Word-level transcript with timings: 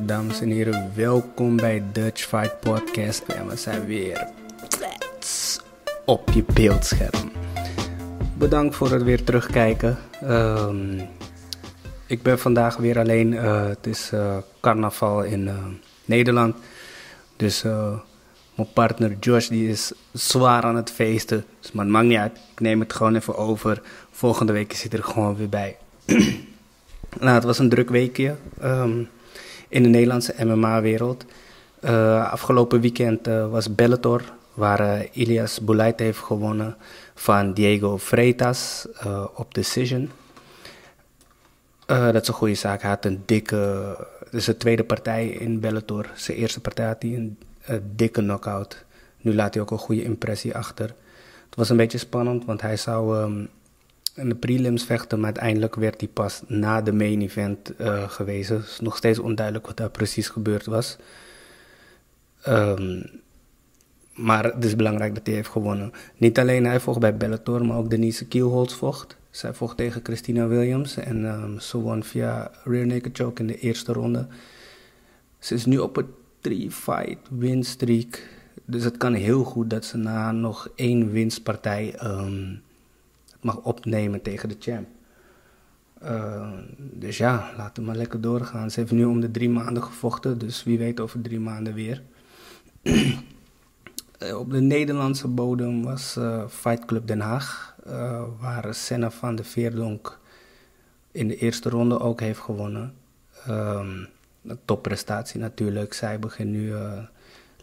Dames 0.00 0.40
en 0.40 0.50
heren, 0.50 0.92
welkom 0.94 1.56
bij 1.56 1.82
Dutch 1.92 2.22
Fight 2.22 2.60
Podcast. 2.60 3.22
En 3.22 3.48
we 3.48 3.56
zijn 3.56 3.86
weer 3.86 4.28
op 6.04 6.30
je 6.30 6.44
beeldscherm. 6.54 7.30
Bedankt 8.38 8.76
voor 8.76 8.90
het 8.90 9.02
weer 9.02 9.24
terugkijken. 9.24 9.98
Ehm, 10.22 11.00
ik 12.06 12.22
ben 12.22 12.38
vandaag 12.38 12.76
weer 12.76 12.98
alleen. 12.98 13.32
Uh, 13.32 13.66
het 13.66 13.86
is 13.86 14.10
uh, 14.14 14.36
carnaval 14.60 15.22
in 15.22 15.46
uh, 15.46 15.54
Nederland. 16.04 16.56
Dus 17.36 17.62
mijn 18.54 18.72
partner 18.72 19.16
Josh 19.20 19.48
die 19.48 19.68
is 19.68 19.92
zwaar 20.12 20.62
aan 20.62 20.76
het 20.76 20.90
feesten. 20.90 21.44
Dus, 21.60 21.72
maar 21.72 21.84
het 21.84 21.92
maakt 21.92 22.06
niet 22.06 22.18
uit. 22.18 22.36
Ik 22.52 22.60
neem 22.60 22.80
het 22.80 22.92
gewoon 22.92 23.14
even 23.14 23.36
over. 23.36 23.82
Volgende 24.10 24.52
week 24.52 24.72
zit 24.72 24.92
er 24.92 25.04
gewoon 25.04 25.36
weer 25.36 25.48
bij. 25.48 25.76
nou, 27.20 27.34
het 27.34 27.44
was 27.44 27.58
een 27.58 27.68
druk 27.68 27.90
weekje. 27.90 28.34
Um, 28.62 29.08
in 29.68 29.82
de 29.82 29.88
Nederlandse 29.88 30.34
MMA-wereld. 30.44 31.24
Uh, 31.84 32.30
afgelopen 32.30 32.80
weekend 32.80 33.28
uh, 33.28 33.50
was 33.50 33.74
Bellator, 33.74 34.22
waar 34.54 34.80
uh, 34.80 35.00
Ilias 35.12 35.60
Boulait 35.60 35.98
heeft 35.98 36.18
gewonnen 36.18 36.76
van 37.14 37.52
Diego 37.52 37.98
Freitas 37.98 38.86
op 39.34 39.54
Decision. 39.54 40.10
dat 41.86 42.22
is 42.22 42.28
een 42.28 42.34
goede 42.34 42.54
zaak. 42.54 42.80
Hij 42.80 42.90
had 42.90 43.04
een 43.04 43.22
dikke. 43.26 43.96
Is 44.30 44.44
de 44.44 44.56
tweede 44.56 44.84
partij 44.84 45.28
in 45.28 45.60
Bellator. 45.60 46.06
Zijn 46.14 46.36
eerste 46.36 46.60
partij 46.60 46.86
had 46.86 47.02
hij 47.02 47.14
een, 47.14 47.38
dikke 47.96 48.20
knockout. 48.20 48.84
Nu 49.20 49.34
laat 49.34 49.54
hij 49.54 49.62
ook 49.62 49.70
een 49.70 49.78
goede 49.78 50.02
impressie 50.02 50.54
achter. 50.54 50.86
Het 51.46 51.54
was 51.56 51.68
een 51.68 51.76
beetje 51.76 51.98
spannend, 51.98 52.44
want 52.44 52.60
hij 52.60 52.76
zou 52.76 53.22
um, 53.22 53.48
in 54.16 54.28
de 54.28 54.34
prelims 54.34 54.84
vechten, 54.84 55.18
maar 55.18 55.26
uiteindelijk 55.26 55.74
werd 55.74 56.00
hij 56.00 56.10
pas 56.12 56.42
na 56.46 56.82
de 56.82 56.92
main 56.92 57.20
event 57.20 57.72
uh, 57.80 58.10
gewezen. 58.10 58.58
Is 58.58 58.80
nog 58.80 58.96
steeds 58.96 59.18
onduidelijk 59.18 59.66
wat 59.66 59.76
daar 59.76 59.90
precies 59.90 60.28
gebeurd 60.28 60.66
was. 60.66 60.96
Um, 62.48 63.02
maar 64.14 64.44
het 64.44 64.64
is 64.64 64.76
belangrijk 64.76 65.14
dat 65.14 65.26
hij 65.26 65.34
heeft 65.34 65.48
gewonnen. 65.48 65.92
Niet 66.16 66.38
alleen 66.38 66.64
hij 66.64 66.80
vocht 66.80 67.00
bij 67.00 67.16
Bellator, 67.16 67.66
maar 67.66 67.76
ook 67.76 67.90
Denise 67.90 68.26
Kielholz 68.26 68.74
vocht. 68.74 69.16
Zij 69.30 69.54
vocht 69.54 69.76
tegen 69.76 70.00
Christina 70.04 70.46
Williams 70.46 70.96
en 70.96 71.24
um, 71.24 71.60
ze 71.60 71.78
won 71.78 72.02
via 72.02 72.50
rear 72.64 72.86
naked 72.86 73.16
choke 73.16 73.40
in 73.40 73.46
de 73.46 73.58
eerste 73.58 73.92
ronde. 73.92 74.26
Ze 75.38 75.54
is 75.54 75.64
nu 75.64 75.78
op 75.78 75.96
een 75.96 76.06
3-fight 76.48 77.28
win 77.30 77.64
streak. 77.64 78.28
Dus 78.64 78.84
het 78.84 78.96
kan 78.96 79.14
heel 79.14 79.44
goed 79.44 79.70
dat 79.70 79.84
ze 79.84 79.96
na 79.96 80.32
nog 80.32 80.68
één 80.74 81.10
winstpartij 81.10 81.94
um, 82.02 82.62
mag 83.46 83.56
opnemen 83.62 84.22
tegen 84.22 84.48
de 84.48 84.56
champ. 84.58 84.86
Uh, 86.02 86.48
dus 86.78 87.16
ja, 87.16 87.50
laten 87.56 87.82
we 87.82 87.88
maar 87.88 87.96
lekker 87.96 88.20
doorgaan. 88.20 88.70
Ze 88.70 88.80
heeft 88.80 88.92
nu 88.92 89.04
om 89.04 89.20
de 89.20 89.30
drie 89.30 89.50
maanden 89.50 89.82
gevochten, 89.82 90.38
dus 90.38 90.64
wie 90.64 90.78
weet 90.78 91.00
over 91.00 91.20
drie 91.20 91.40
maanden 91.40 91.74
weer. 91.74 92.02
uh, 92.82 94.38
op 94.42 94.50
de 94.50 94.60
Nederlandse 94.60 95.28
bodem 95.28 95.82
was 95.82 96.16
uh, 96.18 96.46
Fight 96.48 96.84
Club 96.84 97.06
Den 97.06 97.20
Haag, 97.20 97.76
waar 98.40 98.74
Senna 98.74 99.10
van 99.10 99.36
de 99.36 99.44
Veerdonk 99.44 100.18
in 101.12 101.28
de 101.28 101.36
eerste 101.36 101.68
ronde 101.68 102.00
ook 102.00 102.20
heeft 102.20 102.40
gewonnen. 102.40 102.94
Um, 103.48 104.08
een 104.46 104.58
topprestatie 104.64 105.40
natuurlijk. 105.40 105.94
Zij 105.94 106.18
begint 106.18 106.50
nu 106.50 106.72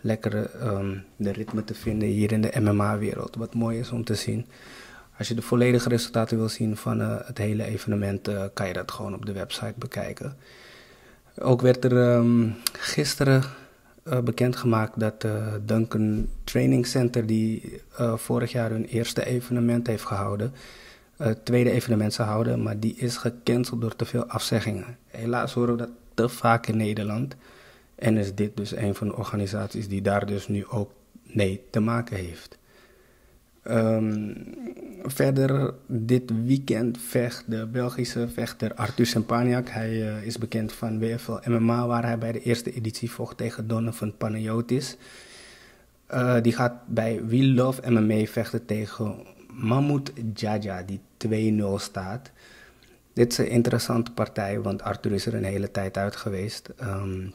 lekker 0.02 0.50
um, 0.68 1.04
de 1.16 1.32
ritme 1.32 1.64
te 1.64 1.74
vinden 1.74 2.08
hier 2.08 2.32
in 2.32 2.42
de 2.42 2.60
MMA-wereld. 2.60 3.36
Wat 3.36 3.54
mooi 3.54 3.80
is 3.80 3.92
om 3.92 4.04
te 4.04 4.16
zien. 4.16 4.46
Als 5.18 5.28
je 5.28 5.34
de 5.34 5.42
volledige 5.42 5.90
resultaten 5.90 6.38
wil 6.38 6.50
zien 6.50 6.78
van 6.78 7.02
uh, 7.02 7.16
het 7.24 7.38
hele 7.38 7.64
evenement, 7.64 8.30
uh, 8.30 8.44
kan 8.54 8.68
je 8.68 8.74
dat 8.74 8.92
gewoon 8.92 9.14
op 9.14 9.26
de 9.26 9.32
website 9.32 9.74
bekijken. 9.76 10.38
Ook 11.40 11.62
werd 11.62 11.84
er 11.84 12.16
um, 12.16 12.56
gisteren 12.80 13.44
uh, 14.04 14.20
bekendgemaakt 14.20 15.00
dat 15.00 15.26
Duncan 15.66 16.28
Training 16.44 16.88
Center, 16.88 17.26
die 17.26 17.82
vorig 18.16 18.52
jaar 18.52 18.70
hun 18.70 18.86
eerste 18.86 19.26
evenement 19.26 19.88
heeft 19.88 20.06
gehouden, 20.06 20.54
het 21.18 21.46
tweede 21.46 21.72
evenement 21.72 22.14
zou 22.14 22.30
houden, 22.30 22.64
maar 22.64 22.80
die 22.80 22.96
is 22.96 23.18
gecanceld 23.18 23.82
door 23.82 23.96
te 23.96 24.06
veel 24.06 24.26
afzeggingen. 24.26 24.98
Helaas 25.08 25.54
horen 25.54 25.72
we 25.72 25.78
dat 25.78 25.90
te 26.14 26.30
vaak 26.30 26.68
in 26.68 26.78
Nederland. 26.78 27.36
En 27.96 28.18
is 28.18 28.36
dit 28.36 28.58
dus 28.58 28.76
een 28.76 28.96
van 28.96 29.08
de 29.08 29.16
organisaties 29.16 29.88
die 29.88 30.02
daar 30.02 30.26
dus 30.26 30.48
nu 30.48 30.66
ook 30.68 30.92
mee 31.24 31.62
te 31.70 31.80
maken 31.80 32.18
heeft. 32.18 32.58
Um, 33.70 34.36
verder 35.04 35.74
dit 35.88 36.46
weekend 36.46 36.98
vecht 36.98 37.44
de 37.48 37.66
Belgische 37.66 38.28
vechter 38.28 38.74
Arthur 38.74 39.06
Sempaniak. 39.06 39.70
Hij 39.70 39.92
uh, 39.92 40.26
is 40.26 40.38
bekend 40.38 40.74
van 40.74 41.00
WFL 41.00 41.50
MMA, 41.50 41.88
waar 41.88 42.04
hij 42.04 42.18
bij 42.18 42.32
de 42.32 42.42
eerste 42.42 42.74
editie 42.74 43.12
vocht 43.12 43.38
tegen 43.38 43.68
Donovan 43.68 44.18
Panayotis. 44.18 44.98
Uh, 46.14 46.42
die 46.42 46.54
gaat 46.54 46.88
bij 46.88 47.26
We 47.26 47.46
Love 47.46 47.92
MMA 47.92 48.26
vechten 48.26 48.66
tegen 48.66 49.16
Mahmoud 49.48 50.12
Jaja, 50.34 50.84
die 50.84 51.00
2-0 51.62 51.64
staat. 51.76 52.32
Dit 53.14 53.32
is 53.32 53.38
een 53.38 53.50
interessante 53.50 54.12
partij, 54.12 54.62
want 54.62 54.82
Arthur 54.82 55.12
is 55.12 55.26
er 55.26 55.34
een 55.34 55.44
hele 55.44 55.72
tijd 55.72 55.98
uit 55.98 56.16
geweest. 56.16 56.70
Um, 56.82 57.34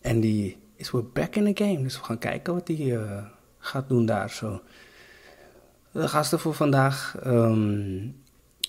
en 0.00 0.20
die 0.20 0.56
is 0.76 0.90
weer 0.90 1.08
back 1.12 1.36
in 1.36 1.54
the 1.54 1.64
game, 1.64 1.82
dus 1.82 1.98
we 1.98 2.04
gaan 2.04 2.18
kijken 2.18 2.54
wat 2.54 2.68
hij 2.68 2.76
uh, 2.76 3.24
gaat 3.58 3.88
doen 3.88 4.06
daar 4.06 4.30
zo. 4.30 4.60
De 5.94 6.08
gasten 6.08 6.40
voor 6.40 6.54
vandaag. 6.54 7.16
Um, 7.26 8.16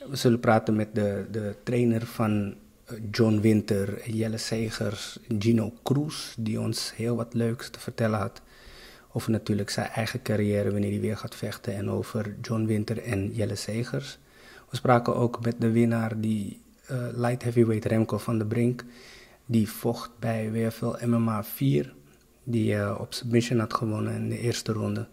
we 0.10 0.16
zullen 0.16 0.40
praten 0.40 0.76
met 0.76 0.96
de, 0.96 1.26
de 1.32 1.56
trainer 1.64 2.06
van 2.06 2.56
eh, 2.86 2.98
John 3.12 3.40
Winter, 3.40 4.10
Jelle 4.10 4.38
Segers, 4.38 5.20
Gino 5.40 5.74
Cruz, 5.84 6.34
die 6.38 6.60
ons 6.60 6.96
heel 6.96 7.16
wat 7.16 7.34
leuks 7.34 7.70
te 7.70 7.80
vertellen 7.80 8.20
had. 8.20 8.42
Over 9.12 9.32
natuurlijk 9.32 9.70
zijn 9.70 9.88
eigen 9.88 10.22
carrière, 10.22 10.72
wanneer 10.72 10.90
hij 10.90 11.00
weer 11.00 11.18
gaat 11.18 11.36
vechten. 11.36 11.76
En 11.76 11.90
over 11.90 12.36
John 12.42 12.66
Winter 12.66 13.04
en 13.04 13.34
Jelle 13.34 13.56
Segers. 13.56 14.18
We 14.70 14.76
spraken 14.76 15.16
ook 15.16 15.44
met 15.44 15.56
de 15.62 15.72
winnaar, 15.72 16.20
die 16.20 16.62
uh, 16.92 16.98
light 17.14 17.44
heavyweight 17.44 17.86
Remco 17.86 18.18
van 18.18 18.38
de 18.38 18.46
Brink. 18.46 18.84
Die 19.46 19.70
vocht 19.70 20.12
bij 20.20 20.52
WFL 20.52 21.06
MMA 21.06 21.44
4. 21.44 21.94
Die 22.44 22.74
uh, 22.74 22.96
op 23.00 23.14
submission 23.14 23.60
had 23.60 23.74
gewonnen 23.74 24.14
in 24.14 24.30
de 24.30 24.40
eerste 24.40 24.72
ronde. 24.72 25.08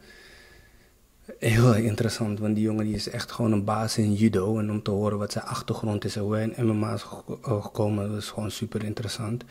Heel 1.39 1.75
interessant, 1.75 2.39
want 2.39 2.55
die 2.55 2.65
jongen 2.65 2.85
die 2.85 2.95
is 2.95 3.09
echt 3.09 3.33
gewoon 3.33 3.53
een 3.53 3.65
baas 3.65 3.99
in 3.99 4.15
judo. 4.15 4.59
En 4.59 4.71
om 4.71 4.83
te 4.83 4.91
horen 4.91 5.19
wat 5.19 5.33
zijn 5.33 5.45
achtergrond 5.45 6.05
is 6.05 6.17
en 6.17 6.23
hoe 6.23 6.35
hij 6.35 6.49
in 6.49 6.67
MMA 6.67 6.93
is 6.93 7.05
gekomen, 7.43 8.09
dat 8.09 8.19
is 8.19 8.31
gewoon 8.31 8.51
super 8.51 8.85
interessant. 8.85 9.45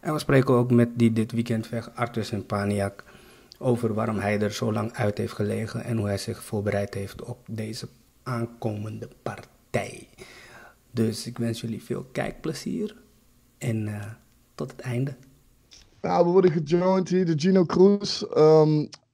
En 0.00 0.12
we 0.12 0.18
spreken 0.18 0.54
ook 0.54 0.70
met 0.70 0.88
die 0.94 1.12
dit 1.12 1.32
weekend 1.32 1.66
vecht, 1.66 1.96
Arthur 1.96 2.42
Paniak, 2.42 3.04
over 3.58 3.94
waarom 3.94 4.18
hij 4.18 4.40
er 4.40 4.52
zo 4.52 4.72
lang 4.72 4.92
uit 4.92 5.18
heeft 5.18 5.32
gelegen 5.32 5.84
en 5.84 5.96
hoe 5.96 6.06
hij 6.06 6.18
zich 6.18 6.42
voorbereid 6.42 6.94
heeft 6.94 7.22
op 7.22 7.38
deze 7.50 7.88
aankomende 8.22 9.08
partij. 9.22 10.08
Dus 10.90 11.26
ik 11.26 11.38
wens 11.38 11.60
jullie 11.60 11.82
veel 11.82 12.06
kijkplezier 12.12 12.96
en 13.58 13.86
uh, 13.86 14.04
tot 14.54 14.70
het 14.70 14.80
einde. 14.80 15.14
Nou, 16.00 16.24
we 16.24 16.30
worden 16.30 16.52
gejoind 16.52 17.08
hier, 17.08 17.26
de 17.26 17.34
Gino 17.36 17.64
Cruz. 17.64 18.22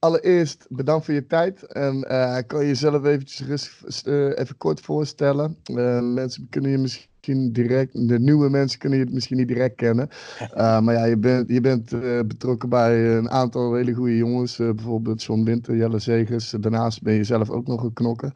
Allereerst 0.05 0.65
bedankt 0.69 1.05
voor 1.05 1.13
je 1.13 1.27
tijd. 1.27 1.63
En 1.63 1.95
uh, 2.11 2.37
kan 2.47 2.61
je 2.61 2.67
jezelf 2.67 3.05
eventjes 3.05 4.03
uh, 4.05 4.39
even 4.39 4.57
kort 4.57 4.79
voorstellen? 4.79 5.57
Uh, 5.65 6.01
mensen 6.01 6.47
kunnen 6.49 6.71
je 6.71 6.77
misschien 6.77 7.51
direct, 7.51 8.07
de 8.07 8.19
nieuwe 8.19 8.49
mensen 8.49 8.79
kunnen 8.79 8.99
je 8.99 9.05
het 9.05 9.13
misschien 9.13 9.37
niet 9.37 9.47
direct 9.47 9.75
kennen. 9.75 10.09
maar 10.83 10.93
ja, 10.93 11.05
je 11.05 11.17
bent, 11.17 11.49
je 11.49 11.61
bent 11.61 11.89
betrokken 12.27 12.69
bij 12.69 13.15
een 13.15 13.29
aantal 13.29 13.73
hele 13.73 13.93
goede 13.93 14.17
jongens. 14.17 14.57
bijvoorbeeld 14.57 15.23
John 15.23 15.43
Winter, 15.43 15.75
Jelle 15.75 15.99
Zegers. 15.99 16.49
Daarnaast 16.49 17.01
ben 17.01 17.13
je 17.13 17.23
zelf 17.23 17.49
ook 17.49 17.67
nog 17.67 17.83
een 17.83 17.93
knokken. 17.93 18.33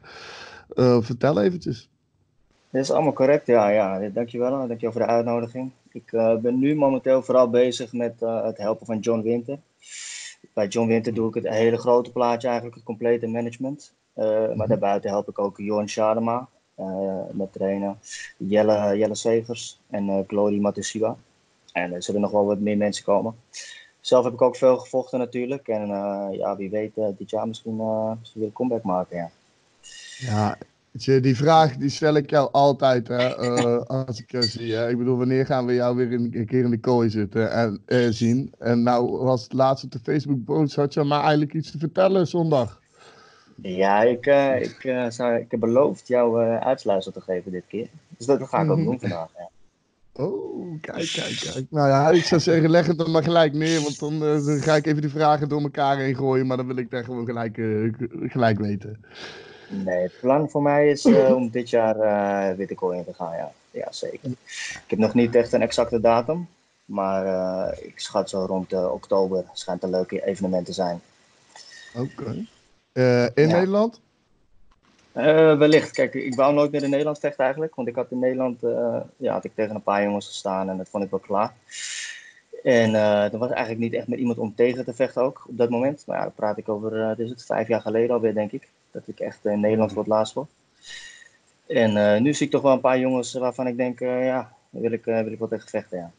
vertel 1.00 1.40
eventjes. 1.40 1.88
Dat 2.70 2.82
is 2.82 2.90
allemaal 2.90 3.12
correct, 3.12 3.46
ja. 3.46 3.68
ja. 3.68 4.08
Dankjewel, 4.08 4.50
dankjewel 4.50 4.92
voor 4.92 5.00
de 5.00 5.06
uitnodiging. 5.06 5.70
Ik 5.92 6.10
ben 6.42 6.58
nu 6.58 6.74
momenteel 6.74 7.22
vooral 7.22 7.50
bezig 7.50 7.92
met 7.92 8.14
het 8.20 8.56
helpen 8.56 8.86
van 8.86 8.98
John 8.98 9.22
Winter 9.22 9.58
bij 10.52 10.66
John 10.66 10.88
Winter 10.88 11.14
doe 11.14 11.28
ik 11.28 11.34
het 11.34 11.48
hele 11.48 11.76
grote 11.76 12.12
plaatje, 12.12 12.46
eigenlijk 12.46 12.76
het 12.76 12.86
complete 12.86 13.26
management. 13.26 13.92
Uh, 14.16 14.26
maar 14.26 14.56
mhm. 14.56 14.68
daarbuiten 14.68 15.10
help 15.10 15.28
ik 15.28 15.38
ook 15.38 15.58
Jorn 15.58 15.88
Schadema 15.88 16.48
uh, 16.78 17.20
met 17.32 17.52
trainen, 17.52 17.98
Jelle, 18.36 18.98
Jelle 18.98 19.14
Segers 19.14 19.80
en 19.90 20.08
uh, 20.08 20.18
Glory 20.26 20.60
Matusiwa. 20.60 21.16
En 21.72 21.92
er 21.92 22.02
zullen 22.02 22.20
nog 22.20 22.30
wel 22.30 22.44
wat 22.44 22.58
meer 22.58 22.76
mensen 22.76 23.04
komen. 23.04 23.34
Zelf 24.00 24.24
heb 24.24 24.32
ik 24.32 24.42
ook 24.42 24.56
veel 24.56 24.78
gevochten 24.78 25.18
natuurlijk. 25.18 25.68
En 25.68 25.88
ja, 26.32 26.56
wie 26.56 26.70
weet 26.70 26.92
dit 26.94 27.30
jaar 27.30 27.48
misschien, 27.48 27.76
misschien 28.18 28.40
weer 28.40 28.48
een 28.48 28.52
comeback 28.52 28.82
maken. 28.82 29.16
Ja. 29.16 29.30
ja, 30.18 30.58
die 30.92 31.36
vraag 31.36 31.76
die 31.76 31.88
stel 31.88 32.14
ik 32.14 32.30
jou 32.30 32.48
altijd 32.52 33.08
hè, 33.08 33.42
uh, 33.42 33.82
als 34.06 34.20
ik 34.20 34.30
je 34.30 34.42
zie. 34.42 34.74
Hè. 34.74 34.88
Ik 34.88 34.98
bedoel, 34.98 35.16
wanneer 35.16 35.46
gaan 35.46 35.66
we 35.66 35.74
jou 35.74 35.96
weer 35.96 36.12
een, 36.12 36.46
keer 36.46 36.64
in 36.64 36.70
de 36.70 36.80
kooi 36.80 37.10
zitten 37.10 37.52
en 37.52 37.82
uh, 37.86 38.06
zien? 38.10 38.52
En 38.58 38.82
nou 38.82 39.10
was 39.10 39.42
het 39.42 39.52
laatst 39.52 39.84
op 39.84 39.92
de 39.92 39.98
Facebook 40.02 40.44
post, 40.44 40.74
had 40.74 40.94
je 40.94 41.02
maar 41.02 41.20
eigenlijk 41.20 41.54
iets 41.54 41.70
te 41.70 41.78
vertellen 41.78 42.26
zondag. 42.26 42.80
Ja, 43.62 44.02
ik, 44.02 44.26
uh, 44.26 44.60
ik, 44.60 45.06
zou, 45.08 45.34
ik 45.34 45.50
heb 45.50 45.60
beloofd 45.60 46.08
jou 46.08 46.40
uitsluitsel 46.58 47.12
te 47.12 47.20
geven 47.20 47.52
dit 47.52 47.64
keer. 47.68 47.88
Dus 48.16 48.26
dat 48.26 48.48
ga 48.48 48.62
ik 48.62 48.70
ook 48.70 48.76
mhm. 48.76 48.86
doen 48.86 49.00
vandaag. 49.00 49.28
Ja. 49.36 49.48
Oh, 50.12 50.80
kijk, 50.80 51.10
kijk, 51.14 51.50
kijk. 51.52 51.66
Nou 51.70 51.88
ja, 51.88 52.10
ik 52.10 52.24
zou 52.24 52.40
zeggen, 52.40 52.70
leg 52.70 52.86
het 52.86 52.98
dan 52.98 53.10
maar 53.10 53.22
gelijk 53.22 53.52
neer, 53.52 53.80
want 53.80 53.98
dan, 53.98 54.18
dan 54.18 54.60
ga 54.60 54.76
ik 54.76 54.86
even 54.86 55.00
die 55.00 55.10
vragen 55.10 55.48
door 55.48 55.60
elkaar 55.60 55.98
heen 55.98 56.16
gooien, 56.16 56.46
maar 56.46 56.56
dan 56.56 56.66
wil 56.66 56.76
ik 56.76 56.90
daar 56.90 57.04
gewoon 57.04 57.24
gelijk, 57.24 57.54
gelijk 58.32 58.58
weten. 58.58 59.00
Nee, 59.70 60.02
het 60.02 60.20
plan 60.20 60.50
voor 60.50 60.62
mij 60.62 60.90
is 60.90 61.04
uh, 61.04 61.34
om 61.34 61.50
dit 61.50 61.70
jaar 61.70 61.96
uh, 61.96 62.58
in 62.58 63.04
te 63.04 63.14
gaan, 63.14 63.36
ja. 63.36 63.52
Ja, 63.70 63.92
zeker. 63.92 64.30
Ik 64.30 64.84
heb 64.86 64.98
nog 64.98 65.14
niet 65.14 65.34
echt 65.34 65.52
een 65.52 65.62
exacte 65.62 66.00
datum, 66.00 66.48
maar 66.84 67.26
uh, 67.26 67.86
ik 67.86 68.00
schat 68.00 68.30
zo 68.30 68.44
rond 68.44 68.72
oktober. 68.72 69.44
Schijnt 69.52 69.82
een 69.82 69.90
leuke 69.90 70.26
evenement 70.26 70.66
te 70.66 70.72
zijn. 70.72 71.00
Oké. 71.94 72.08
Okay. 72.20 72.46
in 73.34 73.48
ja. 73.48 73.56
Nederland? 73.56 74.00
Wellicht. 75.12 75.90
Kijk, 75.90 76.14
ik 76.14 76.34
wou 76.34 76.54
nooit 76.54 76.70
meer 76.70 76.82
in 76.82 76.90
Nederland 76.90 77.18
vechten 77.18 77.44
eigenlijk. 77.44 77.74
Want 77.74 77.88
ik 77.88 77.94
had 77.94 78.10
in 78.10 78.18
Nederland 78.18 78.60
ja, 79.16 79.32
had 79.32 79.44
ik 79.44 79.54
tegen 79.54 79.74
een 79.74 79.82
paar 79.82 80.02
jongens 80.02 80.26
gestaan 80.26 80.70
en 80.70 80.76
dat 80.76 80.88
vond 80.88 81.04
ik 81.04 81.10
wel 81.10 81.20
klaar. 81.20 81.54
En 82.62 82.90
uh, 82.90 83.32
er 83.32 83.38
was 83.38 83.50
eigenlijk 83.50 83.80
niet 83.80 83.92
echt 83.92 84.08
met 84.08 84.18
iemand 84.18 84.38
om 84.38 84.54
tegen 84.54 84.84
te 84.84 84.94
vechten 84.94 85.22
ook 85.22 85.44
op 85.48 85.56
dat 85.56 85.70
moment. 85.70 86.06
Maar 86.06 86.16
ja, 86.16 86.22
dan 86.22 86.32
praat 86.32 86.58
ik 86.58 86.68
over, 86.68 86.92
uh, 86.92 87.24
is 87.24 87.30
het, 87.30 87.44
vijf 87.44 87.68
jaar 87.68 87.80
geleden 87.80 88.14
alweer 88.14 88.34
denk 88.34 88.52
ik. 88.52 88.68
Dat 88.90 89.02
ik 89.06 89.20
echt 89.20 89.44
in 89.44 89.60
Nederland 89.60 89.92
voor 89.92 90.02
het 90.02 90.10
laatst 90.10 90.34
was. 90.34 90.46
En 91.66 92.22
nu 92.22 92.34
zie 92.34 92.46
ik 92.46 92.52
toch 92.52 92.62
wel 92.62 92.72
een 92.72 92.80
paar 92.80 92.98
jongens 92.98 93.32
waarvan 93.32 93.66
ik 93.66 93.76
denk, 93.76 93.98
ja, 93.98 94.52
wil 94.70 94.92
ik, 94.92 95.04
wil 95.04 95.32
ik 95.32 95.38
wel 95.38 95.48
tegen 95.48 95.68
vechten, 95.68 95.98
ja. 95.98 96.12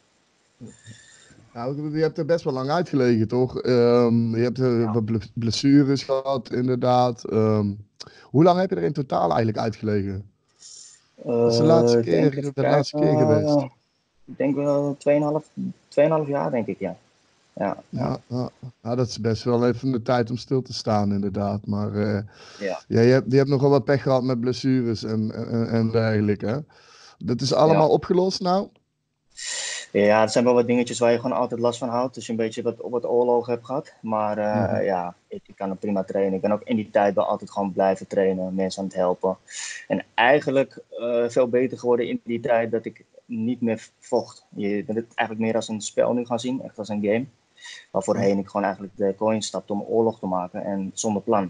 Nou, 1.53 1.95
je 1.95 2.01
hebt 2.01 2.18
er 2.18 2.25
best 2.25 2.44
wel 2.44 2.53
lang 2.53 2.69
uitgelegen, 2.69 3.27
toch? 3.27 3.63
Um, 3.63 4.35
je 4.35 4.44
hebt 4.44 4.57
ja. 4.57 5.19
blessures 5.33 6.03
gehad, 6.03 6.51
inderdaad. 6.51 7.31
Um, 7.31 7.85
hoe 8.23 8.44
lang 8.44 8.59
heb 8.59 8.69
je 8.69 8.75
er 8.75 8.83
in 8.83 8.94
totaal 8.94 9.27
eigenlijk 9.27 9.57
uitgelegen? 9.57 10.29
Dat 11.15 11.51
is 11.51 11.57
de 11.57 11.63
laatste 11.63 12.00
keer, 12.00 12.51
de 12.53 12.62
laatste 12.62 12.97
keer 12.97 13.18
geweest. 13.18 13.56
Uh, 13.56 13.63
ik 14.25 14.38
denk 14.38 14.56
wel 14.56 14.97
2,5 16.23 16.27
jaar, 16.27 16.51
denk 16.51 16.68
ik, 16.68 16.79
ja. 16.79 16.97
Ja, 17.62 17.78
ja, 17.90 18.18
ja. 18.28 18.50
Nou, 18.81 18.96
dat 18.96 19.08
is 19.08 19.19
best 19.19 19.44
wel 19.44 19.68
even 19.68 19.92
de 19.92 20.02
tijd 20.02 20.30
om 20.30 20.38
stil 20.38 20.62
te 20.62 20.74
staan, 20.74 21.13
inderdaad. 21.13 21.66
Maar 21.66 21.92
uh, 21.92 22.19
ja. 22.60 22.80
ja 22.88 23.02
je, 23.02 23.12
hebt, 23.12 23.31
je 23.31 23.38
hebt 23.38 23.50
nogal 23.50 23.69
wat 23.69 23.84
pech 23.84 24.02
gehad 24.02 24.24
met 24.24 24.40
blessures 24.40 25.04
en, 25.04 25.31
en, 25.31 25.69
en 25.69 25.92
dergelijke. 25.92 26.46
Hè? 26.46 26.58
Dat 27.18 27.42
is 27.42 27.54
allemaal 27.54 27.88
ja. 27.88 27.94
opgelost 27.94 28.42
nou? 28.42 28.68
Ja, 29.92 30.22
er 30.22 30.30
zijn 30.30 30.44
wel 30.44 30.54
wat 30.54 30.68
dingetjes 30.68 31.00
waar 31.00 31.12
je 31.12 31.19
gewoon 31.19 31.38
altijd 31.38 31.60
last 31.60 31.80
van 31.80 31.90
houdt. 31.90 32.16
Dus 32.16 32.25
je 32.25 32.31
een 32.31 32.38
beetje 32.38 32.62
wat, 32.62 32.75
wat 32.78 33.06
oorlog 33.06 33.48
hebt 33.48 33.66
gehad. 33.66 33.94
Maar 34.02 34.38
uh, 34.38 34.56
mm-hmm. 34.56 34.84
ja, 34.84 35.16
ik, 35.28 35.42
ik, 35.46 35.56
kan 35.56 35.69
hem 35.69 35.78
prima 35.78 36.04
trainen. 36.04 36.34
Ik 36.34 36.42
ben 36.42 36.52
ook 36.52 36.64
in 36.64 36.75
die 36.75 36.90
tijd 36.90 37.16
wel 37.16 37.25
altijd 37.25 37.52
gewoon 37.52 37.72
blijven 37.72 38.07
trainen. 38.07 38.56
Mensen 38.56 38.81
aan 38.81 38.88
het 38.88 38.98
helpen. 38.98 39.38
En 39.88 40.04
eigenlijk 40.14 40.84
uh, 41.00 41.30
veel 41.30 41.48
beter 41.48 41.80
geworden 41.80 42.07
in 42.07 42.22
die 42.24 42.40
tijd 42.40 42.72
dat 42.72 42.86
ik 42.86 43.06
niet 43.25 43.62
meer 43.62 43.90
vocht. 44.00 44.46
Je 44.56 44.84
bent 44.86 44.98
het 44.98 45.14
eigenlijk 45.16 45.40
meer 45.48 45.56
als 45.56 45.68
een 45.68 45.81
spel 45.81 46.14
nu 46.14 46.25
gaan 46.25 46.40
zien. 46.40 46.62
Echt 46.64 46.78
als 46.78 46.90
een 46.90 47.04
game. 47.04 47.25
Waar 47.91 48.03
voorheen 48.03 48.38
ik 48.38 48.47
gewoon 48.47 48.63
eigenlijk 48.63 48.97
de 48.97 49.15
coin 49.18 49.41
stapte 49.41 49.73
om 49.73 49.81
oorlog 49.81 50.19
te 50.19 50.25
maken. 50.25 50.63
En 50.63 50.91
zonder 50.94 51.21
plan. 51.21 51.44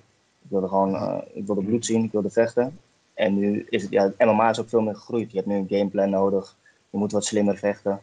Ik 0.44 0.50
wilde 0.50 0.68
gewoon 0.68 0.94
uh, 0.94 1.18
ik 1.34 1.46
wilde 1.46 1.64
bloed 1.64 1.86
zien. 1.86 2.04
Ik 2.04 2.12
wilde 2.12 2.30
vechten. 2.30 2.80
En 3.14 3.34
nu 3.34 3.66
is 3.70 3.82
het, 3.82 3.92
ja, 3.92 4.12
MMA 4.18 4.50
is 4.50 4.60
ook 4.60 4.70
veel 4.70 4.82
meer 4.82 4.96
gegroeid. 4.96 5.32
Je 5.32 5.38
hebt 5.38 5.50
nu 5.50 5.56
een 5.56 5.68
gameplan 5.70 6.10
nodig. 6.10 6.56
Je 6.90 6.98
moet 6.98 7.12
wat 7.12 7.26
slimmer 7.26 7.58
vechten. 7.58 8.00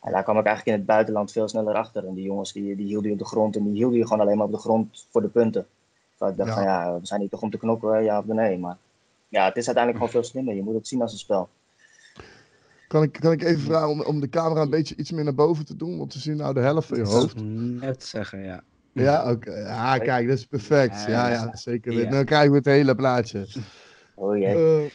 En 0.00 0.12
daar 0.12 0.22
kwam 0.22 0.38
ik 0.38 0.46
eigenlijk 0.46 0.76
in 0.76 0.82
het 0.82 0.92
buitenland 0.92 1.32
veel 1.32 1.48
sneller 1.48 1.74
achter. 1.74 2.06
En 2.06 2.14
die 2.14 2.24
jongens 2.24 2.52
die, 2.52 2.76
die 2.76 2.86
hielden 2.86 3.06
je 3.06 3.12
op 3.12 3.18
de 3.18 3.24
grond 3.24 3.56
en 3.56 3.64
die 3.64 3.72
hielden 3.72 3.98
je 3.98 4.06
gewoon 4.06 4.20
alleen 4.20 4.36
maar 4.36 4.46
op 4.46 4.52
de 4.52 4.58
grond 4.58 5.06
voor 5.10 5.22
de 5.22 5.28
punten. 5.28 5.66
Dus 6.18 6.28
ik 6.28 6.36
dacht 6.36 6.48
ja. 6.48 6.54
van 6.54 6.64
ja, 6.64 6.98
we 7.00 7.06
zijn 7.06 7.20
hier 7.20 7.28
toch 7.28 7.42
om 7.42 7.50
te 7.50 7.58
knokken, 7.58 8.04
ja 8.04 8.18
of 8.18 8.24
nee. 8.24 8.58
Maar 8.58 8.76
ja, 9.28 9.44
het 9.44 9.56
is 9.56 9.66
uiteindelijk 9.66 10.04
gewoon 10.04 10.22
veel 10.22 10.30
slimmer. 10.30 10.54
Je 10.54 10.62
moet 10.62 10.74
het 10.74 10.88
zien 10.88 11.02
als 11.02 11.12
een 11.12 11.18
spel. 11.18 11.48
Kan 12.88 13.02
ik, 13.02 13.12
kan 13.12 13.32
ik 13.32 13.42
even 13.42 13.62
vragen 13.62 13.88
om, 13.88 14.00
om 14.00 14.20
de 14.20 14.28
camera 14.28 14.60
een 14.60 14.70
beetje 14.70 14.96
iets 14.96 15.10
meer 15.10 15.24
naar 15.24 15.34
boven 15.34 15.64
te 15.64 15.76
doen? 15.76 15.98
Want 15.98 16.14
we 16.14 16.20
zien 16.20 16.36
nou 16.36 16.54
de 16.54 16.60
helft 16.60 16.88
van 16.88 16.98
je 16.98 17.04
hoofd. 17.04 17.34
Net 17.80 18.04
zeggen, 18.04 18.42
ja. 18.42 18.62
Ja, 18.92 19.30
oké. 19.30 19.50
Okay. 19.50 19.62
Ja, 19.62 19.98
kijk, 19.98 20.28
dat 20.28 20.38
is 20.38 20.46
perfect. 20.46 21.04
Ja, 21.06 21.28
ja, 21.28 21.56
zeker. 21.56 21.92
Ja. 21.92 22.10
Dan 22.10 22.24
krijgen 22.24 22.50
we 22.50 22.56
het 22.56 22.66
hele 22.66 22.94
plaatje. 22.94 23.46
Oh 24.14 24.38
jee. 24.38 24.90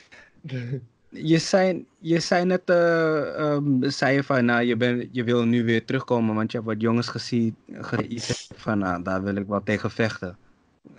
Uh, 0.52 0.74
je 1.10 1.38
zei, 1.38 1.86
je 2.00 2.20
zei 2.20 2.46
net, 2.46 2.62
uh, 2.66 3.52
um, 3.54 3.90
zei 3.90 4.16
je 4.16 4.24
van, 4.24 4.46
nou, 4.46 4.64
je, 4.64 4.78
ben, 4.78 5.10
je 5.12 5.24
wil 5.24 5.44
nu 5.44 5.64
weer 5.66 5.86
terugkomen, 5.86 6.36
want 6.36 6.52
je 6.52 6.58
hebt 6.58 6.70
wat 6.70 6.82
jongens 6.82 7.08
gezien, 7.08 7.56
gezien 7.72 8.48
van, 8.56 8.78
nou, 8.78 9.04
daar 9.04 9.24
wil 9.24 9.36
ik 9.36 9.48
wel 9.48 9.64
tegen 9.64 9.92
vechten. 9.92 10.38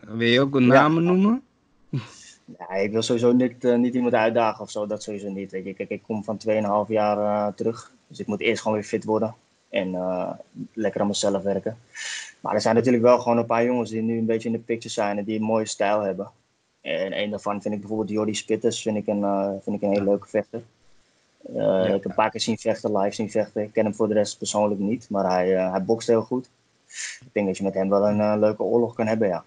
Wil 0.00 0.28
je 0.28 0.40
ook 0.40 0.60
namen 0.60 1.02
ja. 1.02 1.10
noemen? 1.10 1.42
Nee, 2.58 2.84
ik 2.84 2.92
wil 2.92 3.02
sowieso 3.02 3.32
niet, 3.32 3.64
uh, 3.64 3.76
niet 3.76 3.94
iemand 3.94 4.14
uitdagen 4.14 4.64
of 4.64 4.70
zo, 4.70 4.86
dat 4.86 5.02
sowieso 5.02 5.28
niet. 5.28 5.50
Weet 5.50 5.64
je. 5.64 5.74
Kijk, 5.74 5.90
ik 5.90 6.02
kom 6.02 6.24
van 6.24 6.40
2,5 6.48 6.88
jaar 6.88 7.18
uh, 7.18 7.46
terug, 7.54 7.92
dus 8.06 8.20
ik 8.20 8.26
moet 8.26 8.40
eerst 8.40 8.62
gewoon 8.62 8.76
weer 8.76 8.86
fit 8.86 9.04
worden 9.04 9.34
en 9.70 9.90
lekker 10.72 11.00
aan 11.00 11.06
mezelf 11.06 11.42
werken. 11.42 11.78
Maar 12.40 12.54
er 12.54 12.60
zijn 12.60 12.74
natuurlijk 12.74 13.02
wel 13.02 13.18
gewoon 13.18 13.38
een 13.38 13.46
paar 13.46 13.64
jongens 13.64 13.90
die 13.90 14.02
nu 14.02 14.18
een 14.18 14.26
beetje 14.26 14.48
in 14.48 14.54
de 14.54 14.60
picture 14.60 14.94
zijn 14.94 15.18
en 15.18 15.24
die 15.24 15.38
een 15.38 15.44
mooie 15.44 15.66
stijl 15.66 16.00
hebben. 16.00 16.30
En 16.80 17.18
een 17.18 17.30
daarvan 17.30 17.62
vind 17.62 17.74
ik 17.74 17.80
bijvoorbeeld 17.80 18.10
Jordi 18.10 18.34
Spitters, 18.34 18.82
vind 18.82 18.96
ik 18.96 19.06
een, 19.06 19.60
vind 19.62 19.76
ik 19.76 19.82
een 19.82 19.92
hele 19.92 20.04
leuke 20.04 20.28
vechter. 20.28 20.62
Ja, 21.54 21.84
ik 21.84 21.92
heb 21.92 22.04
een 22.04 22.14
paar 22.14 22.30
keer 22.30 22.40
zien 22.40 22.58
vechten, 22.58 22.98
live 22.98 23.14
zien 23.14 23.30
vechten. 23.30 23.62
Ik 23.62 23.72
ken 23.72 23.84
hem 23.84 23.94
voor 23.94 24.08
de 24.08 24.14
rest 24.14 24.38
persoonlijk 24.38 24.80
niet, 24.80 25.10
maar 25.10 25.30
hij, 25.30 25.48
hij 25.48 25.84
bokst 25.84 26.08
heel 26.08 26.22
goed. 26.22 26.48
Ik 27.20 27.28
denk 27.32 27.46
dat 27.46 27.56
je 27.56 27.62
met 27.62 27.74
hem 27.74 27.88
wel 27.88 28.08
een 28.08 28.38
leuke 28.38 28.62
oorlog 28.62 28.94
kan 28.94 29.06
hebben, 29.06 29.28
ja. 29.28 29.44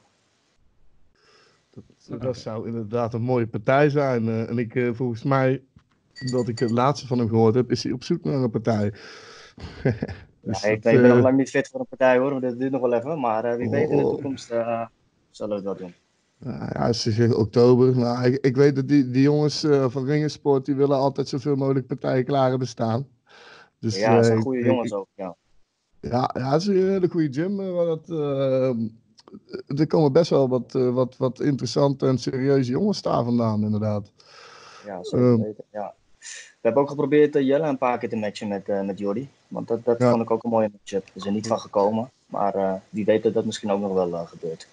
Dat, 2.07 2.21
dat 2.21 2.37
zou 2.37 2.67
inderdaad 2.67 3.13
een 3.13 3.21
mooie 3.21 3.47
partij 3.47 3.89
zijn. 3.89 4.47
en 4.47 4.57
ik, 4.57 4.89
volgens 4.93 5.23
mij, 5.23 5.61
dat 6.31 6.47
ik 6.47 6.59
het 6.59 6.71
laatste 6.71 7.07
van 7.07 7.17
hem 7.17 7.29
gehoord 7.29 7.55
heb, 7.55 7.71
is 7.71 7.83
hij 7.83 7.91
op 7.91 8.03
zoek 8.03 8.23
naar 8.23 8.33
een 8.33 8.49
partij. 8.49 8.91
dus 10.41 10.61
ja, 10.61 10.69
ik, 10.69 10.83
dat, 10.83 10.93
ik 10.93 11.01
ben 11.01 11.09
nog 11.09 11.21
lang 11.21 11.37
niet 11.37 11.49
fit 11.49 11.67
voor 11.67 11.79
een 11.79 11.87
partij 11.89 12.17
hoor, 12.17 12.41
dat 12.41 12.59
duurt 12.59 12.71
nog 12.71 12.81
wel 12.81 12.93
even. 12.93 13.19
Maar 13.19 13.57
wie 13.57 13.69
weet 13.69 13.89
in 13.89 13.97
de 13.97 14.03
oh. 14.03 14.13
toekomst 14.13 14.47
zullen 14.47 14.89
we 15.39 15.55
het 15.55 15.63
wel 15.63 15.75
doen. 15.75 15.93
Ja, 16.39 16.93
ze 16.93 17.11
zeggen 17.11 17.37
oktober. 17.37 17.95
Maar 17.97 18.25
ik, 18.25 18.45
ik, 18.45 18.55
weet 18.55 18.75
dat 18.75 18.87
die, 18.87 19.09
die 19.09 19.21
jongens 19.21 19.63
uh, 19.63 19.89
van 19.89 20.05
Ringensport, 20.05 20.65
die 20.65 20.75
willen 20.75 20.97
altijd 20.97 21.27
zoveel 21.27 21.55
mogelijk 21.55 21.87
partijen 21.87 22.25
klaar 22.25 22.49
hebben 22.49 22.67
staan. 22.67 23.07
Dus, 23.79 23.97
ja, 23.97 24.15
dat 24.15 24.25
zijn 24.25 24.37
uh, 24.37 24.43
goede 24.43 24.59
ik, 24.59 24.65
jongens 24.65 24.93
ook, 24.93 25.07
ja. 25.15 25.35
Ja, 25.99 26.29
ja, 26.33 26.51
het 26.51 26.61
is 26.61 26.67
een 26.67 26.89
hele 26.89 27.09
goede 27.09 27.33
gym. 27.33 27.55
Maar 27.55 27.85
dat, 27.85 28.09
uh, 28.09 28.69
er 29.67 29.87
komen 29.87 30.11
best 30.11 30.29
wel 30.29 30.49
wat, 30.49 30.71
wat, 30.71 31.17
wat 31.17 31.39
interessante 31.39 32.07
en 32.07 32.17
serieuze 32.17 32.71
jongens 32.71 33.01
daar 33.01 33.23
vandaan, 33.23 33.63
inderdaad. 33.63 34.11
Ja, 34.85 35.03
zeker 35.03 35.31
ehm, 35.31 35.41
weten, 35.41 35.63
ja. 35.71 35.93
We 36.19 36.71
hebben 36.71 36.81
ook 36.81 36.89
geprobeerd 36.89 37.33
Jelle 37.33 37.67
een 37.67 37.77
paar 37.77 37.97
keer 37.97 38.09
te 38.09 38.15
matchen 38.15 38.47
met, 38.47 38.67
met 38.85 38.99
Jordi. 38.99 39.29
Want 39.47 39.67
dat, 39.67 39.85
dat 39.85 39.99
ja. 39.99 40.09
vond 40.09 40.21
ik 40.21 40.31
ook 40.31 40.43
een 40.43 40.49
mooie 40.49 40.69
matchup. 40.71 41.05
Er 41.05 41.11
is 41.13 41.25
er 41.25 41.31
niet 41.31 41.47
van 41.47 41.59
gekomen. 41.59 42.11
Maar 42.25 42.81
wie 42.89 43.05
weet 43.05 43.23
dat 43.23 43.33
dat 43.33 43.45
misschien 43.45 43.71
ook 43.71 43.79
nog 43.79 43.93
wel 43.93 44.25
gebeurt. 44.25 44.67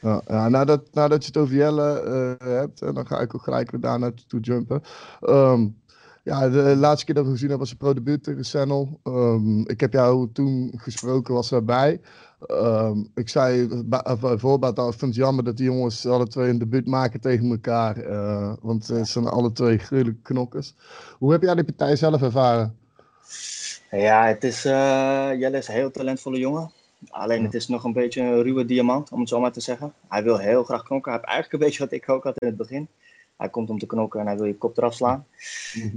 Ja, 0.00 0.22
ja, 0.26 0.48
nadat, 0.48 0.82
nadat 0.92 1.22
je 1.22 1.26
het 1.26 1.36
over 1.36 1.54
Jelle 1.54 2.02
uh, 2.04 2.48
hebt, 2.48 2.82
en 2.82 2.94
dan 2.94 3.06
ga 3.06 3.20
ik 3.20 3.34
ook 3.34 3.42
gelijk 3.42 3.70
weer 3.70 3.80
daar 3.80 3.98
naartoe 3.98 4.40
jumpen. 4.40 4.82
Um, 5.20 5.76
ja, 6.22 6.48
de 6.48 6.76
laatste 6.76 7.04
keer 7.04 7.14
dat 7.14 7.24
we 7.24 7.30
gezien 7.30 7.48
hebben 7.48 7.66
was 7.66 7.70
een 7.70 7.76
pro-debuut 7.76 8.22
tegen 8.22 8.44
Sennel. 8.44 9.00
Um, 9.04 9.68
ik 9.68 9.80
heb 9.80 9.92
jou 9.92 10.32
toen 10.32 10.72
gesproken, 10.76 11.34
was 11.34 11.48
daarbij. 11.48 12.00
Um, 12.46 13.10
ik 13.14 13.28
zei 13.28 13.68
bijvoorbeeld 14.20 14.78
al, 14.78 14.88
ik 14.88 14.98
vind 14.98 15.14
het 15.14 15.24
jammer 15.24 15.44
dat 15.44 15.56
die 15.56 15.66
jongens 15.66 16.06
alle 16.06 16.26
twee 16.26 16.48
een 16.48 16.58
debuut 16.58 16.86
maken 16.86 17.20
tegen 17.20 17.50
elkaar. 17.50 17.96
Uh, 17.96 18.52
want 18.60 18.84
ze 18.84 19.04
zijn 19.04 19.26
alle 19.26 19.52
twee 19.52 19.78
gruwelijke 19.78 20.22
knokkers. 20.22 20.74
Hoe 21.18 21.32
heb 21.32 21.42
jij 21.42 21.54
die 21.54 21.64
partij 21.64 21.96
zelf 21.96 22.22
ervaren? 22.22 22.76
Ja, 23.90 24.26
het 24.26 24.44
is, 24.44 24.66
uh, 24.66 24.72
Jelle 25.38 25.56
is 25.56 25.68
een 25.68 25.74
heel 25.74 25.90
talentvolle 25.90 26.38
jongen. 26.38 26.70
Alleen 27.08 27.44
het 27.44 27.54
is 27.54 27.68
nog 27.68 27.84
een 27.84 27.92
beetje 27.92 28.22
een 28.22 28.42
ruwe 28.42 28.64
diamant, 28.64 29.10
om 29.12 29.20
het 29.20 29.28
zo 29.28 29.40
maar 29.40 29.52
te 29.52 29.60
zeggen. 29.60 29.92
Hij 30.08 30.22
wil 30.22 30.38
heel 30.38 30.64
graag 30.64 30.82
knokken. 30.82 31.12
Hij 31.12 31.20
heeft 31.20 31.32
eigenlijk 31.32 31.62
een 31.62 31.68
beetje 31.68 31.84
wat 31.84 31.92
ik 31.92 32.08
ook 32.08 32.24
had 32.24 32.40
in 32.40 32.46
het 32.46 32.56
begin. 32.56 32.88
Hij 33.36 33.48
komt 33.48 33.70
om 33.70 33.78
te 33.78 33.86
knokken 33.86 34.20
en 34.20 34.26
hij 34.26 34.36
wil 34.36 34.46
je 34.46 34.56
kop 34.56 34.78
eraf 34.78 34.94
slaan. 34.94 35.26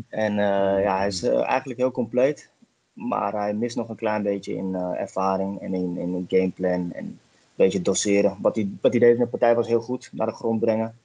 En 0.09 0.31
uh, 0.31 0.83
ja, 0.83 0.97
hij 0.97 1.07
is 1.07 1.23
eigenlijk 1.23 1.79
heel 1.79 1.91
compleet. 1.91 2.49
Maar 2.93 3.33
hij 3.33 3.53
mist 3.53 3.75
nog 3.75 3.89
een 3.89 3.95
klein 3.95 4.23
beetje 4.23 4.55
in 4.55 4.69
uh, 4.73 4.99
ervaring 4.99 5.61
en 5.61 5.73
in, 5.73 5.97
in 5.97 6.13
een 6.13 6.25
gameplan. 6.27 6.91
En 6.93 7.05
een 7.05 7.19
beetje 7.55 7.81
doseren. 7.81 8.37
Wat 8.41 8.55
hij, 8.55 8.69
wat 8.81 8.91
hij 8.91 8.99
deed 8.99 9.13
in 9.13 9.21
de 9.21 9.27
partij 9.27 9.55
was 9.55 9.67
heel 9.67 9.81
goed. 9.81 10.09
Naar 10.11 10.27
de 10.27 10.33
grond 10.33 10.59
brengen 10.59 10.97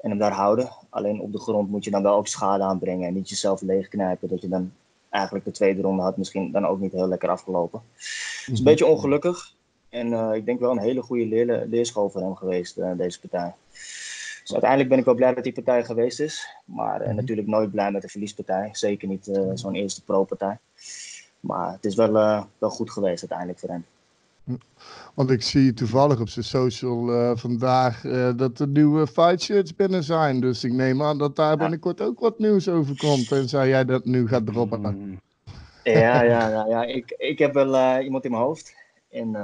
en 0.00 0.10
hem 0.10 0.18
daar 0.18 0.32
houden. 0.32 0.70
Alleen 0.88 1.20
op 1.20 1.32
de 1.32 1.40
grond 1.40 1.70
moet 1.70 1.84
je 1.84 1.90
dan 1.90 2.02
wel 2.02 2.14
ook 2.14 2.26
schade 2.26 2.62
aanbrengen. 2.62 3.08
En 3.08 3.14
niet 3.14 3.28
jezelf 3.28 3.60
leegknijpen. 3.60 4.28
Dat 4.28 4.40
je 4.40 4.48
dan 4.48 4.72
eigenlijk 5.10 5.44
de 5.44 5.50
tweede 5.50 5.82
ronde 5.82 6.02
had 6.02 6.16
misschien 6.16 6.52
dan 6.52 6.66
ook 6.66 6.80
niet 6.80 6.92
heel 6.92 7.08
lekker 7.08 7.28
afgelopen. 7.28 7.82
Het 7.94 8.52
is 8.52 8.58
een 8.58 8.64
beetje 8.64 8.86
ongelukkig. 8.86 9.54
En 9.88 10.06
uh, 10.06 10.30
ik 10.34 10.46
denk 10.46 10.60
wel 10.60 10.70
een 10.70 10.78
hele 10.78 11.02
goede 11.02 11.26
leer 11.26 11.66
leerschool 11.68 12.10
voor 12.10 12.20
hem 12.20 12.36
geweest, 12.36 12.78
uh, 12.78 12.90
deze 12.96 13.20
partij. 13.20 13.54
Dus 14.42 14.52
uiteindelijk 14.52 14.90
ben 14.90 14.98
ik 14.98 15.04
wel 15.04 15.14
blij 15.14 15.34
dat 15.34 15.44
die 15.44 15.52
partij 15.52 15.84
geweest 15.84 16.20
is. 16.20 16.48
Maar 16.64 17.08
uh, 17.08 17.14
natuurlijk 17.14 17.48
nooit 17.48 17.70
blij 17.70 17.90
met 17.90 18.02
de 18.02 18.08
verliespartij. 18.08 18.68
Zeker 18.72 19.08
niet 19.08 19.30
zo'n 19.54 19.74
eerste 19.74 20.04
pro-partij. 20.04 20.58
Maar 21.40 21.72
het 21.72 21.84
is 21.84 21.94
wel, 21.94 22.12
wel 22.58 22.70
goed 22.70 22.90
geweest 22.90 23.20
uiteindelijk 23.20 23.58
voor 23.58 23.68
hem. 23.68 23.84
Want 25.14 25.30
ik 25.30 25.42
zie 25.42 25.74
toevallig 25.74 26.20
op 26.20 26.28
zijn 26.28 26.44
social 26.44 27.12
uh, 27.12 27.36
vandaag 27.36 28.04
uh, 28.04 28.30
dat 28.36 28.58
er 28.58 28.68
nieuwe 28.68 29.06
fight 29.06 29.42
shirts 29.42 29.74
binnen 29.74 30.02
zijn. 30.02 30.40
Dus 30.40 30.64
ik 30.64 30.72
neem 30.72 31.02
aan 31.02 31.18
dat 31.18 31.36
daar 31.36 31.56
binnenkort 31.56 32.00
ook 32.00 32.20
wat 32.20 32.38
nieuws 32.38 32.68
over 32.68 32.96
komt. 32.96 33.32
En 33.32 33.48
zou 33.48 33.68
jij 33.68 33.84
dat 33.84 34.04
nu 34.04 34.28
gaat 34.28 34.46
droppen? 34.46 34.80
Mm. 34.80 35.20
Ja, 35.82 36.22
ja, 36.22 36.48
ja, 36.48 36.66
ja. 36.66 36.84
Ik, 36.84 37.14
ik 37.18 37.38
heb 37.38 37.54
wel 37.54 37.74
uh, 37.74 38.04
iemand 38.04 38.24
in 38.24 38.30
mijn 38.30 38.42
hoofd. 38.42 38.74
En 39.10 39.34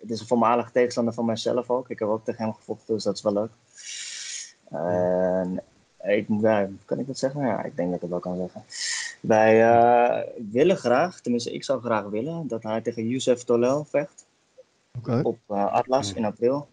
het 0.00 0.10
is 0.10 0.20
een 0.20 0.26
voormalige 0.26 0.72
tegenstander 0.72 1.14
van 1.14 1.24
mijzelf 1.24 1.70
ook. 1.70 1.90
Ik 1.90 1.98
heb 1.98 2.08
ook 2.08 2.24
tegen 2.24 2.44
hem 2.44 2.54
gevochten, 2.54 2.94
dus 2.94 3.04
dat 3.04 3.16
is 3.16 3.22
wel 3.22 3.32
leuk. 3.32 3.50
En 4.70 5.62
ik, 6.02 6.26
ja, 6.40 6.68
kan 6.84 6.98
ik 6.98 7.06
dat 7.06 7.18
zeggen? 7.18 7.46
Ja, 7.46 7.64
ik 7.64 7.76
denk 7.76 7.88
dat 7.88 7.96
ik 7.96 8.00
het 8.00 8.10
wel 8.10 8.20
kan 8.20 8.36
zeggen. 8.36 8.64
Wij 9.20 9.54
willen 10.50 10.76
graag, 10.76 11.20
tenminste 11.20 11.52
ik 11.52 11.64
zou 11.64 11.80
graag 11.80 12.04
willen, 12.04 12.48
dat 12.48 12.62
hij 12.62 12.80
tegen 12.80 13.08
Youssef 13.08 13.44
Tolel 13.44 13.84
vecht 13.84 14.26
op 15.22 15.38
uh, 15.50 15.72
Atlas 15.72 16.12
in 16.12 16.24
april. 16.24 16.68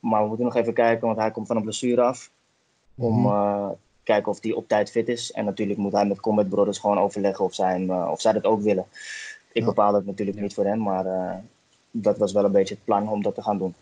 Maar 0.00 0.22
we 0.22 0.28
moeten 0.28 0.44
nog 0.44 0.56
even 0.56 0.74
kijken, 0.74 1.06
want 1.06 1.18
hij 1.18 1.30
komt 1.30 1.46
van 1.46 1.56
een 1.56 1.62
blessure 1.62 2.02
af. 2.02 2.30
Om 2.94 3.20
mm 3.20 3.76
kijken 4.02 4.32
of 4.32 4.42
hij 4.42 4.52
op 4.52 4.68
tijd 4.68 4.90
fit 4.90 5.08
is. 5.08 5.32
En 5.32 5.44
natuurlijk 5.44 5.78
moet 5.78 5.92
hij 5.92 6.06
met 6.06 6.20
Combat 6.20 6.48
Brothers 6.48 6.78
gewoon 6.78 6.98
overleggen 6.98 7.44
of 7.44 7.54
zij, 7.54 7.80
uh, 7.80 8.08
of 8.10 8.20
zij 8.20 8.32
dat 8.32 8.44
ook 8.44 8.60
willen. 8.60 8.86
Ik 9.52 9.64
bepaal 9.64 9.94
het 9.94 10.06
natuurlijk 10.06 10.40
niet 10.40 10.54
voor 10.54 10.64
hem, 10.64 10.82
maar 10.82 11.42
dat 11.90 12.18
was 12.18 12.32
wel 12.32 12.44
een 12.44 12.52
beetje 12.52 12.74
het 12.74 12.84
plan 12.84 13.08
om 13.08 13.22
dat 13.22 13.34
te 13.34 13.42
gaan 13.42 13.58
doen. 13.58 13.74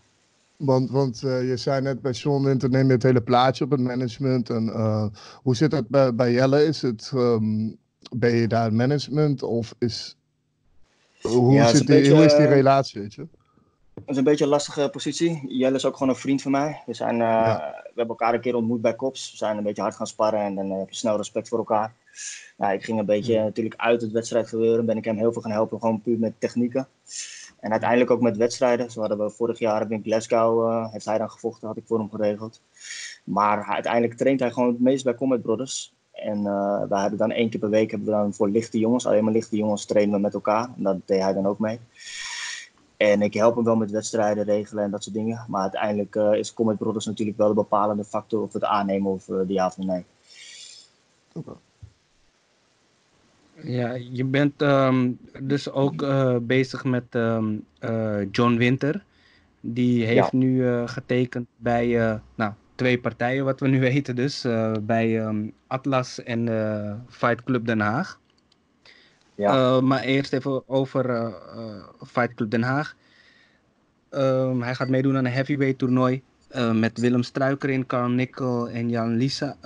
Want, 0.64 0.90
want 0.90 1.20
je 1.20 1.56
zei 1.56 1.80
net 1.80 2.02
bij 2.02 2.12
Sean 2.12 2.44
Winter 2.44 2.70
neem 2.70 2.86
je 2.86 2.92
het 2.92 3.02
hele 3.02 3.22
plaatje 3.22 3.64
op 3.64 3.70
het 3.70 3.80
management. 3.80 4.50
En, 4.50 4.68
hoe 5.42 5.56
zit 5.56 5.70
dat 5.70 5.88
bij, 5.88 6.14
bij 6.14 6.32
Jelle? 6.32 6.64
Is 6.64 6.82
het, 6.82 7.10
um, 7.14 7.76
ben 8.16 8.34
je 8.34 8.46
daar 8.46 8.72
management 8.72 9.42
of 9.42 9.74
is... 9.78 10.16
Hoe, 11.20 11.52
ja, 11.52 11.68
zit 11.68 11.86
die, 11.86 12.14
hoe 12.14 12.24
is 12.24 12.36
die 12.36 12.46
relatie, 12.46 13.00
weet 13.00 13.14
je? 13.14 13.26
Dat 13.94 14.04
is 14.06 14.16
een 14.16 14.24
beetje 14.24 14.44
een 14.44 14.50
lastige 14.50 14.88
positie. 14.92 15.58
Jelle 15.58 15.76
is 15.76 15.84
ook 15.84 15.96
gewoon 15.96 16.08
een 16.08 16.20
vriend 16.20 16.42
van 16.42 16.50
mij. 16.50 16.82
We, 16.86 16.94
zijn, 16.94 17.18
uh, 17.20 17.56
we 17.56 17.82
hebben 17.84 18.06
elkaar 18.08 18.34
een 18.34 18.40
keer 18.40 18.54
ontmoet 18.54 18.80
bij 18.80 18.94
Kops. 18.94 19.30
We 19.30 19.36
zijn 19.36 19.56
een 19.56 19.62
beetje 19.62 19.82
hard 19.82 19.94
gaan 19.96 20.06
sparren 20.06 20.40
en 20.40 20.54
dan 20.54 20.70
heb 20.70 20.88
je 20.88 20.96
snel 20.96 21.16
respect 21.16 21.48
voor 21.48 21.58
elkaar. 21.58 21.94
Nou, 22.56 22.72
ik 22.72 22.84
ging 22.84 22.98
een 22.98 23.06
beetje 23.06 23.42
natuurlijk 23.42 23.80
uit 23.80 24.02
het 24.02 24.12
wedstrijd 24.12 24.48
gebeuren. 24.48 24.86
Ben 24.86 24.96
ik 24.96 25.04
hem 25.04 25.16
heel 25.16 25.32
veel 25.32 25.42
gaan 25.42 25.50
helpen, 25.50 25.80
gewoon 25.80 26.02
puur 26.02 26.18
met 26.18 26.32
technieken. 26.38 26.88
En 27.62 27.70
uiteindelijk 27.70 28.10
ook 28.10 28.20
met 28.20 28.36
wedstrijden. 28.36 28.90
Zo 28.90 29.00
hadden 29.00 29.18
we 29.18 29.30
vorig 29.30 29.58
jaar 29.58 29.90
in 29.90 30.02
Glasgow, 30.02 30.68
uh, 30.68 30.92
heeft 30.92 31.04
hij 31.04 31.18
dan 31.18 31.30
gevochten, 31.30 31.68
had 31.68 31.76
ik 31.76 31.86
voor 31.86 31.98
hem 31.98 32.10
geregeld. 32.10 32.60
Maar 33.24 33.64
uiteindelijk 33.64 34.14
traint 34.14 34.40
hij 34.40 34.50
gewoon 34.50 34.68
het 34.68 34.80
meest 34.80 35.04
bij 35.04 35.14
Combat 35.14 35.42
Brothers. 35.42 35.94
En 36.12 36.38
uh, 36.38 36.82
we 36.88 36.98
hebben 36.98 37.18
dan 37.18 37.30
één 37.30 37.50
keer 37.50 37.60
per 37.60 37.70
week 37.70 37.90
hebben 37.90 38.08
we 38.08 38.14
dan 38.14 38.34
voor 38.34 38.48
lichte 38.48 38.78
jongens, 38.78 39.06
alleen 39.06 39.24
maar 39.24 39.32
lichte 39.32 39.56
jongens 39.56 39.84
trainen 39.84 40.14
we 40.14 40.20
met 40.20 40.34
elkaar. 40.34 40.68
En 40.76 40.82
dat 40.82 40.96
deed 41.04 41.22
hij 41.22 41.32
dan 41.32 41.46
ook 41.46 41.58
mee. 41.58 41.80
En 42.96 43.22
ik 43.22 43.34
help 43.34 43.54
hem 43.54 43.64
wel 43.64 43.76
met 43.76 43.90
wedstrijden 43.90 44.44
regelen 44.44 44.84
en 44.84 44.90
dat 44.90 45.02
soort 45.02 45.14
dingen. 45.14 45.44
Maar 45.48 45.62
uiteindelijk 45.62 46.14
uh, 46.14 46.32
is 46.32 46.54
Comet 46.54 46.78
Brothers 46.78 47.06
natuurlijk 47.06 47.38
wel 47.38 47.48
de 47.48 47.54
bepalende 47.54 48.04
factor 48.04 48.42
of 48.42 48.52
we 48.52 48.58
het 48.58 48.68
aannemen 48.68 49.12
of 49.12 49.28
uh, 49.28 49.46
de 49.46 49.52
ja 49.52 49.66
of 49.66 49.76
nee. 49.78 50.04
Ja, 53.64 53.98
je 54.10 54.24
bent 54.24 54.62
um, 54.62 55.18
dus 55.40 55.70
ook 55.70 56.02
uh, 56.02 56.36
bezig 56.42 56.84
met 56.84 57.04
um, 57.10 57.64
John 58.30 58.56
Winter. 58.56 59.04
Die 59.60 60.04
heeft 60.04 60.30
ja. 60.32 60.38
nu 60.38 60.66
getekend 60.86 61.46
bij 61.56 62.20
nou, 62.34 62.52
twee 62.74 63.00
partijen, 63.00 63.44
wat 63.44 63.60
we 63.60 63.68
nu 63.68 63.80
weten 63.90 64.16
dus. 64.16 64.46
bij 64.82 65.26
um, 65.26 65.52
Atlas 65.66 66.22
en 66.22 66.48
Fight 67.08 67.42
Club 67.44 67.66
Den 67.66 67.80
Haag. 67.80 68.20
Ja. 69.34 69.80
Maar 69.80 70.00
eerst 70.00 70.32
even 70.32 70.68
over 70.68 71.32
Fight 72.06 72.34
Club 72.34 72.50
Den 72.50 72.62
Haag. 72.62 72.96
Hij 74.60 74.74
gaat 74.74 74.88
meedoen 74.88 75.16
aan 75.16 75.24
een 75.24 75.32
heavyweight 75.32 75.78
toernooi 75.78 76.22
met 76.72 76.98
Willem 76.98 77.22
Struiker 77.22 77.70
in, 77.70 77.86
Carl 77.86 78.08
Nickel 78.08 78.68
en 78.68 78.90
Jan 78.90 79.16
Lisa, 79.16 79.56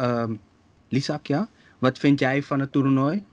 Lisak. 0.89 1.27
Ja? 1.27 1.49
Wat 1.79 1.99
vind 1.99 2.19
jij 2.19 2.43
van 2.43 2.61
het 2.61 2.73
toernooi? 2.73 3.25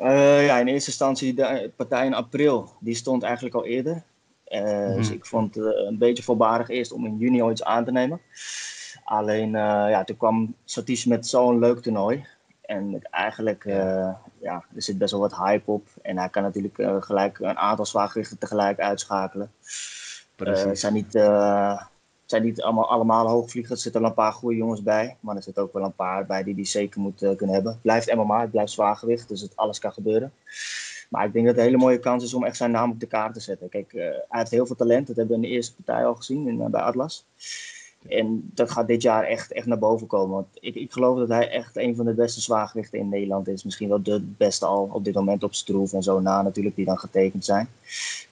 Ja, 0.00 0.58
in 0.58 0.66
eerste 0.66 0.90
instantie 0.90 1.34
de 1.34 1.70
partij 1.76 2.06
in 2.06 2.14
april, 2.14 2.70
die 2.80 2.94
stond 2.94 3.22
eigenlijk 3.22 3.54
al 3.54 3.64
eerder. 3.64 4.02
Mm 4.48 4.64
-hmm. 4.64 4.96
Dus 4.96 5.10
ik 5.10 5.26
vond 5.26 5.54
het 5.54 5.64
een 5.64 5.98
beetje 5.98 6.22
voorbarig 6.22 6.68
eerst 6.68 6.92
om 6.92 7.06
in 7.06 7.18
juni 7.18 7.42
al 7.42 7.50
iets 7.50 7.64
aan 7.64 7.84
te 7.84 7.92
nemen. 7.92 8.20
Alleen, 9.04 9.50
ja, 9.50 10.04
toen 10.04 10.16
kwam 10.16 10.54
Satish 10.64 11.04
met 11.04 11.26
zo'n 11.26 11.58
leuk 11.58 11.82
toernooi. 11.82 12.26
En 12.60 13.02
eigenlijk, 13.10 13.64
ja, 14.40 14.64
er 14.74 14.82
zit 14.82 14.98
best 14.98 15.10
wel 15.10 15.20
wat 15.20 15.36
hype 15.36 15.70
op. 15.70 15.88
En 16.02 16.18
hij 16.18 16.28
kan 16.28 16.42
natuurlijk 16.42 17.04
gelijk 17.04 17.38
een 17.38 17.58
aantal 17.58 17.86
zwaargewichten 17.86 18.38
tegelijk 18.38 18.78
uitschakelen. 18.78 19.52
Precies. 20.36 20.64
Uh, 20.64 20.74
zijn 20.74 20.92
niet, 20.92 21.14
zijn 22.30 22.42
niet 22.42 22.62
allemaal, 22.62 22.88
allemaal 22.88 23.28
hoogvliegers. 23.28 23.74
Er 23.74 23.82
zitten 23.82 24.02
al 24.02 24.08
een 24.08 24.14
paar 24.14 24.32
goede 24.32 24.56
jongens 24.56 24.82
bij. 24.82 25.16
Maar 25.20 25.36
er 25.36 25.42
zitten 25.42 25.62
ook 25.62 25.72
wel 25.72 25.84
een 25.84 25.94
paar 25.94 26.26
bij 26.26 26.42
die 26.42 26.54
die 26.54 26.64
zeker 26.64 27.00
moet 27.00 27.18
kunnen 27.18 27.54
hebben. 27.54 27.72
Het 27.72 27.82
blijft 27.82 28.14
MMA, 28.14 28.40
het 28.40 28.50
blijft 28.50 28.72
zwaargewicht. 28.72 29.28
Dus 29.28 29.40
het, 29.40 29.56
alles 29.56 29.78
kan 29.78 29.92
gebeuren. 29.92 30.32
Maar 31.08 31.24
ik 31.24 31.32
denk 31.32 31.46
dat 31.46 31.54
het 31.54 31.64
een 31.64 31.70
hele 31.70 31.84
mooie 31.84 31.98
kans 31.98 32.24
is 32.24 32.34
om 32.34 32.44
echt 32.44 32.56
zijn 32.56 32.70
naam 32.70 32.90
op 32.90 33.00
de 33.00 33.06
kaart 33.06 33.34
te 33.34 33.40
zetten. 33.40 33.68
Kijk, 33.68 33.92
hij 33.92 34.24
heeft 34.28 34.50
heel 34.50 34.66
veel 34.66 34.76
talent. 34.76 35.06
Dat 35.06 35.16
hebben 35.16 35.38
we 35.38 35.42
in 35.42 35.48
de 35.48 35.54
eerste 35.56 35.74
partij 35.74 36.06
al 36.06 36.14
gezien 36.14 36.48
in, 36.48 36.70
bij 36.70 36.80
Atlas. 36.80 37.26
En 38.08 38.50
dat 38.54 38.70
gaat 38.70 38.86
dit 38.86 39.02
jaar 39.02 39.24
echt, 39.24 39.52
echt 39.52 39.66
naar 39.66 39.78
boven 39.78 40.06
komen. 40.06 40.34
Want 40.34 40.46
ik, 40.54 40.74
ik 40.74 40.92
geloof 40.92 41.18
dat 41.18 41.28
hij 41.28 41.50
echt 41.50 41.76
een 41.76 41.96
van 41.96 42.04
de 42.04 42.14
beste 42.14 42.40
zwaargewichten 42.40 42.98
in 42.98 43.08
Nederland 43.08 43.48
is. 43.48 43.64
Misschien 43.64 43.88
wel 43.88 44.02
de 44.02 44.20
beste 44.20 44.66
al 44.66 44.88
op 44.92 45.04
dit 45.04 45.14
moment 45.14 45.42
op 45.42 45.54
Stroef 45.54 45.92
en 45.92 46.02
zo 46.02 46.20
na 46.20 46.42
natuurlijk, 46.42 46.76
die 46.76 46.84
dan 46.84 46.98
getekend 46.98 47.44
zijn. 47.44 47.68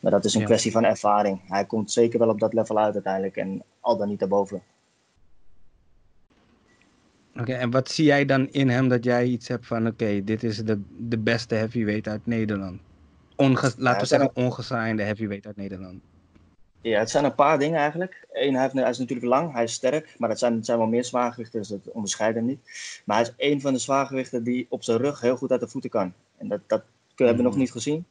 Maar 0.01 0.11
dat 0.11 0.25
is 0.25 0.35
een 0.35 0.41
ja. 0.41 0.47
kwestie 0.47 0.73
van 0.73 0.85
ervaring. 0.85 1.41
Hij 1.49 1.65
komt 1.65 1.91
zeker 1.91 2.19
wel 2.19 2.29
op 2.29 2.41
dat 2.41 2.53
level 2.53 2.79
uit 2.79 2.95
uiteindelijk 2.95 3.37
en 3.37 3.63
al 3.81 3.97
dan 3.97 4.09
niet 4.09 4.19
daarboven. 4.19 4.63
Oké, 7.41 7.53
en 7.53 7.71
wat 7.71 7.91
zie 7.91 8.05
jij 8.05 8.25
dan 8.25 8.49
in 8.51 8.69
hem 8.69 8.89
dat 8.89 9.05
jij 9.05 9.27
iets 9.27 9.49
hebt 9.49 9.67
van: 9.67 9.87
oké, 9.87 10.25
dit 10.25 10.43
is 10.43 10.57
de, 10.57 10.81
de 10.99 11.19
beste 11.19 11.55
heavyweight 11.55 12.09
uit 12.09 12.27
Nederland? 12.27 12.81
Onge 13.37 13.73
laten 13.77 14.01
we 14.01 14.07
zeggen, 14.07 14.31
ongesainde 14.35 15.03
heavyweight 15.03 15.47
uit 15.47 15.57
Nederland. 15.57 16.01
Ja, 16.81 16.99
het 16.99 17.11
zijn 17.11 17.25
een 17.25 17.35
paar 17.35 17.59
dingen 17.59 17.79
eigenlijk. 17.79 18.27
Eén, 18.33 18.53
hij, 18.53 18.63
heeft, 18.63 18.75
hij, 18.75 18.91
is 18.91 18.99
natuurlijk 18.99 19.29
lang, 19.29 19.53
hij 19.53 19.63
is 19.63 19.73
sterk, 19.73 20.15
maar 20.19 20.29
het 20.29 20.39
zijn, 20.39 20.55
het 20.55 20.67
zijn 20.67 20.79
wel 20.79 20.87
meer 20.87 21.05
zwaargewichten, 21.05 21.59
dus 21.59 21.69
dat 21.69 21.93
onderscheiden 21.93 22.45
niet. 22.45 22.61
Maar 23.05 23.17
hij 23.17 23.27
is 23.27 23.33
één 23.37 23.61
van 23.61 23.73
de 23.73 23.79
zwaargewichten 23.79 24.45
die 24.45 24.67
op 24.69 24.83
zijn 24.83 24.99
rug 24.99 25.21
heel 25.21 25.37
goed 25.37 25.51
uit 25.51 25.61
de 25.61 25.69
voeten 25.69 25.91
kan. 25.91 26.13
En 26.37 26.49
dat, 26.49 26.61
dat 26.67 26.83
hebben 27.17 27.37
we 27.37 27.43
nog 27.43 27.53
mhm. 27.53 27.61
niet 27.61 27.73
gezien. 27.73 28.05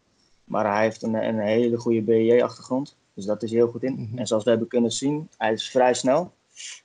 Maar 0.44 0.74
hij 0.74 0.84
heeft 0.84 1.02
een, 1.02 1.14
een 1.14 1.40
hele 1.40 1.78
goede 1.78 2.02
BJ-achtergrond, 2.02 2.96
dus 3.14 3.26
dat 3.26 3.44
is 3.44 3.52
heel 3.52 3.68
goed 3.68 3.84
in. 3.84 3.94
Mhm. 3.94 4.18
En 4.18 4.28
zoals 4.28 4.44
we 4.44 4.50
hebben 4.50 4.68
kunnen 4.68 4.92
zien, 4.92 5.30
hij 5.38 5.54
is 5.54 5.70
vrij 5.70 5.94
snel 5.94 6.34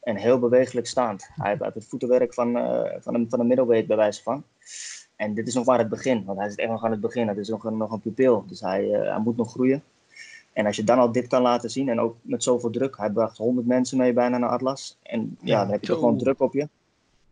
en 0.02 0.16
heel 0.16 0.38
bewegelijk 0.38 0.86
staand. 0.86 1.28
Hij 1.34 1.56
heeft 1.58 1.74
het 1.74 1.86
voetenwerk 1.86 2.34
van, 2.34 2.56
uh, 2.56 2.82
van, 3.00 3.14
een, 3.14 3.26
van 3.28 3.40
een 3.40 3.46
middleweight 3.46 3.86
bij 3.86 3.96
wijze 3.96 4.22
van. 4.22 4.44
En 5.16 5.34
dit 5.34 5.48
is 5.48 5.54
nog 5.54 5.64
maar 5.64 5.78
het 5.78 5.88
begin, 5.88 6.24
want 6.24 6.38
hij 6.38 6.48
zit 6.48 6.58
echt 6.58 6.70
nog 6.70 6.84
aan 6.84 6.90
het 6.90 7.00
begin. 7.00 7.28
Het 7.28 7.36
is 7.36 7.48
nog 7.48 7.64
een, 7.64 7.76
nog 7.76 7.92
een 7.92 8.00
pupil, 8.00 8.44
dus 8.46 8.60
hij, 8.60 8.84
uh, 8.84 9.08
hij 9.08 9.18
moet 9.18 9.36
nog 9.36 9.50
groeien. 9.50 9.82
En 10.52 10.66
als 10.66 10.76
je 10.76 10.84
dan 10.84 10.98
al 10.98 11.12
dit 11.12 11.26
kan 11.26 11.42
laten 11.42 11.70
zien 11.70 11.88
en 11.88 12.00
ook 12.00 12.16
met 12.22 12.42
zoveel 12.42 12.70
druk, 12.70 12.96
hij 12.96 13.10
bracht 13.10 13.36
100 13.36 13.66
mensen 13.66 13.98
mee 13.98 14.12
bijna 14.12 14.38
naar 14.38 14.50
Atlas. 14.50 14.98
En 15.02 15.38
ja, 15.40 15.60
dan 15.60 15.70
heb 15.70 15.80
je 15.80 15.86
toch 15.86 15.98
gewoon 15.98 16.18
druk 16.18 16.40
op 16.40 16.52
je. 16.52 16.68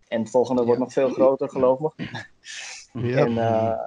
En 0.09 0.21
het 0.21 0.31
volgende 0.31 0.65
wordt 0.65 0.81
nog 0.81 0.93
veel 0.93 1.11
groter, 1.11 1.49
geloof 1.49 1.81
me. 1.81 1.91
Ja. 2.93 3.17
En 3.17 3.31
uh, 3.31 3.81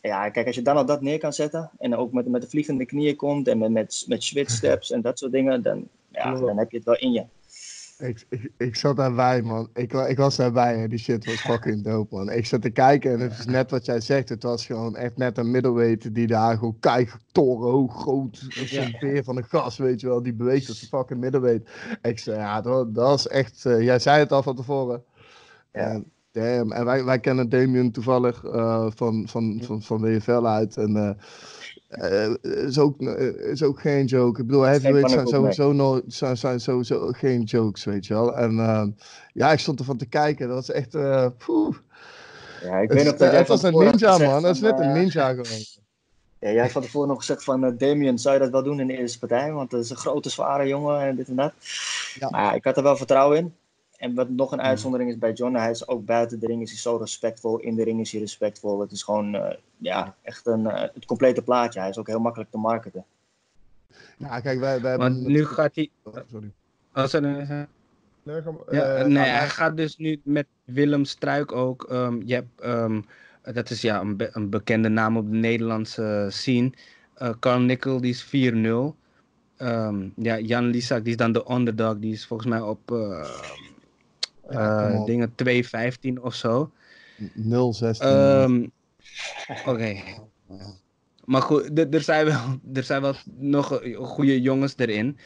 ja, 0.00 0.30
kijk, 0.30 0.46
als 0.46 0.56
je 0.56 0.62
dan 0.62 0.76
al 0.76 0.86
dat 0.86 1.00
neer 1.00 1.18
kan 1.18 1.32
zetten 1.32 1.70
en 1.78 1.96
ook 1.96 2.12
met, 2.12 2.28
met 2.28 2.42
de 2.42 2.48
vliegende 2.48 2.86
knieën 2.86 3.16
komt 3.16 3.48
en 3.48 3.58
met, 3.58 3.70
met, 3.70 4.04
met 4.08 4.22
switch 4.24 4.50
steps 4.50 4.90
en 4.90 5.00
dat 5.00 5.18
soort 5.18 5.32
dingen, 5.32 5.62
dan, 5.62 5.88
ja, 6.08 6.34
dan 6.34 6.58
heb 6.58 6.70
je 6.70 6.76
het 6.76 6.86
wel 6.86 6.96
in 6.96 7.12
je. 7.12 7.24
Ik, 7.98 8.26
ik, 8.28 8.52
ik 8.56 8.76
zat 8.76 8.96
daarbij, 8.96 9.42
man. 9.42 9.68
Ik, 9.74 9.92
ik 9.92 10.16
was 10.16 10.36
daarbij 10.36 10.82
en 10.82 10.88
die 10.88 10.98
shit 10.98 11.24
was 11.24 11.40
fucking 11.40 11.84
dope, 11.90 12.14
man. 12.14 12.30
Ik 12.30 12.46
zat 12.46 12.62
te 12.62 12.70
kijken 12.70 13.12
en 13.12 13.20
het 13.20 13.38
is 13.38 13.44
net 13.44 13.70
wat 13.70 13.84
jij 13.84 14.00
zegt. 14.00 14.28
Het 14.28 14.42
was 14.42 14.66
gewoon 14.66 14.96
echt 14.96 15.16
net 15.16 15.38
een 15.38 15.50
middleweight 15.50 16.14
die 16.14 16.26
daar 16.26 16.58
gewoon 16.58 16.76
kijk, 16.80 17.16
toren 17.32 17.90
groot, 17.90 18.46
zo'n 18.48 18.94
veer 18.98 19.24
van 19.24 19.36
een 19.36 19.44
gas, 19.44 19.76
weet 19.76 20.00
je 20.00 20.06
wel. 20.06 20.22
Die 20.22 20.34
beweegt 20.34 20.68
als 20.68 20.82
een 20.82 20.88
fucking 20.88 21.20
middleweight. 21.20 21.70
Ik 22.02 22.18
zei, 22.18 22.38
ja, 22.38 22.60
dat, 22.60 22.94
dat 22.94 23.18
is 23.18 23.26
echt... 23.26 23.64
Uh, 23.64 23.82
jij 23.82 23.98
zei 23.98 24.18
het 24.18 24.32
al 24.32 24.42
van 24.42 24.56
tevoren. 24.56 25.04
Ja. 25.72 26.02
damn. 26.30 26.72
En 26.72 26.84
wij, 26.84 27.04
wij 27.04 27.20
kennen 27.20 27.48
Damien 27.48 27.92
toevallig 27.92 28.44
uh, 28.44 28.86
van, 28.94 29.28
van, 29.28 29.60
van, 29.64 29.82
van 29.82 30.00
WFL 30.00 30.46
uit. 30.46 30.76
En... 30.76 30.96
Uh, 30.96 31.10
uh, 31.90 32.34
is, 32.42 32.78
ook, 32.78 33.00
is 33.00 33.62
ook 33.62 33.80
geen 33.80 34.04
joke. 34.04 34.40
Ik 34.40 34.46
bedoel, 34.46 34.62
heavyweights 34.62 35.12
zijn 35.12 35.26
sowieso, 35.26 35.72
no, 35.72 36.00
zijn, 36.06 36.36
zijn 36.36 36.60
sowieso 36.60 37.12
geen 37.12 37.42
jokes, 37.42 37.84
weet 37.84 38.06
je 38.06 38.14
wel. 38.14 38.36
En 38.36 38.52
uh, 38.52 38.86
ja, 39.32 39.52
ik 39.52 39.58
stond 39.58 39.78
ervan 39.78 39.96
te 39.96 40.06
kijken. 40.06 40.46
Dat 40.48 40.56
was 40.56 40.70
echt. 40.70 40.92
Ja, 40.92 42.78
ik 42.78 42.92
weet 42.92 43.04
nog 43.04 43.16
dat 43.16 43.32
Het 43.32 43.48
was 43.48 43.62
een 43.62 43.78
ninja, 43.78 44.18
man. 44.18 44.42
Dat 44.42 44.54
is 44.54 44.60
net 44.60 44.78
een 44.78 44.92
ninja 44.92 45.28
gewoon. 45.28 45.44
Ja, 46.38 46.50
jij 46.52 46.62
had 46.62 46.72
van 46.72 46.82
tevoren 46.82 47.08
nog 47.08 47.18
gezegd 47.18 47.44
van 47.44 47.76
Damien, 47.76 48.18
zou 48.18 48.34
je 48.34 48.40
dat 48.40 48.50
wel 48.50 48.62
doen 48.62 48.80
in 48.80 48.86
de 48.86 48.96
eerste 48.96 49.18
partij? 49.18 49.52
Want 49.52 49.70
dat 49.70 49.84
is 49.84 49.90
een 49.90 49.96
grote, 49.96 50.30
zware 50.30 50.66
jongen 50.66 51.00
en 51.00 51.16
dit 51.16 51.28
en 51.28 51.36
dat. 51.36 51.52
Ja. 52.18 52.30
Maar 52.30 52.42
ja, 52.42 52.52
ik 52.52 52.64
had 52.64 52.76
er 52.76 52.82
wel 52.82 52.96
vertrouwen 52.96 53.38
in. 53.38 53.54
En 53.98 54.14
wat 54.14 54.28
nog 54.28 54.52
een 54.52 54.60
uitzondering 54.60 55.10
is 55.10 55.18
bij 55.18 55.32
John, 55.32 55.54
hij 55.54 55.70
is 55.70 55.88
ook 55.88 56.04
buiten 56.04 56.38
de 56.40 56.46
ring 56.46 56.62
is 56.62 56.70
hij 56.70 56.78
zo 56.78 56.96
respectvol. 56.96 57.58
In 57.58 57.74
de 57.74 57.84
ring 57.84 58.00
is 58.00 58.10
hij 58.12 58.20
respectvol. 58.20 58.80
Het 58.80 58.92
is 58.92 59.02
gewoon 59.02 59.34
uh, 59.34 59.48
ja, 59.76 60.14
echt 60.22 60.46
een, 60.46 60.60
uh, 60.60 60.80
het 60.80 61.04
complete 61.04 61.42
plaatje. 61.42 61.80
Hij 61.80 61.88
is 61.88 61.98
ook 61.98 62.06
heel 62.06 62.20
makkelijk 62.20 62.50
te 62.50 62.58
marketen. 62.58 63.04
Ja, 64.18 64.40
kijk, 64.40 64.60
wij, 64.60 64.80
wij 64.80 64.96
Want 64.98 65.14
hebben... 65.14 65.32
nu 65.32 65.44
gaat 65.44 65.74
hij... 65.74 65.90
Oh, 66.02 66.14
sorry. 66.30 66.52
Oh, 66.94 67.04
sorry. 67.06 67.28
Nee, 68.22 68.42
ga 68.42 68.50
maar- 68.50 68.74
Ja, 68.74 68.94
eh, 68.94 69.00
nee, 69.04 69.12
nou, 69.12 69.26
hij 69.26 69.48
gaat 69.48 69.76
dus 69.76 69.96
nu 69.96 70.20
met 70.24 70.46
Willem 70.64 71.04
Struik 71.04 71.52
ook. 71.52 71.84
ehm, 71.90 72.22
je 72.24 72.34
hebt, 72.34 72.60
ehm, 72.60 73.00
dat 73.52 73.70
is 73.70 73.80
ja, 73.80 74.00
een, 74.00 74.16
be- 74.16 74.30
een 74.32 74.50
bekende 74.50 74.88
naam 74.88 75.16
op 75.16 75.30
de 75.30 75.36
Nederlandse 75.36 76.26
scene. 76.30 76.72
Eh 77.14 77.30
Carl 77.40 77.60
Nickel, 77.60 78.00
die 78.00 78.10
is 78.10 78.24
4-0. 78.24 78.96
Ehm, 79.56 80.08
ja, 80.16 80.38
Jan 80.38 80.64
Lisak, 80.66 81.02
die 81.02 81.10
is 81.10 81.16
dan 81.16 81.32
de 81.32 81.44
underdog. 81.50 81.98
Die 81.98 82.12
is 82.12 82.26
volgens 82.26 82.48
mij 82.48 82.60
op 82.60 82.90
eh, 82.92 83.28
Ja, 84.50 84.90
eh, 84.90 85.04
dingen 85.04 85.34
2-15 85.34 86.22
of 86.22 86.34
zo. 86.34 86.72
016. 87.72 88.06
Ehm, 88.06 88.66
Oké. 89.72 89.94
Maar 91.24 91.42
goed, 91.42 91.78
er- 91.94 92.00
zijn 92.02 92.24
wel, 92.26 92.60
er 92.72 92.82
zijn 92.82 93.02
wel 93.02 93.14
nog 93.36 93.80
eh, 93.80 93.96
goede 93.96 94.40
jongens 94.40 94.76
erin. 94.76 95.18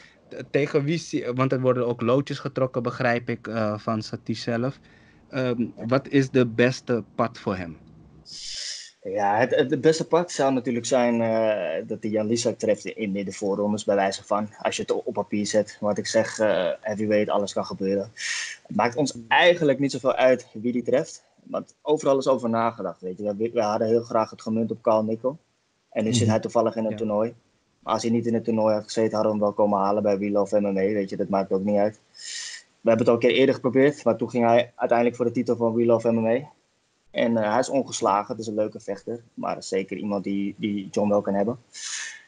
Tegen 0.51 0.83
wie, 0.83 0.97
zie- 0.97 1.25
want 1.33 1.51
er 1.51 1.61
worden 1.61 1.87
ook 1.87 2.01
loodjes 2.01 2.39
getrokken, 2.39 2.83
begrijp 2.83 3.29
ik, 3.29 3.47
eh, 3.47 3.77
van 3.77 4.01
Satish 4.01 4.43
zelf. 4.43 4.79
Ehm, 5.27 5.69
wat 5.75 6.07
is 6.07 6.29
de 6.29 6.47
beste 6.47 7.05
pad 7.15 7.39
voor 7.39 7.55
hem? 7.55 7.79
Ja, 9.03 9.37
het, 9.37 9.55
het, 9.55 9.81
beste 9.81 10.07
pad 10.07 10.31
zou 10.31 10.53
natuurlijk 10.53 10.85
zijn 10.85 11.21
eh, 11.21 11.87
dat 11.87 11.97
hij 12.01 12.11
Jan 12.11 12.27
Lisak 12.27 12.57
treft 12.57 12.85
in, 12.85 13.13
de 13.13 13.31
voorrondes, 13.31 13.83
bij 13.83 13.95
wijze 13.95 14.23
van. 14.23 14.49
Als 14.61 14.75
je 14.75 14.81
het 14.81 14.91
op 14.91 15.13
papier 15.13 15.45
zet. 15.45 15.77
Wat 15.79 15.97
ik 15.97 16.07
zeg, 16.07 16.39
eh 16.39 16.69
heavyweight, 16.81 17.29
alles 17.29 17.53
kan 17.53 17.65
gebeuren. 17.65 18.11
Het 18.67 18.75
maakt 18.75 18.95
ons 18.95 19.13
eigenlijk 19.27 19.79
niet 19.79 19.91
zoveel 19.91 20.13
uit 20.13 20.47
wie 20.53 20.71
die 20.71 20.83
treft. 20.83 21.23
Want 21.43 21.75
overal 21.81 22.17
is 22.17 22.27
over 22.27 22.49
nagedacht, 22.49 23.01
weet 23.01 23.17
je. 23.17 23.35
We, 23.35 23.49
we 23.53 23.61
hadden 23.61 23.87
heel 23.87 24.03
graag 24.03 24.29
het 24.29 24.41
gemunt 24.41 24.71
op 24.71 24.81
Carl 24.81 25.03
Nickel. 25.03 25.37
En 25.91 26.03
nu 26.03 26.13
zit 26.13 26.27
hij 26.27 26.39
toevallig 26.39 26.75
in 26.75 26.85
een 26.85 26.91
Ja. 26.91 26.97
toernooi. 26.97 27.33
Maar 27.79 27.93
als 27.93 28.01
hij 28.01 28.11
niet 28.11 28.25
in 28.25 28.33
het 28.33 28.43
toernooi 28.43 28.73
had 28.73 28.83
gezeten, 28.83 29.13
hadden 29.13 29.31
we 29.31 29.37
hem 29.37 29.45
wel 29.47 29.65
komen 29.65 29.79
halen 29.79 30.03
bij 30.03 30.17
Wheel 30.17 30.41
of 30.41 30.51
MMA, 30.51 30.73
weet 30.73 31.09
je. 31.09 31.17
Dat 31.17 31.29
maakt 31.29 31.51
ook 31.51 31.63
niet 31.63 31.77
uit. 31.77 31.99
We 32.81 32.89
hebben 32.89 33.05
het 33.05 33.07
al 33.07 33.13
een 33.13 33.19
keer 33.19 33.39
eerder 33.39 33.55
geprobeerd, 33.55 34.03
maar 34.03 34.15
toen 34.15 34.29
ging 34.29 34.45
hij 34.45 34.71
uiteindelijk 34.75 35.17
voor 35.17 35.25
de 35.25 35.31
titel 35.31 35.55
van 35.55 35.73
Wheel 35.73 35.95
of 35.95 36.03
MMA. 36.03 36.51
En 37.11 37.37
eh, 37.37 37.49
hij 37.49 37.59
is 37.59 37.69
ongeslagen, 37.69 38.37
is 38.37 38.47
een 38.47 38.53
leuke 38.53 38.79
vechter. 38.79 39.23
Maar 39.33 39.63
zeker 39.63 39.97
iemand 39.97 40.23
die, 40.23 40.55
die 40.57 40.87
John 40.91 41.09
wel 41.09 41.21
kan 41.21 41.33
hebben. 41.33 41.59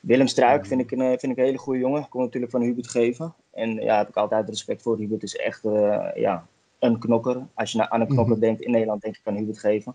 Willem 0.02 0.28
Struik 0.28 0.66
vind 0.66 0.82
ik 0.82 0.92
een, 0.92 1.02
eh, 1.02 1.08
vind 1.08 1.32
ik 1.32 1.38
een 1.38 1.44
hele 1.44 1.58
goede 1.58 1.80
jongen. 1.80 2.10
Komt 2.10 2.24
natuurlijk 2.24 2.52
van 2.52 2.62
Hubert 2.62 2.88
Geven. 2.90 3.34
En 3.52 3.74
ja, 3.74 3.98
heb 3.98 4.08
ik 4.10 4.16
altijd 4.16 4.50
respect 4.50 4.82
voor. 4.82 4.98
Hubert 4.98 5.24
is 5.24 5.36
echt 5.36 5.66
eh, 5.66 6.08
ja, 6.16 6.48
een 6.80 7.00
knokker. 7.00 7.48
Als 7.54 7.72
je 7.72 7.78
naar- 7.78 7.90
aan 7.90 8.02
een 8.02 8.08
knokker 8.08 8.40
denkt 8.40 8.62
in 8.62 8.72
Nederland, 8.72 9.02
denk 9.02 9.16
ik 9.18 9.22
aan 9.28 9.36
Hubert 9.36 9.60
Geven. 9.60 9.94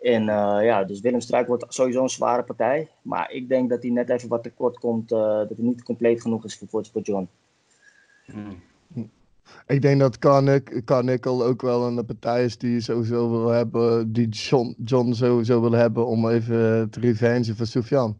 En 0.00 0.24
ja, 0.64 0.84
dus 0.84 1.00
Willem 1.00 1.20
Struik 1.20 1.46
wordt 1.46 1.64
sowieso 1.68 2.02
een 2.02 2.08
zware 2.08 2.42
partij. 2.42 2.88
Maar 3.02 3.30
ik 3.30 3.48
denk 3.48 3.70
dat 3.70 3.82
hij 3.82 3.90
net 3.90 4.10
even 4.10 4.28
wat 4.28 4.42
tekort 4.42 4.78
komt. 4.78 5.08
dat 5.08 5.48
hij 5.48 5.56
niet 5.56 5.82
compleet 5.82 6.20
genoeg 6.20 6.44
is 6.44 6.62
voor, 6.70 6.86
voor 6.92 7.02
John. 7.02 7.28
Ik 9.66 9.82
denk 9.82 10.00
dat 10.00 10.18
Carnic, 10.18 10.82
Carnickel 10.84 11.44
ook 11.44 11.62
wel 11.62 11.86
een 11.86 12.04
partij 12.06 12.44
is 12.44 12.58
die 12.58 12.80
sowieso 12.80 13.30
wil 13.30 13.48
hebben, 13.48 14.12
die 14.12 14.28
John, 14.28 14.74
John 14.84 15.12
sowieso 15.12 15.60
wil 15.60 15.72
hebben 15.72 16.06
om 16.06 16.28
even 16.28 16.90
te 16.90 17.00
revenge 17.00 17.54
voor 17.54 17.66
Sufjan. 17.66 18.16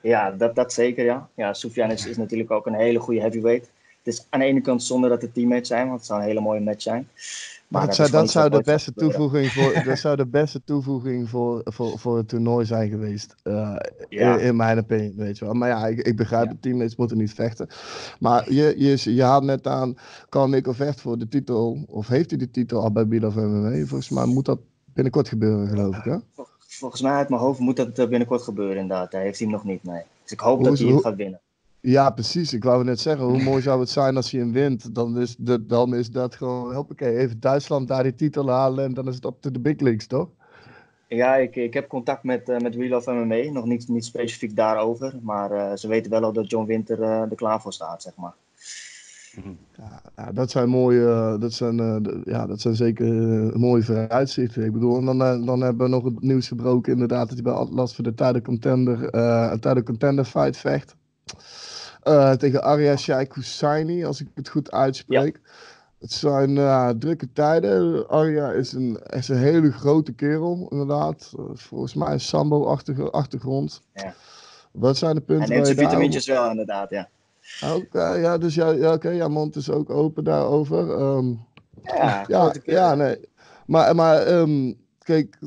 Ja, 0.00 0.30
dat, 0.30 0.54
dat 0.54 0.72
zeker, 0.72 1.04
ja. 1.04 1.28
Ja, 1.34 1.50
is, 1.50 2.06
is 2.06 2.16
natuurlijk 2.16 2.50
ook 2.50 2.66
een 2.66 2.74
hele 2.74 2.98
goede 2.98 3.20
heavyweight. 3.20 3.70
Het 4.02 4.14
is 4.14 4.26
aan 4.30 4.40
de 4.40 4.46
ene 4.46 4.60
kant 4.60 4.82
zonde 4.82 5.08
dat 5.08 5.22
het 5.22 5.34
teammatch 5.34 5.66
zijn, 5.66 5.86
want 5.86 5.98
het 5.98 6.06
zou 6.06 6.20
een 6.20 6.26
hele 6.26 6.40
mooie 6.40 6.60
match 6.60 6.82
zijn. 6.82 7.08
Maar 7.68 7.86
dat 7.86 7.94
zou, 7.94 8.10
dat 8.10 8.30
zou 8.30 8.50
de 8.50 8.62
beste 8.64 8.92
toevoeging 8.92 9.52
voor, 9.52 9.82
dat 9.84 9.98
zou 9.98 10.16
de 10.16 10.26
beste 10.26 10.60
toevoeging 10.64 11.28
voor, 11.28 11.60
voor, 11.64 11.98
voor 11.98 12.16
het 12.16 12.28
toernooi 12.28 12.66
zijn 12.66 12.88
geweest. 12.90 13.34
eh, 13.42 13.76
Ja. 14.08 14.34
in, 14.38 14.40
in 14.40 14.56
mijn 14.56 14.78
opinie, 14.78 15.12
weet 15.16 15.38
je 15.38 15.44
wel. 15.44 15.54
Maar 15.54 15.68
ja, 15.68 15.86
ik, 15.86 15.98
ik 16.06 16.16
begrijp 16.16 16.44
Ja. 16.44 16.50
het, 16.50 16.62
teammates 16.62 16.96
moeten 16.96 17.16
niet 17.18 17.34
vechten. 17.34 17.68
Maar 18.20 18.52
je, 18.52 18.74
je, 18.76 19.14
je 19.14 19.22
had 19.22 19.42
net 19.42 19.66
aan, 19.66 19.94
kan 20.28 20.50
Nico 20.50 20.72
vecht 20.72 21.00
voor 21.00 21.18
de 21.18 21.28
titel, 21.28 21.84
of 21.88 22.08
heeft 22.08 22.30
hij 22.30 22.38
de 22.38 22.50
titel 22.50 22.82
al 22.82 22.92
bij 22.92 23.06
Bill 23.08 23.24
of 23.24 23.34
MMA? 23.34 23.70
Volgens 23.86 24.08
mij 24.10 24.24
moet 24.26 24.44
dat 24.44 24.58
binnenkort 24.84 25.28
gebeuren, 25.28 25.68
geloof 25.68 25.96
ik, 25.96 26.04
hè? 26.04 26.16
Vol- 26.34 26.46
Volgens 26.58 27.02
mij 27.02 27.12
uit 27.12 27.28
mijn 27.28 27.40
hoofd 27.40 27.58
moet 27.58 27.76
dat 27.76 27.98
eh, 27.98 28.08
binnenkort 28.08 28.42
gebeuren 28.42 28.76
inderdaad. 28.76 29.12
Hij 29.12 29.22
heeft 29.22 29.38
hij 29.38 29.48
hem 29.48 29.56
nog 29.56 29.64
niet, 29.66 29.82
nee. 29.84 30.02
Dus 30.22 30.32
ik 30.32 30.40
hoop 30.40 30.56
Hoe 30.56 30.64
dat 30.64 30.72
is- 30.72 30.80
hij 30.80 30.90
hoe- 30.90 31.00
gaat 31.02 31.16
winnen. 31.16 31.40
Ja, 31.80 32.10
precies. 32.10 32.52
Ik 32.52 32.64
wou 32.64 32.84
net 32.84 33.00
zeggen, 33.00 33.26
hoe 33.26 33.42
mooi 33.42 33.62
zou 33.62 33.80
het 33.80 33.88
zijn 33.88 34.16
als 34.16 34.30
hij 34.30 34.40
hem 34.40 34.52
wint? 34.52 34.94
Dan 34.94 35.18
is, 35.18 35.36
de, 35.38 35.66
dan 35.66 35.94
is 35.94 36.10
dat 36.10 36.34
gewoon, 36.34 36.74
hoppakee, 36.74 37.16
even 37.16 37.40
Duitsland 37.40 37.88
daar 37.88 38.02
die 38.02 38.14
titel 38.14 38.50
halen 38.50 38.84
en 38.84 38.94
dan 38.94 39.08
is 39.08 39.14
het 39.14 39.24
op 39.24 39.40
to 39.40 39.50
de 39.50 39.60
big 39.60 39.80
leagues, 39.80 40.06
toch? 40.06 40.28
Ja, 41.08 41.36
ik, 41.36 41.56
ik 41.56 41.74
heb 41.74 41.88
contact 41.88 42.22
met, 42.22 42.48
eh 42.48 42.58
met 42.58 42.74
Wheel 42.74 42.96
of 42.96 43.06
MMA. 43.06 43.50
Nog 43.50 43.64
niet, 43.64 43.88
niet 43.88 44.04
specifiek 44.04 44.56
daarover. 44.56 45.18
Maar 45.22 45.50
eh, 45.50 45.76
ze 45.76 45.88
weten 45.88 46.10
wel 46.10 46.22
al 46.22 46.32
dat 46.32 46.50
John 46.50 46.66
Winter 46.66 47.02
eh, 47.02 47.20
er 47.20 47.34
klaar 47.34 47.60
voor 47.60 47.72
staat, 47.72 48.02
zeg 48.02 48.16
maar. 48.16 48.34
Ja, 49.76 50.02
ja, 50.16 50.32
dat 50.32 50.50
zijn 50.50 50.68
mooie, 50.68 51.08
eh, 51.08 51.40
dat 51.40 51.52
zijn, 51.52 51.80
eh, 51.80 51.96
ja, 52.24 52.46
dat 52.46 52.60
zijn 52.60 52.74
zeker 52.74 53.06
mooie 53.58 53.82
vooruitzichten. 53.82 54.64
Ik 54.64 54.72
bedoel, 54.72 54.98
en 54.98 55.04
dan, 55.04 55.44
dan 55.46 55.60
hebben 55.60 55.84
we 55.84 55.92
nog 55.92 56.04
het 56.04 56.20
nieuws 56.20 56.48
gebroken 56.48 56.92
inderdaad 56.92 57.26
dat 57.26 57.34
hij 57.34 57.42
bij 57.42 57.52
Atlas 57.52 57.94
voor 57.94 58.04
de 58.04 58.14
title 58.14 58.42
contender, 58.42 59.08
eh 59.10 59.82
contender 59.84 60.24
fight 60.24 60.56
vecht. 60.56 60.96
Eh, 62.08 62.32
tegen 62.32 62.62
Arya 62.62 62.96
Sheikh 62.96 63.34
Husseini, 63.34 64.04
als 64.04 64.20
ik 64.20 64.28
het 64.34 64.48
goed 64.48 64.70
uitspreek. 64.70 65.40
Het 65.98 66.12
zijn 66.12 66.58
eh, 66.58 66.88
drukke 66.88 67.32
tijden. 67.32 68.08
Arya 68.08 68.50
is 68.50 68.72
een, 68.72 69.00
is 69.06 69.28
een 69.28 69.36
hele 69.36 69.72
grote 69.72 70.12
kerel, 70.12 70.66
inderdaad. 70.70 71.32
Eh, 71.38 71.44
volgens 71.54 71.94
mij 71.94 72.12
een 72.12 72.20
sambo-achtige 72.20 73.10
achtergrond. 73.10 73.80
Ja. 73.92 74.14
Wat 74.72 74.96
zijn 74.96 75.14
de 75.14 75.22
Hij 75.26 75.36
punten 75.36 75.48
neemt 75.54 75.66
waar 75.66 75.74
zijn 75.74 75.88
vitamintjes 75.88 76.26
wel, 76.26 76.50
inderdaad, 76.50 76.90
ja. 76.90 77.08
Oké, 77.74 78.08
ja, 78.14 78.38
dus 78.38 78.54
ja, 78.54 78.70
ja, 78.70 78.92
oké, 78.92 79.08
ja, 79.08 79.28
mond 79.28 79.56
is 79.56 79.70
ook 79.70 79.90
open 79.90 80.24
daarover. 80.24 80.90
Ehm, 80.98 81.32
Ja, 81.82 82.24
ja, 82.28 82.54
ja, 82.64 82.94
nee. 82.94 83.28
Maar, 83.66 83.94
maar 83.94 84.18
ehm, 84.18 84.72
kijk, 84.98 85.38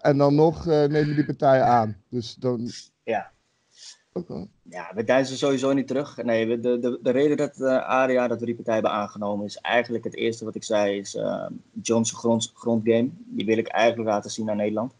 en 0.00 0.18
dan 0.18 0.34
nog 0.34 0.64
neem 0.64 1.06
je 1.06 1.14
die 1.14 1.24
partijen 1.24 1.66
aan. 1.66 1.96
Dus 2.08 2.34
dan. 2.34 2.70
Ja. 3.02 3.30
Oké. 4.12 4.46
Ja, 4.70 4.90
we 4.94 5.04
deinzen 5.04 5.36
sowieso 5.36 5.72
niet 5.72 5.86
terug. 5.86 6.22
Nee, 6.22 6.60
de, 6.60 6.78
de, 6.78 6.98
de 7.02 7.10
reden 7.10 7.36
dat 7.36 7.60
eh 7.60 7.88
Aria, 7.88 8.28
dat 8.28 8.40
we 8.40 8.46
die 8.46 8.54
partij 8.54 8.74
hebben 8.74 8.92
aangenomen, 8.92 9.46
is 9.46 9.56
eigenlijk 9.56 10.04
het 10.04 10.14
eerste 10.14 10.44
wat 10.44 10.54
ik 10.54 10.64
zei, 10.64 10.98
is 10.98 11.14
eh 11.14 11.46
John's 11.82 12.12
grond, 12.12 12.52
grondgame. 12.54 13.10
Die 13.12 13.46
wil 13.46 13.58
ik 13.58 13.68
eigenlijk 13.68 14.10
laten 14.10 14.30
zien 14.30 14.50
aan 14.50 14.56
Nederland. 14.56 14.94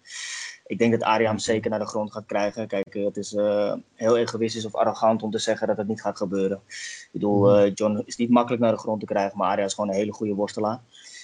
Ik 0.67 0.79
denk 0.79 0.93
dat 0.93 1.03
Aria 1.03 1.29
hem 1.29 1.39
zeker 1.39 1.71
naar 1.71 1.79
de 1.79 1.87
grond 1.87 2.13
gaat 2.13 2.27
krijgen. 2.27 2.67
Kijk, 2.67 2.95
eh, 2.95 3.05
het 3.05 3.17
is 3.17 3.35
eh, 3.35 3.75
heel 3.95 4.17
egoïstisch 4.17 4.65
of 4.65 4.75
arrogant 4.75 5.23
om 5.23 5.31
te 5.31 5.39
zeggen 5.39 5.67
dat 5.67 5.77
het 5.77 5.89
niet 5.89 6.01
gaat 6.01 6.17
gebeuren. 6.17 6.61
Ik 6.67 7.09
bedoel, 7.13 7.57
eh, 7.57 7.71
John 7.75 8.03
is 8.05 8.17
niet 8.17 8.31
makkelijk 8.31 8.63
naar 8.63 8.73
de 8.73 8.79
grond 8.79 9.01
te 9.01 9.07
krijgen, 9.07 9.39
maar 9.39 9.49
Aria 9.49 9.65
is 9.65 9.75
gewoon 9.75 9.91
een 9.91 9.97
hele 9.97 10.13
goede 10.13 10.35
worstelaar. 10.35 10.81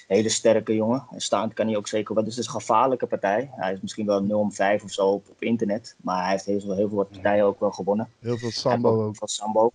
Hele 0.07 0.29
sterke 0.29 0.75
jongen. 0.75 1.07
En 1.11 1.21
staand 1.21 1.53
kan 1.53 1.67
hij 1.67 1.77
ook 1.77 1.87
zeker 1.87 2.15
wel. 2.15 2.23
Dus 2.23 2.35
het 2.35 2.45
is 2.45 2.53
een 2.53 2.59
gevaarlijke 2.59 3.05
partij. 3.05 3.49
Hij 3.51 3.73
is 3.73 3.81
misschien 3.81 4.05
wel 4.05 4.23
0 4.23 4.39
om 4.39 4.51
5 4.51 4.83
of 4.83 4.91
zo 4.91 5.07
op, 5.07 5.29
op 5.29 5.41
internet. 5.41 5.95
Maar 6.01 6.21
hij 6.21 6.31
heeft 6.31 6.45
heel 6.45 6.59
veel, 6.59 6.75
heel 6.75 6.89
veel 6.89 7.03
partijen 7.03 7.45
ook 7.45 7.59
wel 7.59 7.71
gewonnen. 7.71 8.09
Heel 8.19 8.37
veel 8.37 8.51
sambo 8.51 9.05
ook. 9.05 9.15
Van 9.15 9.27
Sambo. 9.27 9.71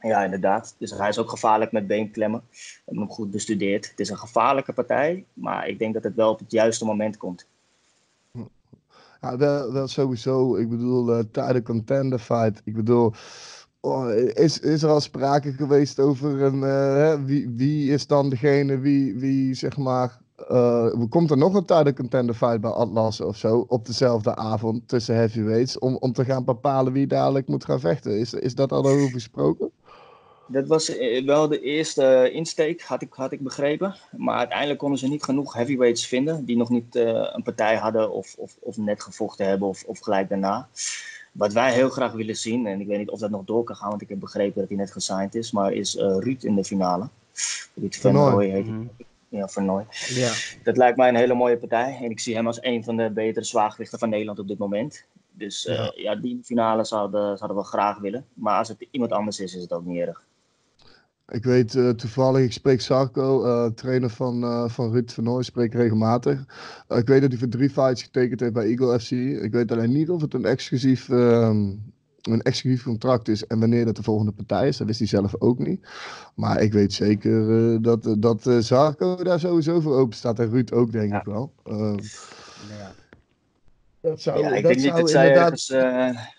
Ja, 0.00 0.24
inderdaad. 0.24 0.74
Dus 0.78 0.90
hij 0.90 1.08
is 1.08 1.18
ook 1.18 1.30
gevaarlijk 1.30 1.72
met 1.72 1.86
beenklemmen. 1.86 2.42
We 2.50 2.82
hebben 2.84 3.04
hem 3.04 3.12
goed 3.12 3.30
bestudeerd. 3.30 3.90
Het 3.90 4.00
is 4.00 4.08
een 4.08 4.18
gevaarlijke 4.18 4.72
partij, 4.72 5.24
maar 5.32 5.68
ik 5.68 5.78
denk 5.78 5.94
dat 5.94 6.02
het 6.02 6.14
wel 6.14 6.30
op 6.30 6.38
het 6.38 6.50
juiste 6.50 6.84
moment 6.84 7.16
komt. 7.16 7.46
Ja, 9.20 9.36
wel, 9.36 9.72
wel 9.72 9.88
sowieso. 9.88 10.56
Ik 10.56 10.68
bedoel, 10.68 11.12
eh 11.12 11.24
tijdens 11.32 11.64
contender 11.64 12.18
fight. 12.18 12.60
Ik 12.64 12.74
bedoel, 12.74 13.12
oh, 13.84 14.14
is, 14.34 14.60
is 14.60 14.82
er 14.82 14.90
al 14.90 15.00
sprake 15.00 15.52
geweest 15.52 16.00
over 16.00 16.42
een, 16.42 16.62
eh, 16.62 17.24
wie, 17.24 17.50
wie 17.56 17.92
is 17.92 18.06
dan 18.06 18.28
degene 18.28 18.78
wie, 18.78 19.14
wie 19.14 19.54
zeg 19.54 19.76
maar. 19.76 20.22
eh, 20.48 20.92
komt 21.08 21.30
er 21.30 21.36
nog 21.36 21.54
een 21.54 21.64
tijdens 21.64 21.96
contender 21.96 22.34
fight 22.34 22.60
bij 22.60 22.70
Atlas 22.70 23.20
of 23.20 23.36
zo 23.36 23.64
op 23.68 23.86
dezelfde 23.86 24.36
avond 24.36 24.88
tussen 24.88 25.14
heavyweights 25.14 25.78
om, 25.78 25.96
om 25.96 26.12
te 26.12 26.24
gaan 26.24 26.44
bepalen 26.44 26.92
wie 26.92 27.06
dadelijk 27.06 27.48
moet 27.48 27.64
gaan 27.64 27.80
vechten? 27.80 28.18
Is, 28.18 28.34
is 28.34 28.54
dat 28.54 28.72
al 28.72 28.84
over 28.84 29.10
gesproken? 29.10 29.70
Dat 30.46 30.66
was 30.66 30.96
eh, 30.96 31.24
wel 31.24 31.48
de 31.48 31.60
eerste 31.60 32.30
insteek, 32.32 32.82
had 32.82 33.02
ik, 33.02 33.12
had 33.12 33.32
ik 33.32 33.40
begrepen. 33.40 33.96
Maar 34.16 34.38
uiteindelijk 34.38 34.78
konden 34.78 34.98
ze 34.98 35.08
niet 35.08 35.24
genoeg 35.24 35.54
heavyweights 35.54 36.06
vinden 36.06 36.44
die 36.44 36.56
nog 36.56 36.68
niet 36.68 36.94
een 36.94 37.42
partij 37.42 37.76
hadden 37.76 38.12
of, 38.12 38.34
of, 38.38 38.56
of 38.60 38.76
net 38.76 39.02
gevochten 39.02 39.46
hebben 39.46 39.68
of, 39.68 39.84
of 39.84 39.98
gelijk 39.98 40.28
daarna. 40.28 40.68
Wat 41.34 41.52
wij 41.52 41.72
heel 41.72 41.88
graag 41.88 42.12
willen 42.12 42.36
zien, 42.36 42.66
en 42.66 42.80
ik 42.80 42.86
weet 42.86 42.98
niet 42.98 43.10
of 43.10 43.18
dat 43.18 43.30
nog 43.30 43.44
door 43.44 43.64
kan 43.64 43.76
gaan, 43.76 43.88
want 43.88 44.02
ik 44.02 44.08
heb 44.08 44.20
begrepen 44.20 44.60
dat 44.60 44.68
hij 44.68 44.78
net 44.78 44.92
gesigned 44.92 45.34
is, 45.34 45.52
maar 45.52 45.72
is 45.72 45.96
eh 45.96 46.16
Ruud 46.18 46.42
in 46.42 46.54
de 46.54 46.64
finale. 46.64 47.08
Ruud 47.74 47.94
van 47.94 48.40
heet 48.40 48.52
hij. 48.52 48.62
Mhm. 48.62 48.86
Ja, 49.28 49.48
Vernooy. 49.48 49.86
Ja. 50.08 50.32
Dat 50.62 50.76
lijkt 50.76 50.96
mij 50.96 51.08
een 51.08 51.16
hele 51.16 51.34
mooie 51.34 51.56
partij. 51.56 51.98
En 52.02 52.10
ik 52.10 52.20
zie 52.20 52.34
hem 52.34 52.46
als 52.46 52.62
een 52.62 52.84
van 52.84 52.96
de 52.96 53.10
betere 53.10 53.44
zwaargewichten 53.44 53.98
van 53.98 54.08
Nederland 54.08 54.38
op 54.38 54.48
dit 54.48 54.58
moment. 54.58 55.04
Dus 55.32 55.66
eh, 55.66 55.76
Ja. 55.76 55.92
ja. 55.94 56.14
die 56.14 56.40
finale 56.44 56.84
zouden, 56.84 57.38
zouden 57.38 57.58
we 57.58 57.64
graag 57.64 57.98
willen. 57.98 58.26
Maar 58.34 58.58
als 58.58 58.68
het 58.68 58.86
iemand 58.90 59.12
anders 59.12 59.40
is, 59.40 59.54
is 59.54 59.62
het 59.62 59.72
ook 59.72 59.84
niet 59.84 60.00
erg. 60.00 60.24
Ik 61.28 61.44
weet 61.44 61.74
eh, 61.74 61.88
toevallig, 61.90 62.44
ik 62.44 62.52
spreek 62.52 62.80
Sarko, 62.80 63.44
eh, 63.44 63.70
trainer 63.70 64.10
van, 64.10 64.42
eh 64.42 64.68
van 64.68 64.92
Ruud 64.92 65.10
van 65.10 65.24
Nooy, 65.24 65.42
spreek 65.42 65.74
regelmatig. 65.74 66.40
Ik 66.88 67.06
weet 67.06 67.20
dat 67.20 67.30
hij 67.30 67.38
voor 67.38 67.48
drie 67.48 67.70
fights 67.70 68.02
getekend 68.02 68.40
heeft 68.40 68.52
bij 68.52 68.66
Eagle 68.66 69.00
FC. 69.00 69.10
Ik 69.10 69.52
weet 69.52 69.72
alleen 69.72 69.92
niet 69.92 70.10
of 70.10 70.20
het 70.20 70.34
een 70.34 70.44
exclusief 70.44 71.08
ehm, 71.08 71.72
een 72.22 72.42
exclusief 72.42 72.82
contract 72.82 73.28
is 73.28 73.46
en 73.46 73.60
wanneer 73.60 73.84
dat 73.84 73.96
de 73.96 74.02
volgende 74.02 74.32
partij 74.32 74.68
is. 74.68 74.76
Dat 74.76 74.86
wist 74.86 74.98
hij 74.98 75.08
zelf 75.08 75.34
ook 75.38 75.58
niet. 75.58 75.86
Maar 76.34 76.62
ik 76.62 76.72
weet 76.72 76.92
zeker 76.92 77.82
dat, 77.82 78.14
dat 78.18 78.50
Zarco 78.58 79.16
daar 79.22 79.40
sowieso 79.40 79.80
voor 79.80 79.96
open 79.96 80.16
staat. 80.16 80.38
En 80.38 80.50
Ruud 80.50 80.72
ook, 80.72 80.92
denk 80.92 81.10
Ja. 81.10 81.18
ik 81.18 81.24
wel. 81.24 81.52
Ja. 81.64 82.92
dat 84.00 84.20
zou, 84.20 84.38
Ja, 84.40 84.46
ik 84.54 84.62
dat 84.62 84.62
denk 84.62 84.74
niet 84.74 84.84
zou 84.84 85.00
dat 85.00 85.10
zij 85.10 85.26
inderdaad... 85.26 85.68
ergens, 85.68 86.30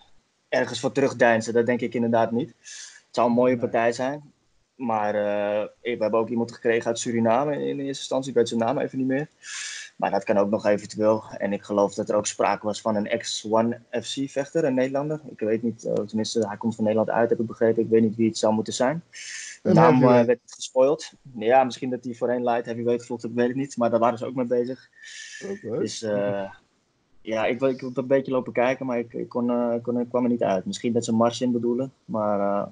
ergens 0.49 0.79
voor 0.79 0.91
terugdeinzen. 0.91 1.53
Dat 1.53 1.65
denk 1.65 1.81
ik 1.81 1.93
inderdaad 1.93 2.31
niet. 2.31 2.47
Het 2.47 3.07
zou 3.11 3.27
een 3.27 3.35
mooie 3.35 3.57
partij 3.57 3.91
zijn. 3.91 4.33
Maar 4.75 5.15
eh, 5.15 5.67
we 5.81 5.97
hebben 5.99 6.19
ook 6.19 6.29
iemand 6.29 6.51
gekregen 6.51 6.87
uit 6.87 6.99
Suriname 6.99 7.53
in, 7.53 7.59
eerste 7.59 7.85
instantie. 7.85 8.29
Ik 8.29 8.37
weet 8.37 8.47
zijn 8.47 8.59
naam 8.59 8.77
even 8.77 8.97
niet 8.97 9.07
meer. 9.07 9.27
Maar 9.95 10.11
dat 10.11 10.23
kan 10.23 10.37
ook 10.37 10.49
nog 10.49 10.65
eventueel. 10.65 11.23
En 11.37 11.53
ik 11.53 11.63
geloof 11.63 11.93
dat 11.93 12.09
er 12.09 12.15
ook 12.15 12.25
sprake 12.25 12.65
was 12.65 12.81
van 12.81 12.95
een 12.95 13.07
ex-One 13.07 13.79
FC-vechter, 13.91 14.63
een 14.63 14.73
Nederlander. 14.73 15.21
Ik 15.29 15.39
weet 15.39 15.63
niet, 15.63 15.85
eh, 15.85 15.93
tenminste, 15.93 16.47
hij 16.47 16.57
komt 16.57 16.75
van 16.75 16.83
Nederland 16.83 17.09
uit, 17.09 17.29
heb 17.29 17.39
ik 17.39 17.45
begrepen. 17.45 17.83
Ik 17.83 17.89
weet 17.89 18.01
niet 18.01 18.15
wie 18.15 18.27
het 18.27 18.37
zou 18.37 18.53
moeten 18.53 18.73
zijn. 18.73 19.03
De 19.61 19.73
naam 19.73 19.91
heavyweight. 19.91 20.25
werd 20.25 20.39
gespoild. 20.45 21.11
Ja, 21.37 21.63
misschien 21.63 21.89
dat 21.89 22.03
hij 22.03 22.13
voorheen 22.13 22.43
light 22.43 22.65
heavyweight 22.65 23.05
vlogt, 23.05 23.23
ik 23.23 23.31
weet 23.33 23.47
het 23.47 23.55
niet. 23.55 23.77
Maar 23.77 23.89
daar 23.89 23.99
waren 23.99 24.17
ze 24.17 24.25
ook 24.25 24.35
mee 24.35 24.45
bezig. 24.45 24.89
Dus 25.61 25.99
ja, 27.21 27.45
ik 27.45 27.59
wil 27.59 27.69
ik 27.69 27.81
wil 27.81 27.91
een 27.93 28.07
beetje 28.07 28.31
lopen 28.31 28.53
kijken, 28.53 28.85
maar 28.85 28.99
ik, 28.99 29.13
ik, 29.13 29.29
kon, 29.29 29.81
kon, 29.81 29.99
ik 29.99 30.09
kwam 30.09 30.23
er 30.23 30.29
niet 30.29 30.43
uit. 30.43 30.65
Misschien 30.65 30.93
dat 30.93 31.05
ze 31.05 31.13
Marcin 31.13 31.51
bedoelen, 31.51 31.93
maar 32.05 32.67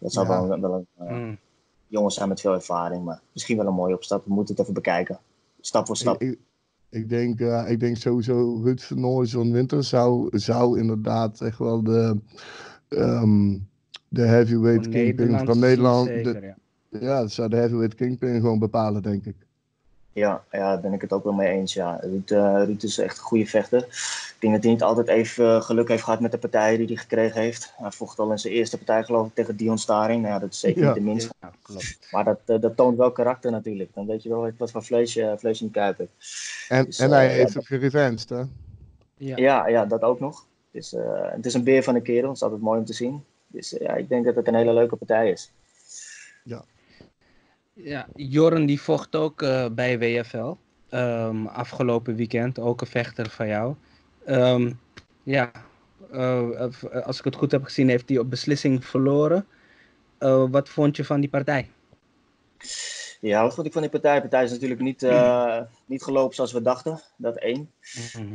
dat 0.00 0.12
zou 0.12 0.28
Ja. 0.28 0.46
wel, 0.48 0.60
wel 0.60 0.74
een 0.96 1.06
eh, 1.06 1.16
Mm. 1.16 1.38
jongen 1.86 2.10
zijn 2.10 2.28
met 2.28 2.40
veel 2.40 2.52
ervaring. 2.54 3.04
Maar 3.04 3.20
misschien 3.32 3.56
wel 3.56 3.66
een 3.66 3.74
mooie 3.74 3.94
opstap. 3.94 4.24
We 4.24 4.32
moeten 4.32 4.54
het 4.54 4.62
even 4.62 4.74
bekijken. 4.74 5.18
Stap 5.60 5.86
voor 5.86 5.96
stap. 5.96 6.22
Ik, 6.22 6.30
ik, 6.30 6.38
ik, 6.88 7.08
denk, 7.08 7.40
eh, 7.40 7.70
ik 7.70 7.80
denk 7.80 7.96
sowieso 7.96 8.60
Ruud 8.62 8.80
van 8.80 9.24
John 9.24 9.50
Winter 9.52 9.84
zou, 9.84 10.38
zou 10.38 10.78
inderdaad 10.80 11.40
echt 11.40 11.58
wel 11.58 11.82
de, 11.82 12.16
ehm, 12.88 13.58
de 14.08 14.22
heavyweight 14.22 14.88
kingpin 14.88 15.38
van 15.38 15.58
Nederland. 15.58 16.06
de- 16.06 16.54
ja. 16.90 16.98
ja, 17.00 17.20
dat 17.20 17.32
zou 17.32 17.48
de 17.48 17.56
heavyweight 17.56 17.94
kingpin 17.94 18.40
gewoon 18.40 18.58
bepalen, 18.58 19.02
denk 19.02 19.24
ik. 19.26 19.36
Ja, 20.12 20.44
ja, 20.50 20.58
daar 20.58 20.80
ben 20.80 20.92
ik 20.92 21.00
het 21.00 21.12
ook 21.12 21.24
wel 21.24 21.32
mee 21.32 21.48
eens. 21.48 21.74
Ja. 21.74 21.98
Ruud, 22.00 22.30
eh, 22.30 22.62
Ruud 22.64 22.82
is 22.82 22.98
echt 22.98 23.16
een 23.18 23.22
goede 23.24 23.46
vechter. 23.46 23.78
Ik 23.80 24.36
denk 24.38 24.52
dat 24.54 24.62
hij 24.62 24.72
niet 24.72 24.82
altijd 24.82 25.08
even 25.08 25.44
eh, 25.56 25.62
geluk 25.62 25.88
heeft 25.88 26.02
gehad 26.02 26.20
met 26.20 26.30
de 26.30 26.38
partijen 26.38 26.78
die 26.78 26.86
hij 26.86 26.96
gekregen 26.96 27.40
heeft. 27.40 27.72
Hij 27.76 27.90
vocht 27.90 28.18
al 28.18 28.30
in 28.30 28.38
zijn 28.38 28.52
eerste 28.52 28.76
partij, 28.76 29.04
geloof 29.04 29.26
ik, 29.26 29.34
tegen 29.34 29.56
Dion 29.56 29.78
Staring. 29.78 30.22
Nou, 30.22 30.34
ja, 30.34 30.40
dat 30.40 30.52
is 30.52 30.60
zeker 30.60 30.80
Ja. 30.80 30.86
niet 30.86 30.94
de 30.96 31.00
minste. 31.00 31.32
Ja, 31.40 31.52
klopt. 31.62 31.98
Maar 32.10 32.24
dat, 32.24 32.40
eh, 32.46 32.60
dat 32.60 32.76
toont 32.76 32.96
wel 32.96 33.12
karakter 33.12 33.50
natuurlijk. 33.50 33.90
Dan 33.94 34.06
weet 34.06 34.22
je 34.22 34.28
wel 34.28 34.50
wat 34.56 34.70
voor 34.70 34.84
vlees 34.84 35.14
je, 35.14 35.34
vlees 35.38 35.58
je 35.58 35.64
in 35.64 35.70
de 35.72 35.78
kuip 35.78 35.98
hebt. 35.98 36.12
En, 36.68 36.84
Dus, 36.84 36.98
en 36.98 37.10
hij 37.10 37.28
heeft 37.28 37.58
ook 37.58 37.66
gerevenged, 37.66 38.28
hè? 38.28 38.42
Ja. 39.16 39.36
Ja, 39.36 39.68
ja, 39.68 39.84
dat 39.86 40.02
ook 40.02 40.20
nog. 40.20 40.46
Het 40.72 40.82
is, 40.82 40.94
eh, 40.94 41.02
het 41.30 41.46
is 41.46 41.54
een 41.54 41.64
beer 41.64 41.82
van 41.82 41.94
een 41.94 42.02
kerel. 42.02 42.26
Het 42.28 42.36
is 42.36 42.42
altijd 42.42 42.60
mooi 42.60 42.78
om 42.78 42.84
te 42.84 42.92
zien. 42.92 43.24
Dus 43.46 43.76
ja, 43.80 43.94
ik 43.94 44.08
denk 44.08 44.24
dat 44.24 44.34
het 44.34 44.48
een 44.48 44.54
hele 44.54 44.72
leuke 44.72 44.96
partij 44.96 45.30
is. 45.30 45.50
Ja, 46.44 46.64
Jorn 48.14 48.66
die 48.66 48.80
vocht 48.80 49.16
ook 49.16 49.42
eh, 49.42 49.66
bij 49.72 49.98
WFL. 49.98 50.52
ehm, 50.88 51.46
afgelopen 51.46 52.14
weekend, 52.16 52.58
ook 52.58 52.80
een 52.80 52.86
vechter 52.86 53.30
van 53.30 53.46
jou. 53.48 53.74
Ehm, 54.24 54.72
ja, 55.22 55.50
eh, 56.12 56.62
eh, 56.62 57.06
als 57.06 57.18
ik 57.18 57.24
het 57.24 57.34
goed 57.36 57.50
heb 57.52 57.64
gezien, 57.64 57.88
heeft 57.88 58.08
hij 58.08 58.18
op 58.18 58.30
beslissing 58.30 58.84
verloren. 58.84 59.46
Wat 60.50 60.68
vond 60.68 60.96
je 60.96 61.04
van 61.04 61.20
die 61.20 61.30
partij? 61.30 61.70
Ja, 63.20 63.42
wat 63.42 63.54
vond 63.54 63.66
ik 63.66 63.72
van 63.72 63.82
die 63.82 63.90
partij? 63.90 64.14
De 64.14 64.20
partij 64.20 64.44
is 64.44 64.50
natuurlijk 64.50 64.80
niet, 64.80 65.02
niet 65.92 66.02
gelopen 66.02 66.34
zoals 66.34 66.52
we 66.52 66.62
dachten. 66.62 67.00
Dat 67.16 67.36
één. 67.36 67.70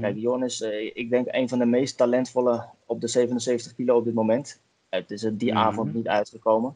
Kijk, 0.01 0.15
Jon 0.17 0.43
is, 0.43 0.61
ik 0.93 1.09
denk, 1.09 1.27
een 1.31 1.49
van 1.49 1.59
de 1.59 1.65
meest 1.65 1.97
talentvolle 1.97 2.65
op 2.85 3.01
de 3.01 3.07
77 3.07 3.75
kilo 3.75 3.97
op 3.97 4.05
dit 4.05 4.13
moment. 4.13 4.61
Het 4.89 5.11
is 5.11 5.23
er 5.23 5.37
die 5.37 5.51
Mhm. 5.51 5.59
avond 5.59 5.93
niet 5.93 6.07
uitgekomen. 6.07 6.75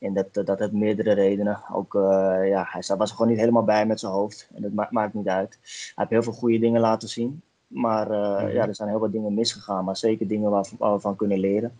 En 0.00 0.12
dat, 0.14 0.46
dat, 0.46 0.58
heeft 0.58 0.72
meerdere 0.72 1.12
redenen. 1.12 1.60
Ook, 1.72 1.94
eh, 1.94 2.48
ja, 2.48 2.66
hij 2.70 2.96
was 2.96 3.10
er 3.10 3.16
gewoon 3.16 3.28
niet 3.30 3.38
helemaal 3.40 3.64
bij 3.64 3.86
met 3.86 4.00
zijn 4.00 4.12
hoofd. 4.12 4.48
En 4.54 4.62
dat 4.62 4.72
ma- 4.72 4.88
maakt 4.90 5.14
niet 5.14 5.28
uit. 5.28 5.58
Hij 5.62 5.92
heeft 5.94 6.10
heel 6.10 6.22
veel 6.22 6.32
goede 6.32 6.58
dingen 6.58 6.80
laten 6.80 7.08
zien. 7.08 7.42
Maar 7.66 8.10
eh, 8.10 8.42
Mhm. 8.44 8.52
ja, 8.54 8.66
er 8.66 8.74
zijn 8.74 8.88
heel 8.88 8.98
wat 8.98 9.12
dingen 9.12 9.34
misgegaan. 9.34 9.84
Maar 9.84 9.96
zeker 9.96 10.26
dingen 10.28 10.50
waar, 10.50 10.68
waar 10.78 10.92
we 10.94 11.00
van 11.00 11.16
kunnen 11.16 11.38
leren. 11.38 11.78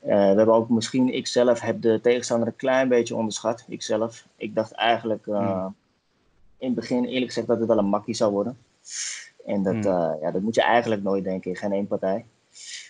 Eh, 0.00 0.08
we 0.08 0.36
hebben 0.36 0.54
ook 0.54 0.68
misschien, 0.68 1.14
ik 1.14 1.26
zelf 1.26 1.60
heb 1.60 1.82
de 1.82 2.00
tegenstander 2.02 2.48
een 2.48 2.56
klein 2.56 2.88
beetje 2.88 3.16
onderschat. 3.16 3.64
Ikzelf. 3.68 4.26
Ik 4.36 4.54
dacht 4.54 4.72
eigenlijk 4.72 5.26
Mhm. 5.26 5.66
in 6.58 6.66
het 6.66 6.74
begin 6.74 7.04
eerlijk 7.04 7.26
gezegd 7.26 7.46
dat 7.46 7.58
het 7.58 7.68
wel 7.68 7.78
een 7.78 7.84
makkie 7.88 8.14
zou 8.14 8.32
worden. 8.32 8.58
En 9.46 9.62
dat, 9.62 9.74
Mhm. 9.74 10.14
ja, 10.20 10.30
dat 10.30 10.42
moet 10.42 10.54
je 10.54 10.62
eigenlijk 10.62 11.02
nooit 11.02 11.24
denken 11.24 11.50
in 11.50 11.56
geen 11.56 11.72
één 11.72 11.86
partij. 11.86 12.24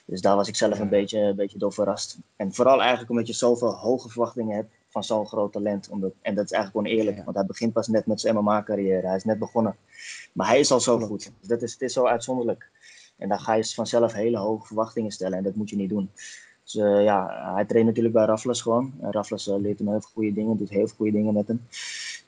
Dus 0.06 0.20
daar 0.20 0.36
was 0.36 0.48
ik 0.48 0.56
zelf 0.56 0.78
een, 0.78 0.88
beetje, 0.88 1.18
een 1.18 1.36
beetje 1.36 1.58
door 1.58 1.72
verrast. 1.72 2.18
En 2.36 2.54
vooral 2.54 2.80
eigenlijk 2.80 3.10
omdat 3.10 3.26
je 3.26 3.32
zoveel 3.32 3.74
hoge 3.74 4.08
verwachtingen 4.08 4.56
hebt 4.56 4.74
van 4.88 5.04
zo'n 5.04 5.26
groot 5.26 5.52
talent. 5.52 5.88
Omdat, 5.88 6.12
en 6.22 6.34
dat 6.34 6.44
is 6.44 6.50
eigenlijk 6.50 6.86
oneerlijk, 6.86 7.24
want 7.24 7.36
hij 7.36 7.46
begint 7.46 7.72
pas 7.72 7.88
net 7.88 8.06
met 8.06 8.20
zijn 8.20 8.34
MMA-carrière. 8.34 9.06
Hij 9.06 9.16
is 9.16 9.24
net 9.24 9.38
begonnen. 9.38 9.76
Maar 10.32 10.46
hij 10.46 10.60
is 10.60 10.70
al 10.70 10.80
zo 10.80 10.98
goed. 10.98 11.32
Dus 11.40 11.48
dat 11.48 11.62
is, 11.62 11.72
het 11.72 11.82
is 11.82 11.92
zo 11.92 12.06
uitzonderlijk. 12.06 12.70
En 13.16 13.28
dan 13.28 13.40
ga 13.40 13.54
je 13.54 13.64
vanzelf 13.64 14.12
hele 14.12 14.38
hoge 14.38 14.66
verwachtingen 14.66 15.10
stellen 15.10 15.38
en 15.38 15.44
dat 15.44 15.54
moet 15.54 15.70
je 15.70 15.76
niet 15.76 15.88
doen. 15.88 16.10
Dus 16.66 16.76
eh, 16.76 17.04
ja, 17.04 17.52
hij 17.54 17.64
traint 17.64 17.86
natuurlijk 17.86 18.14
bij 18.14 18.24
Raffles 18.24 18.60
gewoon. 18.60 18.92
Raffles 19.00 19.48
eh, 19.48 19.56
leert 19.58 19.78
hem 19.78 19.88
heel 19.88 20.00
veel 20.00 20.10
goede 20.12 20.32
dingen, 20.32 20.56
doet 20.56 20.70
heel 20.70 20.86
veel 20.86 20.96
goede 20.96 21.12
dingen 21.12 21.34
met 21.34 21.48
hem. 21.48 21.66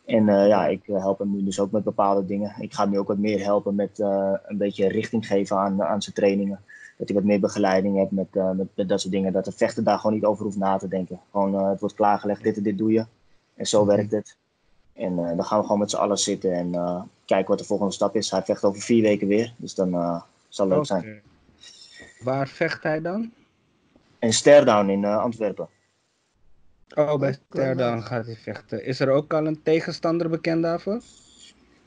En 0.05 0.29
eh, 0.29 0.47
ja, 0.47 0.67
ik 0.67 0.83
help 0.87 1.19
hem 1.19 1.31
nu 1.31 1.45
dus 1.45 1.61
ook 1.61 1.71
met 1.71 1.85
bepaalde 1.85 2.27
dingen. 2.27 2.55
Ik 2.61 2.75
ga 2.75 2.83
hem 2.83 2.91
nu 2.91 2.99
ook 2.99 3.09
wat 3.09 3.19
meer 3.19 3.45
helpen 3.45 3.75
met 3.75 3.99
een 3.99 4.57
beetje 4.57 4.89
richting 4.89 5.27
geven 5.27 5.57
aan, 5.57 5.83
aan 5.83 6.03
zijn 6.03 6.15
trainingen. 6.15 6.61
Dat 6.99 7.09
hij 7.09 7.17
wat 7.17 7.27
meer 7.27 7.41
begeleiding 7.41 7.97
heeft 7.97 8.11
met, 8.11 8.27
eh, 8.31 8.51
met, 8.51 8.67
met 8.75 8.89
dat 8.89 9.01
soort 9.01 9.13
dingen. 9.13 9.33
Dat 9.33 9.45
de 9.45 9.53
vechter 9.53 9.85
daar 9.85 9.99
gewoon 9.99 10.15
niet 10.15 10.25
over 10.25 10.45
hoeft 10.45 10.57
na 10.57 10.77
te 10.77 10.89
denken. 10.89 11.21
Gewoon, 11.31 11.55
eh, 11.55 11.71
het 11.71 11.81
wordt 11.81 11.95
klaargelegd, 11.95 12.43
dit 12.43 12.57
en 12.57 12.63
dit 12.63 12.79
doe 12.79 12.93
je. 12.93 13.07
En 13.55 13.67
zo 13.67 13.85
Mhm. 13.85 13.97
werkt 13.97 14.11
het. 14.13 14.37
En 14.93 15.19
eh, 15.19 15.37
dan 15.37 15.45
gaan 15.45 15.59
we 15.59 15.65
gewoon 15.65 15.79
met 15.79 15.91
z'n 15.91 15.97
allen 15.97 16.19
zitten 16.19 16.53
en 16.53 16.75
eh, 16.75 17.03
kijken 17.25 17.49
wat 17.49 17.59
de 17.59 17.65
volgende 17.65 17.93
stap 17.93 18.17
is. 18.17 18.31
Hij 18.31 18.43
vecht 18.43 18.65
over 18.65 18.81
vier 18.83 19.03
weken 19.03 19.29
weer, 19.29 19.55
dus 19.57 19.75
dan 19.75 19.95
eh, 19.95 20.23
zal 20.49 20.67
het 20.69 20.75
leuk 20.77 20.87
zijn. 20.87 21.21
Waar 22.21 22.49
vecht 22.49 22.83
hij 22.83 23.01
dan? 23.01 23.33
En 24.19 24.33
Stairdown 24.33 24.89
in 24.89 25.05
eh, 25.05 25.19
Antwerpen. 25.19 25.69
Oh, 26.95 27.19
bij 27.19 27.39
nice. 27.49 28.01
gaat 28.03 28.27
hij 28.27 28.37
vechten. 28.37 28.85
Is 28.85 29.01
er 29.01 29.11
ook 29.11 29.33
al 29.35 29.47
een 29.47 29.63
tegenstander 29.63 30.29
bekend 30.29 30.63
daarvoor? 30.63 31.01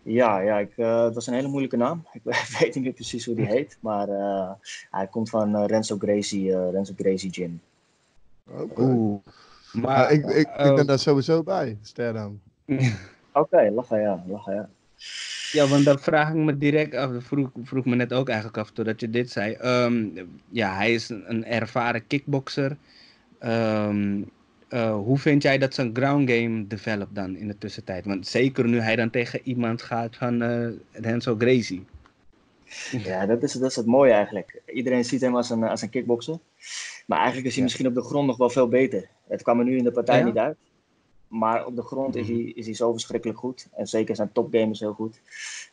Ja, 0.03 0.39
ja 0.39 0.59
ik, 0.59 0.77
eh, 0.77 1.03
het 1.03 1.15
was 1.15 1.27
een 1.27 1.33
hele 1.33 1.47
moeilijke 1.47 1.77
naam. 1.77 2.07
Ik 2.21 2.21
weet 2.59 2.75
niet 2.75 2.83
meer 2.83 2.93
precies 2.93 3.25
hoe 3.25 3.35
die 3.35 3.45
heet. 3.55 3.77
Maar 3.79 4.09
eh, 4.09 4.51
hij 4.91 5.07
komt 5.07 5.29
van 5.29 5.55
eh, 5.55 5.65
Renzo 5.65 5.97
Gracie, 5.97 6.53
eh, 6.53 6.71
Renzo 6.71 6.93
Gracie 6.97 7.33
Gym. 7.33 7.61
Oeh. 8.77 9.19
Maar 9.71 9.81
Maar 9.83 10.11
ik, 10.11 10.25
ik, 10.25 10.47
ik 10.57 10.75
ben 10.75 10.87
daar 10.87 10.99
sowieso 10.99 11.43
bij, 11.43 11.77
Sterdown. 11.81 12.41
Oké, 13.33 13.69
lachen 13.69 14.01
ja, 14.01 14.23
lachen 14.27 14.53
ja. 14.53 14.69
Ja, 15.51 15.67
want 15.67 15.85
dan 15.85 15.99
vraag 15.99 16.29
ik 16.29 16.35
me 16.35 16.57
direct 16.57 16.95
af, 16.95 17.11
vroeg, 17.17 17.49
vroeg 17.63 17.85
me 17.85 17.95
net 17.95 18.13
ook 18.13 18.27
eigenlijk 18.27 18.57
af 18.57 18.71
totdat 18.71 18.99
je 18.99 19.09
dit 19.09 19.31
zei. 19.31 19.53
Ehm, 19.53 20.05
ja, 20.49 20.75
hij 20.75 20.93
is 20.93 21.09
een, 21.09 21.23
een 21.29 21.45
ervaren 21.45 22.07
kickboxer. 22.07 22.77
Ehm, 23.39 24.21
eh, 24.71 24.93
hoe 24.95 25.17
vind 25.17 25.41
jij 25.43 25.57
dat 25.57 25.73
zijn 25.73 25.95
ground 25.95 26.29
game 26.31 26.67
developt 26.67 27.15
dan 27.15 27.35
in 27.35 27.47
de 27.47 27.57
tussentijd? 27.57 28.05
Want 28.05 28.27
zeker 28.27 28.67
nu 28.67 28.79
hij 28.79 28.95
dan 28.95 29.09
tegen 29.09 29.39
iemand 29.43 29.81
gaat 29.81 30.15
van 30.15 30.41
eh 30.41 30.67
Renzo 30.91 31.35
Gracie. 31.37 31.85
Ja, 32.91 33.25
dat 33.25 33.43
is, 33.43 33.53
dat 33.53 33.69
is 33.69 33.75
het 33.75 33.85
mooie 33.85 34.11
eigenlijk. 34.11 34.61
Iedereen 34.73 35.05
ziet 35.05 35.21
hem 35.21 35.35
als 35.35 35.49
een, 35.49 35.63
als 35.63 35.81
een 35.81 35.89
kickboxer. 35.89 36.37
Maar 37.05 37.17
eigenlijk 37.17 37.47
is 37.47 37.53
hij 37.53 37.63
Ja. 37.63 37.63
misschien 37.69 37.87
op 37.87 37.93
de 37.95 38.01
grond 38.09 38.27
nog 38.27 38.37
wel 38.37 38.49
veel 38.49 38.67
beter. 38.67 39.07
Het 39.27 39.41
kwam 39.41 39.59
er 39.59 39.65
nu 39.65 39.77
in 39.77 39.83
de 39.83 39.91
partij 39.91 40.17
Ja? 40.19 40.25
niet 40.25 40.37
uit. 40.37 40.57
Maar 41.27 41.65
op 41.65 41.75
de 41.75 41.81
grond 41.81 42.15
is, 42.15 42.27
Mhm. 42.27 42.33
hij, 42.35 42.43
is 42.43 42.65
hij 42.65 42.75
zo 42.75 42.91
verschrikkelijk 42.91 43.39
goed. 43.39 43.67
En 43.75 43.87
zeker 43.87 44.15
zijn 44.15 44.31
topgame 44.31 44.71
is 44.71 44.79
heel 44.79 44.93
goed. 44.93 45.19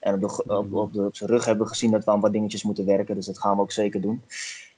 En 0.00 0.14
op, 0.14 0.20
de, 0.20 0.76
op, 0.76 0.92
de, 0.92 1.02
op 1.04 1.16
zijn 1.16 1.30
rug 1.30 1.44
hebben 1.44 1.64
we 1.64 1.70
gezien 1.72 1.90
dat 1.90 2.04
we 2.04 2.10
aan 2.10 2.20
wat 2.20 2.32
dingetjes 2.32 2.62
moeten 2.62 2.86
werken. 2.86 3.14
Dus 3.14 3.26
dat 3.26 3.38
gaan 3.38 3.56
we 3.56 3.62
ook 3.62 3.72
zeker 3.72 4.00
doen. 4.00 4.22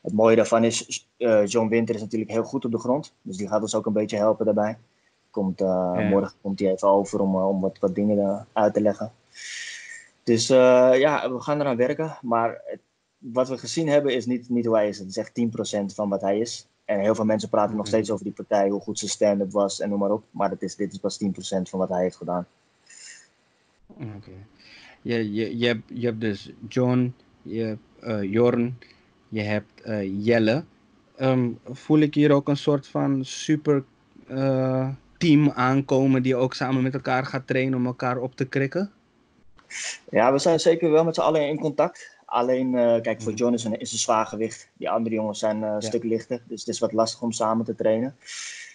Het 0.01 0.13
mooie 0.13 0.37
daarvan 0.37 0.65
is, 0.65 1.07
eh, 1.17 1.47
John 1.47 1.69
Winter 1.69 1.95
is 1.95 2.01
natuurlijk 2.01 2.31
heel 2.31 2.43
goed 2.43 2.65
op 2.65 2.71
de 2.71 2.79
grond. 2.79 3.13
Dus 3.23 3.37
die 3.37 3.49
gaat 3.49 3.63
ons 3.63 3.75
ook 3.75 3.87
een 3.87 3.93
beetje 3.93 4.17
helpen 4.17 4.45
daarbij. 4.45 4.79
Komt, 5.31 5.61
eh, 5.61 5.67
Ja. 5.67 6.09
Morgen 6.09 6.33
komt 6.41 6.61
hij 6.61 6.71
even 6.73 6.89
over 6.89 7.21
om, 7.21 7.35
eh, 7.35 7.49
om 7.49 7.61
wat, 7.61 7.79
wat 7.79 7.95
dingen 7.95 8.47
uit 8.53 8.75
te 8.75 8.81
leggen. 8.81 9.13
Dus 10.25 10.47
ja, 10.47 11.33
we 11.33 11.41
gaan 11.41 11.61
eraan 11.61 11.77
werken. 11.77 12.19
Maar 12.23 12.61
het- 12.65 12.81
wat 13.19 13.49
we 13.49 13.59
gezien 13.59 13.89
hebben 13.89 14.15
is 14.15 14.27
niet, 14.27 14.49
niet 14.49 14.65
hoe 14.67 14.75
hij 14.75 14.89
is. 14.89 14.99
Het 14.99 15.09
is 15.09 15.17
echt 15.17 15.35
10% 15.35 15.95
van 15.95 16.09
wat 16.09 16.21
hij 16.21 16.39
is. 16.39 16.67
En 16.85 17.01
heel 17.01 17.15
veel 17.15 17.25
mensen 17.25 17.49
praten 17.49 17.71
nog 17.77 17.85
Mhm. 17.87 17.95
steeds 17.95 18.11
over 18.11 18.25
die 18.25 18.33
partij, 18.33 18.69
hoe 18.69 18.81
goed 18.81 18.99
zijn 18.99 19.11
stand-up 19.11 19.53
was 19.53 19.81
en 19.81 19.89
noem 19.89 19.99
maar 19.99 20.11
op. 20.11 20.25
Maar 20.31 20.51
het 20.51 20.63
is, 20.63 20.77
dit 20.77 20.93
is 20.93 20.99
pas 20.99 21.17
10% 21.17 21.69
van 21.69 21.79
wat 21.79 21.89
hij 21.89 22.03
heeft 22.03 22.17
gedaan. 22.17 22.47
Oké. 23.87 24.31
Je, 25.03 25.33
je, 25.33 25.59
je, 25.59 25.67
hebt, 25.67 25.83
je 25.95 26.07
hebt 26.07 26.21
dus 26.21 26.53
John, 26.69 27.15
je 27.43 27.63
hebt 27.63 28.25
Jorn, 28.31 28.79
je 29.31 29.40
hebt 29.40 29.81
eh, 29.83 30.25
Jelle. 30.25 30.64
Ehm, 31.16 31.49
voel 31.71 31.99
ik 31.99 32.14
hier 32.14 32.33
ook 32.33 32.49
een 32.49 32.57
soort 32.57 32.87
van 32.87 33.25
super 33.25 33.85
eh, 34.29 34.88
team 35.19 35.51
aankomen 35.51 36.23
die 36.23 36.37
ook 36.37 36.55
samen 36.55 36.83
met 36.83 36.95
elkaar 36.95 37.27
gaat 37.27 37.47
trainen 37.47 37.79
om 37.79 37.87
elkaar 37.87 38.19
op 38.19 38.37
te 38.37 38.45
krikken? 38.45 38.93
Ja, 40.11 40.33
we 40.33 40.38
zijn 40.38 40.61
zeker 40.61 40.90
wel 40.90 41.05
met 41.05 41.14
z'n 41.14 41.21
allen 41.21 41.49
in 41.49 41.59
contact. 41.59 42.19
alleen, 42.25 42.75
eh, 42.75 43.01
kijk, 43.01 43.23
voor 43.23 43.33
John 43.33 43.55
is 43.55 43.64
een, 43.64 43.79
is 43.79 43.93
een 43.93 43.99
zwaar 43.99 44.27
gewicht. 44.27 44.69
Die 44.77 44.90
andere 44.90 45.14
jongens 45.14 45.38
zijn 45.38 45.62
een 45.62 45.83
stuk 45.83 46.05
lichter. 46.05 46.43
Dus 46.49 46.61
het 46.61 46.69
is 46.69 46.79
wat 46.79 46.93
lastig 46.93 47.23
om 47.23 47.33
samen 47.33 47.64
te 47.64 47.75
trainen. 47.75 48.16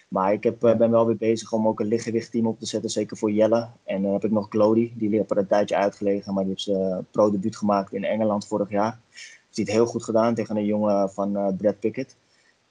Maar 0.08 0.32
ik 0.32 0.42
heb, 0.42 0.60
ben 0.60 0.90
wel 0.90 1.06
weer 1.06 1.16
bezig 1.16 1.52
om 1.52 1.68
ook 1.68 1.80
een 1.80 1.86
lichtgewichtteam 1.86 2.46
op 2.46 2.58
te 2.58 2.66
zetten, 2.66 2.90
zeker 2.90 3.16
voor 3.16 3.30
Jelle. 3.30 3.68
En 3.84 4.02
dan 4.02 4.12
heb 4.12 4.24
ik 4.24 4.30
nog 4.30 4.46
Glody, 4.48 4.92
die 4.94 5.16
heeft 5.16 5.30
er 5.30 5.38
een 5.38 5.46
tijdje 5.46 5.76
uitgelegen, 5.76 6.34
maar 6.34 6.42
die 6.42 6.52
heeft 6.52 6.64
zijn 6.64 7.06
pro-debuut 7.10 7.56
gemaakt 7.56 7.92
in 7.92 8.04
Engeland 8.04 8.46
vorig 8.46 8.70
jaar. 8.70 9.00
Heeft 9.56 9.68
het 9.68 9.78
heel 9.78 9.86
goed 9.86 10.04
gedaan 10.04 10.34
tegen 10.34 10.56
een 10.56 10.64
jongen 10.64 11.10
van 11.10 11.56
Brad 11.56 11.78
Pickett. 11.80 12.16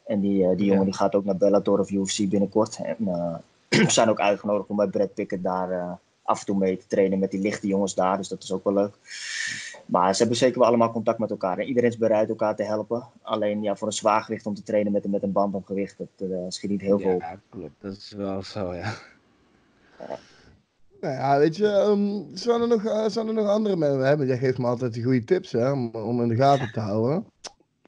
En 0.05 0.19
die, 0.19 0.55
die 0.55 0.65
jongen 0.65 0.85
die 0.85 0.95
gaat 0.95 1.15
ook 1.15 1.25
naar 1.25 1.37
Bellator 1.37 1.79
of 1.79 1.91
UFC 1.91 2.29
binnenkort. 2.29 2.79
En 2.83 2.95
we 3.69 3.89
zijn 3.97 4.09
ook 4.09 4.19
uitgenodigd 4.19 4.69
om 4.69 4.75
bij 4.75 4.87
Brad 4.87 5.13
Pickett 5.13 5.43
daar 5.43 5.99
af 6.25 6.39
en 6.39 6.45
toe 6.45 6.57
mee 6.57 6.77
te 6.77 6.87
trainen 6.87 7.19
met 7.19 7.31
die 7.31 7.39
lichte 7.39 7.67
jongens 7.67 7.95
daar. 7.95 8.17
Dus 8.17 8.27
dat 8.27 8.43
is 8.43 8.51
ook 8.51 8.63
wel 8.63 8.73
leuk. 8.73 8.97
Maar 9.85 10.13
ze 10.13 10.19
hebben 10.19 10.37
zeker 10.37 10.59
wel 10.59 10.67
allemaal 10.67 10.91
contact 10.91 11.19
met 11.19 11.29
elkaar. 11.29 11.57
En 11.57 11.67
iedereen 11.67 11.89
is 11.89 11.97
bereid 11.97 12.29
elkaar 12.29 12.55
te 12.55 12.63
helpen. 12.63 13.07
Alleen 13.21 13.61
ja, 13.61 13.75
voor 13.75 13.87
een 13.87 13.93
zwaargewicht 13.93 14.45
om 14.45 14.53
te 14.53 14.63
trainen 14.63 14.91
met, 14.91 15.07
met 15.07 15.23
een 15.23 15.31
band 15.31 15.53
op 15.53 15.65
gewicht, 15.65 15.97
dat 15.97 16.29
uh, 16.29 16.37
schiet 16.47 16.69
niet 16.69 16.81
heel 16.81 16.99
veel 16.99 17.17
Ja, 17.17 17.39
klopt. 17.49 17.81
Dat 17.81 17.95
is 17.95 18.11
wel 18.11 18.43
zo, 18.43 18.73
ja. 18.73 18.93
ja. 19.99 20.19
Nou 21.05 21.17
ja, 21.17 21.37
weet 21.37 21.55
je, 21.55 21.67
um, 21.67 22.27
zijn, 22.33 22.61
er 22.61 22.67
nog, 22.67 22.83
uh, 22.83 23.05
zijn 23.07 23.27
er 23.27 23.33
nog 23.33 23.47
andere 23.47 23.75
mensen? 23.75 24.05
Hè? 24.05 24.13
Jij 24.23 24.37
geeft 24.37 24.57
me 24.57 24.67
altijd 24.67 24.93
die 24.93 25.03
goede 25.03 25.23
tips 25.23 25.51
hè, 25.51 25.71
om, 25.71 25.89
om 25.89 26.21
in 26.21 26.27
de 26.27 26.35
gaten 26.35 26.71
te 26.71 26.79
houden. 26.79 27.25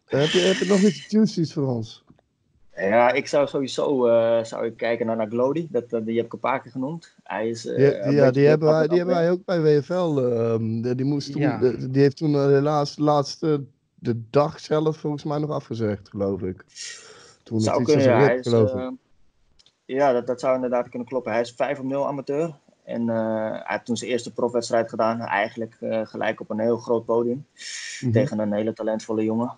heb, 0.05 0.27
je, 0.27 0.39
heb 0.39 0.55
je 0.55 0.65
nog 0.65 0.79
iets 0.79 1.05
juicies 1.09 1.53
voor 1.53 1.67
ons? 1.67 2.03
Ja, 2.75 3.11
ik 3.11 3.27
zou 3.27 3.47
sowieso 3.47 4.07
uh, 4.07 4.43
zou 4.43 4.65
ik 4.65 4.77
kijken 4.77 5.05
naar, 5.05 5.15
naar 5.15 5.27
Glody. 5.27 5.67
Dat, 5.69 5.89
die 5.89 6.15
heb 6.15 6.25
ik 6.25 6.33
een 6.33 6.39
paar 6.39 6.61
keer 6.61 6.71
genoemd. 6.71 7.13
Hij 7.23 7.49
is, 7.49 7.65
uh, 7.65 7.77
ja, 7.77 8.09
ja 8.09 8.31
die, 8.31 8.47
hebben 8.47 8.67
wij, 8.67 8.87
die 8.87 8.97
hebben 8.97 9.15
wij 9.15 9.31
ook 9.31 9.45
bij 9.45 9.61
WFL. 9.61 10.19
Uh, 10.19 10.95
die, 10.95 11.05
moest 11.05 11.31
toen, 11.31 11.41
ja. 11.41 11.57
de, 11.57 11.89
die 11.89 12.01
heeft 12.01 12.17
toen 12.17 12.49
helaas 12.49 12.97
laatste 12.97 13.63
de 13.95 14.21
dag 14.29 14.59
zelf 14.59 14.97
volgens 14.97 15.23
mij 15.23 15.37
nog 15.37 15.49
afgezegd, 15.49 16.09
geloof 16.09 16.41
ik. 16.41 16.65
Toen 17.43 17.61
zou 17.61 17.77
het 17.77 17.87
kunnen, 17.87 18.05
ja. 18.05 18.29
Is, 18.29 18.45
uh, 18.45 18.89
ja, 19.85 20.11
dat, 20.11 20.27
dat 20.27 20.39
zou 20.39 20.55
inderdaad 20.55 20.89
kunnen 20.89 21.07
kloppen. 21.07 21.31
Hij 21.31 21.41
is 21.41 21.51
5 21.51 21.81
0 21.81 22.07
amateur. 22.07 22.55
En 22.87 23.07
hij 23.07 23.61
heeft 23.63 23.85
toen 23.85 23.97
zijn 23.97 24.11
eerste 24.11 24.33
profwedstrijd 24.33 24.89
gedaan. 24.89 25.21
Eigenlijk 25.21 25.77
gelijk 26.03 26.39
op 26.39 26.49
een 26.49 26.59
heel 26.59 26.77
groot 26.77 27.05
podium. 27.05 27.45
-hmm. 27.99 28.11
Tegen 28.11 28.39
een 28.39 28.53
hele 28.53 28.73
talentvolle 28.73 29.23
jongen 29.23 29.57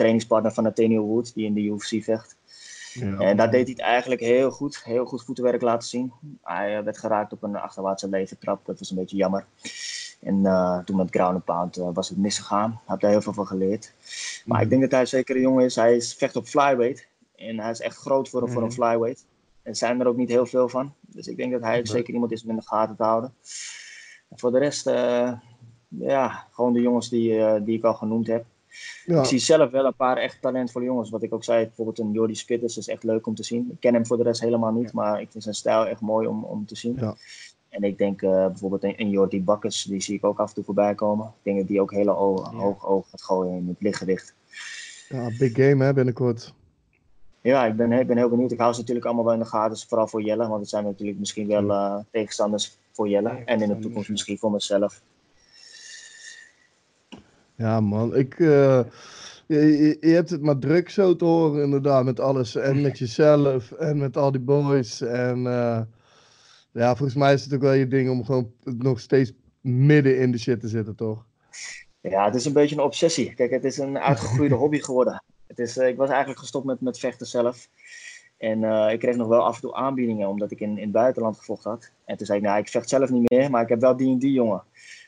trainingspartner 0.00 0.52
van 0.52 0.64
Nathaniel 0.64 1.02
Wood, 1.02 1.34
die 1.34 1.44
in 1.44 1.54
de 1.54 1.60
UFC 1.60 2.04
vecht. 2.04 2.36
Ja. 2.92 3.18
En 3.18 3.36
daar 3.36 3.50
deed 3.50 3.66
hij 3.66 3.74
het 3.76 3.80
eigenlijk 3.80 4.20
heel 4.20 4.50
goed. 4.50 4.84
Heel 4.84 5.04
goed 5.04 5.24
voetenwerk 5.24 5.62
laten 5.62 5.88
zien. 5.88 6.12
Hij 6.42 6.76
eh, 6.76 6.84
werd 6.84 6.98
geraakt 6.98 7.32
op 7.32 7.42
een 7.42 7.56
achterwaartse 7.56 8.08
levertrap. 8.08 8.66
Dat 8.66 8.78
was 8.78 8.90
een 8.90 8.96
beetje 8.96 9.16
jammer. 9.16 9.46
En 10.20 10.42
toen 10.84 10.96
met 10.96 11.10
ground 11.10 11.44
pound 11.44 11.78
uh, 11.78 11.88
was 11.92 12.08
het 12.08 12.18
misgegaan. 12.18 12.70
Hij 12.70 12.80
heeft 12.86 13.00
daar 13.00 13.10
heel 13.10 13.22
veel 13.22 13.32
van 13.32 13.46
geleerd. 13.46 13.92
Maar 14.44 14.62
ik 14.62 14.70
denk 14.70 14.80
dat 14.82 14.90
hij 14.90 15.06
zeker 15.06 15.36
een 15.36 15.42
jongen 15.42 15.64
is. 15.64 15.76
Hij 15.76 15.96
is, 15.96 16.14
vecht 16.14 16.36
op 16.36 16.46
flyweight. 16.46 17.06
En 17.36 17.60
hij 17.60 17.70
is 17.70 17.80
echt 17.80 17.96
groot 17.96 18.28
voor, 18.28 18.48
voor 18.48 18.62
een 18.62 18.68
mhm. 18.68 18.76
flyweight. 18.76 19.24
En 19.70 19.76
zijn 19.76 20.00
er 20.00 20.06
ook 20.06 20.16
niet 20.16 20.28
heel 20.28 20.46
veel 20.46 20.68
van. 20.68 20.94
Dus 21.00 21.26
ik 21.26 21.36
denk 21.36 21.52
dat 21.52 21.60
hij 21.60 21.86
zeker 21.86 22.14
iemand 22.14 22.32
is 22.32 22.42
om 22.42 22.50
in 22.50 22.56
de 22.56 22.62
gaten 22.62 22.96
te 22.96 23.02
houden. 23.02 23.34
En 24.28 24.38
voor 24.38 24.52
de 24.52 24.58
rest, 24.58 24.86
uh, 24.86 25.32
ja, 25.88 26.46
gewoon 26.50 26.72
de 26.72 26.80
jongens 26.80 27.08
die, 27.08 27.62
die 27.62 27.76
ik 27.76 27.84
al 27.84 27.94
genoemd 27.94 28.26
heb. 28.26 28.44
Ja. 29.04 29.18
Ik 29.18 29.24
zie 29.24 29.38
zelf 29.38 29.70
wel 29.70 29.84
een 29.84 29.94
paar 29.94 30.16
echt 30.16 30.42
talentvolle 30.42 30.84
jongens. 30.84 31.10
Wat 31.10 31.22
ik 31.22 31.34
ook 31.34 31.44
zei, 31.44 31.64
bijvoorbeeld 31.64 31.98
een 31.98 32.12
Jordi 32.12 32.34
Spitters 32.34 32.76
is 32.76 32.88
echt 32.88 33.02
leuk 33.02 33.26
om 33.26 33.34
te 33.34 33.42
zien. 33.42 33.68
Ik 33.70 33.80
ken 33.80 33.94
hem 33.94 34.06
voor 34.06 34.16
de 34.16 34.22
rest 34.22 34.40
helemaal 34.40 34.72
niet, 34.72 34.92
maar 34.92 35.20
ik 35.20 35.30
vind 35.30 35.42
zijn 35.42 35.54
stijl 35.54 35.86
echt 35.86 36.00
mooi 36.00 36.26
om, 36.26 36.44
om 36.44 36.66
te 36.66 36.76
zien. 36.76 36.96
Ja. 37.00 37.16
En 37.68 37.82
ik 37.82 37.98
denk 37.98 38.22
uh, 38.22 38.46
bijvoorbeeld 38.46 38.84
een, 38.84 38.94
een 38.96 39.10
Jordi 39.10 39.42
Bakkers, 39.42 39.82
die 39.82 40.00
zie 40.00 40.16
ik 40.16 40.24
ook 40.24 40.38
af 40.38 40.48
en 40.48 40.54
toe 40.54 40.64
voorbij 40.64 40.94
komen. 40.94 41.26
Ik 41.26 41.42
denk 41.42 41.58
dat 41.58 41.68
die 41.68 41.80
ook 41.80 41.92
hele 41.92 42.10
hoog 42.10 42.86
oog 42.86 43.10
gaat 43.10 43.22
gooien 43.22 43.56
in 43.56 43.68
het 43.68 43.82
lichtgewicht. 43.82 44.34
Ja, 45.08 45.30
big 45.38 45.54
game 45.54 45.84
hè, 45.84 45.92
binnenkort. 45.92 46.54
Ja, 47.42 47.66
ik 47.66 47.76
ben, 47.76 47.92
ik 47.92 48.06
ben 48.06 48.16
heel 48.16 48.28
benieuwd. 48.28 48.52
Ik 48.52 48.58
hou 48.58 48.72
ze 48.72 48.80
natuurlijk 48.80 49.06
allemaal 49.06 49.24
wel 49.24 49.34
in 49.34 49.40
de 49.40 49.44
gaten, 49.44 49.88
vooral 49.88 50.06
voor 50.08 50.22
Jelle. 50.22 50.48
Want 50.48 50.60
het 50.60 50.68
zijn 50.68 50.84
natuurlijk 50.84 51.18
misschien 51.18 51.46
wel 51.46 51.64
uh, 51.64 51.96
tegenstanders 52.10 52.78
voor 52.92 53.08
Jelle. 53.08 53.42
En 53.44 53.62
in 53.62 53.68
de 53.68 53.78
toekomst 53.78 54.08
misschien 54.08 54.38
voor 54.38 54.50
mezelf. 54.50 55.02
Ja, 57.54 57.80
man. 57.80 58.16
Ik, 58.16 58.38
uh, 58.38 58.80
je, 59.46 59.96
je, 60.00 60.08
hebt 60.08 60.30
het 60.30 60.42
maar 60.42 60.58
druk 60.58 60.90
zo 60.90 61.16
te 61.16 61.24
horen, 61.24 61.62
inderdaad, 61.62 62.04
met 62.04 62.20
alles. 62.20 62.56
En 62.56 62.80
met 62.80 62.98
jezelf 62.98 63.72
en 63.72 63.98
met 63.98 64.16
al 64.16 64.30
die 64.30 64.40
boys. 64.40 65.00
En 65.00 65.38
uh, 65.38 65.80
ja, 66.72 66.96
volgens 66.96 67.18
mij 67.18 67.32
is 67.32 67.44
het 67.44 67.54
ook 67.54 67.60
wel 67.60 67.72
je 67.72 67.88
ding 67.88 68.10
om 68.10 68.24
gewoon 68.24 68.52
nog 68.64 69.00
steeds 69.00 69.32
midden 69.60 70.18
in 70.18 70.32
de 70.32 70.38
shit 70.38 70.60
te 70.60 70.68
zitten, 70.68 70.94
toch? 70.94 71.24
Ja, 72.00 72.24
het 72.24 72.34
is 72.34 72.44
een 72.44 72.52
beetje 72.52 72.76
een 72.76 72.82
obsessie. 72.82 73.34
Kijk, 73.34 73.50
het 73.50 73.64
is 73.64 73.78
een 73.78 73.98
uitgegroeide 74.08 74.54
hobby 74.54 74.78
geworden. 74.78 75.22
Het 75.50 75.58
is, 75.58 75.76
uh, 75.76 75.88
ik 75.88 75.96
was 75.96 76.08
eigenlijk 76.08 76.38
gestopt 76.38 76.64
met, 76.64 76.80
met 76.80 76.98
vechten 76.98 77.26
zelf. 77.26 77.68
En 78.36 78.62
uh, 78.62 78.92
ik 78.92 78.98
kreeg 78.98 79.16
nog 79.16 79.28
wel 79.28 79.44
af 79.44 79.54
en 79.54 79.60
toe 79.60 79.74
aanbiedingen, 79.74 80.28
omdat 80.28 80.50
ik 80.50 80.60
in, 80.60 80.76
in 80.76 80.82
het 80.82 80.92
buitenland 80.92 81.38
gevochten 81.38 81.70
had. 81.70 81.90
En 82.04 82.16
toen 82.16 82.26
zei 82.26 82.38
ik, 82.38 82.44
nou, 82.44 82.58
ik 82.58 82.68
vecht 82.68 82.88
zelf 82.88 83.10
niet 83.10 83.30
meer, 83.30 83.50
maar 83.50 83.62
ik 83.62 83.68
heb 83.68 83.80
wel 83.80 83.96
die 83.96 84.12
en 84.12 84.18
die 84.18 84.32
jongen. 84.32 84.62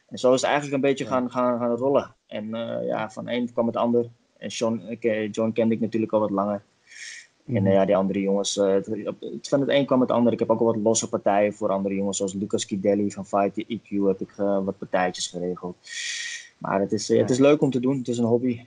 En 0.08 0.18
zo 0.18 0.32
is 0.32 0.40
het 0.40 0.50
eigenlijk 0.50 0.74
een 0.74 0.88
beetje 0.88 1.06
gaan, 1.06 1.30
gaan, 1.30 1.58
gaan 1.58 1.76
rollen. 1.76 2.14
En 2.26 2.44
uh, 2.44 2.86
ja, 2.86 3.10
van 3.10 3.28
een 3.28 3.52
kwam 3.52 3.66
het 3.66 3.76
ander. 3.76 4.08
En 4.38 4.48
John, 4.48 4.82
ik, 4.88 5.04
eh, 5.04 5.30
John 5.30 5.52
kende 5.52 5.74
ik 5.74 5.80
natuurlijk 5.80 6.12
al 6.12 6.20
wat 6.20 6.30
langer. 6.30 6.62
En 7.46 7.66
uh, 7.66 7.72
ja, 7.72 7.84
die 7.84 7.96
andere 7.96 8.20
jongens, 8.20 8.56
uh, 8.56 8.76
van 9.42 9.60
het 9.60 9.68
een 9.68 9.86
kwam 9.86 10.00
het 10.00 10.10
ander. 10.10 10.32
Ik 10.32 10.38
heb 10.38 10.50
ook 10.50 10.60
al 10.60 10.66
wat 10.66 10.76
losse 10.76 11.08
partijen 11.08 11.54
voor 11.54 11.68
andere 11.68 11.94
jongens, 11.94 12.16
zoals 12.16 12.34
Lucas 12.34 12.66
Kidelli 12.66 13.10
van 13.10 13.26
Fight 13.26 13.64
EQ 13.64 13.88
heb 14.06 14.20
ik 14.20 14.32
wat 14.36 14.78
partijtjes 14.78 15.26
geregeld. 15.26 15.76
Maar 16.58 16.80
het 16.80 16.92
is, 16.92 17.08
het 17.08 17.30
is 17.30 17.38
leuk 17.38 17.60
om 17.60 17.70
te 17.70 17.80
doen, 17.80 17.98
het 17.98 18.08
is 18.08 18.18
een 18.18 18.24
hobby. 18.24 18.66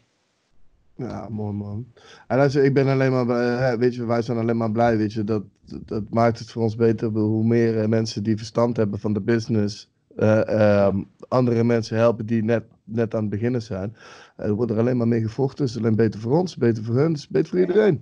Ja, 0.95 1.29
mooi 1.29 1.53
man. 1.53 1.85
En 2.27 2.39
als, 2.39 2.55
ik 2.55 2.73
ben 2.73 2.87
alleen 2.87 3.11
maar, 3.11 3.77
weet 3.77 3.95
je, 3.95 4.05
wij 4.05 4.21
zijn 4.21 4.37
alleen 4.37 4.57
maar 4.57 4.71
blij, 4.71 4.97
weet 4.97 5.13
je, 5.13 5.23
dat, 5.23 5.43
dat 5.85 6.03
maakt 6.09 6.39
het 6.39 6.51
voor 6.51 6.63
ons 6.63 6.75
beter. 6.75 7.09
Hoe 7.09 7.43
meer 7.43 7.89
mensen 7.89 8.23
die 8.23 8.37
verstand 8.37 8.77
hebben 8.77 8.99
van 8.99 9.13
de 9.13 9.21
business, 9.21 9.89
uh, 10.17 10.85
um, 10.87 11.07
andere 11.27 11.63
mensen 11.63 11.97
helpen 11.97 12.25
die 12.25 12.43
net, 12.43 12.63
net 12.83 13.13
aan 13.15 13.21
het 13.21 13.29
beginnen 13.29 13.61
zijn. 13.61 13.95
Uh, 14.37 14.45
er 14.45 14.53
wordt 14.53 14.71
er 14.71 14.79
alleen 14.79 14.97
maar 14.97 15.07
mee 15.07 15.21
gevochten. 15.21 15.65
Het 15.65 15.73
is 15.73 15.79
alleen 15.79 15.95
beter 15.95 16.19
voor 16.19 16.39
ons, 16.39 16.57
beter 16.57 16.83
voor 16.83 16.95
hun, 16.95 17.17
beter 17.29 17.49
voor 17.49 17.59
iedereen. 17.59 17.99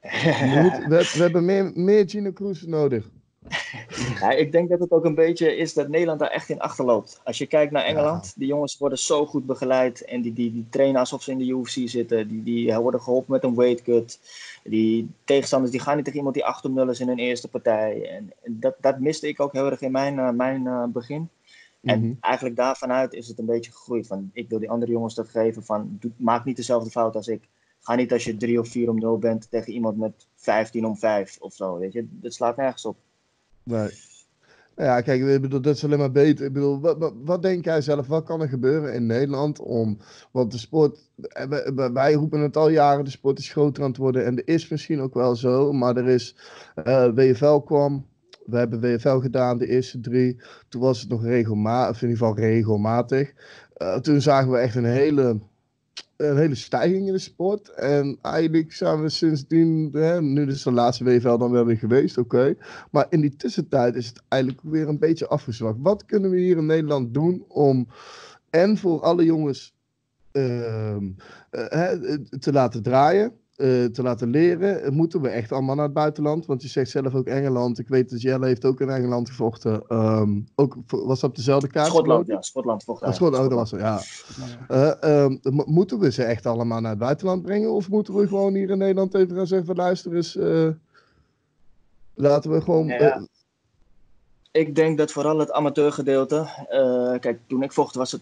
we, 0.00 0.84
we, 0.88 1.10
we, 1.14 1.22
hebben 1.22 1.44
meer, 1.44 1.72
meer 1.74 2.08
Gino 2.08 2.32
Cruz 2.32 2.62
nodig. 2.62 3.10
Ja, 4.20 4.30
ik 4.30 4.52
denk 4.52 4.68
dat 4.68 4.80
het 4.80 4.90
ook 4.90 5.04
een 5.04 5.14
beetje 5.14 5.56
is 5.56 5.74
dat 5.74 5.88
Nederland 5.88 6.20
daar 6.20 6.30
echt 6.30 6.48
in 6.48 6.60
achterloopt. 6.60 7.20
Als 7.24 7.38
je 7.38 7.46
kijkt 7.46 7.72
naar 7.72 7.84
Engeland, 7.84 8.32
die 8.36 8.46
jongens 8.46 8.78
worden 8.78 8.98
zo 8.98 9.26
goed 9.26 9.46
begeleid 9.46 10.04
en 10.04 10.22
die, 10.22 10.32
die, 10.32 10.52
die 10.52 10.66
trainen 10.70 11.00
alsof 11.00 11.22
ze 11.22 11.30
in 11.30 11.38
de 11.38 11.46
UFC 11.46 11.88
zitten. 11.88 12.28
Die, 12.28 12.42
die 12.42 12.74
worden 12.74 13.00
geholpen 13.00 13.32
met 13.32 13.44
een 13.44 13.54
weight 13.54 13.82
cut. 13.82 14.20
Die 14.64 15.10
tegenstanders 15.24 15.72
die 15.72 15.80
gaan 15.80 15.94
niet 15.94 16.04
tegen 16.04 16.18
iemand 16.18 16.36
die 16.36 16.44
8 16.44 16.64
0 16.68 16.88
is 16.88 17.00
in 17.00 17.08
hun 17.08 17.18
eerste 17.18 17.48
partij. 17.48 18.10
En 18.10 18.32
dat, 18.44 18.74
dat 18.80 18.98
miste 18.98 19.28
ik 19.28 19.40
ook 19.40 19.52
heel 19.52 19.70
erg 19.70 19.80
in 19.80 19.92
mijn, 19.92 20.14
uh, 20.14 20.30
mijn 20.30 20.64
uh, 20.64 20.84
begin. 20.84 21.28
En 21.82 21.98
mm 21.98 22.04
-hmm. 22.04 22.16
eigenlijk 22.20 22.56
daarvanuit 22.56 23.12
is 23.12 23.28
het 23.28 23.38
een 23.38 23.46
beetje 23.46 23.72
gegroeid. 23.72 24.06
Van, 24.06 24.30
ik 24.32 24.48
wil 24.48 24.58
die 24.58 24.70
andere 24.70 24.92
jongens 24.92 25.14
dat 25.14 25.28
geven 25.28 25.64
van 25.64 25.96
doe, 26.00 26.10
maak 26.16 26.44
niet 26.44 26.56
dezelfde 26.56 26.90
fout 26.90 27.16
als 27.16 27.28
ik. 27.28 27.48
Ga 27.80 27.94
niet 27.94 28.12
als 28.12 28.24
je 28.24 28.36
3 28.36 28.60
of 28.60 28.68
4 28.68 28.90
om 28.90 28.98
0 28.98 29.18
bent 29.18 29.50
tegen 29.50 29.72
iemand 29.72 29.96
met 29.96 30.26
15 30.34 30.86
om 30.86 30.96
5 30.96 31.36
of 31.40 31.54
zo. 31.54 31.78
Weet 31.78 31.92
je? 31.92 32.06
Dat 32.10 32.34
slaat 32.34 32.56
nergens 32.56 32.84
op. 32.84 32.96
Nee. 33.66 33.90
Ja, 34.76 35.00
kijk, 35.00 35.22
ik 35.22 35.40
bedoel, 35.40 35.60
dat 35.60 35.74
is 35.74 35.84
alleen 35.84 35.98
maar 35.98 36.10
beter. 36.10 36.46
Ik 36.46 36.52
bedoel, 36.52 36.80
wat, 36.80 37.12
wat, 37.24 37.42
denk 37.42 37.64
jij 37.64 37.80
zelf? 37.80 38.06
Wat 38.06 38.24
kan 38.24 38.40
er 38.40 38.48
gebeuren 38.48 38.94
in 38.94 39.06
Nederland 39.06 39.60
om... 39.60 39.98
Want 40.30 40.52
de 40.52 40.58
sport... 40.58 41.10
Wij 41.92 42.12
roepen 42.12 42.40
het 42.40 42.56
al 42.56 42.68
jaren, 42.68 43.04
de 43.04 43.10
sport 43.10 43.38
is 43.38 43.52
groter 43.52 43.82
aan 43.82 43.88
het 43.88 43.98
worden. 43.98 44.24
En 44.24 44.36
er 44.36 44.48
is 44.48 44.68
misschien 44.68 45.00
ook 45.00 45.14
wel 45.14 45.36
zo, 45.36 45.72
maar 45.72 45.96
er 45.96 46.08
is... 46.08 46.36
Uh, 46.84 47.08
WFL 47.14 47.58
kwam, 47.58 48.06
we 48.44 48.56
hebben 48.56 48.80
WFL 48.80 49.18
gedaan, 49.18 49.58
de 49.58 49.66
eerste 49.66 50.00
drie. 50.00 50.40
Toen 50.68 50.80
was 50.80 51.00
het 51.00 51.08
nog 51.08 51.24
regelmatig, 51.24 52.02
in 52.02 52.08
ieder 52.08 52.26
geval 52.26 52.42
regelmatig. 52.44 53.32
Uh, 53.76 53.96
toen 53.96 54.20
zagen 54.20 54.50
we 54.50 54.58
echt 54.58 54.74
een 54.74 54.84
hele 54.84 55.38
een 56.16 56.36
hele 56.36 56.54
stijging 56.54 57.06
in 57.06 57.12
de 57.12 57.18
sport. 57.18 57.68
En 57.68 58.18
eigenlijk 58.22 58.72
zijn 58.72 59.02
we 59.02 59.08
sindsdien, 59.08 59.90
hè, 59.92 60.22
nu 60.22 60.46
is 60.46 60.62
de 60.62 60.72
laatste 60.72 61.04
WVL 61.04 61.36
dan 61.36 61.50
wel 61.50 61.64
weer 61.64 61.76
geweest, 61.76 62.18
oké. 62.18 62.54
Maar 62.90 63.06
in 63.10 63.20
die 63.20 63.36
tussentijd 63.36 63.94
is 63.94 64.06
het 64.06 64.22
eigenlijk 64.28 64.62
weer 64.64 64.88
een 64.88 64.98
beetje 64.98 65.26
afgezwakt. 65.26 65.78
Wat 65.80 66.04
kunnen 66.04 66.30
we 66.30 66.38
hier 66.38 66.56
in 66.56 66.66
Nederland 66.66 67.14
doen 67.14 67.44
om, 67.48 67.88
en 68.50 68.76
voor 68.76 69.00
alle 69.00 69.24
jongens 69.24 69.74
uh, 70.32 70.96
uh, 70.96 71.92
te 72.38 72.52
laten 72.52 72.82
draaien, 72.82 73.32
uh, 73.56 73.84
te 73.84 74.02
laten 74.02 74.30
leren, 74.30 74.94
moeten 74.94 75.20
we 75.20 75.28
echt 75.28 75.52
allemaal 75.52 75.74
naar 75.74 75.84
het 75.84 75.94
buitenland. 75.94 76.46
Want 76.46 76.62
je 76.62 76.68
zegt 76.68 76.90
zelf 76.90 77.14
ook 77.14 77.26
Engeland. 77.26 77.78
Ik 77.78 77.88
weet 77.88 78.10
dat 78.10 78.22
Jelle 78.22 78.46
heeft 78.46 78.64
ook 78.64 78.80
in 78.80 78.88
Engeland 78.88 79.28
gevochten. 79.28 79.82
Um, 79.88 80.48
ook, 80.54 80.76
was 80.86 81.20
dat 81.20 81.30
op 81.30 81.36
dezelfde 81.36 81.68
kaart? 81.68 81.86
Schotland, 81.86 82.26
ja. 82.26 82.42
Schotland 82.42 82.84
vocht 82.84 83.02
ah, 83.02 83.12
Schotland, 83.12 83.44
oh, 83.44 83.50
dat 83.50 83.58
was 83.58 83.72
er, 83.72 83.78
ja. 83.78 84.00
Uh, 85.02 85.24
um, 85.24 85.40
moeten 85.66 85.98
we 85.98 86.10
ze 86.10 86.22
echt 86.22 86.46
allemaal 86.46 86.80
naar 86.80 86.90
het 86.90 86.98
buitenland 86.98 87.42
brengen? 87.42 87.72
Of 87.72 87.88
moeten 87.88 88.14
we 88.14 88.28
gewoon 88.28 88.54
hier 88.54 88.70
in 88.70 88.78
Nederland 88.78 89.14
even 89.14 89.36
gaan 89.36 89.46
zeggen 89.46 89.66
van 89.66 89.76
luister 89.76 90.14
eens... 90.14 90.36
Uh, 90.36 90.68
laten 92.14 92.50
we 92.50 92.60
gewoon... 92.60 92.86
Ja. 92.86 93.26
Ik 94.56 94.74
denk 94.74 94.98
dat 94.98 95.12
vooral 95.12 95.38
het 95.38 95.52
amateurgedeelte. 95.52 96.36
Uh, 96.70 97.18
kijk, 97.18 97.38
toen 97.46 97.62
ik 97.62 97.72
vocht 97.72 97.94
was 97.94 98.12
het. 98.12 98.20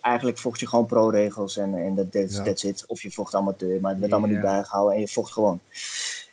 Eigenlijk 0.00 0.38
vocht 0.38 0.60
je 0.60 0.66
gewoon 0.66 0.86
pro-regels 0.86 1.56
en, 1.56 1.74
en 1.74 1.94
dat 1.94 2.12
that's, 2.12 2.36
that's 2.36 2.64
it. 2.64 2.84
Of 2.86 3.02
je 3.02 3.10
vocht 3.10 3.34
amateur, 3.34 3.80
maar 3.80 3.90
het 3.90 4.00
werd 4.00 4.12
allemaal 4.12 4.30
niet 4.30 4.40
bijgehouden 4.40 4.94
en 4.94 5.00
je 5.00 5.08
vocht 5.08 5.32
gewoon. 5.32 5.60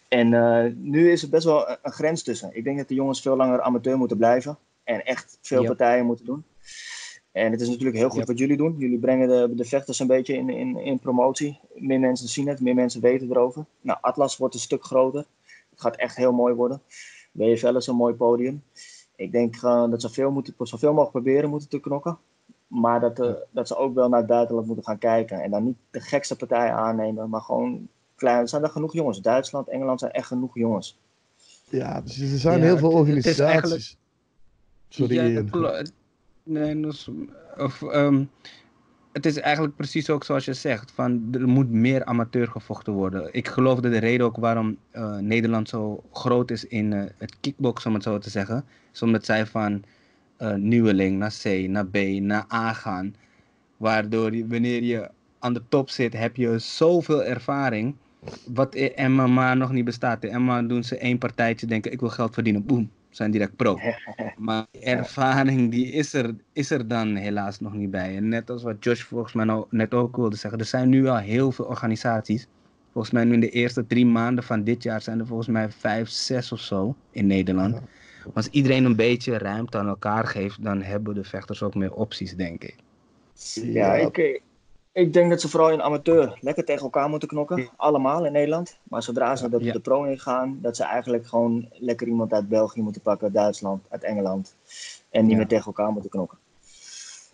En 0.08 0.32
uh, 0.32 0.66
nu 0.76 1.12
is 1.12 1.24
er 1.24 1.30
best 1.30 1.44
wel 1.44 1.70
een, 1.70 1.78
een, 1.82 1.92
grens 1.92 2.24
tussen. 2.24 2.50
Ik 2.54 2.64
denk 2.64 2.78
dat 2.78 2.88
de 2.88 2.94
jongens 2.94 3.22
veel 3.22 3.36
langer 3.36 3.62
amateur 3.62 3.98
moeten 3.98 4.18
blijven 4.18 4.58
en 4.84 5.06
echt 5.06 5.38
veel 5.42 5.66
partijen 5.66 6.06
moeten 6.06 6.26
doen. 6.26 6.44
En 7.32 7.52
het 7.52 7.62
is 7.62 7.70
natuurlijk 7.70 7.98
heel 7.98 8.10
goed 8.10 8.28
wat 8.28 8.40
jullie 8.40 8.58
doen. 8.58 8.76
Jullie 8.78 9.00
brengen 9.00 9.28
de, 9.28 9.56
de 9.56 9.66
vechters 9.66 10.00
een 10.00 10.08
beetje 10.08 10.36
in, 10.36 10.50
in, 10.50 10.78
in 10.78 11.00
promotie. 11.00 11.60
Meer 11.74 12.00
mensen 12.00 12.28
zien 12.28 12.48
het, 12.48 12.60
meer 12.60 12.76
mensen 12.76 13.02
weten 13.02 13.30
erover. 13.30 13.66
Nou, 13.82 13.98
Atlas 14.02 14.38
wordt 14.38 14.54
een 14.54 14.60
stuk 14.60 14.84
groter. 14.84 15.26
Het 15.70 15.82
gaat 15.82 15.96
echt 15.96 16.16
heel 16.16 16.32
mooi 16.32 16.54
worden. 16.54 16.82
WFL 17.32 17.76
is 17.76 17.88
een 17.88 17.96
mooi 17.96 18.14
podium. 18.14 18.64
Ik 19.16 19.32
denk 19.32 19.56
uh, 19.56 19.90
dat 19.90 20.02
ze 20.02 20.10
veel, 20.10 20.32
moeten, 20.32 20.54
zoveel 20.58 20.94
mogelijk 20.94 21.12
proberen 21.12 21.50
moeten 21.50 21.70
te 21.70 21.80
knokken. 21.80 22.18
Maar 22.68 23.00
dat, 23.00 23.20
uh, 23.20 23.32
dat 23.52 23.68
ze 23.68 23.78
ook 23.78 23.94
wel 23.96 24.10
naar 24.10 24.20
het 24.20 24.28
buitenland 24.28 24.68
moeten 24.68 24.86
gaan 24.86 24.98
kijken. 24.98 25.42
En 25.42 25.52
dan 25.52 25.64
niet 25.64 25.78
de 25.92 26.00
gekste 26.00 26.36
partijen 26.36 26.74
aannemen, 26.74 27.30
maar 27.30 27.42
gewoon 27.42 27.88
klein. 28.16 28.40
Er 28.40 28.50
zijn 28.50 28.64
er 28.64 28.70
genoeg 28.70 28.94
jongens. 28.94 29.22
Duitsland, 29.22 29.70
Engeland 29.70 30.00
zijn 30.00 30.12
echt 30.12 30.28
genoeg 30.28 30.56
jongens. 30.56 31.00
Ja, 31.70 32.02
dus 32.02 32.20
er 32.20 32.38
zijn 32.38 32.62
heel 32.62 32.78
veel 32.78 32.92
organisaties. 32.92 33.38
Het 33.38 33.46
eigenlijk... 33.48 33.96
Sorry. 34.90 35.36
Ja, 35.36 35.84
Nee, 36.44 36.80
dus, 36.80 37.10
of, 37.58 37.82
um, 37.82 38.30
het 39.14 39.26
is 39.26 39.40
eigenlijk 39.40 39.76
precies 39.76 40.10
ook 40.10 40.24
zoals 40.24 40.46
je 40.46 40.54
zegt. 40.54 40.92
Van, 40.92 41.28
er 41.32 41.48
moet 41.48 41.70
meer 41.70 42.06
amateur 42.06 42.48
gevochten 42.48 42.94
worden. 42.94 43.30
Ik 43.32 43.48
geloof 43.48 43.80
dat 43.80 43.92
de 43.92 43.98
reden 43.98 44.26
ook 44.26 44.38
waarom 44.38 44.78
uh, 44.94 45.18
Nederland 45.18 45.70
zo 45.70 46.04
groot 46.12 46.52
is 46.52 46.66
in 46.66 46.92
uh, 46.92 47.04
het 47.18 47.36
kickboxen, 47.40 47.90
om 47.90 47.96
het 47.96 48.04
zo 48.04 48.18
te 48.18 48.30
zeggen. 48.30 48.66
Is 48.94 49.02
omdat 49.02 49.26
zij 49.26 49.46
van 49.46 49.84
uh, 50.40 50.54
nieuweling 50.54 51.18
naar 51.18 51.34
C, 51.44 51.68
naar 51.68 51.86
B, 51.86 51.98
naar 52.20 52.46
A 52.54 52.74
gaan. 52.74 53.16
Waardoor 53.78 54.48
wanneer 54.48 54.84
je 54.84 55.10
aan 55.40 55.54
de 55.54 55.62
top 55.70 55.90
zit, 55.90 56.14
heb 56.14 56.36
je 56.36 56.60
zoveel 56.60 57.24
ervaring. 57.24 57.96
Wat 58.48 58.76
in 58.76 59.12
MMA 59.12 59.54
nog 59.54 59.72
niet 59.72 59.86
bestaat. 59.86 60.24
In 60.24 60.42
MMA 60.42 60.62
doen 60.62 60.84
ze 60.84 60.98
één 60.98 61.18
partijtje, 61.18 61.68
denken 61.68 61.92
ik 61.92 62.00
wil 62.00 62.10
geld 62.10 62.34
verdienen. 62.34 62.66
Boom, 62.66 62.92
zijn 63.16 63.32
direct 63.32 63.56
pro. 63.56 63.80
Maar 64.38 64.66
ervaring 64.82 65.72
die 65.72 65.92
is, 65.92 66.14
er, 66.14 66.36
is 66.54 66.70
er 66.70 66.88
dan 66.88 67.16
helaas 67.16 67.60
nog 67.60 67.74
niet 67.74 67.92
bij. 67.92 68.16
En 68.16 68.28
net 68.28 68.50
als 68.50 68.64
wat 68.64 68.84
Josh 68.84 69.02
volgens 69.02 69.34
mij 69.34 69.46
nou 69.46 69.66
net 69.70 69.94
ook 69.94 70.16
wilde 70.16 70.36
zeggen, 70.36 70.60
er 70.60 70.66
zijn 70.66 70.90
nu 70.90 71.08
al 71.08 71.18
heel 71.18 71.52
veel 71.52 71.66
organisaties. 71.66 72.48
Volgens 72.92 73.14
mij 73.14 73.24
nu 73.24 73.34
in 73.34 73.40
de 73.40 73.50
eerste 73.50 73.88
drie 73.88 74.06
maanden 74.06 74.44
van 74.44 74.64
dit 74.64 74.84
jaar 74.84 75.02
zijn 75.02 75.20
er 75.20 75.28
volgens 75.28 75.48
mij 75.48 75.70
vijf, 75.70 76.10
zes 76.10 76.52
of 76.52 76.60
zo 76.60 76.96
in 77.12 77.28
Nederland. 77.28 77.74
Maar 77.74 78.34
als 78.34 78.50
iedereen 78.50 78.86
een 78.86 78.96
beetje 78.96 79.38
ruimte 79.38 79.78
aan 79.78 79.88
elkaar 79.88 80.28
geeft, 80.28 80.64
dan 80.64 80.82
hebben 80.82 81.16
de 81.16 81.24
vechters 81.24 81.64
ook 81.64 81.76
meer 81.76 81.94
opties, 81.94 82.36
denk 82.36 82.64
ik. 82.64 82.76
Ja, 83.54 83.94
ik, 83.94 84.42
ik 84.94 85.14
denk 85.14 85.30
dat 85.30 85.42
ze 85.42 85.50
vooral 85.50 85.72
in 85.72 85.82
amateur 85.82 86.38
lekker 86.42 86.66
tegen 86.66 86.84
elkaar 86.84 87.10
moeten 87.10 87.28
knokken. 87.28 87.70
Allemaal 87.76 88.26
in 88.26 88.32
Nederland. 88.32 88.78
Maar 88.84 89.04
zodra 89.04 89.36
ze 89.36 89.50
de, 89.50 89.72
de 89.72 89.80
pro 89.80 90.04
ingaan, 90.04 90.60
dat 90.62 90.76
ze 90.76 90.84
eigenlijk 90.84 91.28
gewoon 91.28 91.70
lekker 91.72 92.08
iemand 92.08 92.34
uit 92.34 92.48
België 92.48 92.82
moeten 92.82 93.02
pakken, 93.02 93.34
Duitsland, 93.34 93.86
uit 93.90 94.04
Engeland. 94.04 94.56
En 95.10 95.26
niet 95.26 95.38
meer 95.38 95.48
tegen 95.48 95.66
elkaar 95.66 95.92
moeten 95.92 96.10
knokken. 96.10 96.38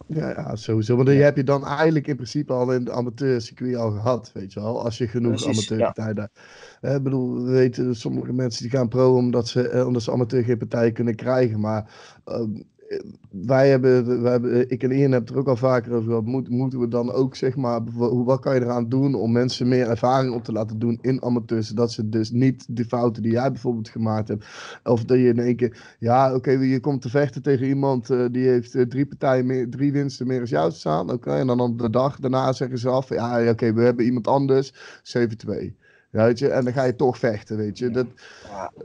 Ja, 0.05 0.29
ja 0.29 0.55
sowieso. 0.55 0.95
Want 0.95 1.07
die 1.07 1.21
heb 1.21 1.35
je 1.35 1.43
dan 1.43 1.65
eigenlijk 1.65 2.07
in 2.07 2.15
principe 2.15 2.53
al 2.53 2.73
in 2.73 2.83
de 2.83 2.91
amateurcircuit 2.91 3.75
al 3.75 3.91
gehad, 3.91 4.31
weet 4.33 4.53
je 4.53 4.59
wel. 4.59 4.83
Als 4.83 4.97
je 4.97 5.07
genoeg 5.07 5.43
amateurpartijen 5.43 6.29
ja. 6.81 6.95
Ik 6.95 7.03
bedoel, 7.03 7.43
we 7.43 7.51
weten, 7.51 7.95
sommige 7.95 8.33
mensen 8.33 8.61
die 8.61 8.71
gaan 8.71 8.87
pro 8.87 9.15
omdat 9.15 9.47
ze, 9.47 9.69
eh, 9.69 9.87
omdat 9.87 10.01
ze 10.01 10.11
amateur 10.11 10.43
geen 10.43 10.57
partij 10.57 10.91
kunnen 10.91 11.15
krijgen. 11.15 11.59
Maar 11.59 11.93
ehm, 12.25 12.61
wij 13.29 13.69
hebben, 13.69 14.21
wij 14.21 14.31
hebben, 14.31 14.69
ik 14.69 14.83
en 14.83 14.91
Ian 14.91 15.01
hebben 15.01 15.19
het 15.19 15.29
er 15.29 15.37
ook 15.37 15.47
al 15.47 15.55
vaker 15.55 15.93
over 15.93 16.07
gehad. 16.07 16.25
Moet, 16.25 16.49
moeten 16.49 16.79
we 16.79 16.87
dan 16.87 17.11
ook, 17.11 17.35
zeg 17.35 17.55
maar, 17.55 17.81
wat 18.23 18.39
kan 18.39 18.55
je 18.55 18.61
eraan 18.61 18.89
doen 18.89 19.15
om 19.15 19.31
mensen 19.31 19.67
meer 19.67 19.87
ervaring 19.87 20.33
op 20.33 20.43
te 20.43 20.51
laten 20.51 20.79
doen 20.79 20.97
in 21.01 21.23
amateurs, 21.23 21.67
zodat 21.67 21.91
ze 21.91 22.09
dus 22.09 22.31
niet 22.31 22.65
de 22.69 22.85
fouten 22.85 23.23
die 23.23 23.31
jij 23.31 23.51
bijvoorbeeld 23.51 23.89
gemaakt 23.89 24.27
hebt, 24.27 24.45
of 24.83 25.05
dat 25.05 25.17
je 25.17 25.27
in 25.27 25.39
één 25.39 25.55
keer, 25.55 25.95
ja, 25.99 26.35
oké, 26.35 26.51
je 26.51 26.79
komt 26.79 27.01
te 27.01 27.09
vechten 27.09 27.41
tegen 27.41 27.67
iemand 27.67 28.09
uh, 28.09 28.25
die 28.31 28.47
heeft 28.47 28.75
uh, 28.75 28.85
drie 28.85 29.05
partijen 29.05 29.45
meer, 29.45 29.69
drie 29.69 29.91
winsten 29.91 30.27
meer 30.27 30.41
als 30.41 30.49
jou 30.49 30.71
staan, 30.71 31.11
oké, 31.11 31.31
en 31.31 31.47
dan 31.47 31.59
op 31.59 31.79
de 31.79 31.89
dag 31.89 32.19
daarna 32.19 32.53
zeggen 32.53 32.77
ze 32.77 32.89
af, 32.89 33.09
ja, 33.09 33.49
oké, 33.49 33.73
we 33.73 33.81
hebben 33.81 34.05
iemand 34.05 34.27
anders, 34.27 34.73
7-2. 35.03 35.77
Weet 36.09 36.39
je, 36.39 36.49
en 36.49 36.63
dan 36.63 36.73
ga 36.73 36.83
je 36.83 36.95
toch 36.95 37.17
vechten, 37.17 37.57
weet 37.57 37.77
je. 37.77 37.89
Dat, 37.89 38.07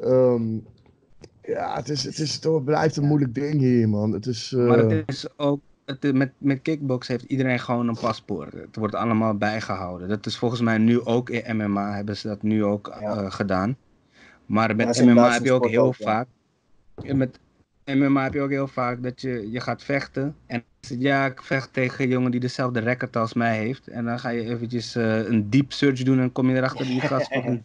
um, 0.05 0.65
ja, 1.47 1.75
het, 1.77 1.89
is, 1.89 2.05
het, 2.05 2.19
is, 2.19 2.35
het 2.35 2.65
blijft 2.65 2.97
een 2.97 3.07
moeilijk 3.07 3.35
ding 3.35 3.61
hier, 3.61 3.89
man. 3.89 4.13
Het 4.13 4.27
is, 4.27 4.53
uh... 4.53 4.67
Maar 4.67 4.79
het 4.79 5.09
is 5.09 5.39
ook. 5.39 5.61
Het, 5.85 6.13
met, 6.13 6.33
met 6.39 6.63
kickbox 6.63 7.09
heeft 7.09 7.25
iedereen 7.25 7.59
gewoon 7.59 7.89
een 7.89 7.99
paspoort. 8.01 8.53
Het 8.53 8.77
wordt 8.77 8.95
allemaal 8.95 9.37
bijgehouden. 9.37 10.09
Dat 10.09 10.27
is 10.27 10.39
volgens 10.39 10.61
mij 10.61 10.79
nu 10.79 11.05
ook 11.05 11.31
in 11.31 11.57
MMA 11.57 11.95
hebben 11.95 12.17
ze 12.17 12.29
dat 12.29 12.43
nu 12.43 12.65
ook 12.65 12.97
ja. 13.01 13.23
uh, 13.23 13.31
gedaan. 13.31 13.77
Maar 14.47 14.77
met 14.77 14.97
ja, 14.97 15.05
MMA 15.05 15.33
heb 15.33 15.45
je 15.45 15.53
ook 15.53 15.69
heel 15.69 15.85
ook, 15.85 15.95
vaak. 15.95 16.27
Ja. 17.03 17.15
Met 17.15 17.39
MMA 17.85 18.23
heb 18.23 18.33
je 18.33 18.41
ook 18.41 18.51
heel 18.51 18.69
vaak 18.69 19.03
dat 19.03 19.21
je, 19.21 19.51
je 19.51 19.61
gaat 19.61 19.83
vechten. 19.83 20.37
En 20.47 20.65
ja, 20.89 21.27
ik 21.27 21.43
vecht 21.43 21.73
tegen 21.73 22.05
een 22.05 22.11
jongen 22.11 22.31
die 22.31 22.41
dezelfde 22.41 22.81
record 22.81 23.17
als 23.17 23.33
mij 23.33 23.57
heeft. 23.57 23.89
En 23.89 24.05
dan 24.05 24.19
ga 24.19 24.29
je 24.29 24.45
eventjes 24.45 24.97
uh, 24.97 25.29
een 25.29 25.51
deep 25.51 25.73
search 25.73 26.03
doen 26.03 26.21
en 26.21 26.33
kom 26.33 26.51
je 26.51 26.57
erachter 26.57 26.79
dat 26.79 26.87
die 26.87 27.01
gast 27.01 27.29
een 27.35 27.61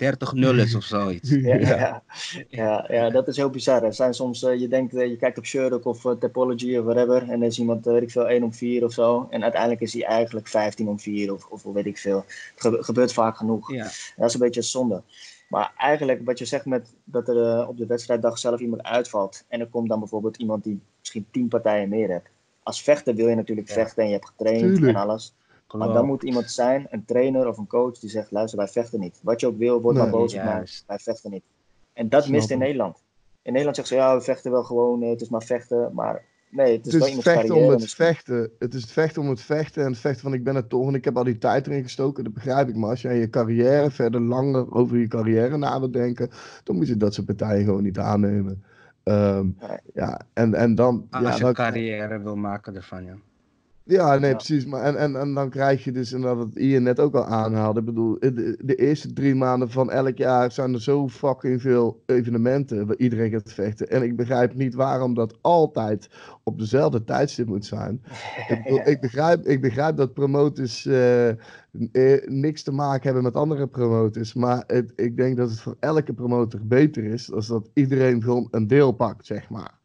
30-0 0.55 0.55
is 0.55 0.75
of 0.75 0.83
zoiets. 0.83 1.29
Ja, 1.29 1.55
ja. 1.55 2.03
ja, 2.49 2.85
ja 2.89 3.09
dat 3.09 3.27
is 3.27 3.37
heel 3.37 3.49
bizar. 3.49 3.83
Er 3.83 3.93
zijn 3.93 4.13
soms, 4.13 4.43
uh, 4.43 4.59
je 4.59 4.67
denkt, 4.67 4.93
uh, 4.93 5.05
je 5.05 5.17
kijkt 5.17 5.37
op 5.37 5.45
Sherlock 5.45 5.85
of 5.85 6.01
Topology 6.01 6.77
of 6.77 6.85
whatever. 6.85 7.21
En 7.21 7.27
dan 7.27 7.43
is 7.43 7.59
iemand, 7.59 7.85
weet 7.85 8.01
ik 8.01 8.11
veel, 8.11 8.27
1 8.27 8.43
om 8.43 8.53
4 8.53 8.83
of 8.83 8.93
zo. 8.93 9.27
En 9.29 9.43
uiteindelijk 9.43 9.81
is 9.81 9.93
hij 9.93 10.03
eigenlijk 10.03 10.47
15 10.47 10.87
om 10.87 10.99
4 10.99 11.33
of, 11.33 11.45
of 11.45 11.63
weet 11.63 11.85
ik 11.85 11.97
veel. 11.97 12.25
Het 12.55 12.85
gebeurt 12.85 13.13
vaak 13.13 13.37
genoeg. 13.37 13.73
Ja. 13.73 13.83
Dat 14.15 14.27
is 14.27 14.33
een 14.33 14.39
beetje 14.39 14.61
zonde. 14.61 15.03
Maar 15.49 15.73
eigenlijk 15.77 16.21
wat 16.25 16.39
je 16.39 16.45
zegt 16.45 16.65
met 16.65 16.93
dat 17.03 17.27
er 17.27 17.35
uh, 17.35 17.69
op 17.69 17.77
de 17.77 17.85
wedstrijddag 17.85 18.37
zelf 18.37 18.59
iemand 18.59 18.83
uitvalt. 18.83 19.45
En 19.47 19.59
er 19.59 19.67
komt 19.67 19.89
dan 19.89 19.99
bijvoorbeeld 19.99 20.37
iemand 20.37 20.63
die 20.63 20.79
misschien 20.99 21.25
tien 21.31 21.47
partijen 21.47 21.89
meer 21.89 22.09
heeft. 22.09 22.29
Als 22.69 22.83
vechter 22.83 23.15
wil 23.15 23.27
je 23.27 23.35
natuurlijk 23.35 23.67
ja. 23.67 23.73
vechten 23.73 24.03
en 24.03 24.09
je 24.09 24.15
hebt 24.15 24.27
getraind 24.27 24.59
Tuurlijk. 24.59 24.87
en 24.87 24.95
alles. 24.95 25.35
Klopt. 25.67 25.85
Maar 25.85 25.93
dan 25.93 26.05
moet 26.05 26.23
iemand 26.23 26.51
zijn, 26.51 26.87
een 26.89 27.05
trainer 27.05 27.47
of 27.47 27.57
een 27.57 27.67
coach, 27.67 27.99
die 27.99 28.09
zegt: 28.09 28.31
luister, 28.31 28.57
wij 28.57 28.67
vechten 28.67 28.99
niet. 28.99 29.19
Wat 29.21 29.39
je 29.39 29.47
ook 29.47 29.57
wil, 29.57 29.81
word 29.81 29.95
nee, 29.95 30.03
maar 30.03 30.11
boos 30.11 30.33
op 30.33 30.43
mij. 30.43 30.67
Wij 30.87 30.99
vechten 30.99 31.31
niet. 31.31 31.43
En 31.93 32.09
dat 32.09 32.23
Snap 32.23 32.35
mist 32.35 32.49
in 32.51 32.57
Nederland. 32.57 32.97
In 33.41 33.51
Nederland 33.51 33.75
zeggen 33.75 33.95
ze: 33.95 34.03
ja, 34.03 34.15
we 34.15 34.21
vechten 34.21 34.51
wel 34.51 34.63
gewoon, 34.63 35.01
het 35.01 35.21
is 35.21 35.29
maar 35.29 35.43
vechten. 35.43 35.91
Maar 35.93 36.23
Nee, 36.51 36.77
het 36.77 36.85
is, 36.87 36.93
het 36.93 37.05
is 37.05 37.13
het 37.13 37.21
vechten 37.21 37.55
om 37.55 37.69
het 37.69 37.93
vechten. 37.93 38.51
Het 38.59 38.73
is 38.73 38.81
het 38.81 38.91
vechten 38.91 39.21
om 39.21 39.29
het 39.29 39.41
vechten 39.41 39.83
en 39.83 39.91
het 39.91 39.99
vechten 39.99 40.21
van 40.21 40.33
ik 40.33 40.43
ben 40.43 40.55
het 40.55 40.69
toch 40.69 40.87
en 40.87 40.95
ik 40.95 41.05
heb 41.05 41.17
al 41.17 41.23
die 41.23 41.37
tijd 41.37 41.67
erin 41.67 41.83
gestoken. 41.83 42.23
Dat 42.23 42.33
begrijp 42.33 42.69
ik. 42.69 42.75
Maar 42.75 42.89
als 42.89 43.01
jij 43.01 43.17
je 43.17 43.29
carrière 43.29 43.91
verder 43.91 44.21
langer 44.21 44.73
over 44.73 44.97
je 44.97 45.07
carrière 45.07 45.57
na 45.57 45.79
wilt 45.79 45.93
denken, 45.93 46.29
dan 46.63 46.75
moet 46.75 46.87
je 46.87 46.97
dat 46.97 47.13
soort 47.13 47.27
partijen 47.27 47.65
gewoon 47.65 47.83
niet 47.83 47.99
aannemen. 47.99 48.63
Um, 49.09 49.55
ja. 49.59 49.79
ja, 49.93 50.21
en, 50.33 50.53
en 50.53 50.75
dan. 50.75 51.07
Als 51.09 51.23
ja, 51.23 51.35
je 51.35 51.43
dan, 51.43 51.53
carrière 51.53 52.19
wil 52.19 52.35
maken 52.35 52.75
ervan, 52.75 53.03
ja. 53.03 53.15
Ja, 53.89 54.17
nee, 54.17 54.29
ja. 54.29 54.35
precies. 54.35 54.65
Maar 54.65 54.83
en, 54.83 54.95
en, 54.95 55.15
en 55.15 55.33
dan 55.33 55.49
krijg 55.49 55.83
je 55.83 55.91
dus, 55.91 56.13
en 56.13 56.21
dat 56.21 56.37
het 56.37 56.55
Ian 56.55 56.83
net 56.83 56.99
ook 56.99 57.15
al 57.15 57.25
aanhaalde, 57.25 57.79
ik 57.79 57.85
bedoel, 57.85 58.19
de, 58.19 58.57
de, 58.63 58.75
eerste 58.75 59.13
drie 59.13 59.35
maanden 59.35 59.69
van 59.69 59.91
elk 59.91 60.17
jaar 60.17 60.51
zijn 60.51 60.73
er 60.73 60.81
zo 60.81 61.07
fucking 61.07 61.61
veel 61.61 62.03
evenementen 62.05 62.87
waar 62.87 62.95
iedereen 62.95 63.31
gaat 63.31 63.53
vechten. 63.53 63.89
En 63.89 64.03
ik 64.03 64.15
begrijp 64.15 64.53
niet 64.53 64.73
waarom 64.73 65.13
dat 65.13 65.37
altijd 65.41 66.09
op 66.43 66.59
dezelfde 66.59 67.03
tijdstip 67.03 67.47
moet 67.47 67.65
zijn. 67.65 68.01
ik, 68.47 68.61
bedoel, 68.63 68.87
ik, 68.93 69.01
begrijp, 69.01 69.45
ik 69.45 69.61
begrijp 69.61 69.97
dat 69.97 70.13
promoters 70.13 70.85
uh, 70.85 71.29
niks 72.25 72.63
te 72.63 72.71
maken 72.71 73.03
hebben 73.03 73.23
met 73.23 73.35
andere 73.35 73.67
promoters, 73.67 74.33
maar 74.33 74.63
het, 74.67 74.93
ik 74.95 75.17
denk 75.17 75.37
dat 75.37 75.49
het 75.49 75.59
voor 75.59 75.75
elke 75.79 76.13
promotor 76.13 76.59
beter 76.63 77.03
is 77.03 77.31
als 77.31 77.47
dat 77.47 77.69
iedereen 77.73 78.23
gewoon 78.23 78.47
een 78.51 78.67
deel 78.67 78.91
pakt, 78.91 79.25
zeg 79.25 79.49
maar. 79.49 79.77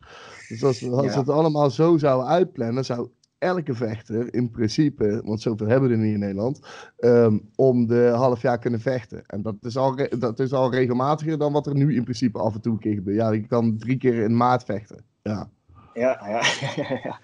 Dus 0.49 0.65
als, 0.65 0.91
als 0.91 1.13
ja. 1.13 1.19
het 1.19 1.29
allemaal 1.29 1.71
zo 1.71 1.99
zouden 1.99 2.29
uitplannen, 2.29 2.85
zou 2.85 3.09
elke 3.45 3.75
vechter 3.75 4.35
in 4.35 4.51
principe, 4.51 5.21
want 5.25 5.41
zoveel 5.41 5.67
hebben 5.67 5.89
we 5.89 5.95
er 5.95 6.01
niet 6.01 6.15
in 6.15 6.21
Nederland, 6.21 6.61
um, 6.99 7.51
om 7.55 7.87
de 7.87 8.13
half 8.15 8.43
jaar 8.43 8.59
kunnen 8.59 8.81
vechten. 8.81 9.23
En 9.27 9.43
dat 9.43 9.55
is, 9.61 9.77
al 9.77 9.97
dat 10.19 10.39
is 10.41 10.53
al 10.53 10.71
regelmatiger 10.71 11.39
dan 11.39 11.53
wat 11.53 11.67
er 11.67 11.75
nu 11.75 11.95
in 11.95 12.03
principe 12.03 12.39
af 12.39 12.55
en 12.55 12.61
toe 12.61 12.73
een 12.73 12.79
keer 12.79 12.95
gebeurt. 12.95 13.17
Ja, 13.17 13.31
je 13.31 13.47
kan 13.47 13.79
drie 13.79 13.97
keer 13.97 14.15
in 14.15 14.37
maart 14.37 14.65
vechten. 14.65 15.05
Ja. 15.23 15.49
Ja, 15.95 16.21
ja, 16.27 16.43
ja. 17.03 17.19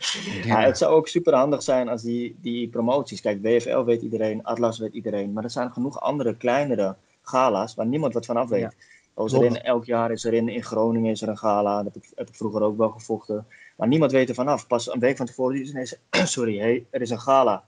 ja, 0.45 0.61
het 0.61 0.79
zou 0.79 0.95
ook 0.95 1.09
super 1.09 1.35
handig 1.35 1.62
zijn 1.62 1.89
als 1.89 2.03
die, 2.03 2.39
die 2.41 2.68
promoties. 2.68 3.21
Kijk, 3.21 3.43
WFL 3.43 3.83
weet 3.83 4.03
iedereen, 4.03 4.45
Atlas 4.45 4.79
weet 4.79 4.95
iedereen. 4.95 5.33
Maar 5.33 5.45
er 5.45 5.51
zijn 5.51 5.73
genoeg 5.73 6.01
andere 6.01 6.37
kleinere 6.37 6.97
gala's 7.23 7.75
waar 7.75 7.87
niemand 7.87 8.14
wat 8.14 8.27
van 8.27 8.37
af 8.37 8.49
weet. 8.49 8.61
Ja. 8.61 8.73
Er 9.14 9.45
in, 9.45 9.62
elk 9.62 9.85
jaar 9.85 10.11
is 10.11 10.25
er 10.25 10.33
in, 10.33 10.49
in 10.49 10.62
Groningen 10.62 11.11
is 11.11 11.23
er 11.23 11.29
een 11.29 11.39
gala. 11.39 11.83
Dat 11.83 11.95
heb 11.95 12.03
ik, 12.03 12.11
heb 12.14 12.29
ik 12.29 12.35
vroeger 12.35 12.62
ook 12.62 12.77
wel 12.77 12.89
gevochten. 12.89 13.47
Maar 13.81 13.89
niemand 13.89 14.12
weet 14.12 14.28
er 14.28 14.35
vanaf. 14.35 14.66
Pas 14.66 14.93
een 14.93 15.01
week 15.01 15.16
van 15.16 15.26
tevoren 15.26 15.61
is 15.61 15.70
ineens, 15.70 15.97
sorry, 16.35 16.59
hey, 16.59 16.87
er 16.91 17.01
is 17.01 17.11
een 17.11 17.20
gala. 17.20 17.64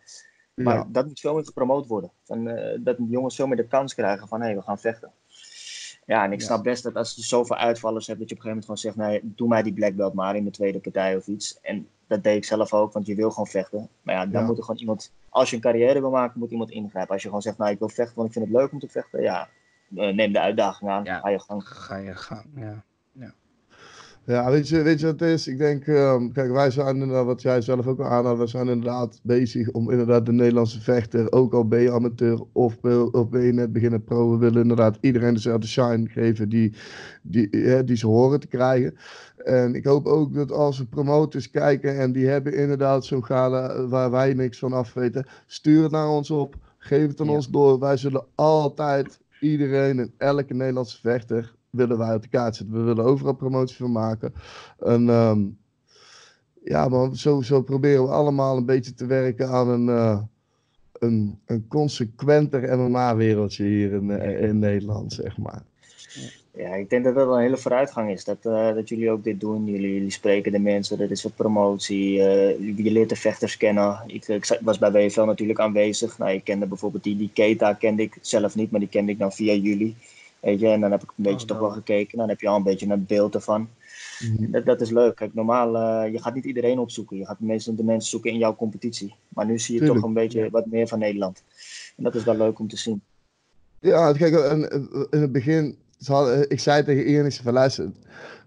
Maar 0.54 0.74
ja. 0.74 0.86
dat 0.88 1.06
moet 1.06 1.20
veel 1.20 1.34
meer 1.34 1.44
gepromoot 1.44 1.86
worden. 1.86 2.10
Van, 2.22 2.48
uh, 2.48 2.78
dat 2.80 2.96
de 2.96 3.06
jongens 3.08 3.34
veel 3.36 3.46
meer 3.46 3.56
de 3.56 3.66
kans 3.66 3.94
krijgen 3.94 4.28
van, 4.28 4.40
hé, 4.40 4.46
hey, 4.46 4.56
we 4.56 4.62
gaan 4.62 4.78
vechten. 4.78 5.10
Ja, 6.06 6.24
en 6.24 6.32
ik 6.32 6.40
Ja. 6.40 6.46
snap 6.46 6.62
best 6.62 6.82
dat 6.82 6.94
als 6.96 7.14
je 7.14 7.22
zoveel 7.22 7.56
uitvallers 7.56 8.06
hebt, 8.06 8.18
dat 8.20 8.28
je 8.28 8.34
op 8.34 8.44
een 8.44 8.50
gegeven 8.50 8.68
moment 8.70 8.94
gewoon 8.94 9.10
zegt, 9.10 9.22
nee, 9.22 9.34
doe 9.36 9.48
mij 9.48 9.62
die 9.62 9.72
black 9.72 9.94
belt 9.96 10.14
maar 10.14 10.36
in 10.36 10.44
de 10.44 10.50
tweede 10.50 10.78
partij 10.78 11.16
of 11.16 11.26
iets. 11.26 11.58
En 11.60 11.88
dat 12.06 12.22
deed 12.22 12.36
ik 12.36 12.44
zelf 12.44 12.72
ook, 12.72 12.92
want 12.92 13.06
je 13.06 13.14
wil 13.14 13.30
gewoon 13.30 13.46
vechten. 13.46 13.88
Maar 14.02 14.14
ja, 14.14 14.26
dan 14.26 14.40
Ja. 14.40 14.46
moet 14.46 14.56
er 14.58 14.64
gewoon 14.64 14.80
iemand, 14.80 15.12
als 15.28 15.50
je 15.50 15.56
een 15.56 15.62
carrière 15.62 16.00
wil 16.00 16.10
maken, 16.10 16.40
moet 16.40 16.50
iemand 16.50 16.70
ingrijpen. 16.70 17.12
Als 17.12 17.22
je 17.22 17.28
gewoon 17.28 17.42
zegt, 17.42 17.58
nou, 17.58 17.70
ik 17.70 17.78
wil 17.78 17.88
vechten, 17.88 18.14
want 18.16 18.26
ik 18.28 18.32
vind 18.34 18.44
het 18.46 18.54
leuk 18.54 18.72
om 18.72 18.78
te 18.78 18.88
vechten, 18.88 19.22
ja, 19.22 19.48
eh, 19.96 20.08
neem 20.14 20.32
de 20.32 20.40
uitdaging 20.40 20.90
aan, 20.90 21.06
ga 21.06 21.28
je 21.28 21.38
gang. 21.40 21.68
Ga 21.68 21.96
je 21.96 22.14
gang, 22.14 22.46
ja. 22.56 22.84
Ja, 24.26 24.50
weet 24.50 24.68
je, 24.68 24.82
weet 24.82 25.00
je 25.00 25.06
wat 25.06 25.20
het 25.20 25.28
is? 25.28 25.46
Ik 25.48 25.58
denk, 25.58 25.86
ehm, 25.86 26.28
kijk, 26.32 26.50
wij 26.52 26.70
zijn 26.70 26.94
inderdaad, 26.96 27.24
wat 27.26 27.42
jij 27.42 27.60
zelf 27.60 27.86
ook 27.86 27.98
al 28.00 28.06
aanhad, 28.06 28.38
we 28.38 28.46
zijn 28.46 28.68
inderdaad 28.68 29.20
bezig 29.22 29.70
om 29.70 29.90
inderdaad 29.90 30.26
de 30.26 30.32
Nederlandse 30.32 30.80
vechter, 30.80 31.32
ook 31.32 31.52
al 31.54 31.68
ben 31.68 31.80
je 31.80 31.90
amateur 31.92 32.40
of, 32.52 32.76
of 33.12 33.28
ben 33.28 33.42
je 33.42 33.52
net 33.52 33.72
beginnen 33.72 34.04
pro, 34.04 34.30
we 34.30 34.36
willen 34.36 34.62
inderdaad 34.62 34.98
iedereen 35.00 35.34
dezelfde 35.34 35.66
shine 35.66 36.08
geven 36.08 36.48
die, 36.48 36.72
die, 37.22 37.84
die 37.84 37.96
ze 37.96 38.06
horen 38.06 38.40
te 38.40 38.46
krijgen. 38.46 38.94
En 39.44 39.74
ik 39.74 39.84
hoop 39.84 40.06
ook 40.06 40.34
dat 40.34 40.52
als 40.52 40.78
we 40.78 40.84
promotors 40.84 41.50
kijken 41.50 41.98
en 41.98 42.12
die 42.12 42.26
hebben 42.26 42.54
inderdaad 42.54 43.04
zo'n 43.04 43.24
gala 43.24 43.86
waar 43.86 44.10
wij 44.10 44.34
niks 44.34 44.58
van 44.58 44.72
af 44.72 44.94
weten, 44.94 45.26
stuur 45.46 45.82
het 45.82 45.92
naar 45.92 46.08
ons 46.08 46.30
op, 46.30 46.54
geef 46.78 47.06
het 47.08 47.20
aan 47.20 47.26
Ja. 47.26 47.32
ons 47.32 47.48
door. 47.48 47.78
Wij 47.78 47.96
zullen 47.96 48.24
altijd 48.34 49.20
iedereen 49.40 49.98
en 49.98 50.12
elke 50.18 50.54
Nederlandse 50.54 51.00
vechter 51.00 51.54
willen 51.72 51.98
wij 51.98 52.14
op 52.14 52.22
de 52.22 52.28
kaart 52.28 52.56
zetten. 52.56 52.76
We 52.76 52.82
willen 52.82 53.04
overal 53.04 53.34
promotie 53.34 53.76
van 53.76 53.92
maken. 53.92 54.34
En 54.78 55.08
ehm, 55.08 55.40
ja, 56.64 56.88
man, 56.88 57.16
zo, 57.16 57.42
zo 57.42 57.62
proberen 57.62 58.02
we 58.02 58.10
allemaal 58.10 58.56
een 58.56 58.66
beetje 58.66 58.94
te 58.94 59.06
werken 59.06 59.48
aan 59.48 59.68
een, 59.68 59.88
eh, 59.88 60.22
een, 60.92 61.38
een 61.46 61.68
consequenter 61.68 62.78
MMA-wereldje 62.78 63.64
hier 63.64 63.92
in, 63.92 64.10
eh, 64.10 64.48
in 64.48 64.58
Nederland, 64.58 65.12
zeg 65.12 65.38
maar. 65.38 65.62
Ja, 66.56 66.74
ik 66.74 66.90
denk 66.90 67.04
dat 67.04 67.14
dat 67.14 67.28
een 67.28 67.40
hele 67.40 67.56
vooruitgang 67.56 68.10
is. 68.10 68.24
Dat, 68.24 68.46
eh, 68.46 68.74
dat 68.74 68.88
jullie 68.88 69.10
ook 69.10 69.24
dit 69.24 69.40
doen. 69.40 69.64
Jullie, 69.64 69.92
jullie 69.94 70.10
spreken 70.10 70.52
de 70.52 70.58
mensen, 70.58 70.98
dat 70.98 71.10
is 71.10 71.22
wat 71.22 71.36
promotie. 71.36 72.22
eh, 72.22 72.76
je 72.76 72.90
leert 72.90 73.08
de 73.08 73.16
vechters 73.16 73.56
kennen. 73.56 74.00
Ik, 74.06 74.58
was 74.62 74.78
bij 74.78 74.92
WFL 74.92 75.24
natuurlijk 75.24 75.60
aanwezig. 75.60 76.18
Nou, 76.18 76.30
ik 76.32 76.44
kende 76.44 76.66
bijvoorbeeld 76.66 77.04
die, 77.04 77.16
die 77.16 77.30
Keta, 77.32 77.72
kende 77.72 78.02
ik 78.02 78.18
zelf 78.20 78.54
niet, 78.54 78.70
maar 78.70 78.80
die 78.80 78.88
kende 78.88 79.12
ik 79.12 79.18
dan 79.18 79.32
via 79.32 79.54
jullie. 79.54 79.96
Weet 80.42 80.60
je, 80.60 80.68
en 80.68 80.80
dan 80.80 80.90
heb 80.90 81.02
ik 81.02 81.08
een 81.08 81.24
beetje 81.24 81.40
Oh, 81.40 81.46
toch 81.46 81.56
nou. 81.56 81.68
wel 81.68 81.76
gekeken. 81.76 82.18
Dan 82.18 82.28
heb 82.28 82.40
je 82.40 82.48
al 82.48 82.56
een 82.56 82.62
beetje 82.62 82.86
een 82.90 83.06
beeld 83.06 83.34
ervan. 83.34 83.68
Mhm. 84.18 84.50
Dat, 84.50 84.64
dat 84.64 84.80
is 84.80 84.90
leuk. 84.90 85.14
Kijk, 85.14 85.34
normaal, 85.34 85.76
eh, 85.76 86.12
je 86.12 86.18
gaat 86.22 86.34
niet 86.34 86.44
iedereen 86.44 86.78
opzoeken. 86.78 87.16
Je 87.16 87.26
gaat 87.26 87.40
meestal 87.40 87.74
de 87.74 87.84
mensen 87.84 88.10
zoeken 88.10 88.30
in 88.30 88.38
jouw 88.38 88.56
competitie. 88.56 89.14
Maar 89.28 89.46
nu 89.46 89.58
zie 89.58 89.74
je 89.74 89.80
Tuurlijk. 89.80 90.00
toch 90.00 90.08
een 90.08 90.14
beetje 90.16 90.50
wat 90.50 90.66
meer 90.66 90.88
van 90.88 90.98
Nederland. 90.98 91.42
En 91.96 92.04
dat 92.04 92.14
is 92.14 92.24
wel 92.24 92.36
leuk 92.36 92.58
om 92.58 92.68
te 92.68 92.76
zien. 92.76 93.02
Ja, 93.80 94.12
kijk, 94.12 94.34
eh, 94.34 94.50
in 95.10 95.20
het 95.20 95.32
begin, 95.32 95.76
hadden- 96.04 96.50
ik 96.50 96.60
zei 96.60 96.84
tegen 96.84 97.06
Ian, 97.06 97.26
ik 97.26 97.32
van 97.42 97.52
luister, 97.52 97.90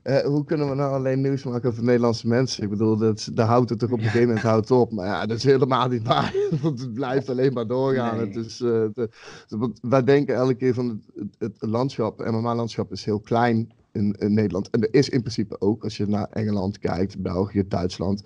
eh, 0.06 0.26
hoe 0.26 0.44
kunnen 0.46 0.70
we 0.70 0.76
nou 0.76 0.94
alleen 0.94 1.22
nieuws 1.22 1.44
maken 1.44 1.70
over 1.70 1.84
Nederlandse 1.84 2.28
mensen? 2.28 2.64
Ik 2.64 2.70
bedoel, 2.70 2.98
dat, 2.98 3.30
daar 3.34 3.48
houdt 3.48 3.70
het 3.70 3.80
toch 3.80 3.92
op 3.92 3.98
een 3.98 4.04
gegeven 4.04 4.28
moment 4.28 4.46
houdt 4.46 4.72
op. 4.72 4.92
Maar 4.92 5.06
ja, 5.06 5.26
dat 5.26 5.38
is 5.38 5.44
helemaal 5.44 5.88
niet 5.88 6.08
waar, 6.08 6.34
want 6.62 6.80
het 6.80 6.94
blijft 6.94 7.30
alleen 7.30 7.54
maar 7.54 7.68
doorgaan. 7.68 8.18
Nee. 8.18 8.26
Het 8.28 8.36
is, 8.36 8.62
eh, 8.62 8.86
de- 8.94 9.10
want 9.50 9.80
wij 9.82 10.04
denken 10.04 10.36
elke 10.36 10.56
keer 10.56 10.74
van 10.74 10.88
het, 10.88 11.28
het, 11.38 11.56
het 11.60 11.70
landschap, 11.70 12.20
MMA-landschap 12.20 12.92
is 12.92 13.06
heel 13.06 13.20
klein 13.20 13.72
in, 13.92 14.16
in 14.20 14.34
Nederland. 14.34 14.70
En 14.70 14.82
er 14.82 14.94
is 14.94 15.10
in 15.10 15.20
principe 15.22 15.62
ook, 15.62 15.84
als 15.84 15.98
je 15.98 16.08
naar 16.08 16.28
Engeland 16.30 16.80
kijkt, 16.80 17.22
België, 17.22 17.68
Duitsland. 17.68 18.24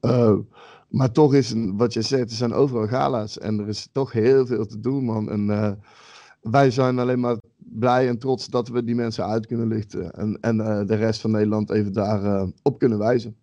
Eh, 0.00 0.36
maar 0.88 1.12
toch 1.12 1.34
is, 1.34 1.50
een, 1.50 1.76
wat 1.76 1.92
je 1.92 2.02
zegt, 2.02 2.30
er 2.30 2.36
zijn 2.36 2.52
overal 2.52 2.86
gala's 2.86 3.38
en 3.38 3.58
er 3.58 3.68
is 3.68 3.88
toch 3.92 4.12
heel 4.12 4.46
veel 4.46 4.66
te 4.66 4.80
doen, 4.80 5.04
man. 5.04 5.30
En 5.30 5.50
eh, 5.50 5.72
wij 6.40 6.70
zijn 6.70 6.98
alleen 6.98 7.20
maar 7.20 7.36
blij 7.70 8.08
en 8.08 8.18
trots 8.18 8.46
dat 8.46 8.68
we 8.68 8.84
die 8.84 8.94
mensen 8.94 9.26
uit 9.26 9.46
kunnen 9.46 9.68
lichten. 9.68 10.12
En, 10.12 10.38
en 10.40 10.60
eh, 10.60 10.86
de 10.86 10.94
rest 10.94 11.20
van 11.20 11.30
Nederland 11.30 11.70
even 11.70 11.92
daarop 11.92 12.52
op 12.62 12.78
kunnen 12.78 12.98
wijzen. 12.98 13.36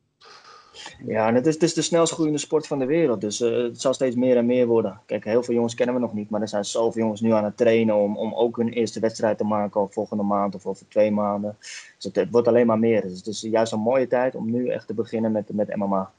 Ja, 1.06 1.28
en 1.28 1.36
het 1.36 1.46
is, 1.46 1.54
het 1.54 1.64
is 1.64 1.74
de 1.74 1.82
snelst 1.82 2.14
groeiende 2.14 2.40
sport 2.40 2.68
van 2.68 2.80
de 2.80 2.86
wereld. 2.86 3.22
Dus 3.22 3.42
eh, 3.42 3.52
het 3.52 3.82
zal 3.82 3.94
steeds 3.94 4.16
meer 4.16 4.38
en 4.38 4.46
meer 4.46 4.68
worden. 4.68 5.00
Kijk, 5.06 5.24
heel 5.24 5.44
veel 5.44 5.54
jongens 5.54 5.76
kennen 5.76 5.96
we 5.96 6.02
nog 6.02 6.14
niet. 6.14 6.30
Maar 6.30 6.42
er 6.42 6.48
zijn 6.48 6.66
zoveel 6.66 7.02
jongens 7.02 7.22
nu 7.22 7.32
aan 7.32 7.44
het 7.44 7.58
trainen 7.58 7.96
om, 7.96 8.18
om 8.18 8.34
ook 8.34 8.58
hun 8.58 8.70
eerste 8.70 9.00
wedstrijd 9.00 9.38
te 9.38 9.44
maken. 9.44 9.82
Of 9.82 9.94
volgende 9.94 10.24
maand 10.24 10.56
of 10.56 10.66
over 10.66 10.88
twee 10.88 11.12
maanden. 11.12 11.56
Dus 11.60 11.96
het, 12.00 12.16
het 12.16 12.32
wordt 12.32 12.48
alleen 12.48 12.68
maar 12.68 12.80
meer. 12.80 13.02
Dus 13.02 13.18
het 13.18 13.28
is 13.28 13.42
juist 13.42 13.72
een 13.72 13.80
mooie 13.80 14.08
tijd 14.08 14.36
om 14.36 14.52
nu 14.52 14.68
echt 14.68 14.88
te 14.88 14.94
beginnen 14.94 15.32
met, 15.32 15.54
met 15.54 15.76
MMA. 15.76 16.12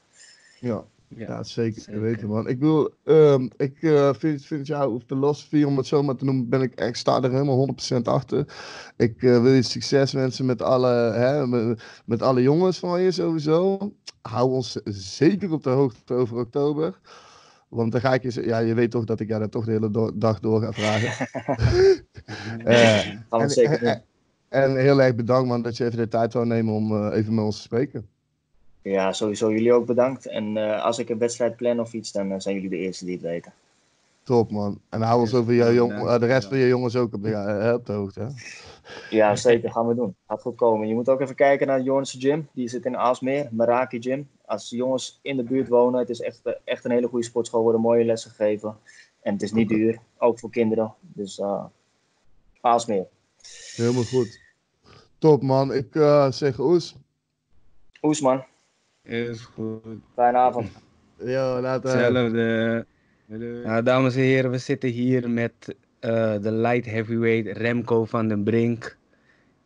Ja, 0.59 0.83
Ja. 1.15 1.27
ja 1.27 1.43
zeker, 1.43 1.81
zeker. 1.81 2.01
weten 2.01 2.27
man. 2.27 2.47
Ik 2.47 2.59
bedoel, 2.59 2.89
ehm, 3.03 3.47
ik 3.57 3.81
eh, 3.81 4.13
vind, 4.13 4.45
vind 4.45 4.67
jouw 4.67 4.99
filosofie, 5.05 5.67
om 5.67 5.77
het 5.77 5.87
zo 5.87 6.03
maar 6.03 6.15
te 6.15 6.25
noemen, 6.25 6.49
ben 6.49 6.61
ik 6.61 6.75
echt, 6.75 6.97
sta 6.97 7.21
er 7.23 7.31
helemaal 7.31 7.67
100% 7.93 8.01
achter. 8.03 8.45
Ik 8.97 9.23
eh, 9.23 9.41
wil 9.41 9.51
je 9.53 9.61
succes 9.61 10.11
wensen 10.11 10.45
met 10.45 10.61
alle, 10.61 11.11
hè, 11.13 11.47
met, 11.47 11.83
met 12.05 12.21
alle 12.21 12.41
jongens 12.41 12.79
van 12.79 13.01
je 13.01 13.11
sowieso. 13.11 13.77
Hou 14.21 14.51
ons 14.51 14.79
zeker 14.83 15.51
op 15.51 15.63
de 15.63 15.69
hoogte 15.69 16.13
over 16.13 16.37
oktober. 16.37 16.99
Want 17.69 17.91
dan 17.91 18.01
ga 18.01 18.13
ik 18.13 18.31
je, 18.31 18.45
ja, 18.45 18.57
je 18.59 18.73
weet 18.73 18.91
toch 18.91 19.03
dat 19.03 19.19
ik 19.19 19.27
jou 19.27 19.39
daar 19.39 19.49
toch 19.49 19.65
de 19.65 19.71
hele 19.71 19.91
do- 19.91 20.11
dag 20.17 20.39
door 20.39 20.61
ga 20.61 20.73
vragen. 20.73 21.27
Eh, 22.63 23.07
en, 23.29 23.49
zeker 23.49 24.03
en, 24.49 24.75
heel 24.75 25.01
erg 25.01 25.15
bedankt 25.15 25.47
man 25.47 25.61
dat 25.61 25.77
je 25.77 25.85
even 25.85 25.97
de 25.97 26.07
tijd 26.07 26.33
wou 26.33 26.45
nemen 26.45 26.73
om 26.73 27.07
even 27.09 27.33
met 27.35 27.43
ons 27.43 27.55
te 27.55 27.61
spreken. 27.61 28.09
Ja, 28.81 29.13
sowieso 29.13 29.51
jullie 29.51 29.73
ook 29.73 29.85
bedankt. 29.85 30.25
En 30.25 30.57
eh, 30.57 30.83
als 30.83 30.99
ik 30.99 31.09
een 31.09 31.17
wedstrijd 31.17 31.55
plan 31.55 31.79
of 31.79 31.93
iets, 31.93 32.11
dan 32.11 32.31
eh, 32.31 32.39
zijn 32.39 32.55
jullie 32.55 32.69
de 32.69 32.77
eerste 32.77 33.05
die 33.05 33.13
het 33.13 33.23
weten. 33.23 33.53
Top 34.23 34.51
man. 34.51 34.79
En 34.89 35.01
hou 35.01 35.19
ons 35.19 35.33
over 35.33 35.73
jong, 35.73 35.91
eh, 35.91 36.19
de 36.19 36.25
rest 36.25 36.47
van 36.47 36.57
je 36.57 36.67
jongens 36.67 36.95
ook 36.95 37.13
op 37.13 37.23
de, 37.23 37.71
op 37.75 37.85
de 37.85 37.93
hoogte. 37.93 38.19
Hè? 38.19 38.27
Ja, 39.09 39.35
zeker. 39.35 39.71
Gaan 39.71 39.87
we 39.87 39.95
doen. 39.95 40.15
Gaat 40.27 40.41
goed 40.41 40.55
komen. 40.55 40.87
Je 40.87 40.93
moet 40.93 41.09
ook 41.09 41.21
even 41.21 41.35
kijken 41.35 41.67
naar 41.67 41.81
Jornse 41.81 42.19
Gym. 42.19 42.47
Die 42.53 42.67
zit 42.67 42.85
in 42.85 42.97
Aalsmeer, 42.97 43.47
Meraki 43.51 44.01
Gym. 44.01 44.27
Als 44.45 44.69
jongens 44.69 45.19
in 45.21 45.37
de 45.37 45.43
buurt 45.43 45.67
wonen, 45.67 45.99
het 45.99 46.09
is 46.09 46.21
echt, 46.21 46.41
echt 46.63 46.85
een 46.85 46.91
hele 46.91 47.07
goede 47.07 47.25
sportschool. 47.25 47.61
worden 47.61 47.81
mooie 47.81 48.05
lessen 48.05 48.31
gegeven. 48.31 48.77
En 49.21 49.33
het 49.33 49.41
is 49.41 49.51
niet 49.51 49.69
duur, 49.69 49.99
ook 50.17 50.39
voor 50.39 50.49
kinderen. 50.49 50.93
Dus 50.99 51.39
eh 51.39 51.63
Aalsmeer. 52.61 53.07
Helemaal 53.75 54.03
goed. 54.03 54.39
Top 55.17 55.41
man. 55.41 55.73
Ik 55.73 55.95
eh, 55.95 56.31
zeg 56.31 56.59
oes. 56.59 56.95
Oesman, 58.01 58.43
Is 59.03 59.41
goed. 59.41 59.81
fijne 60.15 60.37
avond. 60.37 60.71
Yo, 61.17 61.59
later. 61.61 61.89
Hetzelfde. 61.89 62.85
Nou, 63.63 63.83
dames 63.83 64.15
en 64.15 64.21
heren, 64.21 64.51
we 64.51 64.57
zitten 64.57 64.89
hier 64.89 65.29
met 65.29 65.75
eh, 65.99 66.35
de 66.41 66.51
light 66.51 66.85
heavyweight 66.85 67.57
Remco 67.57 68.05
van 68.05 68.27
den 68.27 68.43
Brink. 68.43 68.97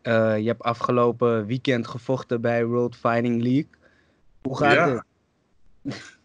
Eh, 0.02 0.38
je 0.38 0.48
hebt 0.48 0.62
afgelopen 0.62 1.46
weekend 1.46 1.88
gevochten 1.88 2.42
bij 2.42 2.66
World 2.66 2.96
Fighting 2.96 3.42
League. 3.42 3.70
Hoe 4.42 4.58
gaat 4.58 4.74
Ja. 4.74 5.06
het? 5.84 6.16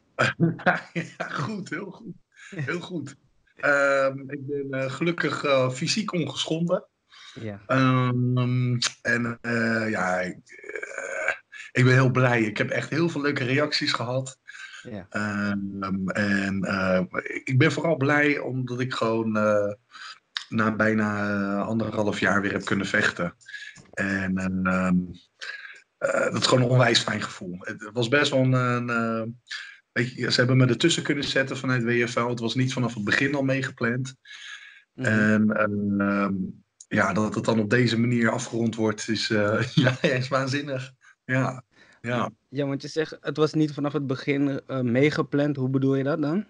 ja, 1.19 1.29
goed, 1.29 1.71
heel 1.71 1.91
goed. 1.91 2.15
Heel 2.55 2.81
goed. 2.81 3.17
Ehm, 3.57 4.19
ik 4.19 4.47
ben 4.47 4.81
eh, 4.81 4.91
gelukkig 4.91 5.45
fysiek 5.73 6.13
ongeschonden. 6.13 6.85
Ja. 7.41 7.61
Ehm, 7.67 8.79
en 9.03 9.39
eh, 9.41 9.91
ja, 9.91 10.21
ik, 10.21 10.37
ik 11.79 11.85
ben 11.85 11.93
heel 11.93 12.11
blij. 12.11 12.43
Ik 12.43 12.59
heb 12.59 12.71
echt 12.71 12.91
heel 12.91 13.09
veel 13.09 13.21
leuke 13.21 13.45
reacties 13.45 13.93
gehad. 13.93 14.39
Ja. 14.83 15.07
Ehm, 15.11 16.09
en 16.09 16.65
eh, 16.65 17.01
ik 17.45 17.59
ben 17.59 17.73
vooral 17.73 17.97
blij 17.97 18.39
omdat 18.39 18.81
ik 18.81 18.95
gewoon 18.95 19.37
eh, 19.37 19.73
na 20.49 20.77
bijna 20.77 21.61
anderhalf 21.61 22.21
jaar 22.21 22.41
weer 22.41 22.53
heb 22.53 22.65
kunnen 22.65 22.87
vechten. 22.87 23.35
En 23.93 24.63
ehm, 24.65 24.97
eh, 25.99 26.33
dat 26.33 26.41
is 26.41 26.47
gewoon 26.47 26.65
een 26.65 26.71
onwijs 26.71 27.01
fijn 27.01 27.23
gevoel. 27.23 27.57
Het 27.59 27.91
was 27.93 28.09
best 28.09 28.31
wel 28.31 28.41
een. 28.41 28.53
een, 28.53 28.91
eh, 28.91 29.23
weet 29.93 30.15
je, 30.15 30.31
ze 30.31 30.39
hebben 30.39 30.57
me 30.57 30.67
ertussen 30.67 31.03
kunnen 31.03 31.25
zetten 31.25 31.57
vanuit 31.57 31.85
WFL. 31.85 32.29
Het 32.29 32.41
was 32.41 32.55
niet 32.55 32.73
vanaf 32.73 32.95
het 32.95 33.05
begin 33.05 33.35
al 33.35 33.43
meegepland. 33.43 34.15
Mhm. 34.95 35.07
En 35.51 35.95
ehm, 36.01 36.35
ja, 36.89 37.13
dat 37.13 37.35
het 37.35 37.45
dan 37.45 37.61
op 37.61 37.71
deze 37.71 37.99
manier 37.99 38.31
afgerond 38.31 38.75
wordt, 38.75 39.09
is, 39.09 39.27
ja, 39.75 40.03
is 40.03 40.29
waanzinnig. 40.29 40.93
Ja, 41.25 41.65
ja. 42.09 42.31
Ja, 42.49 42.67
want 42.67 42.83
je 42.83 42.89
zegt 42.89 43.17
het 43.21 43.37
was 43.37 43.53
niet 43.53 43.73
vanaf 43.73 43.93
het 43.93 44.07
begin 44.07 44.61
eh, 44.67 44.81
meegepland. 44.81 45.57
Hoe 45.57 45.69
bedoel 45.69 45.95
je 45.95 46.05
dat 46.05 46.23
dan? 46.23 46.47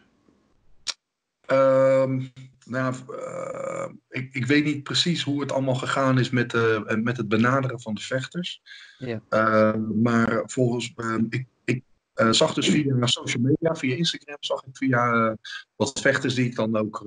Ehm, 1.47 2.25
nou, 2.65 2.95
eh, 3.09 3.89
ik, 4.09 4.35
ik 4.35 4.47
weet 4.47 4.65
niet 4.65 4.83
precies 4.83 5.23
hoe 5.23 5.41
het 5.41 5.53
allemaal 5.53 5.75
gegaan 5.75 6.19
is 6.19 6.31
met, 6.31 6.55
eh, 6.55 6.95
met 6.95 7.17
het 7.17 7.29
benaderen 7.29 7.81
van 7.81 7.95
de 7.95 8.01
vechters. 8.01 8.63
Ja. 8.99 9.23
Ehm, 9.29 10.03
maar 10.03 10.43
volgens, 10.47 10.93
ehm, 10.97 11.25
ik, 11.29 11.47
ik 11.65 11.83
zag 12.31 12.55
dus 12.55 12.69
via 12.69 13.07
social 13.07 13.43
media, 13.43 13.77
via 13.77 13.97
Instagram, 13.97 14.37
zag 14.41 14.63
ik 14.65 14.77
via 14.77 15.37
wat 15.77 16.01
vechters 16.01 16.35
die 16.35 16.47
ik 16.47 16.55
dan 16.55 16.77
ook 16.77 17.07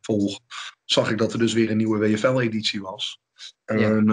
volg, 0.00 0.40
zag 0.84 1.10
ik 1.10 1.18
dat 1.18 1.32
er 1.32 1.38
dus 1.38 1.52
weer 1.52 1.70
een 1.70 1.76
nieuwe 1.76 1.98
WFL-editie 1.98 2.82
was. 2.82 3.20
Ja. 3.64 3.74
En 3.74 4.04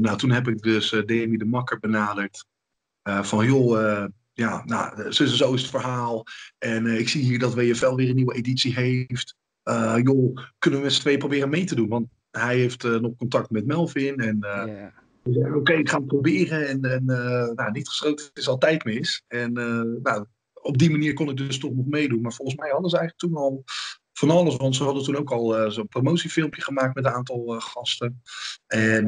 nou, 0.00 0.16
toen 0.16 0.30
heb 0.30 0.48
ik 0.48 0.62
dus 0.62 0.90
Demi 1.06 1.36
de 1.36 1.44
Makker 1.44 1.78
benaderd. 1.78 2.44
Eh, 3.02 3.22
van 3.22 3.46
joh, 3.46 3.80
eh, 3.80 4.04
ja, 4.32 4.62
nou, 4.64 5.12
zo, 5.12 5.24
zo 5.24 5.52
is 5.52 5.60
het 5.60 5.70
verhaal. 5.70 6.24
En 6.58 6.86
eh, 6.86 6.98
ik 6.98 7.08
zie 7.08 7.22
hier 7.22 7.38
dat 7.38 7.54
WFL 7.54 7.94
weer 7.94 8.08
een 8.08 8.14
nieuwe 8.14 8.34
editie 8.34 8.74
heeft. 8.74 9.36
Joh, 10.02 10.36
kunnen 10.58 10.78
we 10.78 10.84
met 10.84 10.92
z'n 10.92 11.00
tweeën 11.00 11.18
proberen 11.18 11.48
mee 11.48 11.64
te 11.64 11.74
doen? 11.74 11.88
Want 11.88 12.08
hij 12.30 12.56
heeft 12.56 12.82
nog 12.82 13.16
contact 13.16 13.50
met 13.50 13.66
Melvin. 13.66 14.16
En 14.16 14.38
yeah. 15.24 15.56
oké, 15.56 15.72
ik 15.72 15.88
ga 15.88 15.96
het 15.96 16.06
proberen. 16.06 16.68
En, 16.68 16.82
en 16.82 17.04
nou, 17.54 17.70
niet 17.72 17.88
geschoten 17.88 18.30
is 18.32 18.48
altijd 18.48 18.84
mis. 18.84 19.24
En 19.28 19.52
nou, 20.02 20.26
op 20.52 20.78
die 20.78 20.90
manier 20.90 21.12
kon 21.12 21.30
ik 21.30 21.36
dus 21.36 21.58
toch 21.58 21.74
nog 21.74 21.86
meedoen. 21.86 22.20
Maar 22.20 22.32
volgens 22.32 22.58
mij 22.58 22.70
hadden 22.70 22.90
ze 22.90 22.98
eigenlijk 22.98 23.32
toen 23.32 23.42
al 23.42 23.62
van 24.12 24.30
alles. 24.30 24.56
Want 24.56 24.76
ze 24.76 24.84
hadden 24.84 25.02
toen 25.02 25.16
ook 25.16 25.30
al 25.30 25.70
zo'n 25.70 25.88
promotiefilmpje 25.88 26.62
gemaakt 26.62 26.94
met 26.94 27.04
een 27.04 27.12
aantal 27.12 27.60
gasten. 27.60 28.22
En 28.66 29.06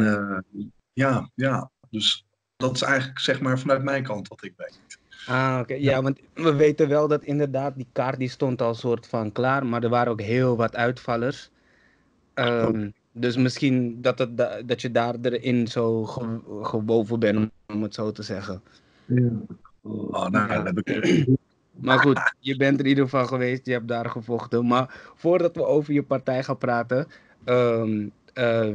ja, 0.92 1.30
ja, 1.34 1.70
dus 1.90 2.26
dat 2.56 2.74
is 2.74 2.82
eigenlijk 2.82 3.18
zeg 3.18 3.40
maar 3.40 3.58
vanuit 3.58 3.82
mijn 3.82 4.02
kant 4.02 4.28
wat 4.28 4.44
ik 4.44 4.52
weet. 4.56 4.78
Ah, 5.26 5.58
oké. 5.62 5.74
Ja, 5.74 6.02
want 6.02 6.18
we 6.34 6.54
weten 6.54 6.88
wel 6.88 7.08
dat 7.08 7.24
inderdaad 7.24 7.76
die 7.76 7.86
kaart 7.92 8.18
die 8.18 8.28
stond 8.28 8.62
al 8.62 8.74
soort 8.74 9.06
van 9.06 9.32
klaar, 9.32 9.66
maar 9.66 9.82
er 9.82 9.88
waren 9.88 10.12
ook 10.12 10.20
heel 10.20 10.56
wat 10.56 10.76
uitvallers. 10.76 11.50
Um, 12.34 12.92
dus 13.12 13.36
misschien 13.36 14.02
dat, 14.02 14.18
het 14.18 14.36
dat 14.66 14.80
je 14.82 14.90
daar 14.90 15.14
erin 15.22 15.68
zo 15.68 16.04
gewoven 16.62 17.18
bent, 17.18 17.50
om 17.66 17.82
het 17.82 17.94
zo 17.94 18.12
te 18.12 18.22
zeggen. 18.22 18.62
Ja. 19.04 19.30
Oh, 19.82 20.28
nou, 20.28 20.52
ja. 20.52 20.64
heb 20.64 20.78
ik... 20.78 21.26
Maar 21.74 21.98
goed, 21.98 22.34
je 22.40 22.56
bent 22.56 22.78
er 22.78 22.84
in 22.84 22.90
ieder 22.90 23.04
geval 23.04 23.26
geweest, 23.26 23.66
je 23.66 23.72
hebt 23.72 23.88
daar 23.88 24.10
gevochten. 24.10 24.66
Maar 24.66 25.12
voordat 25.14 25.56
we 25.56 25.64
over 25.64 25.92
je 25.92 26.02
partij 26.02 26.44
gaan 26.44 26.58
praten, 26.58 27.06
um, 27.44 28.12
uh, 28.34 28.68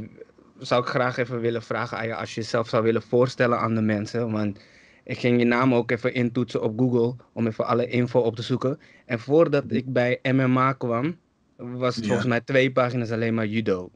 zou 0.60 0.82
ik 0.82 0.88
graag 0.88 1.18
even 1.18 1.40
willen 1.40 1.64
vragen 1.64 1.98
aan 1.98 2.08
je 2.08 2.16
als 2.16 2.34
je 2.36 2.42
jezelf 2.42 2.70
zou 2.70 2.84
willen 2.84 3.02
voorstellen 3.02 3.60
aan 3.60 3.76
de 3.76 3.82
mensen. 3.82 4.32
Want 4.32 4.60
ik 5.04 5.18
ging 5.18 5.40
je 5.40 5.46
naam 5.46 5.74
ook 5.74 5.92
even 5.92 6.14
intoetsen 6.14 6.62
op 6.62 6.80
Google 6.80 7.16
om 7.34 7.48
even 7.48 7.66
alle 7.66 7.88
info 7.88 8.20
op 8.20 8.36
te 8.36 8.42
zoeken. 8.42 8.80
En 9.06 9.20
voordat 9.20 9.64
ik 9.68 9.94
bij 9.94 10.20
MMA 10.32 10.74
kwam, 10.74 11.18
was 11.56 11.96
het 11.96 12.06
volgens 12.06 12.28
mij 12.28 12.42
twee 12.42 12.72
pagina's 12.72 13.12
alleen 13.12 13.34
maar 13.34 13.48
judo. 13.48 13.90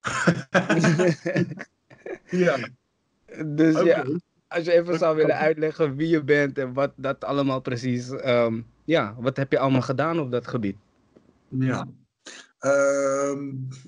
ja. 2.30 2.56
Dus 3.46 3.82
ja, 3.82 4.04
als 4.48 4.64
je 4.64 4.72
even 4.72 4.98
zou 4.98 5.16
willen 5.16 5.36
uitleggen 5.36 5.96
wie 5.96 6.08
je 6.08 6.22
bent 6.22 6.58
en 6.58 6.72
wat 6.72 6.92
dat 6.96 7.24
allemaal 7.24 7.60
precies, 7.60 8.10
um, 8.10 8.66
ja, 8.84 9.14
wat 9.18 9.36
heb 9.36 9.52
je 9.52 9.58
allemaal 9.58 9.82
gedaan 9.82 10.20
op 10.20 10.30
dat 10.30 10.46
gebied? 10.46 10.76
Ja, 11.48 11.86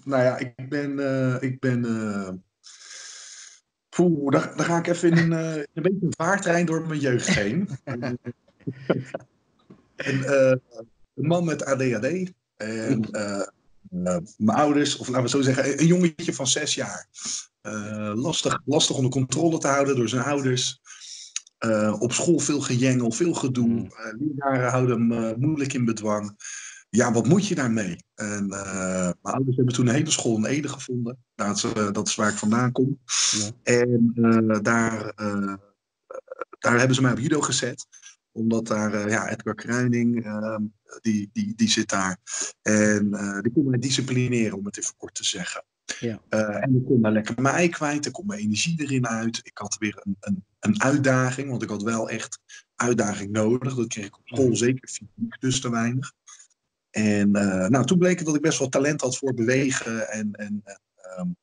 nou 0.04 0.22
ja, 0.22 0.38
ik 0.38 0.68
ben, 0.68 0.90
uh, 0.90 1.36
ik 1.40 1.60
ben 1.60 1.84
uh, 1.84 2.28
Poeh, 3.90 4.30
daar, 4.30 4.52
ga 4.56 4.78
ik 4.78 4.86
even 4.86 5.10
in 5.10 5.16
een, 5.16 5.32
uh, 5.32 5.64
een 5.74 5.82
beetje 5.82 6.06
een 6.06 6.14
vaartrein 6.16 6.66
door 6.66 6.86
mijn 6.86 7.00
jeugd 7.00 7.28
heen. 7.28 7.68
en, 9.96 10.18
uh, 10.18 10.54
een 11.14 11.26
man 11.26 11.44
met 11.44 11.64
ADHD. 11.64 12.32
En 12.56 13.08
uh, 13.10 13.46
mijn 14.36 14.58
ouders, 14.58 14.96
of 14.96 15.08
laten 15.08 15.22
we 15.22 15.28
zo 15.28 15.40
zeggen, 15.40 15.80
een 15.80 15.86
jongetje 15.86 16.34
van 16.34 16.46
zes 16.46 16.74
jaar. 16.74 17.06
lastig, 18.14 18.60
lastig 18.64 18.96
onder 18.96 19.10
controle 19.10 19.58
te 19.58 19.68
houden 19.68 19.96
door 19.96 20.08
zijn 20.08 20.24
ouders. 20.24 20.80
op 21.98 22.12
school 22.12 22.38
veel 22.38 22.60
gejengel, 22.60 23.10
veel 23.10 23.34
gedoe. 23.34 23.68
Mm. 23.68 23.90
leraren 24.18 24.70
houden 24.70 25.10
hem 25.10 25.38
moeilijk 25.40 25.72
in 25.72 25.84
bedwang 25.84 26.36
ja, 26.90 27.12
wat 27.12 27.26
moet 27.26 27.46
je 27.46 27.54
daarmee? 27.54 27.96
En 28.14 28.44
uh, 28.50 29.10
mijn 29.22 29.34
ouders 29.34 29.56
hebben 29.56 29.74
toen 29.74 29.86
een 29.86 29.94
hele 29.94 30.10
school 30.10 30.36
in 30.36 30.44
Ede 30.44 30.68
gevonden. 30.68 31.24
Dat 31.34 31.56
is, 31.56 31.64
uh, 31.64 31.92
dat 31.92 32.08
is 32.08 32.14
waar 32.14 32.30
ik 32.30 32.36
vandaan 32.36 32.72
kom. 32.72 32.98
Ja. 33.30 33.50
En 33.62 34.12
uh, 34.14 34.58
daar, 34.62 35.12
daar 36.58 36.78
hebben 36.78 36.94
ze 36.94 37.02
mij 37.02 37.12
op 37.12 37.18
judo 37.18 37.40
gezet. 37.40 37.86
Omdat 38.32 38.66
daar, 38.66 39.08
ja, 39.08 39.28
Edgar 39.28 39.54
Kruining, 39.54 40.24
ehm, 40.24 40.62
die, 41.00 41.30
die, 41.32 41.52
die 41.56 41.68
zit 41.68 41.88
daar. 41.88 42.18
En 42.62 43.10
die 43.42 43.52
kon 43.52 43.70
mij 43.70 43.78
disciplineren, 43.78 44.58
om 44.58 44.64
het 44.64 44.78
even 44.78 44.96
kort 44.96 45.14
te 45.14 45.24
zeggen. 45.24 45.64
Ja. 46.00 46.20
en 46.60 46.76
ik 46.76 46.84
kon 46.84 47.02
daar 47.02 47.12
lekker 47.12 47.42
mij 47.42 47.68
kwijt, 47.68 48.06
ik 48.06 48.12
kon 48.12 48.26
mijn 48.26 48.40
energie 48.40 48.82
erin 48.82 49.06
uit. 49.06 49.40
Ik 49.42 49.58
had 49.58 49.76
weer 49.78 50.00
een, 50.02 50.16
een, 50.20 50.44
een 50.60 50.82
uitdaging, 50.82 51.48
want 51.48 51.62
ik 51.62 51.68
had 51.68 51.82
wel 51.82 52.10
echt 52.10 52.38
uitdaging 52.74 53.30
nodig. 53.30 53.74
Dat 53.74 53.86
kreeg 53.86 54.06
ik 54.06 54.18
op 54.18 54.28
school 54.28 54.56
zeker 54.56 54.88
fysiek 54.88 55.40
dus 55.40 55.60
te 55.60 55.70
weinig. 55.70 56.12
En 56.90 57.28
uh, 57.36 57.66
nou, 57.66 57.84
toen 57.84 57.98
bleek 57.98 58.16
het 58.16 58.26
dat 58.26 58.36
ik 58.36 58.42
best 58.42 58.58
wel 58.58 58.68
talent 58.68 59.00
had 59.00 59.16
voor 59.16 59.34
bewegen. 59.34 60.08
En, 60.08 60.32
en 60.32 60.62
um, 61.18 61.36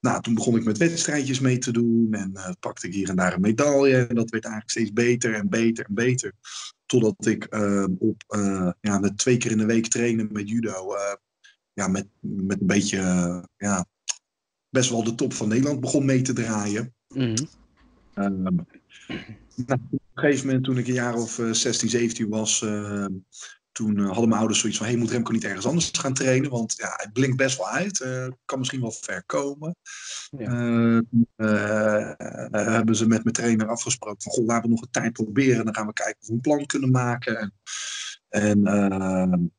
nou, 0.00 0.22
toen 0.22 0.34
begon 0.34 0.56
ik 0.56 0.64
met 0.64 0.78
wedstrijdjes 0.78 1.40
mee 1.40 1.58
te 1.58 1.72
doen. 1.72 2.08
En 2.10 2.30
uh, 2.34 2.50
pakte 2.60 2.86
ik 2.86 2.94
hier 2.94 3.08
en 3.08 3.16
daar 3.16 3.34
een 3.34 3.40
medaille. 3.40 4.06
En 4.06 4.14
dat 4.14 4.30
werd 4.30 4.44
eigenlijk 4.44 4.70
steeds 4.70 4.92
beter 4.92 5.34
en 5.34 5.48
beter 5.48 5.84
en 5.84 5.94
beter. 5.94 6.32
Totdat 6.86 7.26
ik 7.26 7.54
uh, 7.54 7.86
op 7.98 8.24
uh, 8.36 8.70
ja, 8.80 8.98
met 8.98 9.18
twee 9.18 9.36
keer 9.36 9.50
in 9.50 9.58
de 9.58 9.66
week 9.66 9.86
trainen 9.86 10.28
met 10.32 10.48
judo. 10.48 10.96
ja, 11.72 11.88
met, 11.88 12.06
met 12.20 12.60
een 12.60 12.66
beetje 12.66 12.98
ja, 13.56 13.86
best 14.68 14.90
wel 14.90 15.04
de 15.04 15.14
top 15.14 15.32
van 15.32 15.48
Nederland 15.48 15.80
begon 15.80 16.04
mee 16.04 16.22
te 16.22 16.32
draaien. 16.32 16.94
Mm 17.08 17.34
nou, 19.66 19.76
op 19.76 19.92
een 19.92 19.98
gegeven 20.14 20.46
moment, 20.46 20.64
toen 20.64 20.78
ik 20.78 20.86
een 20.86 20.94
jaar 20.94 21.14
of 21.14 21.40
16, 21.50 21.88
17 21.88 22.28
was, 22.28 22.60
toen 23.78 23.98
uh, 23.98 24.06
hadden 24.06 24.28
mijn 24.28 24.40
ouders 24.40 24.60
zoiets 24.60 24.78
van: 24.78 24.86
hey, 24.86 24.96
moet 24.96 25.10
Remco 25.10 25.32
niet 25.32 25.44
ergens 25.44 25.66
anders 25.66 25.90
gaan 25.92 26.14
trainen? 26.14 26.50
Want 26.50 26.74
ja, 26.76 26.92
het 26.96 27.12
blinkt 27.12 27.36
best 27.36 27.56
wel 27.56 27.68
uit. 27.68 28.00
Uh, 28.00 28.26
kan 28.44 28.58
misschien 28.58 28.80
wel 28.80 28.90
ver 28.90 29.24
komen. 29.26 29.76
Ja. 30.38 30.50
Uh, 31.36 32.12
hebben 32.50 32.96
ze 32.96 33.06
met 33.06 33.22
mijn 33.22 33.34
trainer 33.34 33.68
afgesproken: 33.68 34.22
van, 34.22 34.32
Goh, 34.32 34.46
laten 34.46 34.62
we 34.62 34.68
nog 34.68 34.82
een 34.82 34.90
tijd 34.90 35.12
proberen. 35.12 35.64
Dan 35.64 35.74
gaan 35.74 35.86
we 35.86 35.92
kijken 35.92 36.20
of 36.20 36.26
we 36.26 36.32
een 36.32 36.40
plan 36.40 36.66
kunnen 36.66 36.90
maken. 36.90 37.52
En, 38.28 38.66
en 38.66 38.66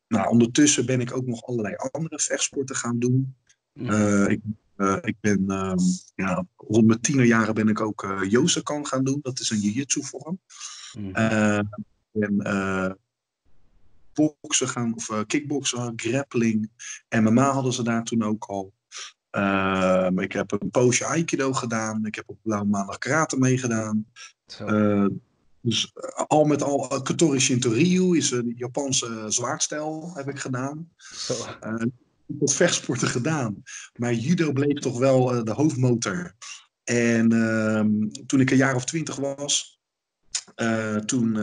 nou, 0.08 0.30
ondertussen 0.30 0.86
ben 0.86 1.02
ik 1.02 1.16
ook 1.16 1.26
nog 1.26 1.44
allerlei 1.44 1.76
andere 1.76 2.20
vechtsporten 2.20 2.76
gaan 2.76 3.00
doen. 3.00 3.36
Ja. 3.74 4.28
ik, 4.28 4.42
ik 5.02 5.16
ben 5.20 5.44
ehm, 5.48 5.78
ja, 6.16 6.46
rond 6.56 6.88
mijn 6.88 7.02
tienerjaren 7.02 7.54
ben 7.54 7.68
ik 7.68 7.82
ook 7.82 8.04
uh, 8.04 8.22
Yosekan 8.30 8.88
gaan 8.88 9.04
doen. 9.04 9.20
Dat 9.22 9.40
is 9.40 9.50
een 9.50 9.60
jiu-jitsu 9.60 10.04
vorm. 10.04 10.40
Mm. 10.94 11.16
en 11.16 12.42
boksen 14.20 14.68
gaan, 14.68 14.96
of 14.96 15.10
uh, 15.10 15.20
kickboksen, 15.28 15.94
grappling. 15.96 16.72
MMA 17.10 17.52
hadden 17.52 17.74
ze 17.74 17.84
daar 17.84 18.04
toen 18.04 18.24
ook 18.24 18.46
al. 18.46 18.74
Uh, 19.32 20.08
ik 20.16 20.32
heb 20.32 20.52
een 20.52 20.70
poosje 20.70 21.06
Aikido 21.06 21.54
gedaan. 21.54 22.06
Ik 22.06 22.16
heb 22.16 22.30
op 22.30 22.38
Blauw 22.42 22.64
Maandag 22.64 22.98
Karate 22.98 23.38
meegedaan. 23.38 24.06
Uh, 24.62 25.06
dus 25.62 25.92
eh, 25.94 26.26
al 26.28 26.46
met 26.46 26.64
al, 26.64 27.02
Katori 27.02 27.40
Shintoryu 27.40 28.18
is 28.18 28.32
een 28.32 28.54
Japanse 28.58 29.26
zwaardstijl 29.28 30.12
heb 30.14 30.30
ik 30.30 30.40
gedaan. 30.40 30.90
Zo. 30.98 31.34
wat 32.26 32.54
vechtsporten 32.54 33.08
gedaan. 33.08 33.64
Maar 33.96 34.14
judo 34.14 34.52
bleek 34.52 34.80
toch 34.80 34.98
wel 34.98 35.44
de 35.44 35.54
hoofdmotor. 35.54 36.36
En 36.84 37.32
ehm, 37.32 38.24
toen 38.26 38.40
ik 38.40 38.52
een 38.52 38.58
jaar 38.58 38.76
of 38.76 38.86
twintig 38.86 39.16
was, 39.16 39.80
toen 41.06 41.38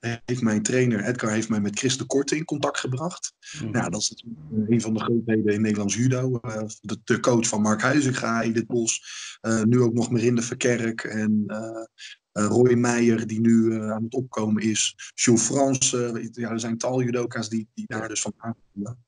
heeft 0.00 0.42
mijn 0.42 0.62
trainer 0.62 1.04
Edgar 1.04 1.30
heeft 1.30 1.48
mij 1.48 1.60
met 1.60 1.78
Chris 1.78 1.98
de 1.98 2.04
Korte 2.04 2.36
in 2.36 2.44
contact 2.44 2.78
gebracht. 2.78 3.32
Mm. 3.62 3.70
Nou, 3.70 3.90
dat 3.90 4.00
is 4.00 4.24
een 4.68 4.80
van 4.80 4.94
de 4.94 5.00
grootheden 5.00 5.54
in 5.54 5.60
Nederlands 5.60 5.94
judo. 5.94 6.40
Uh, 6.42 6.62
de, 6.80 7.00
de, 7.04 7.20
coach 7.20 7.48
van 7.48 7.62
Mark 7.62 7.82
Huizinga, 7.82 8.42
Edith 8.42 8.66
Bos. 8.66 9.02
Uh, 9.42 9.62
nu 9.62 9.80
ook 9.80 9.92
nog 9.92 10.10
Merinde 10.10 10.42
Verkerk 10.42 11.04
en 11.04 11.44
uh, 11.46 12.46
Roy 12.46 12.74
Meijer, 12.74 13.26
die 13.26 13.40
nu 13.40 13.82
aan 13.82 14.04
het 14.04 14.14
opkomen 14.14 14.62
is. 14.62 15.12
Jules 15.14 15.42
Frans. 15.42 15.90
ja, 16.30 16.50
er 16.50 16.60
zijn 16.60 16.78
tal 16.78 17.02
judoka's 17.02 17.48
die, 17.48 17.68
die 17.74 17.84
daar 17.86 18.08
dus 18.08 18.20
van 18.20 18.34
aankomen. 18.36 19.04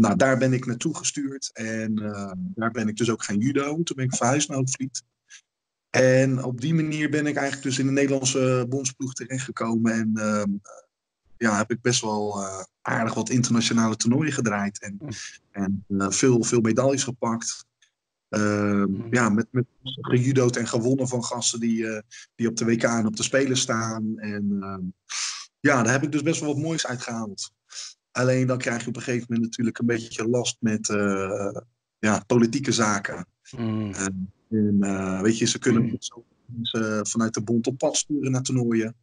nou, 0.00 0.16
daar 0.16 0.38
ben 0.38 0.52
ik 0.52 0.66
naartoe 0.66 0.96
gestuurd. 0.96 1.50
En 1.52 1.94
daar 2.54 2.70
ben 2.70 2.88
ik 2.88 2.96
dus 2.96 3.10
ook 3.10 3.24
gaan 3.24 3.38
judo. 3.38 3.82
Toen 3.82 3.96
ben 3.96 4.04
ik 4.04 4.14
verhuisd 4.14 4.48
naar 4.48 4.56
Hoogvliet. 4.56 5.02
En 5.96 6.44
op 6.44 6.60
die 6.60 6.74
manier 6.74 7.10
ben 7.10 7.26
ik 7.26 7.36
eigenlijk 7.36 7.68
dus 7.68 7.78
in 7.78 7.86
de 7.86 7.92
Nederlandse 7.92 8.66
bondsploeg 8.68 9.12
terechtgekomen. 9.12 9.92
En 9.92 10.10
uh, 10.14 10.42
ja, 11.36 11.56
heb 11.56 11.70
ik 11.70 11.80
best 11.80 12.00
wel 12.00 12.42
uh, 12.42 12.62
aardig 12.82 13.14
wat 13.14 13.30
internationale 13.30 13.96
toernooien 13.96 14.32
gedraaid. 14.32 14.80
En, 14.80 14.98
en 15.50 15.84
uh, 15.88 16.10
veel, 16.10 16.44
veel 16.44 16.60
medailles 16.60 17.04
gepakt. 17.04 17.64
Ehm, 18.28 19.14
ja, 19.14 19.28
met, 19.28 19.46
met 19.50 19.66
gejudo'd 19.84 20.56
en 20.56 20.66
gewonnen 20.66 21.08
van 21.08 21.24
gasten 21.24 21.60
die, 21.60 21.86
eh, 21.86 22.02
die 22.34 22.48
op 22.48 22.56
de 22.56 22.64
WK 22.64 22.82
en 22.82 23.06
op 23.06 23.16
de 23.16 23.22
Spelen 23.22 23.56
staan. 23.56 24.18
En 24.18 24.56
ehm, 24.60 24.82
ja, 25.60 25.82
daar 25.82 25.92
heb 25.92 26.02
ik 26.02 26.12
dus 26.12 26.22
best 26.22 26.40
wel 26.40 26.54
wat 26.54 26.62
moois 26.62 26.86
uitgehaald. 26.86 27.52
Alleen 28.10 28.46
dan 28.46 28.58
krijg 28.58 28.82
je 28.82 28.88
op 28.88 28.96
een 28.96 29.02
gegeven 29.02 29.26
moment 29.28 29.46
natuurlijk 29.46 29.78
een 29.78 29.86
beetje 29.86 30.28
last 30.28 30.56
met 30.60 30.86
ja, 31.98 32.22
politieke 32.26 32.72
zaken. 32.72 33.26
Mm. 33.56 33.92
En 34.50 34.76
uh, 34.80 35.20
weet 35.20 35.38
je, 35.38 35.46
ze 35.46 35.58
kunnen 35.58 35.82
mm. 35.82 35.96
zo 35.98 36.24
uh, 36.72 37.00
vanuit 37.02 37.34
de 37.34 37.42
bond 37.42 37.66
op 37.66 37.78
pad 37.78 37.96
sturen 37.96 38.30
naar 38.30 38.42
toernooien. 38.42 38.96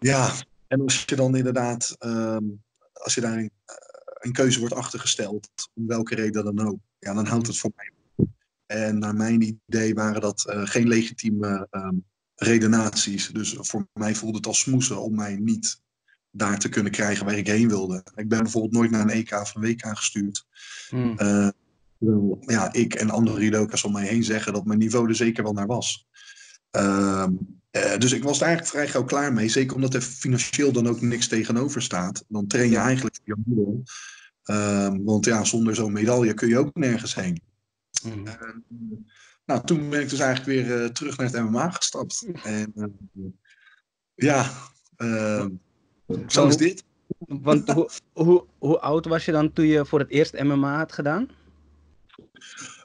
Ja, 0.00 0.32
en 0.66 0.80
als 0.80 1.04
je 1.06 1.16
dan 1.16 1.36
inderdaad, 1.36 1.96
um, 1.98 2.62
als 2.92 3.14
je 3.14 3.20
daar 3.20 3.32
een, 3.32 3.50
uh, 3.70 3.74
een, 4.14 4.32
keuze 4.32 4.58
wordt 4.58 4.74
achtergesteld, 4.74 5.48
om 5.74 5.86
welke 5.86 6.14
reden 6.14 6.44
dan 6.44 6.66
ook, 6.66 6.78
ja, 6.98 7.14
dan 7.14 7.26
houdt 7.26 7.46
het 7.46 7.58
voor 7.58 7.72
mij 7.76 7.92
En 8.66 8.98
naar 8.98 9.14
mijn 9.14 9.60
idee 9.66 9.94
waren 9.94 10.20
dat 10.20 10.44
uh, 10.48 10.66
geen 10.66 10.88
legitieme 10.88 11.68
um, 11.70 12.04
redenaties. 12.34 13.28
Dus 13.28 13.56
voor 13.58 13.88
mij 13.92 14.14
voelde 14.14 14.36
het 14.36 14.46
als 14.46 14.60
smoesen 14.60 15.00
om 15.00 15.14
mij 15.14 15.36
niet 15.36 15.82
daar 16.30 16.58
te 16.58 16.68
kunnen 16.68 16.92
krijgen 16.92 17.26
waar 17.26 17.38
ik 17.38 17.46
heen 17.46 17.68
wilde. 17.68 18.04
Ik 18.14 18.28
ben 18.28 18.42
bijvoorbeeld 18.42 18.72
nooit 18.72 18.90
naar 18.90 19.00
een 19.00 19.10
EK 19.10 19.32
of 19.32 19.54
een 19.54 19.62
WK 19.62 19.86
gestuurd. 19.86 20.46
Mm. 20.90 21.16
Ja, 22.40 22.72
ik 22.72 22.94
en 22.94 23.10
andere 23.10 23.40
judoka's 23.40 23.84
om 23.84 23.92
mij 23.92 24.06
heen 24.06 24.24
zeggen 24.24 24.52
dat 24.52 24.64
mijn 24.64 24.78
niveau 24.78 25.08
er 25.08 25.14
zeker 25.14 25.42
wel 25.42 25.52
naar 25.52 25.66
was. 25.66 26.06
Ehm, 26.70 27.32
eh, 27.70 27.98
dus 27.98 28.12
ik 28.12 28.22
was 28.22 28.40
er 28.40 28.46
eigenlijk 28.46 28.74
vrij 28.74 28.88
gauw 28.88 29.04
klaar 29.04 29.32
mee. 29.32 29.48
Zeker 29.48 29.74
omdat 29.74 29.94
er 29.94 30.00
financieel 30.00 30.72
dan 30.72 30.86
ook 30.86 31.00
niks 31.00 31.28
tegenover 31.28 31.82
staat. 31.82 32.24
Dan 32.28 32.46
train 32.46 32.70
je 32.70 32.76
eigenlijk 32.76 33.16
voor 33.16 33.36
je 33.36 33.42
middel. 33.44 33.82
Ehm, 34.42 35.02
want 35.02 35.24
ja, 35.24 35.44
zonder 35.44 35.74
zo'n 35.74 35.92
medaille 35.92 36.34
kun 36.34 36.48
je 36.48 36.58
ook 36.58 36.74
nergens 36.74 37.14
heen. 37.14 37.42
Mhm. 38.04 38.26
En, 38.26 38.64
nou, 39.44 39.64
toen 39.64 39.90
ben 39.90 40.00
ik 40.00 40.08
dus 40.08 40.18
eigenlijk 40.18 40.66
weer 40.66 40.82
eh, 40.82 40.88
terug 40.88 41.16
naar 41.16 41.26
het 41.26 41.42
MMA 41.42 41.70
gestapt. 41.70 42.26
En 42.42 42.72
eh, 42.74 43.24
ja, 44.14 44.50
ehm, 44.96 45.50
zo 46.26 46.46
is 46.46 46.56
dit. 46.56 46.84
Want 47.18 47.70
hoe, 47.70 47.90
hoe, 48.12 48.44
hoe 48.58 48.78
oud 48.78 49.04
was 49.04 49.24
je 49.24 49.32
dan 49.32 49.52
toen 49.52 49.66
je 49.66 49.86
voor 49.86 49.98
het 49.98 50.10
eerst 50.10 50.42
MMA 50.42 50.76
had 50.76 50.92
gedaan? 50.92 51.28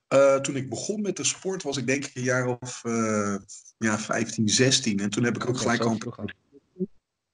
Eh, 0.08 0.36
toen 0.36 0.56
ik 0.56 0.70
begon 0.70 1.02
met 1.02 1.16
de 1.16 1.24
sport 1.24 1.64
was 1.64 1.78
ik 1.78 1.88
denk 1.88 2.06
ik 2.06 2.16
een 2.16 2.24
jaar 2.24 2.60
of 2.60 2.84
eh, 2.84 3.36
ja, 3.78 4.00
15, 4.00 4.50
16. 4.50 5.00
En 5.00 5.10
toen 5.10 5.24
heb 5.24 5.36
ik 5.36 5.50
ook 5.50 5.58
gelijk 5.58 5.82
al 5.82 5.98
al. 6.00 6.30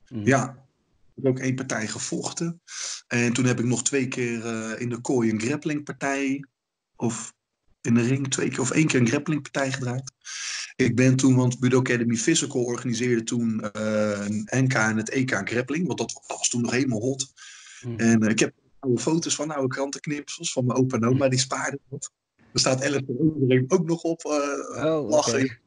Mhm. 0.07 0.27
Ja, 0.27 0.67
ik 1.15 1.23
heb 1.23 1.25
ook 1.25 1.39
één 1.39 1.55
partij 1.55 1.87
gevochten. 1.87 2.61
En 3.07 3.33
toen 3.33 3.45
heb 3.45 3.59
ik 3.59 3.65
nog 3.65 3.83
twee 3.83 4.07
keer 4.07 4.45
eh, 4.45 4.81
in 4.81 4.89
de 4.89 5.01
kooi 5.01 5.29
een 5.29 5.41
grapplingpartij. 5.41 6.45
Of 6.95 7.33
in 7.81 7.93
de 7.93 8.01
ring 8.01 8.27
twee 8.29 8.49
keer 8.49 8.59
of 8.59 8.71
één 8.71 8.87
keer 8.87 8.99
een 8.99 9.07
grapplingpartij 9.07 9.71
gedraaid. 9.71 10.11
Ik 10.75 10.95
ben 10.95 11.15
toen, 11.15 11.35
want 11.35 11.59
Budo 11.59 11.79
Academy 11.79 12.15
Physical 12.15 12.63
organiseerde 12.63 13.23
toen 13.23 13.59
een 14.25 14.47
NK 14.49 14.73
en 14.73 14.97
het 14.97 15.09
EK 15.09 15.41
grappling. 15.43 15.87
Want 15.87 15.99
dat 15.99 16.23
was 16.27 16.49
toen 16.49 16.61
nog 16.61 16.71
helemaal 16.71 17.01
hot. 17.01 17.33
Mhm. 17.81 17.99
En 17.99 18.21
ik 18.21 18.39
heb 18.39 18.53
oude 18.85 19.01
foto's 19.01 19.35
van 19.35 19.51
oude 19.51 19.67
krantenknipsels 19.75 20.51
van 20.51 20.65
mijn 20.65 20.77
opa 20.77 20.97
en 20.97 21.05
oma, 21.05 21.29
die 21.29 21.39
spaarden 21.39 21.79
dat. 21.89 22.11
Er 22.53 22.59
staat 22.59 22.81
Ellen 22.81 23.05
ook 23.67 23.85
nog 23.85 24.01
op. 24.03 24.21
eh, 24.23 24.85
Oh, 24.85 25.09
lachen. 25.09 25.59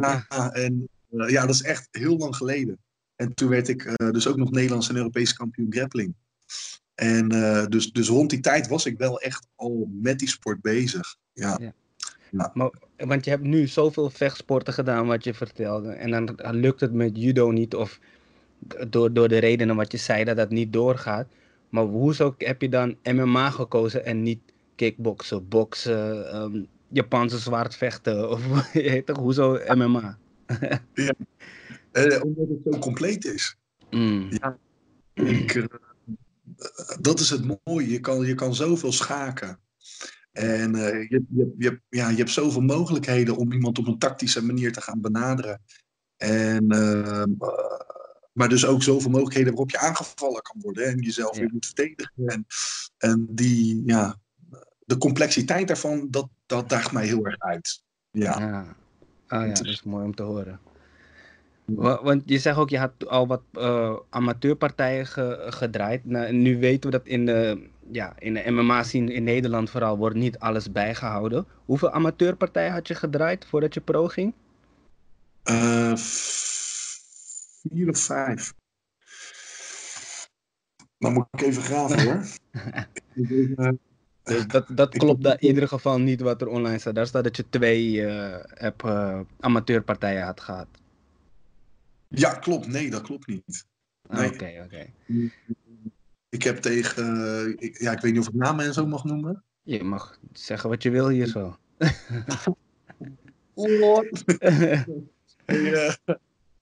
Ja, 0.00 0.26
en 0.52 0.88
eh, 1.10 1.28
ja, 1.28 1.46
dat 1.46 1.54
is 1.54 1.62
echt 1.62 1.88
heel 1.90 2.16
lang 2.16 2.36
geleden. 2.36 2.78
En 3.16 3.34
toen 3.34 3.48
werd 3.48 3.68
ik 3.68 3.84
eh, 3.84 4.10
dus 4.10 4.26
ook 4.26 4.36
nog 4.36 4.50
Nederlands 4.50 4.88
en 4.88 4.96
Europees 4.96 5.34
kampioen 5.34 5.72
grappling. 5.72 6.14
En 6.94 7.28
dus, 7.68 7.92
dus 7.92 8.08
rond 8.08 8.30
die 8.30 8.40
tijd 8.40 8.68
was 8.68 8.86
ik 8.86 8.98
wel 8.98 9.20
echt 9.20 9.46
al 9.54 9.88
met 9.92 10.18
die 10.18 10.28
sport 10.28 10.60
bezig. 10.60 11.16
Ja, 11.32 11.58
Maar, 12.54 12.70
want 12.96 13.24
je 13.24 13.30
hebt 13.30 13.42
nu 13.42 13.66
zoveel 13.66 14.10
vechtsporten 14.10 14.72
gedaan 14.72 15.06
wat 15.06 15.24
je 15.24 15.34
vertelde. 15.34 15.92
En 15.92 16.10
dan 16.10 16.56
lukt 16.56 16.80
het 16.80 16.92
met 16.92 17.16
judo 17.16 17.50
niet. 17.50 17.74
Of 17.74 17.98
door, 18.88 19.12
door 19.12 19.28
de 19.28 19.38
redenen 19.38 19.76
wat 19.76 19.92
je 19.92 19.98
zei 19.98 20.24
dat 20.24 20.36
dat 20.36 20.50
niet 20.50 20.72
doorgaat. 20.72 21.26
Maar 21.74 21.84
hoezo 21.84 22.34
heb 22.38 22.60
je 22.62 22.68
dan 22.68 22.96
MMA 23.02 23.50
gekozen 23.50 24.04
en 24.04 24.22
niet 24.22 24.40
kickboksen, 24.74 25.48
boksen, 25.48 26.30
ehm, 26.32 26.64
Japanse 26.88 27.38
zwaardvechten? 27.38 28.30
Of 28.30 28.70
toch, 29.04 29.16
hoezo 29.18 29.58
MMA? 29.74 30.18
Eh, 31.92 32.22
omdat 32.22 32.48
het 32.48 32.58
zo 32.72 32.78
compleet 32.78 33.24
is. 33.24 33.56
Mm, 33.90 34.28
Ik, 35.14 35.54
eh, 35.54 35.64
dat 37.00 37.20
is 37.20 37.30
het 37.30 37.64
mooie. 37.64 37.88
Je 37.88 38.00
kan, 38.00 38.26
je 38.26 38.34
kan 38.34 38.54
zoveel 38.54 38.92
schaken. 38.92 39.58
En 40.32 40.74
eh, 40.74 41.08
je, 41.08 41.24
je, 41.28 41.54
je, 41.58 41.80
ja, 41.88 42.08
je 42.08 42.16
hebt 42.16 42.30
zoveel 42.30 42.60
mogelijkheden 42.60 43.36
om 43.36 43.52
iemand 43.52 43.78
op 43.78 43.86
een 43.86 43.98
tactische 43.98 44.44
manier 44.44 44.72
te 44.72 44.80
gaan 44.80 45.00
benaderen. 45.00 45.60
En, 46.16 46.70
eh, 46.70 47.22
eh, 47.22 47.28
maar 48.34 48.48
dus 48.48 48.66
ook 48.66 48.82
zoveel 48.82 49.10
mogelijkheden 49.10 49.48
waarop 49.50 49.70
je 49.70 49.78
aangevallen 49.78 50.42
kan 50.42 50.60
worden. 50.60 50.86
En 50.86 50.98
jezelf 50.98 51.34
Ja. 51.34 51.40
weer 51.40 51.50
moet 51.52 51.66
verdedigen. 51.66 52.12
En, 52.26 52.46
en 52.98 53.26
die, 53.30 53.82
ja, 53.86 54.16
de 54.84 54.98
complexiteit 54.98 55.68
daarvan, 55.68 56.06
dat, 56.10 56.28
dat 56.46 56.68
daagt 56.68 56.92
mij 56.92 57.06
heel 57.06 57.24
erg 57.26 57.38
uit. 57.38 57.82
Ja. 58.10 58.38
Ja. 58.38 58.76
Ah 59.26 59.46
ja, 59.46 59.52
dat 59.52 59.66
is 59.66 59.82
mooi 59.82 60.04
om 60.04 60.14
te 60.14 60.22
horen. 60.22 60.60
Wa- 61.64 62.02
Want 62.02 62.22
je 62.26 62.38
zegt 62.38 62.56
ook, 62.56 62.68
je 62.70 62.78
had 62.78 63.06
al 63.06 63.26
wat 63.26 63.42
eh, 63.52 63.96
amateurpartijen 64.10 65.06
ge- 65.06 65.46
gedraaid. 65.48 66.04
Nou, 66.04 66.32
nu 66.32 66.58
weten 66.58 66.90
we 66.90 66.96
dat 66.96 67.06
in 67.06 67.26
de, 67.26 67.68
ja, 67.90 68.12
in 68.18 68.34
de 68.34 68.50
MMA-scene 68.50 69.12
in 69.12 69.24
Nederland 69.24 69.70
vooral 69.70 69.96
wordt 69.98 70.16
niet 70.16 70.38
alles 70.38 70.72
bijgehouden. 70.72 71.46
Hoeveel 71.64 71.90
amateurpartijen 71.90 72.72
had 72.72 72.88
je 72.88 72.94
gedraaid 72.94 73.44
voordat 73.46 73.74
je 73.74 73.80
pro 73.80 74.06
ging? 74.08 74.32
Eh, 75.42 75.94
vier 77.70 77.88
of 77.88 77.98
vijf. 77.98 78.54
Dan 80.98 81.12
moet 81.12 81.26
ik 81.30 81.40
even 81.40 81.62
graven 81.62 82.04
hoor. 82.04 82.24
Eh, 84.24 84.36
Dus 84.36 84.46
dat, 84.46 84.66
dat 84.76 84.96
klopt 84.96 85.26
in 85.26 85.36
ieder 85.48 85.68
geval 85.68 86.00
niet 86.00 86.20
wat 86.20 86.40
er 86.40 86.48
online 86.48 86.78
staat. 86.78 86.94
Daar 86.94 87.06
staat 87.06 87.24
dat 87.24 87.36
je 87.36 87.48
twee 87.48 88.06
eh, 88.06 88.70
eh, 88.84 89.20
amateurpartijen 89.40 90.22
had 90.24 90.40
gehad. 90.40 90.66
ja, 92.08 92.34
klopt. 92.34 92.66
Nee, 92.66 92.90
dat 92.90 93.02
klopt 93.02 93.26
niet. 93.26 93.66
Ah, 94.08 94.18
Nee. 94.18 94.32
Oké, 94.32 94.62
oké. 94.64 94.86
Ik 96.28 96.42
heb 96.42 96.56
tegen, 96.56 97.56
ik, 97.58 97.80
ja, 97.80 97.92
ik 97.92 98.00
weet 98.00 98.12
niet 98.12 98.20
of 98.20 98.28
ik 98.28 98.34
namen 98.34 98.64
en 98.64 98.72
zo 98.72 98.86
mag 98.86 99.04
noemen. 99.04 99.42
Je 99.62 99.84
mag 99.84 100.18
zeggen 100.32 100.68
wat 100.70 100.82
je 100.82 100.90
wil 100.90 101.08
hier 101.08 101.26
zo. 101.26 101.56
Eh, 105.44 105.94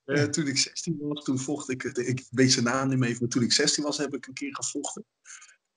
eh, 0.05 0.25
toen 0.25 0.47
ik 0.47 0.59
16 0.59 0.99
was, 1.01 1.25
toen 1.25 1.39
vocht 1.39 1.71
ik, 1.71 1.83
ik 1.85 2.27
weet 2.31 2.53
zijn 2.53 2.65
naam 2.65 2.89
niet 2.89 2.99
meer 2.99 3.09
even, 3.09 3.21
maar 3.21 3.31
toen 3.31 3.43
ik 3.43 3.53
16 3.53 3.85
was 3.85 3.99
heb 3.99 4.15
ik 4.15 4.27
een 4.27 4.33
keer 4.33 4.55
gevochten. 4.55 5.05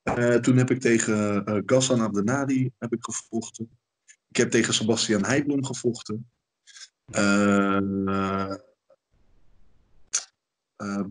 Eh, 0.04 0.36
toen 0.36 0.58
heb 0.58 0.72
ik 0.72 0.82
tegen 0.82 1.46
eh 1.46 1.62
Ghassan 1.66 2.02
Abdenadi 2.02 2.72
heb 2.78 2.94
ik 2.94 3.04
gevochten. 3.04 3.70
Ik 4.30 4.38
heb 4.38 4.52
tegen 4.52 4.74
Sebastian 4.74 5.26
Heijblom 5.26 5.66
gevochten. 5.66 6.30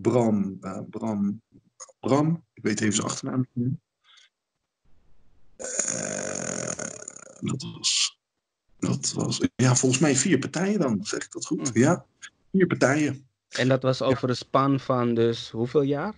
Bram, 0.00 0.58
Bram, 0.90 1.42
Bram, 2.00 2.44
ik 2.52 2.62
weet 2.62 2.80
even 2.80 2.94
zijn 2.94 3.06
achternaam 3.06 3.46
niet 3.52 3.66
meer. 3.66 3.82
Dat 7.40 7.62
was, 7.62 8.18
dat 8.78 9.12
was, 9.12 9.40
ja, 9.56 9.76
volgens 9.76 10.00
mij 10.00 10.16
vier 10.16 10.38
partijen 10.38 10.80
dan, 10.80 11.04
zeg 11.04 11.24
ik 11.24 11.32
dat 11.32 11.46
goed? 11.46 11.68
Hm. 11.68 11.78
Ja, 11.78 12.06
vier 12.54 12.66
partijen. 12.66 13.26
En 13.48 13.68
dat 13.68 13.82
was 13.82 14.02
over 14.02 14.28
een 14.28 14.36
span 14.36 14.80
van 14.80 15.14
dus 15.14 15.50
hoeveel 15.50 15.82
jaar? 15.82 16.14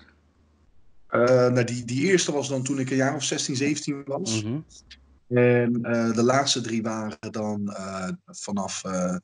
Nou, 1.10 1.64
die, 1.64 1.84
die 1.84 2.04
eerste 2.04 2.32
was 2.32 2.48
dan 2.48 2.62
toen 2.62 2.78
ik 2.78 2.90
een 2.90 2.96
jaar 2.96 3.14
of 3.14 3.22
16, 3.22 3.56
17 3.56 4.04
was. 4.04 4.42
Mhm. 4.42 4.58
En 5.28 5.82
eh, 5.82 6.14
de 6.14 6.22
laatste 6.22 6.60
drie 6.60 6.82
waren 6.82 7.32
dan 7.32 7.72
eh, 7.72 8.08
vanaf 8.26 8.84
eh, 8.84 9.16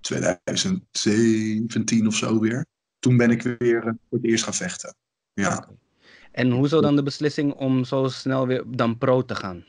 2017 0.00 2.06
of 2.06 2.14
zo 2.14 2.40
weer. 2.40 2.66
Toen 2.98 3.16
ben 3.16 3.30
ik 3.30 3.42
weer 3.42 3.82
voor 3.82 4.18
het 4.18 4.24
eerst 4.24 4.44
gaan 4.44 4.54
vechten. 4.54 4.94
Ja. 5.32 5.68
En 6.32 6.50
hoezo 6.50 6.80
dan 6.80 6.96
de 6.96 7.02
beslissing 7.02 7.54
om 7.54 7.84
zo 7.84 8.08
snel 8.08 8.46
weer 8.46 8.64
dan 8.66 8.98
pro 8.98 9.24
te 9.24 9.34
gaan? 9.34 9.64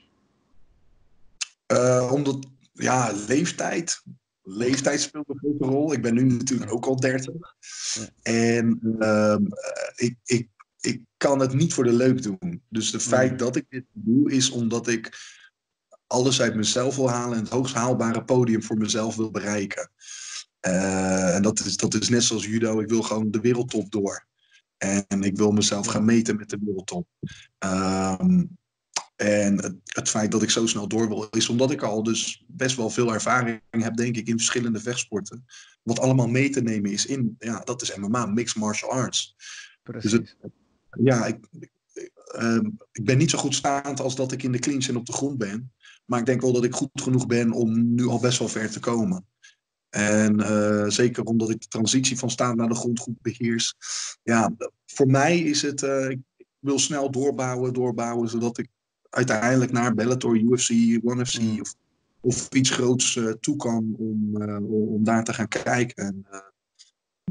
Omdat, 2.09 2.47
ja, 2.73 3.11
leeftijd. 3.27 4.03
Leeftijd 4.43 5.01
speelt 5.01 5.29
een 5.29 5.37
grote 5.37 5.65
rol. 5.65 5.93
Ik 5.93 6.01
ben 6.01 6.13
nu 6.13 6.23
natuurlijk 6.23 6.73
ook 6.73 6.85
al 6.85 6.95
30. 6.95 7.33
Ja. 7.93 8.09
En 8.21 8.79
ehm, 8.99 9.45
eh, 9.45 10.07
ik, 10.07 10.17
ik, 10.23 10.49
ik 10.79 11.01
kan 11.17 11.39
het 11.39 11.53
niet 11.53 11.73
voor 11.73 11.83
de 11.83 11.93
leuk 11.93 12.23
doen. 12.23 12.61
Dus 12.69 12.91
het 12.91 13.01
feit 13.01 13.31
Mm. 13.31 13.37
dat 13.37 13.55
ik 13.55 13.65
dit 13.69 13.85
doe, 13.91 14.31
is 14.31 14.49
omdat 14.49 14.87
ik 14.87 15.17
alles 16.07 16.41
uit 16.41 16.55
mezelf 16.55 16.95
wil 16.95 17.09
halen 17.09 17.37
en 17.37 17.43
het 17.43 17.53
hoogst 17.53 17.75
haalbare 17.75 18.23
podium 18.23 18.63
voor 18.63 18.77
mezelf 18.77 19.15
wil 19.15 19.31
bereiken. 19.31 19.91
Eh, 20.59 21.35
en 21.35 21.41
dat 21.41 21.59
is, 21.59 21.77
dat 21.77 21.93
is 21.93 22.09
net 22.09 22.23
zoals 22.23 22.45
judo. 22.45 22.79
Ik 22.79 22.89
wil 22.89 23.01
gewoon 23.01 23.31
de 23.31 23.39
wereldtop 23.39 23.91
door. 23.91 24.27
En 24.77 25.21
ik 25.21 25.37
wil 25.37 25.51
mezelf 25.51 25.87
gaan 25.87 26.05
meten 26.05 26.35
met 26.35 26.49
de 26.49 26.57
wereldtop. 26.65 27.07
Ehm, 27.57 28.43
en 29.15 29.61
het, 29.61 29.75
het 29.83 30.09
feit 30.09 30.31
dat 30.31 30.41
ik 30.43 30.49
zo 30.49 30.65
snel 30.67 30.87
door 30.87 31.07
wil, 31.07 31.27
is 31.29 31.49
omdat 31.49 31.71
ik 31.71 31.81
al 31.81 32.03
dus 32.03 32.43
best 32.47 32.75
wel 32.75 32.89
veel 32.89 33.13
ervaring 33.13 33.61
heb, 33.69 33.95
denk 33.95 34.17
ik, 34.17 34.27
in 34.27 34.37
verschillende 34.37 34.79
vechtsporten. 34.79 35.45
Wat 35.83 35.99
allemaal 35.99 36.27
mee 36.27 36.49
te 36.49 36.61
nemen 36.61 36.91
is 36.91 37.05
in, 37.05 37.35
ja, 37.39 37.59
dat 37.59 37.81
is 37.81 37.95
MMA, 37.95 38.25
Mixed 38.25 38.57
Martial 38.57 38.91
Arts. 38.91 39.35
Precies. 39.83 40.11
het- 40.11 40.35
Ja, 41.03 41.25
ik, 41.25 41.37
ehm, 42.25 42.65
ik 42.91 43.03
ben 43.03 43.17
niet 43.17 43.29
zo 43.29 43.37
goed 43.37 43.55
staand 43.55 43.99
als 43.99 44.15
dat 44.15 44.31
ik 44.31 44.43
in 44.43 44.51
de 44.51 44.59
clinch 44.59 44.87
en 44.87 44.97
op 44.97 45.05
de 45.05 45.13
grond 45.13 45.37
ben. 45.37 45.73
Maar 46.05 46.19
ik 46.19 46.25
denk 46.25 46.41
wel 46.41 46.53
dat 46.53 46.63
ik 46.63 46.73
goed 46.73 46.89
genoeg 46.93 47.25
ben 47.25 47.51
om 47.51 47.93
nu 47.95 48.05
al 48.07 48.19
best 48.19 48.39
wel 48.39 48.47
ver 48.47 48.71
te 48.71 48.79
komen. 48.79 49.27
En 49.89 50.39
eh, 50.39 50.89
zeker 50.89 51.23
omdat 51.23 51.49
ik 51.49 51.61
de 51.61 51.67
transitie 51.67 52.17
van 52.17 52.29
staand 52.29 52.55
naar 52.57 52.67
de 52.67 52.75
grond 52.75 52.99
goed 52.99 53.21
beheers. 53.21 53.75
Ja, 54.23 54.55
voor 54.85 55.07
mij 55.07 55.39
is 55.39 55.61
het, 55.61 55.83
eh, 55.83 56.09
ik 56.09 56.19
wil 56.59 56.79
snel 56.79 57.11
doorbouwen, 57.11 57.73
doorbouwen, 57.73 58.29
zodat 58.29 58.57
ik 58.57 58.67
uiteindelijk 59.13 59.71
naar 59.71 59.93
Bellator, 59.93 60.37
UFC, 60.37 60.69
ONE 61.03 61.25
FC 61.25 61.39
Mm. 61.39 61.59
of, 61.59 61.75
of 62.21 62.49
iets 62.49 62.69
groots 62.69 63.15
eh, 63.15 63.29
toe 63.29 63.55
kan 63.55 63.95
om, 63.97 64.41
eh, 64.41 64.55
om 64.55 64.87
om 64.87 65.03
daar 65.03 65.23
te 65.23 65.33
gaan 65.33 65.47
kijken. 65.47 66.05
En 66.05 66.25
eh, 66.29 66.39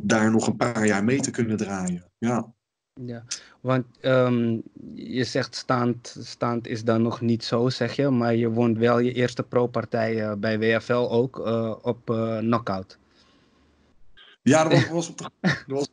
daar 0.00 0.30
nog 0.30 0.46
een 0.46 0.56
paar 0.56 0.86
jaar 0.86 1.04
mee 1.04 1.20
te 1.20 1.30
kunnen 1.30 1.56
draaien. 1.56 2.04
Ja. 2.18 2.52
Ja, 3.04 3.24
want 3.60 3.86
ehm, 4.00 4.58
je 4.94 5.24
zegt 5.24 5.54
staand, 5.54 6.16
staand 6.20 6.66
is 6.66 6.84
dan 6.84 7.02
nog 7.02 7.20
niet 7.20 7.44
zo, 7.44 7.68
zeg 7.68 7.96
je. 7.96 8.08
Maar 8.08 8.34
je 8.34 8.48
won 8.48 8.78
wel 8.78 8.98
je 8.98 9.12
eerste 9.12 9.42
pro-partij 9.42 10.38
bij 10.38 10.58
WFL 10.58 10.92
ook 10.92 11.38
op 11.82 12.10
eh, 12.10 12.38
knockout. 12.38 12.98
Ja, 14.42 14.68
dat 14.68 14.88
was, 14.88 14.88
was 14.96 15.08
op 15.08 15.18
de, 15.18 15.30
dat 15.66 15.84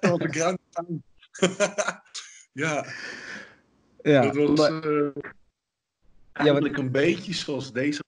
was 0.00 0.12
op 0.12 0.20
de 0.20 0.28
grond. 0.28 0.58
ja, 2.64 2.86
Ja, 4.02 4.22
dat 4.22 4.34
was 4.48 4.58
maar- 4.70 4.82
eh, 4.84 5.08
eigenlijk 6.32 6.76
een 6.76 6.90
beetje 6.90 7.34
zoals 7.34 7.72
deze. 7.72 8.02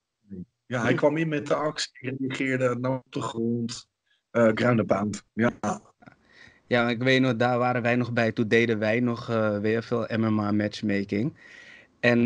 Ja, 0.67 0.83
hij 0.83 0.95
kwam 0.95 1.17
in 1.17 1.29
met 1.29 1.47
de 1.47 1.55
actie, 1.55 2.17
reageerde 2.19 2.77
nou 2.81 2.95
op 2.97 3.13
de 3.13 3.21
grond. 3.23 3.89
eh 4.31 4.49
ground. 4.55 5.25
Ja, 5.33 5.51
ja, 6.67 6.89
ik 6.89 7.03
weet 7.03 7.21
nog, 7.21 7.37
daar 7.37 7.59
waren 7.59 7.83
wij 7.83 7.97
nog 7.97 8.13
bij. 8.13 8.33
Toen 8.33 8.49
deden 8.49 8.79
wij 8.79 9.01
nog 9.01 9.29
eh 9.29 9.59
WFL 9.59 10.15
MMA 10.17 10.53
matchmaking. 10.53 11.35
En 12.01 12.25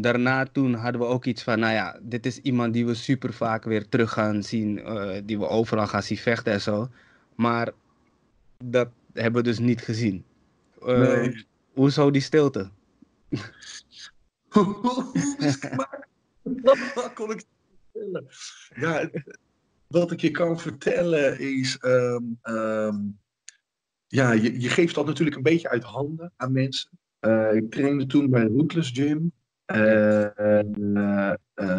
daarna 0.00 0.44
toen 0.44 0.74
hadden 0.74 1.00
we 1.00 1.06
ook 1.06 1.24
iets 1.24 1.42
van, 1.42 1.58
nou 1.58 1.72
ja, 1.72 1.98
dit 2.02 2.26
is 2.26 2.38
iemand 2.38 2.72
die 2.72 2.86
we 2.86 2.94
super 2.94 3.32
vaak 3.32 3.64
weer 3.64 3.88
terug 3.88 4.12
gaan 4.12 4.42
zien. 4.42 4.74
die 5.24 5.38
we 5.38 5.48
overal 5.48 5.86
gaan 5.86 6.02
zien 6.02 6.16
vechten 6.18 6.52
en 6.52 6.60
zo. 6.60 6.88
Maar 7.34 7.70
dat 8.64 8.88
hebben 9.12 9.42
we 9.42 9.48
dus 9.48 9.58
niet 9.58 9.80
gezien. 9.82 10.24
Nee. 10.84 11.46
Hoezo 11.72 12.10
die 12.10 12.22
stilte? 12.22 12.70
Ik 15.38 15.76
maar? 15.76 16.08
Wat 16.94 17.12
kon 17.14 17.30
ik 17.30 17.44
vertellen? 17.92 18.26
Ja, 18.74 18.98
het- 18.98 19.38
wat 19.86 20.10
ik 20.10 20.20
je 20.20 20.30
kan 20.30 20.60
vertellen 20.60 21.38
is. 21.38 21.78
ehm, 21.78 22.22
ehm, 22.42 22.96
ja, 24.06 24.32
je, 24.32 24.60
je 24.60 24.68
geeft 24.68 24.94
dat 24.94 25.06
natuurlijk 25.06 25.36
een 25.36 25.42
beetje 25.42 25.68
uit 25.68 25.82
handen 25.84 26.32
aan 26.36 26.52
mensen. 26.52 26.90
Eh, 27.18 27.54
ik 27.54 27.70
trainde 27.70 28.06
toen 28.06 28.30
bij 28.30 28.46
Rootless 28.46 28.90
Gym. 28.90 29.32
Eh, 29.64 30.58
eh, 30.58 31.78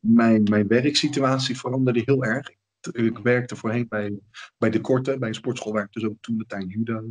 mijn, 0.00 0.42
mijn 0.42 0.66
werksituatie 0.66 1.58
veranderde 1.58 2.02
heel 2.04 2.24
erg. 2.24 2.48
Ik, 2.50 2.56
ik 2.92 3.18
werkte 3.18 3.56
voorheen 3.56 3.88
bij, 3.88 4.18
bij 4.58 4.70
De 4.70 4.80
Korte, 4.80 5.18
bij 5.18 5.28
een 5.28 5.34
sportschool 5.34 5.72
waar 5.72 5.84
ik 5.84 5.92
dus 5.92 6.04
ook 6.04 6.16
toen 6.20 6.38
de 6.38 6.46
tijd 6.46 6.72
judo. 6.72 7.04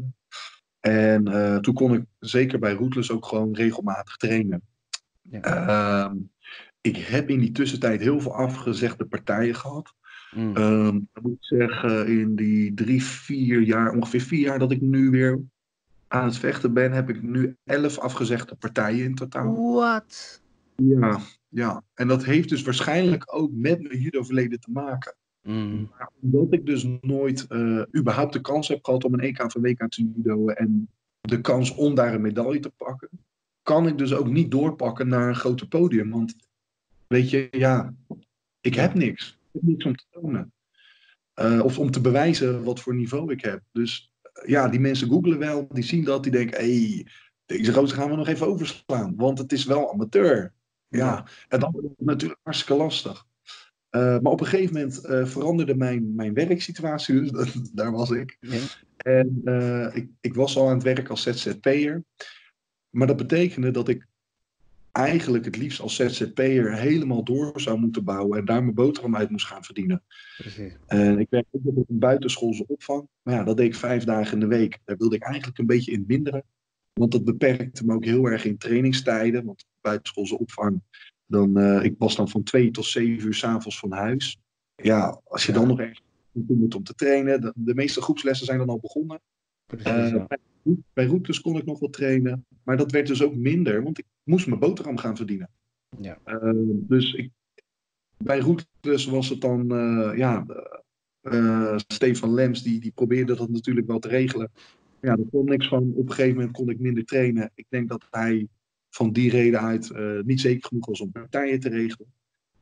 En 0.82 1.28
eh, 1.28 1.58
toen 1.58 1.74
kon 1.74 1.94
ik 1.94 2.04
zeker 2.20 2.60
bij 2.60 2.74
Rootless 2.74 3.12
ook 3.12 3.26
gewoon 3.26 3.54
regelmatig 3.54 4.16
trainen. 4.16 4.62
Ja. 5.22 5.42
Ehm, 5.42 6.16
ik 6.82 6.98
heb 6.98 7.30
in 7.30 7.40
die 7.40 7.52
tussentijd 7.52 8.02
heel 8.02 8.20
veel 8.20 8.36
afgezegde 8.36 9.06
partijen 9.06 9.56
gehad. 9.56 9.94
Mm. 10.36 10.56
Ehm 10.56 10.96
ik 10.96 11.22
moet 11.22 11.38
zeggen, 11.40 12.08
in 12.08 12.36
die 12.36 12.74
drie, 12.74 13.04
vier 13.04 13.62
jaar, 13.62 13.94
ongeveer 13.94 14.22
vier 14.22 14.40
jaar 14.40 14.60
dat 14.60 14.72
ik 14.72 14.82
nu 14.82 15.10
weer 15.10 15.40
aan 16.08 16.26
het 16.26 16.38
vechten 16.38 16.74
ben, 16.74 16.92
heb 16.92 17.10
ik 17.10 17.22
nu 17.22 17.56
elf 17.64 17.98
afgezegde 17.98 18.56
partijen 18.56 19.06
in 19.06 19.16
totaal. 19.16 19.74
Wat? 19.74 20.42
Ja, 20.76 21.20
ja. 21.48 21.84
En 21.94 22.08
dat 22.08 22.24
heeft 22.24 22.50
dus 22.50 22.62
waarschijnlijk 22.62 23.36
ook 23.36 23.52
met 23.54 23.82
mijn 23.82 24.00
judo-verleden 24.00 24.60
te 24.60 24.72
maken. 24.72 25.16
Mm. 25.42 25.90
Maar 25.98 26.10
omdat 26.22 26.54
ik 26.54 26.66
dus 26.66 26.88
nooit 27.02 27.48
eh, 27.48 27.82
überhaupt 27.98 28.34
de 28.34 28.42
kans 28.42 28.68
heb 28.68 28.84
gehad 28.84 29.04
om 29.04 29.14
een 29.14 29.20
EK 29.20 29.52
van 29.52 29.62
WK 29.62 29.90
te 29.90 30.12
judo 30.16 30.48
en 30.48 30.90
de 31.22 31.42
kans 31.42 31.76
om 31.76 31.96
daar 31.96 32.14
een 32.14 32.22
medaille 32.22 32.60
te 32.60 32.70
pakken, 32.70 33.10
kan 33.64 33.88
ik 33.88 33.98
dus 33.98 34.14
ook 34.14 34.30
niet 34.30 34.52
doorpakken 34.52 35.08
naar 35.08 35.28
een 35.28 35.36
groter 35.36 35.68
podium. 35.68 36.10
Want 36.10 36.36
weet 37.08 37.30
je, 37.30 37.48
ja, 37.52 37.94
ik 38.62 38.76
heb 38.76 38.94
niks. 38.94 39.30
Ik 39.30 39.50
heb 39.52 39.62
niks 39.64 39.86
om 39.86 39.96
te 39.96 40.06
tonen. 40.10 40.54
Eh, 41.34 41.62
of 41.64 41.80
om 41.80 41.92
te 41.92 42.02
bewijzen 42.02 42.64
wat 42.64 42.80
voor 42.80 42.96
niveau 42.96 43.32
ik 43.32 43.42
heb. 43.42 43.62
Dus 43.72 44.14
eh, 44.22 44.50
ja, 44.50 44.68
die 44.68 44.80
mensen 44.80 45.08
googelen 45.08 45.40
wel, 45.40 45.68
die 45.72 45.84
zien 45.84 46.04
dat, 46.04 46.24
die 46.24 46.32
denken, 46.32 46.60
hé, 46.60 46.86
hey, 46.86 47.08
deze 47.46 47.72
roos 47.72 47.92
gaan 47.92 48.10
we 48.10 48.16
nog 48.16 48.28
even 48.28 48.48
overslaan, 48.48 49.16
want 49.16 49.38
het 49.38 49.52
is 49.52 49.66
wel 49.66 49.94
amateur. 49.94 50.54
Ja, 50.88 51.26
en 51.48 51.60
dan 51.60 51.72
wordt 51.72 51.88
het 51.88 52.06
natuurlijk 52.06 52.40
hartstikke 52.44 52.82
lastig. 52.82 53.26
Eh, 53.92 54.20
maar 54.20 54.32
op 54.32 54.40
een 54.40 54.48
gegeven 54.48 54.74
moment 54.74 55.06
eh, 55.06 55.26
veranderde 55.26 55.76
mijn, 55.76 56.16
mijn 56.16 56.34
werksituatie, 56.34 57.22
dus 57.32 57.54
daar 57.74 57.92
was 57.92 58.10
ik. 58.10 58.38
Ja. 58.40 58.60
En 58.98 59.42
eh, 59.44 59.96
ik, 59.96 60.10
ik 60.22 60.34
was 60.34 60.58
al 60.58 60.68
aan 60.68 60.74
het 60.74 60.84
werk 60.84 61.10
als 61.10 61.22
ZZP'er. 61.22 62.04
Maar 62.90 63.08
dat 63.08 63.18
betekende 63.18 63.72
dat 63.72 63.88
ik 63.88 64.08
eigenlijk 64.92 65.46
het 65.46 65.58
liefst 65.58 65.80
als 65.80 65.96
ZZP'er 65.96 66.74
helemaal 66.74 67.24
door 67.24 67.62
zou 67.62 67.80
moeten 67.80 68.04
bouwen 68.04 68.40
en 68.40 68.46
daar 68.46 68.64
mijn 68.64 68.76
boterham 68.76 69.16
uit 69.16 69.30
moest 69.30 69.46
gaan 69.46 69.64
verdienen. 69.64 70.04
Precies. 70.38 70.74
En 70.88 71.20
ik 71.20 71.28
werkte 71.30 71.60
ook 71.64 71.78
op 71.78 71.90
een 71.90 72.00
buitenschoolse 72.00 72.68
opvang. 72.68 73.08
Maar 73.22 73.34
ja, 73.34 73.44
dat 73.44 73.58
deed 73.58 73.66
ik 73.66 73.76
vijf 73.76 74.04
dagen 74.04 74.34
in 74.34 74.40
de 74.40 74.56
week. 74.56 74.80
Daar 74.86 74.98
wilde 74.98 75.16
ik 75.16 75.24
eigenlijk 75.24 75.58
een 75.58 75.66
beetje 75.66 75.92
in 75.92 76.04
minderen. 76.08 76.44
Want 76.94 77.12
dat 77.12 77.24
beperkte 77.24 77.86
me 77.86 77.94
ook 77.94 78.06
heel 78.06 78.26
erg 78.26 78.46
in 78.46 78.58
trainingstijden. 78.58 79.46
Want 79.46 79.66
buitenschoolse 79.82 80.40
opvang, 80.40 80.82
dan, 81.32 81.58
eh, 81.58 81.84
ik 81.84 81.96
was 81.98 82.16
dan 82.16 82.30
van 82.30 82.44
twee 82.44 82.72
tot 82.72 82.86
zeven 82.86 83.28
uur 83.28 83.34
s'avonds 83.34 83.80
van 83.80 83.92
huis. 83.92 84.40
Ja, 84.76 85.22
als 85.24 85.46
je 85.46 85.52
Ja. 85.52 85.58
dan 85.60 85.68
nog 85.68 85.78
naartoe 85.78 86.56
moet 86.58 86.76
om 86.76 86.84
te 86.84 86.94
trainen. 86.96 87.42
De, 87.42 87.54
de 87.56 87.74
meeste 87.76 88.02
groepslessen 88.02 88.46
zijn 88.46 88.58
dan 88.58 88.70
al 88.70 88.80
begonnen. 88.80 89.22
Precies, 89.66 89.88
Eh, 89.92 90.10
ja. 90.10 90.26
bij, 90.28 90.38
bij 90.94 91.06
routes 91.06 91.42
kon 91.42 91.58
ik 91.58 91.66
nog 91.66 91.80
wel 91.80 91.90
trainen. 91.90 92.46
Maar 92.64 92.78
dat 92.78 92.92
werd 92.92 93.08
dus 93.08 93.24
ook 93.24 93.36
minder, 93.36 93.84
want 93.84 93.98
ik 93.98 94.06
moest 94.24 94.48
mijn 94.48 94.60
boterham 94.60 94.98
gaan 94.98 95.16
verdienen. 95.18 95.50
Ja. 96.00 96.18
Eh, 96.24 96.52
dus 96.66 97.14
ik, 97.14 97.30
bij 98.18 98.40
routes 98.40 99.06
was 99.06 99.30
het 99.30 99.42
dan, 99.42 99.68
ja, 100.16 100.46
Stefan 101.88 102.34
Lems, 102.34 102.64
die, 102.64 102.80
die 102.80 102.92
probeerde 102.92 103.36
dat 103.36 103.50
natuurlijk 103.50 103.88
wel 103.88 104.00
te 104.00 104.08
regelen. 104.08 104.52
Ja, 105.02 105.16
daar 105.16 105.26
kon 105.32 105.46
niks 105.46 105.68
van. 105.68 105.92
Op 105.96 106.08
een 106.10 106.14
gegeven 106.14 106.36
moment 106.38 106.56
kon 106.56 106.70
ik 106.70 106.80
minder 106.80 107.06
trainen. 107.06 107.52
Ik 107.56 107.66
denk 107.70 107.90
dat 107.90 108.08
hij 108.12 108.48
van 108.92 109.12
die 109.12 109.30
reden 109.30 109.60
uit 109.60 109.90
eh, 109.90 110.20
niet 110.24 110.42
zeker 110.42 110.68
genoeg 110.68 110.86
was 110.86 111.02
om 111.02 111.12
partijen 111.12 111.60
te 111.60 111.70
regelen. 111.70 112.14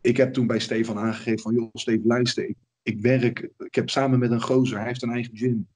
Ik 0.02 0.18
heb 0.18 0.34
toen 0.34 0.48
bij 0.48 0.60
Stefan 0.60 0.98
aangegeven 0.98 1.40
van, 1.40 1.54
joh, 1.54 1.70
Stefan, 1.74 2.08
luister, 2.08 2.50
ik, 2.50 2.56
ik 2.84 3.02
werk, 3.02 3.50
ik 3.58 3.76
heb 3.76 3.90
samen 3.90 4.20
met 4.20 4.32
een 4.32 4.42
gozer, 4.42 4.78
hij 4.78 4.88
heeft 4.88 5.02
een 5.02 5.12
eigen 5.12 5.38
gym. 5.38 5.68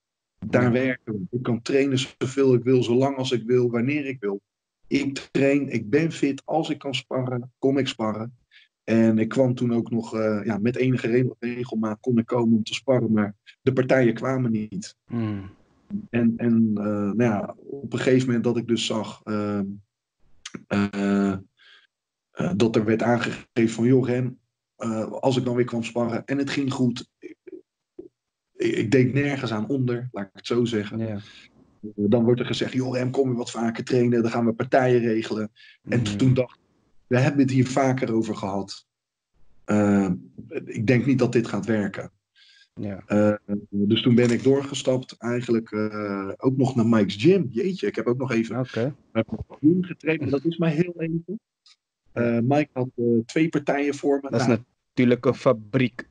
Daar 0.45 0.71
werken 0.71 1.13
we. 1.13 1.37
Ik 1.37 1.43
kan 1.43 1.61
trainen 1.61 1.99
zoveel 1.99 2.53
ik 2.53 2.63
wil, 2.63 2.83
zolang 2.83 3.17
als 3.17 3.31
ik 3.31 3.43
wil, 3.43 3.71
wanneer 3.71 4.05
ik 4.05 4.19
wil. 4.19 4.41
Ik 4.87 5.17
train, 5.31 5.69
ik 5.69 5.89
ben 5.89 6.11
fit. 6.11 6.41
Als 6.45 6.69
ik 6.69 6.77
kan 6.77 6.95
sparren, 6.95 7.51
kom 7.59 7.77
ik 7.77 7.87
sparren. 7.87 8.37
En 8.83 9.17
ik 9.17 9.29
kwam 9.29 9.55
toen 9.55 9.73
ook 9.73 9.89
nog, 9.89 10.15
eh, 10.15 10.41
ja, 10.43 10.57
met 10.57 10.75
enige 10.75 11.07
re- 11.07 11.35
regelmaat 11.39 11.99
kon 11.99 12.17
ik 12.17 12.25
komen 12.25 12.57
om 12.57 12.63
te 12.63 12.73
sparren, 12.73 13.11
maar 13.11 13.35
de 13.61 13.73
partijen 13.73 14.13
kwamen 14.13 14.51
niet. 14.51 14.95
Mm. 15.07 15.49
En, 16.09 16.33
en 16.37 16.71
eh, 16.75 16.83
nou 16.83 17.23
ja, 17.23 17.55
op 17.57 17.93
een 17.93 17.99
gegeven 17.99 18.25
moment 18.25 18.43
dat 18.43 18.57
ik 18.57 18.67
dus 18.67 18.85
zag 18.85 19.21
ehm, 19.23 19.35
eh, 19.37 19.59
eh, 19.59 19.65
dat 22.55 22.75
er 22.75 22.85
werd 22.85 23.01
aangegeven 23.01 23.69
van, 23.69 23.85
joh 23.85 24.07
Rem, 24.07 24.39
eh, 24.75 25.11
als 25.11 25.37
ik 25.37 25.45
dan 25.45 25.55
weer 25.55 25.65
kwam 25.65 25.83
sparren 25.83 26.25
en 26.25 26.37
het 26.37 26.49
ging 26.49 26.73
goed, 26.73 27.09
ik, 28.53 28.91
deed 28.91 29.13
nergens 29.13 29.51
aan 29.51 29.67
onder, 29.67 30.09
laat 30.11 30.25
ik 30.25 30.31
het 30.33 30.47
zo 30.47 30.65
zeggen. 30.65 30.99
Ja. 30.99 31.19
Dan 31.95 32.23
wordt 32.23 32.39
er 32.39 32.45
gezegd, 32.45 32.73
joh 32.73 32.95
Rem, 32.95 33.11
kom 33.11 33.27
weer 33.27 33.37
wat 33.37 33.51
vaker 33.51 33.83
trainen, 33.83 34.21
dan 34.21 34.31
gaan 34.31 34.45
we 34.45 34.53
partijen 34.53 35.01
regelen. 35.01 35.51
En 35.83 35.99
Mm. 35.99 36.17
toen 36.17 36.33
dacht 36.33 36.55
ik, 36.55 36.61
we 37.07 37.19
hebben 37.19 37.41
het 37.41 37.51
hier 37.51 37.67
vaker 37.67 38.13
over 38.13 38.35
gehad. 38.35 38.87
Eh, 39.65 40.11
ik 40.65 40.87
denk 40.87 41.05
niet 41.05 41.19
dat 41.19 41.31
dit 41.31 41.47
gaat 41.47 41.65
werken. 41.65 42.11
Ja. 42.73 43.03
Eh, 43.05 43.55
dus 43.69 44.01
toen 44.01 44.15
ben 44.15 44.29
ik 44.29 44.43
doorgestapt, 44.43 45.15
eigenlijk 45.17 45.71
eh, 45.71 46.31
ook 46.37 46.57
nog 46.57 46.75
naar 46.75 46.87
Mike's 46.87 47.15
Gym. 47.15 47.47
Jeetje, 47.49 47.87
ik 47.87 47.95
heb 47.95 48.05
ook 48.05 48.17
nog 48.17 48.31
even 48.31 48.65
Gym 49.59 49.83
getraind, 49.83 50.21
maar 50.21 50.29
dat 50.29 50.45
is 50.45 50.57
maar 50.57 50.69
heel 50.69 50.93
even. 50.97 51.39
Eh, 52.11 52.39
Mike 52.39 52.69
had 52.73 52.89
twee 53.25 53.49
partijen 53.49 53.95
voor 53.95 54.19
me. 54.21 54.29
Dat 54.29 54.39
is 54.39 54.47
Nou, 54.47 54.59
natuurlijk 54.87 55.25
een 55.25 55.33
fabriek. 55.33 56.07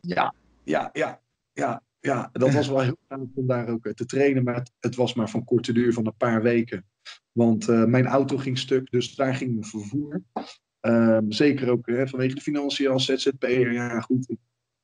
ja, 0.00 0.34
ja, 0.64 0.90
ja, 0.92 1.20
ja, 1.52 1.82
ja. 2.00 2.28
Dat 2.32 2.52
was 2.52 2.68
wel 2.68 2.80
heel 2.80 2.98
gaaf 3.08 3.20
om 3.34 3.46
daar 3.46 3.68
ook 3.68 3.92
te 3.92 4.06
trainen, 4.06 4.44
maar 4.44 4.54
het, 4.54 4.72
het 4.80 4.94
was 4.94 5.14
maar 5.14 5.30
van 5.30 5.44
korte 5.44 5.72
duur 5.72 5.92
van 5.92 6.06
een 6.06 6.16
paar 6.16 6.42
weken. 6.42 6.84
Want 7.32 7.66
mijn 7.66 8.06
auto 8.06 8.36
ging 8.36 8.58
stuk, 8.58 8.90
dus 8.90 9.14
daar 9.14 9.34
ging 9.34 9.50
mijn 9.50 9.64
vervoer. 9.64 10.22
Ehm, 10.80 11.30
zeker 11.30 11.70
ook 11.70 11.86
hè, 11.86 12.08
vanwege 12.08 12.34
de 12.34 12.40
financiën 12.40 12.88
als 12.88 13.04
ZZP'er. 13.04 13.72
Ja, 13.72 14.00
goed. 14.00 14.30
Ik, 14.30 14.38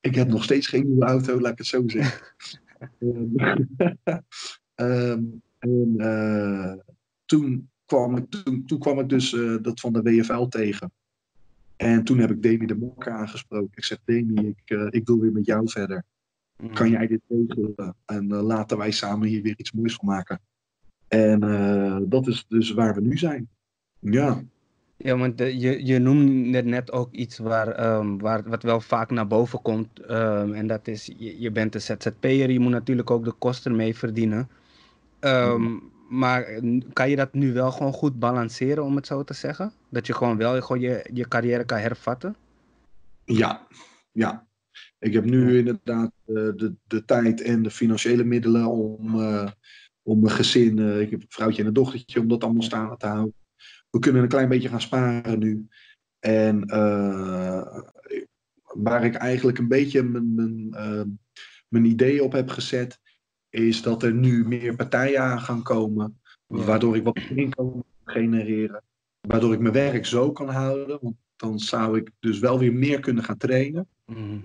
ik 0.05 0.15
heb 0.15 0.29
nog 0.29 0.45
steeds 0.45 0.67
geen 0.67 0.87
nieuwe 0.87 1.05
auto, 1.05 1.41
laat 1.41 1.53
ik 1.53 1.59
het 1.59 1.67
zo 1.67 1.83
zeggen. 1.87 2.27
Ehm, 2.99 3.37
ehm, 4.75 5.23
en 5.59 5.95
eh, 5.97 6.73
toen, 7.25 7.71
kwam 7.85 8.17
ik, 8.17 8.31
toen, 8.31 8.67
toen 8.67 8.79
kwam 8.79 8.99
ik 8.99 9.09
dus 9.09 9.35
eh, 9.35 9.57
dat 9.63 9.81
van 9.81 9.93
de 9.93 10.03
WFL 10.03 10.45
tegen. 10.45 10.93
En 11.77 12.05
toen 12.05 12.19
heb 12.19 12.31
ik 12.31 12.43
Demi 12.43 12.67
de 12.67 12.77
Mokker 12.77 13.13
aangesproken. 13.13 13.71
Ik 13.75 13.85
zeg, 13.85 13.99
Demi, 14.05 14.47
ik, 14.47 14.77
eh, 14.77 14.87
ik 14.91 15.07
wil 15.07 15.21
weer 15.21 15.33
met 15.33 15.47
jou 15.47 15.71
verder. 15.71 16.05
Mm. 16.57 16.75
Kan 16.75 16.91
jij 16.91 17.07
dit 17.07 17.21
regelen? 17.29 17.97
En 18.05 18.27
laten 18.29 18.79
wij 18.79 18.91
samen 18.91 19.29
hier 19.29 19.43
weer 19.43 19.55
iets 19.57 19.73
moois 19.73 19.95
van 19.95 20.09
maken. 20.09 20.41
En 21.09 21.41
dat 22.09 22.27
is 22.27 22.45
dus 22.49 22.71
waar 22.71 22.95
we 22.95 23.01
nu 23.01 23.19
zijn. 23.19 23.49
Ja, 23.99 24.43
Ja, 24.97 25.17
want 25.17 25.41
eh, 25.41 25.61
je, 25.61 25.85
je 25.87 25.99
noemde 25.99 26.63
net 26.63 26.93
ook 26.93 27.13
iets 27.13 27.39
waar, 27.39 27.69
ehm, 27.69 28.17
waar, 28.19 28.43
wat 28.49 28.63
wel 28.63 28.81
vaak 28.81 29.11
naar 29.11 29.27
boven 29.27 29.63
komt. 29.63 30.01
ehm, 30.01 30.53
en 30.53 30.67
dat 30.67 30.89
is, 30.89 31.07
je, 31.17 31.41
je 31.41 31.51
bent 31.51 31.75
een 31.75 31.81
ZZP'er, 31.81 32.51
je 32.51 32.61
moet 32.61 32.73
natuurlijk 32.73 33.11
ook 33.11 33.25
de 33.25 33.33
kosten 33.33 33.77
mee 33.77 33.97
verdienen. 33.97 34.49
Ehm, 35.21 35.79
maar 36.09 36.65
n- 36.65 36.85
kan 36.93 37.11
je 37.11 37.17
dat 37.17 37.33
nu 37.35 37.53
wel 37.53 37.71
gewoon 37.73 37.93
goed 37.93 38.19
balanceren, 38.19 38.85
om 38.85 38.97
het 38.97 39.07
zo 39.07 39.25
te 39.25 39.35
zeggen? 39.35 39.73
Dat 39.91 40.07
je 40.07 40.15
gewoon 40.15 40.37
wel 40.37 40.63
gewoon 40.63 40.83
je, 40.83 41.11
je 41.13 41.29
carrière 41.29 41.65
kan 41.65 41.79
hervatten? 41.79 42.37
Ja, 43.25 43.67
ja. 44.13 44.47
Ik 44.99 45.13
heb 45.13 45.25
nu 45.25 45.59
inderdaad 45.59 46.13
eh, 46.27 46.35
de, 46.35 46.75
de 46.87 47.05
tijd 47.05 47.41
en 47.43 47.63
de 47.63 47.71
financiële 47.71 48.25
middelen 48.25 48.67
om, 48.67 49.21
eh, 49.21 49.51
om 50.03 50.21
mijn 50.21 50.35
gezin, 50.35 50.79
eh, 50.79 51.01
ik 51.01 51.11
heb 51.11 51.21
een 51.21 51.27
vrouwtje 51.29 51.63
en 51.63 51.69
een 51.69 51.75
dochtertje, 51.75 52.21
om 52.21 52.29
dat 52.29 52.45
allemaal 52.45 52.63
staande 52.63 52.97
te 52.97 53.07
houden. 53.07 53.35
We 53.95 54.01
kunnen 54.01 54.23
een 54.23 54.29
klein 54.29 54.49
beetje 54.49 54.69
gaan 54.69 54.81
sparen 54.81 55.39
nu. 55.39 55.67
En 56.19 56.65
eh, 56.65 57.81
waar 58.63 59.05
ik 59.05 59.15
eigenlijk 59.15 59.59
een 59.59 59.69
beetje 59.69 60.03
mijn, 60.03 60.35
mijn, 60.35 60.69
eh, 60.73 61.03
mijn 61.69 61.85
ideeën 61.85 62.23
op 62.23 62.33
heb 62.33 62.49
gezet, 62.49 63.01
is 63.51 63.83
dat 63.83 64.03
er 64.03 64.15
nu 64.15 64.47
meer 64.47 64.77
partijen 64.77 65.21
aan 65.21 65.41
gaan 65.41 65.63
komen, 65.63 66.21
waardoor 66.47 66.97
ik 66.97 67.05
wat 67.05 67.19
inkomen 67.35 67.85
kan 68.05 68.15
genereren. 68.15 68.83
Waardoor 69.21 69.53
ik 69.53 69.61
mijn 69.61 69.75
werk 69.75 70.07
zo 70.07 70.33
kan 70.33 70.49
houden, 70.49 70.99
want 71.03 71.17
dan 71.37 71.59
zou 71.59 71.99
ik 71.99 72.11
dus 72.21 72.39
wel 72.39 72.59
weer 72.59 72.73
meer 72.75 73.01
kunnen 73.01 73.25
gaan 73.25 73.37
trainen. 73.37 73.89
Mhm. 74.07 74.39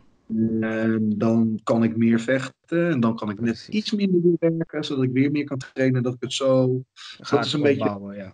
En 0.63 1.13
dan 1.17 1.59
kan 1.63 1.83
ik 1.83 1.97
meer 1.97 2.19
vechten 2.19 2.89
en 2.89 2.99
dan 2.99 3.15
kan 3.15 3.29
ik 3.29 3.39
net 3.39 3.67
iets 3.69 3.91
minder 3.91 4.35
werken, 4.39 4.83
zodat 4.83 5.03
ik 5.03 5.11
weer 5.11 5.31
meer 5.31 5.43
kan 5.43 5.57
trainen. 5.57 6.03
Dat 6.03 6.13
ik 6.13 6.21
het 6.21 6.33
zo. 6.33 6.83
Gaat 6.93 7.45
is 7.45 7.53
een 7.53 7.61
beetje- 7.61 8.13
ja. 8.15 8.33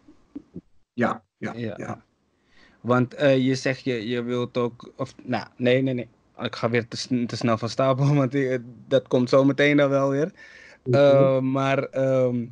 Ja, 0.95 1.23
ja, 1.37 1.53
Ja. 1.53 1.73
ja. 1.77 2.03
Want 2.81 3.13
eh, 3.13 3.37
je 3.37 3.55
zegt 3.55 3.83
je, 3.83 4.07
je 4.07 4.23
wilt 4.23 4.57
ook. 4.57 4.91
Of, 4.97 5.15
nou, 5.23 5.47
nee, 5.57 5.81
nee, 5.81 5.93
nee. 5.93 6.07
Ik 6.39 6.55
ga 6.55 6.69
weer 6.69 6.87
te, 6.87 6.97
sn- 6.97 7.25
te 7.25 7.35
snel 7.35 7.57
van 7.57 7.69
stapel, 7.69 8.13
want 8.15 8.31
die- 8.31 8.59
dat 8.87 9.07
komt 9.07 9.29
zo 9.29 9.43
meteen 9.43 9.77
dan 9.77 9.89
wel 9.89 10.09
weer. 10.09 10.31
Eh, 10.91 11.39
maar 11.39 11.83
ehm, 11.83 12.45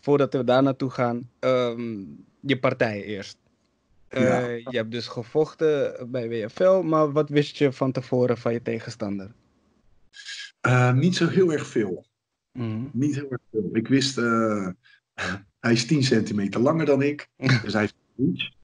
voordat 0.00 0.32
we 0.32 0.44
daar 0.44 0.62
naartoe 0.62 0.90
gaan, 0.90 1.30
ehm, 1.38 2.04
je 2.40 2.58
partij 2.58 3.02
eerst. 3.04 3.36
Eh, 4.08 4.22
Ja. 4.22 4.46
Je 4.48 4.76
hebt 4.76 4.90
dus 4.90 5.06
gevochten 5.06 5.94
bij 6.10 6.28
WFL, 6.28 6.80
maar 6.82 7.12
wat 7.12 7.28
wist 7.28 7.56
je 7.56 7.72
van 7.72 7.92
tevoren 7.92 8.38
van 8.38 8.52
je 8.52 8.62
tegenstander? 8.62 9.32
Eh, 10.60 10.92
niet 10.92 11.16
zo 11.16 11.28
heel 11.28 11.52
erg 11.52 11.66
veel. 11.66 12.06
Mhm. 12.52 12.84
Niet 12.92 13.14
heel 13.14 13.30
erg 13.30 13.40
veel. 13.50 13.68
Ik 13.72 13.88
wist, 13.88 14.18
eh, 14.18 14.68
hij 15.60 15.72
is 15.72 15.86
10 15.86 16.02
centimeter 16.02 16.60
langer 16.60 16.86
dan 16.86 17.02
ik, 17.02 17.28
dus 17.36 17.72
hij 17.72 17.80
heeft 17.80 17.96
reach. 18.16 18.56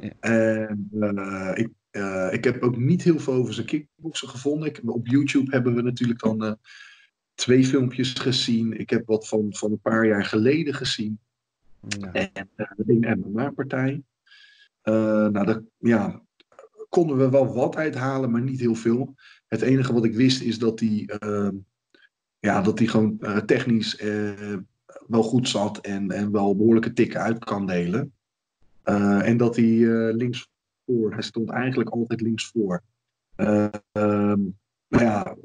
Ja. 0.00 0.12
En 0.20 1.18
eh, 1.18 1.52
ik, 1.54 1.68
eh, 1.90 2.28
ik 2.32 2.44
heb 2.44 2.62
ook 2.62 2.76
niet 2.76 3.02
heel 3.02 3.18
veel 3.18 3.32
over 3.32 3.54
zijn 3.54 3.66
kickboksen 3.66 4.28
gevonden. 4.28 4.68
Ik, 4.68 4.80
op 4.84 5.06
YouTube 5.06 5.50
hebben 5.50 5.74
we 5.74 5.82
natuurlijk 5.82 6.20
dan 6.20 6.44
eh, 6.44 6.52
twee 7.34 7.64
filmpjes 7.64 8.12
gezien. 8.12 8.80
Ik 8.80 8.90
heb 8.90 9.06
wat 9.06 9.28
van, 9.28 9.46
van 9.54 9.70
een 9.70 9.80
paar 9.80 10.06
jaar 10.06 10.24
geleden 10.24 10.74
gezien. 10.74 11.20
Ja. 11.88 12.12
En 12.12 12.50
een 12.86 13.20
MMA-partij. 13.20 14.02
Nou, 14.82 15.44
daar 15.44 15.60
ja, 15.78 16.22
konden 16.88 17.16
we 17.16 17.30
wel 17.30 17.54
wat 17.54 17.76
uithalen, 17.76 18.30
maar 18.30 18.42
niet 18.42 18.60
heel 18.60 18.74
veel. 18.74 19.14
Het 19.48 19.62
enige 19.62 19.92
wat 19.92 20.04
ik 20.04 20.14
wist 20.14 20.40
is 20.40 20.58
dat 20.58 20.80
hij, 20.80 21.08
ja, 22.38 22.62
dat 22.62 22.78
hij 22.78 22.88
gewoon 22.88 23.18
technisch 23.46 23.96
wel 25.06 25.22
goed 25.22 25.48
zat 25.48 25.78
en, 25.78 26.10
en 26.10 26.32
wel 26.32 26.56
behoorlijke 26.56 26.92
tikken 26.92 27.20
uit 27.20 27.44
kan 27.44 27.66
delen. 27.66 28.12
Uh, 28.84 29.28
en 29.28 29.36
dat 29.36 29.56
hij 29.56 29.66
links 30.14 30.48
voor, 30.86 31.12
hij 31.12 31.22
stond 31.22 31.50
eigenlijk 31.50 31.90
altijd 31.90 32.20
links 32.20 32.50
voor. 32.50 32.82
nou 33.96 34.54
ja, 34.88 35.36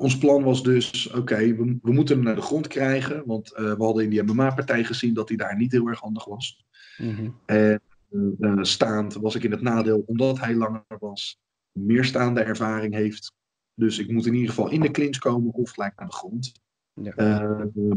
ons 0.00 0.18
plan 0.18 0.42
was 0.42 0.62
dus, 0.62 1.08
oké, 1.08 1.18
okay, 1.18 1.56
we, 1.56 1.78
we, 1.82 1.92
moeten 1.92 2.14
hem 2.14 2.24
naar 2.24 2.34
de 2.34 2.40
grond 2.40 2.66
krijgen. 2.66 3.22
Want 3.26 3.52
uh, 3.52 3.58
we 3.58 3.84
hadden 3.84 4.04
in 4.04 4.10
die 4.10 4.22
MMA-partij 4.22 4.84
gezien 4.84 5.14
dat 5.14 5.28
hij 5.28 5.36
daar 5.36 5.56
niet 5.56 5.72
heel 5.72 5.86
erg 5.86 6.00
handig 6.00 6.24
was. 6.24 6.64
Mm-hmm. 6.96 7.34
En 7.46 7.80
uh, 8.10 8.62
staand 8.62 9.14
was 9.14 9.34
ik 9.34 9.42
in 9.42 9.50
het 9.50 9.60
nadeel 9.60 10.02
omdat 10.06 10.40
hij 10.40 10.54
langer 10.54 10.84
was. 10.98 11.38
Meer 11.72 12.04
staande 12.04 12.40
ervaring 12.42 12.94
heeft. 12.94 13.32
Dus 13.74 13.98
ik 13.98 14.10
moet 14.10 14.26
in 14.26 14.34
ieder 14.34 14.48
geval 14.48 14.70
in 14.70 14.80
de 14.80 14.90
clinch 14.90 15.18
komen 15.18 15.52
of 15.52 15.70
gelijk 15.70 15.96
naar 15.96 16.08
de 16.08 16.14
grond. 16.14 16.52
Ja. 16.94 17.14
Uh, 17.16 17.92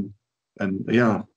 en 0.53 0.81
ja, 0.85 1.27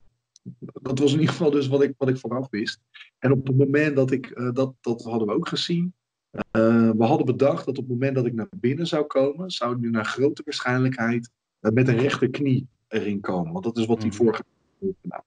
dat 0.83 0.99
was 0.99 1.13
in 1.13 1.19
ieder 1.21 1.35
geval 1.35 1.51
dus 1.51 1.69
wat 1.69 1.83
ik, 1.83 1.95
wat 1.97 2.09
ik 2.09 2.19
vooraf 2.19 2.51
wist. 2.51 2.81
En 3.19 3.33
op 3.33 3.47
het 3.47 3.57
moment 3.57 3.97
dat 3.97 4.11
ik, 4.11 4.31
uh, 4.39 4.53
dat, 4.53 4.75
dat 4.81 5.03
hadden 5.03 5.29
we 5.29 5.35
ook 5.35 5.49
gezien. 5.49 5.95
Uh, 6.37 6.91
we 6.91 7.05
hadden 7.05 7.27
bedacht 7.27 7.67
dat 7.67 7.79
op 7.79 7.85
het 7.85 7.93
moment 7.93 8.15
dat 8.15 8.27
ik 8.27 8.35
naar 8.35 8.49
binnen 8.57 8.87
zou 8.87 9.07
komen, 9.07 9.51
zou 9.51 9.79
nu 9.79 9.91
naar 9.91 10.05
grote 10.05 10.43
waarschijnlijkheid 10.45 11.31
uh, 11.61 11.73
met 11.73 11.89
een 11.89 11.99
rechterknie 11.99 12.69
erin 12.89 13.21
komen. 13.21 13.53
Want 13.53 13.65
dat 13.65 13.79
is 13.79 13.87
wat 13.87 13.99
hij 13.99 14.07
Mhm. 14.07 14.17
vorige 14.17 14.43
keer 14.43 14.89
heeft 14.89 14.99
gedaan. 15.01 15.25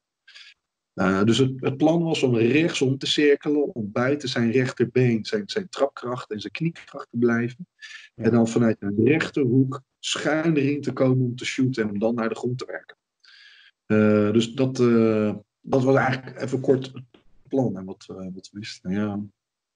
Dus 1.26 1.38
het, 1.38 1.52
het, 1.56 1.78
plan 1.78 2.04
was 2.04 2.24
om 2.24 2.36
rechtsom 2.36 2.98
te 2.98 3.06
cirkelen, 3.06 3.76
om 3.76 3.92
buiten 3.92 4.30
zijn 4.30 4.52
rechterbeen, 4.52 5.26
zijn, 5.26 5.44
zijn 5.46 5.70
trapkracht 5.70 6.32
en 6.32 6.40
zijn 6.40 6.54
kniekracht 6.54 7.08
te 7.12 7.18
blijven. 7.18 7.68
En 8.16 8.32
dan 8.32 8.48
vanuit 8.48 8.78
een 8.80 9.06
rechterhoek 9.06 9.82
schuin 10.00 10.58
erin 10.58 10.82
te 10.82 10.94
komen 10.94 11.26
om 11.26 11.36
te 11.36 11.46
shooten 11.46 11.84
en 11.84 11.90
om 11.90 12.00
dan 12.00 12.16
naar 12.16 12.30
de 12.30 12.36
grond 12.36 12.58
te 12.58 12.66
werken. 12.66 12.98
Uh, 13.92 14.32
dus 14.32 14.54
dat, 14.54 14.80
uh, 14.80 15.34
dat 15.62 15.84
was 15.84 15.96
eigenlijk 15.96 16.42
even 16.42 16.60
kort 16.60 16.86
het 16.86 17.04
plan 17.48 17.78
en 17.78 17.86
wat, 17.86 18.08
uh, 18.12 18.18
wat 18.18 18.50
we 18.52 18.60
wisten. 18.60 18.92
Ja. 18.92 19.20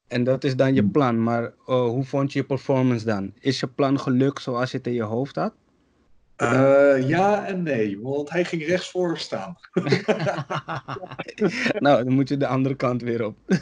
En 0.07 0.23
dat 0.23 0.43
is 0.43 0.55
dan 0.55 0.73
je 0.73 0.85
plan, 0.85 1.23
maar 1.23 1.43
uh, 1.43 1.85
hoe 1.85 2.03
vond 2.03 2.33
je 2.33 2.39
je 2.39 2.45
performance 2.45 3.05
dan? 3.05 3.33
Is 3.39 3.59
je 3.59 3.67
plan 3.67 3.99
gelukt 3.99 4.41
zoals 4.41 4.71
je 4.71 4.77
het 4.77 4.87
in 4.87 4.93
je 4.93 5.03
hoofd 5.03 5.35
had? 5.35 5.53
Ja 7.07 7.45
en 7.45 7.63
nee, 7.63 7.99
want 8.01 8.29
hij 8.29 8.45
ging 8.45 8.65
rechtsvoor 8.65 9.17
staan. 9.17 9.57
nou, 11.79 12.03
dan 12.03 12.13
moet 12.13 12.29
je 12.29 12.37
de 12.37 12.47
andere 12.47 12.75
kant 12.75 13.01
weer 13.01 13.25
op. 13.25 13.37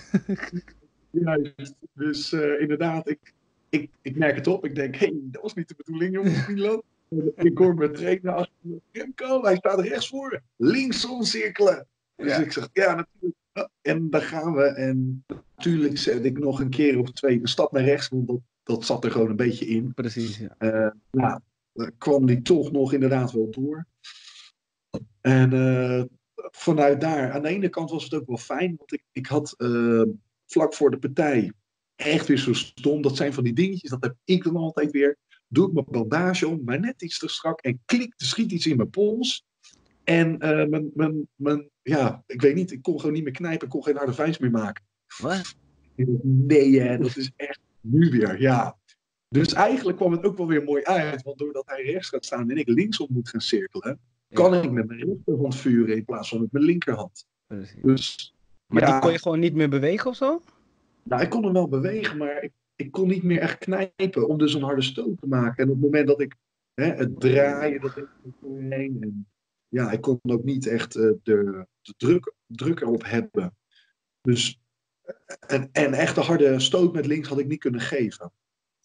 Juist, 1.09 1.75
dus 1.93 2.33
inderdaad, 2.33 3.09
ik, 3.09 3.33
ik, 3.69 3.89
ik 4.01 4.17
merk 4.17 4.35
het 4.35 4.47
op. 4.47 4.65
Ik 4.65 4.75
denk, 4.75 4.95
hé, 4.95 5.05
hey, 5.05 5.19
dat 5.21 5.41
was 5.41 5.53
niet 5.53 5.67
de 5.67 5.75
bedoeling, 5.77 6.13
jongens. 6.13 6.47
Ik 7.35 7.57
hoor 7.57 7.75
mijn 7.75 7.93
trainer 7.93 8.33
achter 8.33 8.55
me. 8.59 8.81
Remco, 8.91 9.43
hij 9.43 9.55
staat 9.55 9.79
rechtsvoor. 9.79 10.41
Linksom 10.55 11.23
cirkelen. 11.23 11.87
Dus 12.15 12.31
ja. 12.31 12.37
ik 12.37 12.51
zeg, 12.51 12.69
ja, 12.73 12.95
natuurlijk. 12.95 13.39
En 13.81 14.09
daar 14.09 14.21
gaan 14.21 14.53
we. 14.53 14.63
En 14.63 15.25
natuurlijk 15.55 15.97
zet 15.97 16.25
ik 16.25 16.39
nog 16.39 16.59
een 16.59 16.69
keer 16.69 16.99
of 16.99 17.11
twee 17.11 17.39
een 17.39 17.47
stap 17.47 17.71
naar 17.71 17.83
rechts, 17.83 18.09
want 18.09 18.27
dat, 18.27 18.39
dat 18.63 18.85
zat 18.85 19.05
er 19.05 19.11
gewoon 19.11 19.29
een 19.29 19.35
beetje 19.35 19.65
in. 19.65 19.93
Precies, 19.93 20.37
ja. 20.37 20.55
Uh, 20.59 20.91
nou, 21.11 21.39
kwam 21.97 22.25
die 22.25 22.41
toch 22.41 22.71
nog 22.71 22.93
inderdaad 22.93 23.31
wel 23.31 23.49
door. 23.49 23.85
En 25.21 25.53
uh, 25.53 26.03
vanuit 26.35 27.01
daar, 27.01 27.31
aan 27.31 27.41
de 27.41 27.49
ene 27.49 27.69
kant 27.69 27.89
was 27.89 28.03
het 28.03 28.13
ook 28.13 28.27
wel 28.27 28.37
fijn, 28.37 28.75
want 28.77 28.93
ik, 28.93 29.03
ik 29.11 29.25
had 29.25 29.55
uh, 29.57 30.03
vlak 30.45 30.73
voor 30.73 30.91
de 30.91 30.99
partij 30.99 31.51
echt 31.95 32.27
weer 32.27 32.37
zo 32.37 32.53
stom. 32.53 33.01
Dat 33.01 33.15
zijn 33.15 33.33
van 33.33 33.43
die 33.43 33.53
dingetjes, 33.53 33.89
dat 33.89 34.03
heb 34.03 34.15
ik 34.23 34.43
dan 34.43 34.55
altijd 34.55 34.91
weer. 34.91 35.17
Doe 35.53 35.67
ik 35.67 35.73
mijn 35.73 35.85
bandage 35.89 36.47
om, 36.47 36.61
maar 36.65 36.79
net 36.79 37.01
iets 37.01 37.19
te 37.19 37.27
strak 37.27 37.61
en 37.61 37.81
klik, 37.85 38.13
er 38.17 38.25
schiet 38.25 38.51
iets 38.51 38.67
in 38.67 38.77
mijn 38.77 38.89
pols. 38.89 39.45
En 40.03 40.33
uh, 40.33 40.67
mijn, 40.67 40.91
mijn, 40.93 41.27
mijn, 41.35 41.69
ja, 41.81 42.23
ik 42.25 42.41
weet 42.41 42.55
niet, 42.55 42.71
ik 42.71 42.81
kon 42.81 42.99
gewoon 42.99 43.13
niet 43.13 43.23
meer 43.23 43.33
knijpen, 43.33 43.65
ik 43.65 43.73
kon 43.73 43.83
geen 43.83 43.95
harde 43.95 44.13
vijs 44.13 44.37
meer 44.37 44.51
maken. 44.51 44.83
Wat? 45.17 45.55
Nee, 46.23 46.79
hè, 46.79 46.97
dat 46.97 47.17
is 47.17 47.31
echt 47.35 47.59
nu 47.81 48.09
weer, 48.09 48.41
ja. 48.41 48.77
Dus 49.29 49.53
eigenlijk 49.53 49.97
kwam 49.97 50.11
het 50.11 50.23
ook 50.23 50.37
wel 50.37 50.47
weer 50.47 50.63
mooi 50.63 50.83
uit, 50.83 51.21
want 51.21 51.37
doordat 51.37 51.63
hij 51.65 51.83
rechts 51.83 52.09
gaat 52.09 52.25
staan 52.25 52.49
en 52.49 52.57
ik 52.57 52.67
linksom 52.67 53.07
moet 53.09 53.29
gaan 53.29 53.41
cirkelen, 53.41 53.99
kan 54.29 54.53
ja. 54.53 54.61
ik 54.61 54.71
met 54.71 54.87
mijn 54.87 54.99
rechterhand 54.99 55.55
vuren 55.55 55.95
in 55.95 56.05
plaats 56.05 56.29
van 56.29 56.41
met 56.41 56.51
mijn 56.51 56.65
linkerhand. 56.65 57.25
Precies. 57.47 57.81
Dus, 57.81 58.35
maar 58.67 58.81
ja, 58.81 58.91
die 58.91 59.01
kon 59.01 59.11
je 59.11 59.19
gewoon 59.19 59.39
niet 59.39 59.53
meer 59.53 59.69
bewegen 59.69 60.09
of 60.09 60.15
zo? 60.15 60.41
Nou, 61.03 61.21
ik 61.21 61.29
kon 61.29 61.43
hem 61.43 61.53
wel 61.53 61.67
bewegen, 61.67 62.17
maar 62.17 62.43
ik, 62.43 62.51
ik 62.81 62.91
kon 62.91 63.07
niet 63.07 63.23
meer 63.23 63.39
echt 63.39 63.57
knijpen 63.57 64.27
om 64.27 64.37
dus 64.37 64.53
een 64.53 64.61
harde 64.61 64.81
stoot 64.81 65.17
te 65.17 65.27
maken. 65.27 65.63
En 65.63 65.69
op 65.69 65.75
het 65.75 65.83
moment 65.83 66.07
dat 66.07 66.21
ik 66.21 66.35
hè, 66.73 66.85
het 66.85 67.19
draaien, 67.19 67.81
dat 67.81 67.97
ik 67.97 68.07
doorheen. 68.41 68.97
En 68.99 69.27
ja, 69.67 69.91
ik 69.91 70.01
kon 70.01 70.19
ook 70.21 70.43
niet 70.43 70.67
echt 70.67 70.95
uh, 70.95 71.11
de, 71.23 71.65
de 71.81 71.93
druk, 71.97 72.33
druk 72.47 72.79
erop 72.79 73.03
hebben. 73.05 73.55
Dus, 74.21 74.61
en, 75.47 75.69
en 75.71 75.93
echt 75.93 76.17
een 76.17 76.23
harde 76.23 76.59
stoot 76.59 76.93
met 76.93 77.05
links 77.05 77.27
had 77.27 77.39
ik 77.39 77.47
niet 77.47 77.59
kunnen 77.59 77.81
geven. 77.81 78.31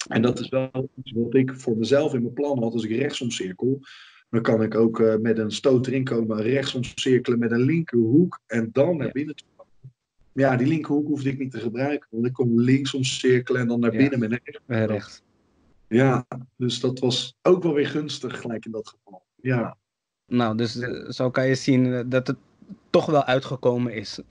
En 0.09 0.23
dat 0.23 0.39
is 0.39 0.49
wel 0.49 0.91
iets 0.95 1.13
wat 1.13 1.35
ik 1.35 1.55
voor 1.55 1.77
mezelf 1.77 2.15
in 2.15 2.23
mijn 2.23 2.35
plan 2.35 2.63
had. 2.63 2.73
Als 2.73 2.85
ik 2.85 2.91
rechtsom 2.91 3.31
cirkel, 3.31 3.81
dan 4.29 4.43
kan 4.43 4.63
ik 4.63 4.75
ook 4.75 4.99
uh, 4.99 5.17
met 5.17 5.39
een 5.39 5.51
stoot 5.51 5.87
erin 5.87 6.05
komen, 6.05 6.43
rechtsom 6.43 6.85
cirkelen 6.85 7.39
met 7.39 7.51
een 7.51 7.63
linkerhoek 7.63 8.41
en 8.47 8.69
dan 8.73 8.97
naar 8.97 9.13
binnen 9.13 9.37
toe. 9.37 9.56
Ja, 10.37 10.57
die 10.57 10.67
linkerhoek 10.67 11.07
hoefde 11.07 11.31
ik 11.31 11.39
niet 11.39 11.51
te 11.51 11.59
gebruiken, 11.61 12.09
want 12.11 12.27
ik 12.27 12.33
kon 12.33 12.61
linksom 12.61 13.05
cirkelen 13.05 13.61
en 13.61 13.69
dan 13.69 13.81
naar 13.81 13.93
Ja. 13.93 13.99
binnen 13.99 14.19
met 14.19 14.61
een 14.67 14.87
rechts. 14.87 15.23
Ja, 15.89 16.27
dus 16.57 16.81
dat 16.81 16.99
was 16.99 17.37
ook 17.43 17.63
wel 17.63 17.75
weer 17.75 17.87
gunstig 17.89 18.41
gelijk 18.41 18.65
in 18.65 18.71
dat 18.71 18.89
geval. 18.89 19.23
Ja, 19.41 19.77
Nou, 20.27 20.57
dus 20.57 20.77
uh, 20.77 21.11
zo 21.11 21.31
kan 21.31 21.47
je 21.47 21.55
zien 21.55 21.85
uh, 21.85 22.01
dat 22.07 22.27
het 22.27 22.37
toch 22.91 23.07
wel 23.07 23.25
uitgekomen 23.25 23.93
is. 23.93 24.21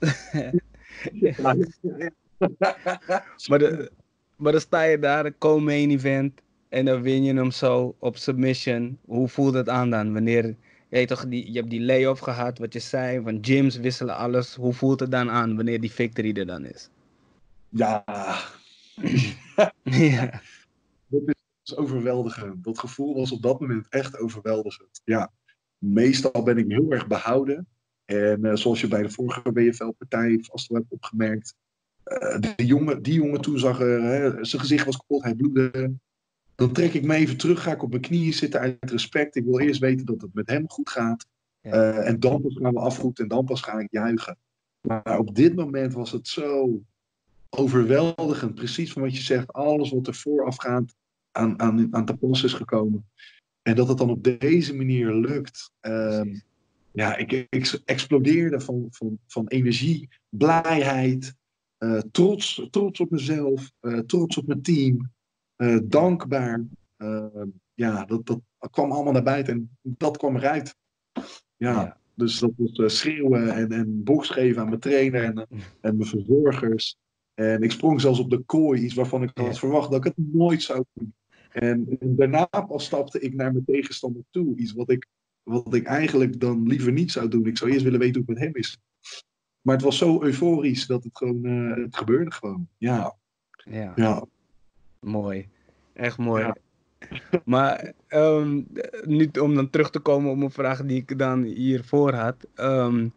maar, 3.48 3.58
de, 3.58 3.90
maar 4.36 4.52
dan 4.52 4.60
sta 4.60 4.82
je 4.82 4.98
daar, 4.98 5.22
de 5.22 5.34
co-main 5.38 5.90
event, 5.90 6.40
en 6.68 6.84
dan 6.84 7.02
win 7.02 7.24
je 7.24 7.34
hem 7.34 7.50
zo 7.50 7.94
op 7.98 8.16
submission. 8.16 8.98
Hoe 9.04 9.28
voelt 9.28 9.54
het 9.54 9.68
aan 9.68 9.90
dan, 9.90 10.12
wanneer 10.12 10.54
je, 10.88 11.06
toch, 11.06 11.28
die, 11.28 11.52
je 11.52 11.58
hebt 11.58 11.70
die 11.70 11.80
lay-off 11.80 12.20
gehad, 12.20 12.58
wat 12.58 12.72
je 12.72 12.78
zei, 12.78 13.22
van 13.22 13.38
gyms 13.40 13.76
wisselen 13.76 14.16
alles. 14.16 14.54
Hoe 14.54 14.72
voelt 14.72 15.00
het 15.00 15.10
dan 15.10 15.30
aan 15.30 15.56
wanneer 15.56 15.80
die 15.80 15.92
victory 15.92 16.32
er 16.32 16.46
dan 16.46 16.64
is? 16.64 16.90
Ja, 17.68 18.04
ja. 19.82 20.40
dat 21.08 21.36
is 21.62 21.76
overweldigend. 21.76 22.64
Dat 22.64 22.78
gevoel 22.78 23.14
was 23.14 23.32
op 23.32 23.42
dat 23.42 23.60
moment 23.60 23.86
echt 23.88 24.18
overweldigend. 24.18 25.00
Ja, 25.04 25.32
meestal 25.78 26.42
ben 26.42 26.58
ik 26.58 26.68
heel 26.68 26.92
erg 26.92 27.06
behouden. 27.06 27.66
En 28.04 28.44
eh, 28.44 28.56
zoals 28.56 28.80
je 28.80 28.88
bij 28.88 29.02
de 29.02 29.10
vorige 29.10 29.52
BFL-partij 29.52 30.38
vast 30.40 30.68
wel 30.68 30.78
hebt 30.78 30.92
opgemerkt, 30.92 31.54
eh, 32.02 32.38
die, 32.38 32.66
jongen, 32.66 33.02
die 33.02 33.14
jongen 33.14 33.40
toen 33.40 33.58
zag 33.58 33.80
er, 33.80 34.02
hè, 34.02 34.44
zijn 34.44 34.62
gezicht 34.62 34.84
was 34.84 34.96
kapot, 34.96 35.22
hij 35.22 35.34
bloedde. 35.34 35.94
Dan 36.56 36.72
trek 36.72 36.94
ik 36.94 37.04
me 37.04 37.14
even 37.14 37.36
terug, 37.36 37.62
ga 37.62 37.72
ik 37.72 37.82
op 37.82 37.90
mijn 37.90 38.02
knieën 38.02 38.32
zitten 38.32 38.60
uit 38.60 38.90
respect. 38.90 39.36
Ik 39.36 39.44
wil 39.44 39.60
eerst 39.60 39.80
weten 39.80 40.06
dat 40.06 40.20
het 40.20 40.34
met 40.34 40.50
hem 40.50 40.70
goed 40.70 40.90
gaat. 40.90 41.26
Ja. 41.60 41.70
Eh, 41.70 42.08
en 42.08 42.20
dan 42.20 42.40
pas 42.40 42.56
gaan 42.56 42.72
we 42.72 42.80
afgroeten 42.80 43.22
en 43.22 43.30
dan 43.30 43.44
pas 43.44 43.62
ga 43.62 43.78
ik 43.78 43.90
juichen. 43.90 44.38
Maar 44.80 45.18
op 45.18 45.34
dit 45.34 45.54
moment 45.54 45.92
was 45.92 46.12
het 46.12 46.28
zo 46.28 46.80
overweldigend. 47.50 48.54
Precies 48.54 48.92
van 48.92 49.02
wat 49.02 49.16
je 49.16 49.22
zegt, 49.22 49.52
alles 49.52 49.90
wat 49.90 50.06
er 50.06 50.14
voorafgaand 50.14 50.94
aan, 51.32 51.60
aan, 51.60 51.94
aan 51.94 52.04
te 52.04 52.16
pas 52.16 52.44
is 52.44 52.52
gekomen. 52.52 53.08
En 53.62 53.74
dat 53.74 53.88
het 53.88 53.98
dan 53.98 54.10
op 54.10 54.38
deze 54.38 54.74
manier 54.74 55.14
lukt. 55.14 55.70
Ehm, 55.80 56.38
ja, 56.92 57.16
ik, 57.16 57.32
ik 57.32 57.80
explodeerde 57.84 58.60
van, 58.60 58.86
van, 58.90 59.18
van 59.26 59.48
energie, 59.48 60.08
blijheid, 60.28 61.34
eh, 61.78 61.98
trots, 62.10 62.66
trots 62.70 63.00
op 63.00 63.10
mezelf, 63.10 63.72
eh, 63.80 63.98
trots 63.98 64.36
op 64.36 64.46
mijn 64.46 64.62
team, 64.62 65.10
eh, 65.56 65.78
dankbaar. 65.84 66.64
Eh, 66.96 67.42
ja, 67.74 68.04
dat, 68.04 68.26
dat 68.26 68.40
kwam 68.70 68.92
allemaal 68.92 69.12
naar 69.12 69.22
buiten 69.22 69.54
en 69.54 69.70
dat 69.82 70.16
kwam 70.16 70.36
eruit. 70.36 70.76
Ja, 71.56 71.72
Ja. 71.72 72.00
dus 72.14 72.38
dat 72.38 72.50
was 72.56 72.72
eh, 72.72 72.88
schreeuwen 72.88 73.54
en, 73.54 73.72
en 73.72 74.02
geven 74.04 74.62
aan 74.62 74.68
mijn 74.68 74.80
trainer 74.80 75.24
en, 75.24 75.36
eh, 75.36 75.58
en 75.80 75.96
mijn 75.96 76.08
verzorgers. 76.08 76.96
En 77.34 77.62
ik 77.62 77.70
sprong 77.70 78.00
zelfs 78.00 78.18
op 78.18 78.30
de 78.30 78.38
kooi, 78.38 78.82
iets 78.82 78.94
waarvan 78.94 79.22
ik 79.22 79.30
had 79.34 79.58
verwacht 79.58 79.90
dat 79.90 79.98
ik 80.06 80.14
het 80.16 80.32
nooit 80.34 80.62
zou 80.62 80.84
doen. 80.92 81.14
En, 81.52 81.96
en 82.00 82.16
daarna 82.16 82.44
pas 82.44 82.84
stapte 82.84 83.20
ik 83.20 83.34
naar 83.34 83.52
mijn 83.52 83.64
tegenstander 83.64 84.22
toe. 84.30 84.56
Iets 84.56 84.72
wat 84.72 84.90
ik, 84.90 85.06
wat 85.42 85.74
ik 85.74 85.84
eigenlijk 85.84 86.40
dan 86.40 86.66
liever 86.66 86.92
niet 86.92 87.12
zou 87.12 87.28
doen. 87.28 87.46
Ik 87.46 87.58
zou 87.58 87.70
eerst 87.70 87.84
willen 87.84 87.98
weten 87.98 88.22
hoe 88.22 88.30
het 88.30 88.38
met 88.38 88.44
hem 88.48 88.56
is. 88.62 88.78
Maar 89.60 89.74
het 89.74 89.84
was 89.84 89.98
zo 89.98 90.22
euforisch 90.22 90.86
dat 90.86 91.04
het 91.04 91.16
gewoon, 91.16 91.44
het 91.44 91.96
gebeurde 91.96 92.30
gewoon. 92.30 92.68
Ja, 92.78 93.16
ja. 93.56 93.92
ja. 93.96 94.26
Mooi. 95.06 95.48
Echt 95.92 96.18
mooi. 96.18 96.42
Ja. 96.42 96.56
Maar 97.44 97.92
ehm, 98.08 98.62
nu 99.04 99.30
om 99.40 99.54
dan 99.54 99.70
terug 99.70 99.90
te 99.90 99.98
komen 99.98 100.30
op 100.30 100.40
een 100.40 100.50
vraag 100.50 100.84
die 100.84 100.96
ik 100.96 101.18
dan 101.18 101.42
hiervoor 101.42 102.14
had. 102.14 102.46
Ehm, 102.54 103.08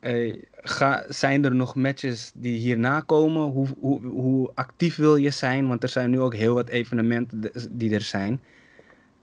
eh, 0.00 0.42
ga, 0.52 1.04
zijn 1.08 1.44
er 1.44 1.54
nog 1.54 1.74
matches 1.74 2.32
die 2.34 2.58
hierna 2.58 3.00
komen? 3.00 3.42
Hoe, 3.42 3.66
hoe, 3.80 4.06
hoe 4.06 4.50
actief 4.54 4.96
wil 4.96 5.16
je 5.16 5.30
zijn? 5.30 5.68
Want 5.68 5.82
er 5.82 5.88
zijn 5.88 6.10
nu 6.10 6.20
ook 6.20 6.34
heel 6.34 6.54
wat 6.54 6.68
evenementen 6.68 7.50
die 7.70 7.94
er 7.94 8.00
zijn. 8.00 8.40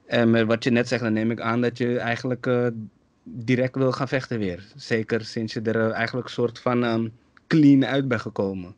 En 0.06 0.30
met 0.30 0.46
wat 0.46 0.64
je 0.64 0.70
net 0.70 0.88
zegt, 0.88 1.02
dan 1.02 1.12
neem 1.12 1.30
ik 1.30 1.40
aan 1.40 1.60
dat 1.60 1.78
je 1.78 1.98
eigenlijk 1.98 2.46
eh, 2.46 2.66
direct 3.22 3.74
wil 3.74 3.92
gaan 3.92 4.08
vechten 4.08 4.38
weer. 4.38 4.72
Zeker 4.74 5.24
sinds 5.24 5.52
je 5.52 5.60
er 5.60 5.90
eigenlijk 5.90 6.26
een 6.26 6.32
soort 6.32 6.58
van 6.58 6.84
ehm, 6.84 7.08
clean 7.46 7.84
uit 7.84 8.08
bent 8.08 8.20
gekomen. 8.20 8.74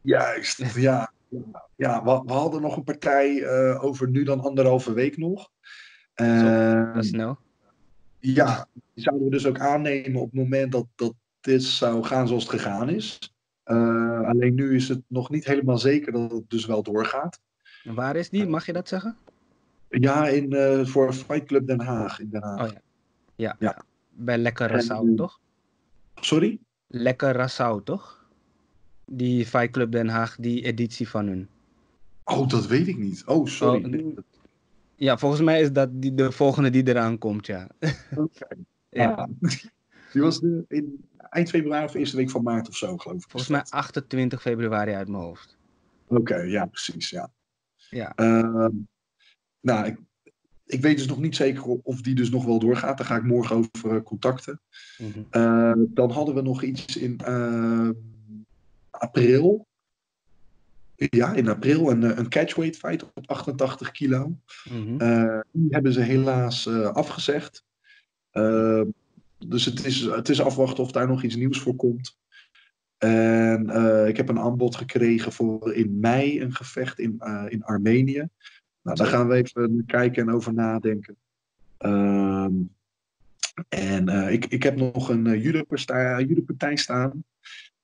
Juist, 0.00 0.74
ja. 0.74 1.12
Ja, 1.76 2.04
we, 2.04 2.22
we 2.26 2.32
hadden 2.32 2.60
nog 2.60 2.76
een 2.76 2.84
partij 2.84 3.42
eh, 3.42 3.84
over 3.84 4.10
nu 4.10 4.22
dan 4.22 4.40
anderhalve 4.40 4.92
week 4.92 5.16
nog. 5.16 5.50
Eh, 6.14 6.92
Dat 6.94 7.02
is 7.04 7.08
snel. 7.08 7.38
ja, 8.18 8.66
die 8.94 9.04
zouden 9.04 9.24
we 9.24 9.30
dus 9.30 9.46
ook 9.46 9.58
aannemen 9.58 10.20
op 10.20 10.30
het 10.30 10.34
moment 10.40 10.72
dat, 10.72 10.86
dat 10.94 11.14
dit 11.40 11.62
zou 11.62 12.04
gaan 12.04 12.28
zoals 12.28 12.42
het 12.42 12.52
gegaan 12.52 12.88
is. 12.88 13.18
Eh, 13.62 14.20
alleen 14.28 14.54
nu 14.54 14.74
is 14.74 14.88
het 14.88 15.00
nog 15.06 15.30
niet 15.30 15.44
helemaal 15.44 15.78
zeker 15.78 16.12
dat 16.12 16.30
het 16.30 16.50
dus 16.50 16.66
wel 16.66 16.82
doorgaat. 16.82 17.40
En 17.84 17.94
waar 17.94 18.16
is 18.16 18.30
die? 18.30 18.46
Mag 18.46 18.66
je 18.66 18.72
dat 18.72 18.88
zeggen? 18.88 19.16
Ja, 19.88 20.28
in, 20.28 20.52
eh, 20.52 20.84
voor 20.84 21.12
Fight 21.12 21.44
Club 21.46 21.66
Den 21.66 21.80
Haag. 21.80 22.20
In 22.20 22.28
Den 22.30 22.42
Haag. 22.42 22.60
Oh 22.66 22.72
ja. 22.72 22.80
Ja. 23.36 23.56
Ja. 23.58 23.82
Bij 24.10 24.38
Lekker 24.38 24.70
Rassau, 24.70 25.14
toch? 25.14 25.40
Sorry? 26.14 26.58
Lekker 26.86 27.32
Rassau, 27.32 27.82
toch? 27.84 28.19
Die 29.12 29.46
Fight 29.46 29.70
Club 29.70 29.92
Den 29.92 30.08
Haag, 30.08 30.36
die 30.40 30.64
editie 30.64 31.08
van 31.08 31.26
hun. 31.26 31.48
Oh, 32.24 32.48
dat 32.48 32.66
weet 32.66 32.88
ik 32.88 32.98
niet. 32.98 33.22
Oh, 33.26 33.46
sorry. 33.46 34.04
Oh, 34.04 34.16
Ja, 34.94 35.18
volgens 35.18 35.40
mij 35.40 35.60
is 35.60 35.72
dat 35.72 35.88
die, 35.92 36.14
de 36.14 36.32
volgende 36.32 36.70
die 36.70 36.88
eraan 36.88 37.18
komt, 37.18 37.46
ja. 37.46 37.68
Oké. 38.16 38.46
ja. 38.90 39.10
Ah. 39.10 39.28
Die 40.12 40.22
was 40.22 40.40
de, 40.40 40.64
in 40.68 41.04
eind 41.30 41.48
februari 41.48 41.84
of 41.84 41.94
eerste 41.94 42.16
week 42.16 42.30
van 42.30 42.42
maart 42.42 42.68
of 42.68 42.76
zo, 42.76 42.96
geloof 42.96 43.22
ik. 43.24 43.30
Volgens 43.30 43.50
mij 43.50 43.62
28 43.68 44.40
februari 44.40 44.92
uit 44.92 45.08
mijn 45.08 45.22
hoofd. 45.22 45.56
Oké, 46.06 46.36
ja, 46.36 46.66
precies, 46.66 47.10
ja. 47.10 47.30
Ja. 47.90 48.12
Ehm, 48.14 48.70
nou, 49.60 49.86
ik, 49.86 49.98
ik 50.66 50.80
weet 50.80 50.96
dus 50.96 51.06
nog 51.06 51.20
niet 51.20 51.36
zeker 51.36 51.62
of 51.64 52.00
die 52.00 52.14
dus 52.14 52.30
nog 52.30 52.44
wel 52.44 52.58
doorgaat. 52.58 52.98
Daar 52.98 53.06
ga 53.06 53.16
ik 53.16 53.22
morgen 53.22 53.56
over 53.56 53.96
eh, 53.96 54.02
contacten. 54.02 54.60
Mhm. 54.98 55.20
Eh, 55.30 55.72
dan 55.88 56.10
hadden 56.10 56.34
we 56.34 56.42
nog 56.42 56.62
iets 56.62 56.96
in 56.96 57.18
eh, 57.18 57.88
april. 59.00 59.66
Ja, 60.96 61.34
in 61.34 61.48
april 61.48 61.90
een, 61.90 62.04
eh, 62.04 62.16
een 62.16 62.28
catchweight 62.28 62.76
fight 62.76 63.02
op 63.14 63.30
88 63.30 63.90
kilo. 63.90 64.36
Mhm. 64.70 65.00
Eh, 65.00 65.40
die 65.52 65.70
hebben 65.70 65.92
ze 65.92 66.00
helaas 66.00 66.66
eh, 66.66 66.86
afgezegd. 66.86 67.64
Eh, 68.30 68.82
dus 69.38 69.64
het 69.64 69.84
is, 69.84 70.00
het 70.00 70.28
is 70.28 70.40
afwachten 70.40 70.84
of 70.84 70.92
daar 70.92 71.08
nog 71.08 71.22
iets 71.22 71.36
nieuws 71.36 71.60
voor 71.60 71.76
komt. 71.76 72.18
En 72.98 73.68
ik 74.08 74.16
heb 74.16 74.28
een 74.28 74.38
aanbod 74.38 74.76
gekregen 74.76 75.32
voor 75.32 75.74
in 75.74 75.98
mei 76.00 76.40
een 76.40 76.54
gevecht 76.54 76.98
in, 76.98 77.22
in 77.48 77.64
Armenië. 77.64 78.28
Nou, 78.82 78.96
daar 78.96 79.06
gaan 79.06 79.28
we 79.28 79.34
even 79.34 79.76
naar 79.76 79.84
kijken 79.86 80.28
en 80.28 80.34
over 80.34 80.54
nadenken. 80.54 81.16
Ehm, 81.78 82.52
en 83.68 84.08
ik, 84.32 84.44
ik 84.46 84.62
heb 84.62 84.76
nog 84.76 85.08
een 85.08 85.26
uh, 85.26 85.42
judo-partij 85.42 86.24
judo 86.24 86.74
staan. 86.74 87.24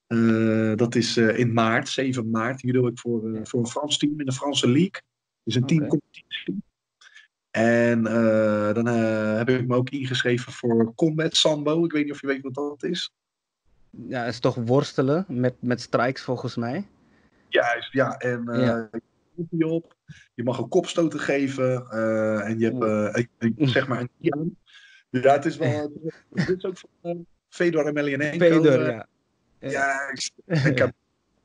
Eh, 0.07 0.73
dat 0.75 0.95
is 0.95 1.17
eh, 1.17 1.39
in 1.39 1.53
maart, 1.53 1.89
7 1.89 2.31
maart. 2.31 2.61
Judo 2.61 2.87
ik 2.87 2.99
voor, 2.99 3.35
eh, 3.35 3.41
voor 3.45 3.61
een 3.61 3.67
Frans 3.67 3.99
team 3.99 4.21
in 4.21 4.27
de 4.27 4.33
Franse 4.33 4.67
League. 4.67 4.91
Het 4.93 5.03
is 5.45 5.55
een 5.55 5.63
Oké. 5.63 5.75
teamcompetitie. 5.75 6.63
En 7.51 8.03
dan 8.75 8.87
heb 9.37 9.49
ik 9.49 9.67
me 9.67 9.75
ook 9.75 9.91
ingeschreven 9.91 10.53
voor 10.53 10.95
Combat 10.95 11.37
Sambo. 11.37 11.85
Ik 11.85 11.93
weet 11.93 12.05
niet 12.05 12.13
of 12.13 12.21
je 12.21 12.27
weet 12.27 12.43
wat 12.43 12.55
dat 12.55 12.83
is. 12.83 13.13
Ja, 13.91 14.21
het 14.25 14.33
is 14.33 14.41
toch 14.41 14.55
worstelen 14.55 15.25
met, 15.29 15.55
met 15.59 15.81
strikes 15.81 16.23
volgens 16.23 16.57
mij. 16.57 16.87
Juist, 17.49 17.93
ja. 17.93 18.17
En 18.17 18.45
Ja. 18.53 18.91
je 19.51 19.67
op. 19.67 19.97
Je 20.35 20.43
mag 20.43 20.59
een 20.59 20.69
kopstoten 20.69 21.21
geven. 21.21 21.91
en 22.45 22.59
je 22.59 22.67
hebt 22.67 23.71
zeg 23.71 23.89
maar 23.89 24.01
een. 24.19 24.57
Ja, 25.11 25.33
het 25.33 25.45
is 25.45 25.57
wel. 25.57 25.93
dit 26.31 26.57
is 26.57 26.65
ook 26.65 26.79
van 27.03 27.27
Fedor 27.49 27.87
Emelianenko. 27.87 28.39
Fedor, 28.39 28.87
eh, 28.87 29.01
ja. 29.71 30.07
Juist. 30.07 30.33
Ik 30.47 30.79
heb 30.79 30.93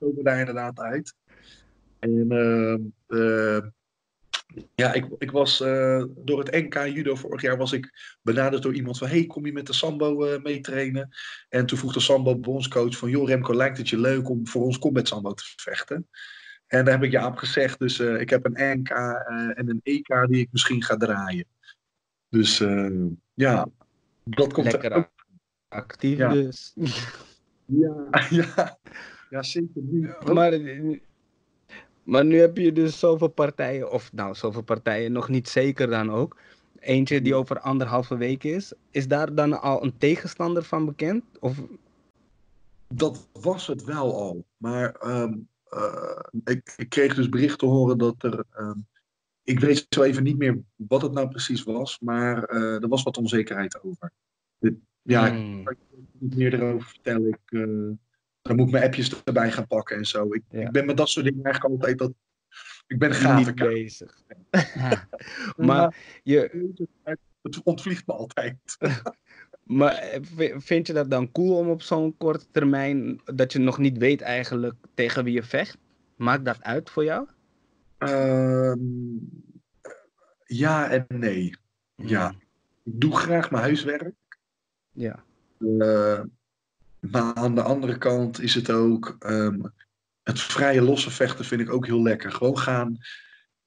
komen 0.02 0.24
daar 0.24 0.40
inderdaad 0.40 0.80
uit. 0.80 1.14
En 2.00 2.32
ehm, 2.32 2.82
eh, 3.08 3.68
ja, 4.76 4.94
ik, 4.94 5.06
ik 5.18 5.32
was 5.32 5.62
eh, 5.62 6.04
door 6.16 6.40
het 6.40 6.52
NK 6.52 6.74
judo 6.74 7.16
vorig 7.16 7.42
jaar 7.42 7.58
was 7.58 7.72
ik 7.72 8.18
benaderd 8.22 8.64
door 8.64 8.74
iemand 8.74 8.98
van 8.98 9.08
hey, 9.08 9.26
kom 9.26 9.46
je 9.46 9.54
met 9.54 9.68
de 9.68 9.74
sambo 9.74 10.26
eh 10.26 10.42
mee 10.42 10.60
trainen? 10.60 11.10
En 11.50 11.66
toen 11.66 11.78
vroeg 11.78 11.94
de 11.94 12.00
sambo 12.00 12.38
bondscoach 12.38 12.98
van 12.98 13.10
joh 13.10 13.28
Remco, 13.28 13.56
lijkt 13.56 13.78
het 13.78 13.90
je 13.90 14.00
leuk 14.00 14.30
om 14.30 14.48
voor 14.48 14.64
ons 14.64 14.80
combat 14.80 15.08
sambo 15.08 15.34
te 15.34 15.44
vechten? 15.56 16.08
En 16.68 16.86
daar 16.86 16.94
heb 16.94 17.04
ik 17.04 17.12
ja 17.12 17.28
op 17.28 17.38
gezegd. 17.38 17.80
Dus 17.80 18.00
eh, 18.00 18.20
ik 18.20 18.30
heb 18.30 18.46
een 18.46 18.80
NK 18.80 18.90
en 19.56 19.70
een 19.70 19.80
EK 19.84 20.28
die 20.28 20.42
ik 20.42 20.50
misschien 20.52 20.84
ga 20.84 20.98
draaien. 20.98 21.46
Dus 22.30 22.58
ja, 23.34 23.68
dat 24.24 24.54
komt 24.54 24.66
er 24.66 24.72
Lekker 24.72 24.94
ook 24.94 25.10
actief 25.68 26.18
Ja. 26.18 26.30
dus. 26.30 26.74
Ja, 27.72 28.08
ja, 28.30 28.78
ja 29.30 29.44
zeker 29.44 29.82
nu. 29.82 30.10
Maar, 30.34 30.60
maar 32.04 32.26
nu 32.26 32.40
heb 32.40 32.58
je 32.58 32.72
dus 32.72 33.00
zoveel 33.00 33.28
partijen, 33.28 33.92
of 33.92 34.14
nou, 34.14 34.36
zoveel 34.36 34.64
partijen, 34.64 35.12
nog 35.12 35.30
niet 35.30 35.50
zeker 35.50 35.88
dan 35.88 36.12
ook. 36.12 36.38
Eentje 36.80 37.22
die 37.22 37.36
over 37.36 37.60
anderhalve 37.60 38.18
week 38.18 38.44
is. 38.44 38.74
Is 38.92 39.08
daar 39.08 39.36
dan 39.36 39.62
al 39.62 39.84
een 39.84 39.98
tegenstander 39.98 40.64
van 40.64 40.86
bekend? 40.86 41.24
Of, 41.40 41.62
Dat 42.88 43.28
was 43.32 43.68
het 43.68 43.84
wel 43.84 44.16
al. 44.16 44.46
Maar 44.58 44.96
ehm, 44.96 45.34
eh, 45.64 46.20
ik, 46.44 46.74
ik 46.78 46.90
kreeg 46.90 47.16
dus 47.16 47.30
bericht 47.30 47.60
te 47.60 47.66
horen 47.66 47.98
dat 47.98 48.24
er. 48.24 48.44
ehm, 48.52 48.80
ik 49.44 49.60
weet 49.60 49.86
zo 49.90 50.02
even 50.02 50.24
niet 50.24 50.38
meer 50.38 50.60
wat 50.76 51.02
het 51.02 51.12
nou 51.12 51.30
precies 51.30 51.64
was, 51.64 52.00
maar 52.00 52.44
eh, 52.44 52.82
er 52.82 52.88
was 52.88 53.04
wat 53.04 53.18
onzekerheid 53.18 53.84
over. 53.84 54.12
Ja, 55.02 55.28
ik 55.28 55.34
Hmm, 55.34 55.64
kan 55.64 55.76
je 55.90 55.98
niet 56.20 56.36
meer 56.36 56.54
erover 56.54 56.88
vertellen. 56.88 57.28
Ik, 57.28 57.40
eh, 57.46 57.60
dan 58.42 58.56
moet 58.56 58.66
ik 58.66 58.72
mijn 58.72 58.84
appjes 58.84 59.24
erbij 59.24 59.52
gaan 59.52 59.68
pakken 59.68 59.98
en 59.98 60.06
zo. 60.06 60.34
Ik, 60.34 60.42
Ja. 60.50 60.60
ik 60.62 60.72
ben 60.72 60.86
met 60.86 60.98
dat 60.98 61.10
soort 61.10 61.26
dingen 61.26 61.44
eigenlijk 61.44 61.74
altijd 61.76 61.98
dat. 61.98 62.14
Ik 62.88 63.00
ben 63.00 63.14
gaten. 63.14 63.56
bezig. 63.56 64.22
maar 65.58 65.96
je, 66.24 66.70
Het 67.42 67.64
ontvliegt 67.64 68.08
me 68.08 68.14
altijd. 68.14 68.58
Maar 69.64 69.94
eh, 69.94 70.54
vind 70.58 70.88
je 70.88 70.94
dat 70.94 71.10
dan 71.10 71.32
cool 71.32 71.58
om 71.58 71.70
op 71.70 71.82
zo'n 71.82 72.18
korte 72.18 72.46
termijn, 72.52 73.22
dat 73.26 73.54
je 73.54 73.60
nog 73.60 73.78
niet 73.78 73.98
weet 73.98 74.22
eigenlijk 74.22 74.76
tegen 74.94 75.24
wie 75.24 75.34
je 75.34 75.44
vecht? 75.44 75.78
Maakt 76.16 76.46
dat 76.46 76.64
uit 76.64 76.90
voor 76.90 77.04
jou? 77.04 77.28
Ehm, 77.98 78.80
ja 80.46 80.90
en 80.90 81.06
nee. 81.08 81.56
Ja. 81.96 82.34
Ik 82.84 83.00
doe 83.02 83.16
graag 83.16 83.52
mijn 83.52 83.64
huiswerk. 83.64 84.14
Ja. 84.92 85.24
Eh, 85.58 86.22
maar 87.00 87.34
aan 87.34 87.56
de 87.56 87.62
andere 87.62 87.98
kant 87.98 88.42
is 88.42 88.54
het 88.54 88.70
ook. 88.72 89.16
ehm, 89.20 89.60
het 90.24 90.42
vrije 90.42 90.82
losse 90.82 91.12
vechten 91.12 91.46
vind 91.46 91.62
ik 91.62 91.70
ook 91.74 91.86
heel 91.86 92.02
lekker. 92.02 92.32
Gewoon 92.32 92.58
gaan. 92.58 92.98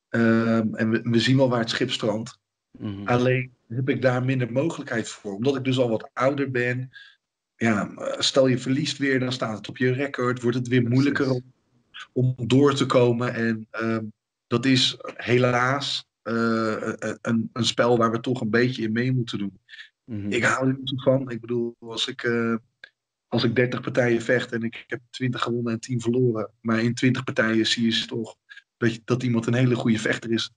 ehm, 0.08 0.74
en 0.74 0.90
we, 0.90 1.00
we 1.02 1.20
zien 1.20 1.36
wel 1.36 1.48
waar 1.48 1.58
het 1.60 1.70
schip 1.70 1.90
strandt. 1.90 2.38
Mhm. 2.78 3.06
Alleen 3.06 3.52
heb 3.68 3.88
ik 3.88 4.02
daar 4.02 4.24
minder 4.24 4.52
mogelijkheid 4.52 5.08
voor. 5.08 5.34
Omdat 5.34 5.56
ik 5.56 5.64
dus 5.64 5.78
al 5.78 5.88
wat 5.88 6.10
ouder 6.12 6.50
ben. 6.50 6.90
Ja, 7.56 7.90
stel 8.18 8.46
je 8.46 8.58
verliest 8.58 8.98
weer, 8.98 9.20
dan 9.20 9.32
staat 9.32 9.56
het 9.56 9.68
op 9.68 9.76
je 9.76 9.92
record. 9.92 10.42
Wordt 10.42 10.56
het 10.56 10.68
weer 10.68 10.88
moeilijker 10.88 11.30
om, 11.30 11.42
om 12.12 12.34
door 12.36 12.74
te 12.74 12.86
komen. 12.86 13.34
En 13.34 13.66
ehm, 13.70 14.04
dat 14.46 14.64
is 14.64 14.96
helaas 15.14 16.06
eh, 16.22 16.92
een, 17.22 17.50
een 17.52 17.64
spel 17.64 17.98
waar 17.98 18.10
we 18.10 18.20
toch 18.20 18.40
een 18.40 18.50
beetje 18.50 18.82
in 18.82 18.92
mee 18.92 19.12
moeten 19.12 19.38
doen. 19.38 19.58
Mhm. 20.04 20.32
Ik 20.32 20.44
hou 20.44 20.68
er 20.68 20.76
niet 20.78 21.02
van. 21.02 21.30
Ik 21.30 21.40
bedoel, 21.40 21.76
als 21.78 22.08
ik, 22.08 22.22
eh, 22.22 22.54
als 23.28 23.44
ik 23.44 23.54
30 23.56 23.80
partijen 23.80 24.22
vecht 24.22 24.52
en 24.52 24.62
ik 24.62 24.84
heb 24.86 25.00
20 25.10 25.42
gewonnen 25.42 25.72
en 25.72 25.80
10 25.80 26.00
verloren. 26.00 26.50
Maar 26.60 26.82
in 26.82 26.94
20 26.94 27.24
partijen 27.24 27.66
zie 27.66 27.84
je 27.92 28.06
toch 28.06 28.36
dat, 28.76 28.94
je- 28.94 29.00
dat 29.04 29.22
iemand 29.22 29.46
een 29.46 29.54
hele 29.54 29.74
goede 29.74 29.98
vechter 29.98 30.30
is. 30.30 30.50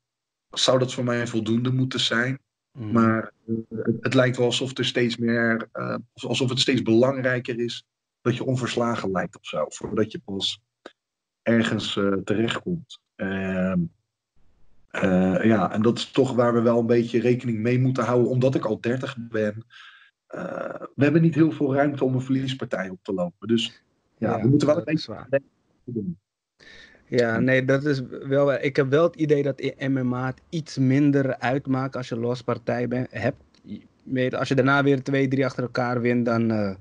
Zou 0.50 0.80
dat 0.80 0.94
voor 0.94 1.04
mij 1.04 1.28
voldoende 1.28 1.72
moeten 1.72 2.00
zijn? 2.00 2.40
Mhm. 2.72 2.92
Maar 2.92 3.32
eh, 3.48 3.56
het, 3.70 3.98
het 4.00 4.14
lijkt 4.14 4.38
wel 4.38 4.46
alsof 4.46 4.78
er 4.78 4.86
steeds 4.86 5.18
meer, 5.18 5.70
eh, 5.72 5.96
alsof 6.14 6.50
het 6.50 6.60
steeds 6.60 6.82
belangrijker 6.82 7.60
is 7.60 7.84
dat 8.22 8.36
je 8.36 8.44
onverslagen 8.44 9.12
lijkt 9.12 9.36
of 9.38 9.46
zo, 9.46 9.66
voordat 9.68 10.12
je 10.12 10.20
pas 10.20 10.60
ergens 11.42 11.94
terechtkomt. 12.24 13.00
Ehm, 13.16 13.80
eh, 14.92 15.44
ja, 15.44 15.72
en 15.72 15.82
dat 15.82 15.98
is 15.98 16.12
toch 16.12 16.34
waar 16.34 16.54
we 16.54 16.62
wel 16.62 16.80
een 16.80 16.86
beetje 16.86 17.20
rekening 17.20 17.60
mee 17.60 17.80
moeten 17.80 18.04
houden, 18.04 18.30
omdat 18.30 18.56
ik 18.56 18.66
al 18.66 18.82
30 18.82 19.18
ben. 19.30 19.66
Eh, 20.28 20.42
we 20.96 21.04
hebben 21.04 21.22
niet 21.22 21.36
heel 21.36 21.52
veel 21.52 21.74
ruimte 21.74 22.04
om 22.04 22.14
een 22.14 22.22
verliespartij 22.22 22.90
op 22.90 23.00
te 23.02 23.14
lopen. 23.14 23.48
Dus 23.48 23.84
ja, 24.18 24.36
Ja, 24.36 24.42
we 24.42 24.48
moeten 24.48 24.68
wel 24.68 24.78
een 24.78 24.84
beetje 24.84 25.42
doen. 25.84 26.18
Ja, 27.08 27.40
nee, 27.40 27.66
dat 27.66 27.86
is 27.86 28.02
wel. 28.28 28.54
Ik 28.54 28.76
heb 28.76 28.90
wel 28.90 29.04
het 29.04 29.16
idee 29.16 29.44
dat 29.44 29.60
in 29.60 29.94
MMA 29.94 30.26
het 30.26 30.42
iets 30.50 30.78
minder 30.78 31.38
uitmaakt 31.38 31.96
als 31.96 32.10
je 32.10 32.20
los 32.20 32.42
partij 32.42 32.88
bent, 32.88 33.08
hebt. 33.12 33.44
Weet, 34.04 34.36
als 34.36 34.48
je 34.48 34.56
daarna 34.56 34.84
weer 34.84 35.04
twee, 35.04 35.28
drie 35.28 35.46
achter 35.46 35.64
elkaar 35.64 36.02
wint, 36.02 36.26
dan 36.26 36.52
eh, 36.52 36.76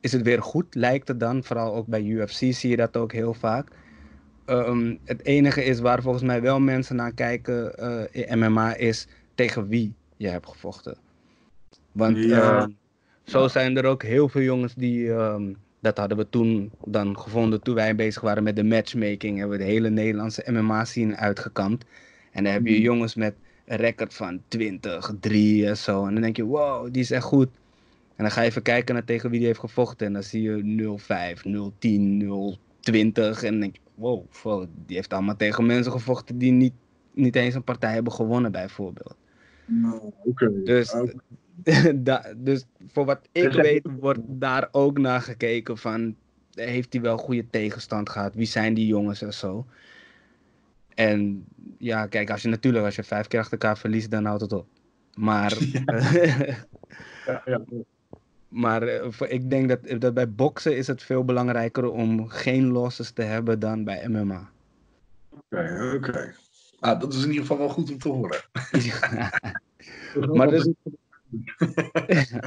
is 0.00 0.12
het 0.12 0.22
weer 0.22 0.42
goed, 0.42 0.74
lijkt 0.74 1.08
het 1.08 1.20
dan. 1.20 1.44
Vooral 1.44 1.74
ook 1.74 1.86
bij 1.86 2.02
UFC 2.02 2.32
zie 2.32 2.70
je 2.70 2.76
dat 2.76 2.96
ook 2.96 3.12
heel 3.12 3.34
vaak. 3.34 3.68
Ehm, 4.50 4.96
het 5.04 5.24
enige 5.24 5.64
is 5.64 5.80
waar 5.80 6.02
volgens 6.02 6.24
mij 6.24 6.40
wel 6.42 6.60
mensen 6.60 6.96
naar 6.96 7.12
kijken 7.14 7.74
eh, 7.78 8.26
in 8.28 8.38
MMA 8.38 8.74
is 8.74 9.06
tegen 9.34 9.68
wie 9.68 9.94
je 10.16 10.28
hebt 10.28 10.48
gevochten. 10.48 10.98
Want 11.92 12.24
Ja. 12.26 12.60
ehm, 12.60 12.70
zo 13.24 13.48
zijn 13.48 13.76
er 13.76 13.84
ook 13.84 14.02
heel 14.02 14.28
veel 14.28 14.42
jongens 14.42 14.74
die, 14.74 15.12
ehm, 15.12 15.54
dat 15.80 15.98
hadden 15.98 16.16
we 16.18 16.28
toen 16.28 16.72
dan 16.84 17.18
gevonden 17.18 17.62
toen 17.62 17.74
wij 17.74 17.94
bezig 17.94 18.22
waren 18.22 18.42
met 18.42 18.56
de 18.56 18.64
matchmaking, 18.64 19.38
hebben 19.38 19.58
we 19.58 19.64
de 19.64 19.70
hele 19.70 19.90
Nederlandse 19.90 20.44
MMA 20.52 20.84
scene 20.84 21.16
uitgekampt. 21.16 21.84
En 22.30 22.44
dan 22.44 22.52
heb 22.52 22.66
je 22.66 22.72
Mhm. 22.74 22.82
jongens 22.82 23.14
met 23.14 23.34
een 23.64 23.76
record 23.76 24.14
van 24.14 24.42
20, 24.48 25.12
3 25.20 25.66
en 25.66 25.76
zo. 25.76 26.06
En 26.06 26.12
dan 26.12 26.22
denk 26.22 26.36
je, 26.36 26.44
wow, 26.44 26.92
die 26.92 27.02
is 27.02 27.10
echt 27.10 27.24
goed. 27.24 27.48
En 28.16 28.24
dan 28.24 28.30
ga 28.30 28.40
je 28.42 28.48
even 28.48 28.62
kijken 28.62 28.94
naar 28.94 29.04
tegen 29.04 29.30
wie 29.30 29.38
die 29.38 29.48
heeft 29.48 29.60
gevochten. 29.60 30.06
En 30.06 30.12
dan 30.12 30.22
zie 30.22 30.42
je 30.42 30.62
0-5, 30.64 31.44
0-10, 31.44 32.16
0-20. 32.18 33.42
En 33.42 33.50
dan 33.50 33.60
denk 33.60 33.74
je, 33.76 33.80
wow, 34.00 34.24
fuck, 34.30 34.68
die 34.86 34.96
heeft 34.96 35.12
allemaal 35.12 35.36
tegen 35.36 35.66
mensen 35.66 35.92
gevochten 35.92 36.38
die 36.38 36.52
niet, 36.52 36.72
niet 37.12 37.36
eens 37.36 37.54
een 37.54 37.64
partij 37.64 37.92
hebben 37.92 38.12
gewonnen, 38.12 38.52
bijvoorbeeld. 38.52 39.16
Nou. 39.64 40.12
Dus, 40.64 40.94
da- 41.94 42.34
dus 42.36 42.64
voor 42.86 43.04
wat 43.04 43.28
ik 43.32 43.52
weet, 43.52 43.88
wordt 43.98 44.20
daar 44.26 44.68
ook 44.72 44.98
naar 44.98 45.20
gekeken 45.20 45.78
van, 45.78 46.16
heeft 46.54 46.92
hij 46.92 47.02
wel 47.02 47.16
goede 47.16 47.50
tegenstand 47.50 48.08
gehad? 48.10 48.34
Wie 48.34 48.46
zijn 48.46 48.74
die 48.74 48.86
jongens 48.86 49.22
en 49.22 49.34
zo? 49.34 49.66
En 50.94 51.44
ja, 51.78 52.06
kijk, 52.06 52.30
als 52.30 52.42
je 52.42 52.48
natuurlijk, 52.48 52.84
als 52.84 52.96
je 52.96 53.04
vijf 53.04 53.26
keer 53.26 53.40
achter 53.40 53.58
elkaar 53.58 53.78
verliest, 53.78 54.10
dan 54.10 54.24
houdt 54.24 54.42
het 54.42 54.52
op. 54.52 54.66
Maar, 55.14 55.58
Ja, 57.26 57.42
ja. 57.44 57.62
Maar 58.50 58.82
eh, 58.82 59.06
voor- 59.08 59.28
ik 59.28 59.50
denk 59.50 59.68
dat, 59.68 60.00
dat 60.00 60.14
bij 60.14 60.30
boksen 60.30 60.76
is 60.76 60.86
het 60.86 61.02
veel 61.02 61.24
belangrijker 61.24 61.90
om 61.90 62.28
geen 62.28 62.66
losses 62.66 63.10
te 63.10 63.22
hebben 63.22 63.58
dan 63.58 63.84
bij 63.84 64.08
MMA. 64.08 64.50
Oké, 65.30 65.92
oké. 65.96 66.34
Ah, 66.80 67.00
dat 67.00 67.12
is 67.12 67.22
in 67.22 67.28
ieder 67.28 67.40
geval 67.40 67.58
wel 67.58 67.68
goed 67.68 67.90
om 67.90 67.98
te 67.98 68.08
horen. 68.08 68.40
Maar 70.36 70.48
dus- 70.48 70.68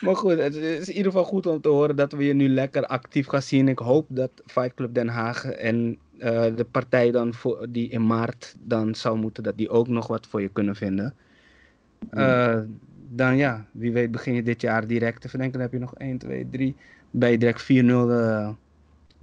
Maar 0.00 0.16
goed, 0.16 0.38
het 0.38 0.54
is 0.54 0.88
in 0.88 0.96
ieder 0.96 1.12
geval 1.12 1.24
goed 1.26 1.46
om 1.46 1.60
te 1.60 1.68
horen 1.68 1.96
dat 1.96 2.12
we 2.12 2.24
je 2.24 2.32
nu 2.32 2.48
lekker 2.48 2.86
actief 2.86 3.26
gaan 3.26 3.42
zien. 3.42 3.68
Ik 3.68 3.78
hoop 3.78 4.06
dat 4.08 4.30
Fight 4.46 4.74
Club 4.74 4.94
Den 4.94 5.08
Haag 5.08 5.44
en 5.44 5.98
eh, 6.18 6.56
de 6.56 6.64
partij 6.70 7.10
dan 7.10 7.34
voor, 7.34 7.66
die 7.70 7.88
in 7.88 8.06
maart 8.06 8.54
dan 8.58 8.94
zou 8.94 9.18
moeten, 9.18 9.42
dat 9.42 9.56
die 9.56 9.68
ook 9.68 9.88
nog 9.88 10.06
wat 10.06 10.26
voor 10.26 10.40
je 10.40 10.48
kunnen 10.48 10.76
vinden. 10.76 11.14
Eh, 12.10 12.60
dan 13.08 13.36
ja, 13.36 13.66
wie 13.72 13.92
weet 13.92 14.10
begin 14.10 14.34
je 14.34 14.42
dit 14.42 14.60
jaar 14.60 14.86
direct. 14.86 15.24
Even 15.24 15.38
denken, 15.38 15.58
dan 15.58 15.68
heb 15.68 15.72
je 15.72 15.78
nog 15.84 15.94
1, 15.94 16.18
2, 16.18 16.48
3. 16.50 16.76
Ben 17.10 17.30
je 17.30 17.38
direct 17.38 17.62
4-0 17.62 17.66
eh, 17.66 18.50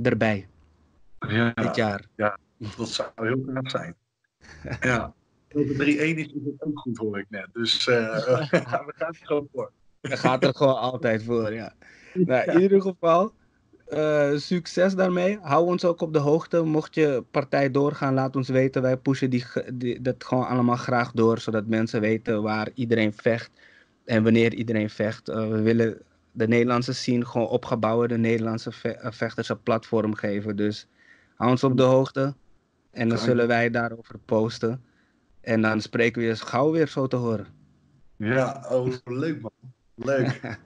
erbij 0.01 0.47
Ja, 1.27 1.51
dit 1.53 1.75
jaar. 1.75 2.05
dat 2.77 2.89
zou 2.89 3.09
heel 3.15 3.39
knap 3.39 3.69
zijn. 3.69 3.95
Ja. 4.81 5.13
Als 5.55 5.63
het 5.67 5.77
3-1 5.77 5.77
is, 5.77 6.15
is 6.15 6.31
het 6.45 6.63
ook 6.63 6.79
goed, 6.79 6.97
hoor 6.97 7.19
ik 7.19 7.25
net. 7.29 7.47
Dus 7.53 7.87
eh, 7.87 8.25
we 8.51 8.93
gaan 8.95 9.07
er 9.07 9.15
gewoon 9.21 9.47
voor. 9.53 9.71
Je 10.01 10.17
gaat 10.17 10.43
er 10.43 10.55
gewoon 10.55 10.77
altijd 10.79 11.23
voor, 11.23 11.53
ja. 11.53 11.73
Nou, 12.13 12.51
in 12.51 12.61
ieder 12.61 12.81
geval, 12.81 13.33
eh, 13.87 14.31
succes 14.35 14.95
daarmee. 14.95 15.39
Hou 15.41 15.65
ons 15.65 15.85
ook 15.85 16.01
op 16.01 16.13
de 16.13 16.19
hoogte. 16.19 16.63
Mocht 16.63 16.95
je 16.95 17.23
partij 17.31 17.71
doorgaan, 17.71 18.13
laat 18.13 18.35
ons 18.35 18.49
weten. 18.49 18.81
Wij 18.81 18.97
pushen 18.97 19.29
die- 19.73 20.01
dat 20.01 20.23
gewoon 20.23 20.47
allemaal 20.47 20.75
graag 20.75 21.11
door, 21.11 21.39
zodat 21.39 21.67
mensen 21.67 22.01
weten 22.01 22.41
waar 22.41 22.69
iedereen 22.73 23.13
vecht 23.13 23.51
en 24.05 24.23
wanneer 24.23 24.53
iedereen 24.53 24.89
vecht. 24.89 25.29
Eh, 25.29 25.47
we 25.49 25.61
willen 25.61 26.01
de 26.31 26.47
Nederlandse 26.47 26.93
scene 26.93 27.25
gewoon 27.25 27.47
opgebouwen, 27.47 28.09
de 28.09 28.17
Nederlandse 28.17 28.71
ve- 28.71 28.89
eh, 28.89 29.11
vechters 29.11 29.49
een 29.49 29.63
platform 29.63 30.13
geven. 30.15 30.55
Dus 30.55 30.87
hou 31.35 31.51
ons 31.51 31.63
op 31.63 31.77
de 31.77 31.83
hoogte 31.83 32.33
en 32.91 33.09
dan 33.09 33.17
zullen 33.17 33.47
wij 33.47 33.69
daarover 33.69 34.19
posten. 34.25 34.83
En 35.41 35.61
dan 35.61 35.81
spreken 35.81 36.21
we 36.21 36.27
je 36.27 36.35
gauw 36.35 36.71
weer 36.71 36.87
zo 36.87 37.07
te 37.07 37.15
horen. 37.15 37.47
Ja, 38.17 38.65
oh, 38.69 38.87
leuk 39.05 39.41
man. 39.41 39.51
Leuk. 39.95 40.41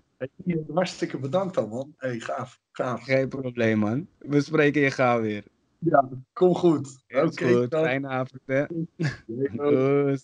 Hey, 0.45 0.63
hartstikke 0.73 1.17
bedankt 1.17 1.55
dan, 1.55 1.69
man. 1.69 1.93
Hey, 1.97 2.19
gaaf, 2.19 2.59
gaaf. 2.71 3.03
Geen 3.03 3.27
probleem, 3.29 3.77
man. 3.79 4.07
We 4.17 4.41
spreken 4.41 4.81
je 4.81 4.91
gauw 4.91 5.21
weer. 5.21 5.43
Ja, 5.77 6.09
kom 6.33 6.55
goed. 6.55 7.03
Oké, 7.09 7.67
dan. 7.67 7.83
Fijne 7.83 8.07
avond, 8.07 8.41
hè. 8.45 8.65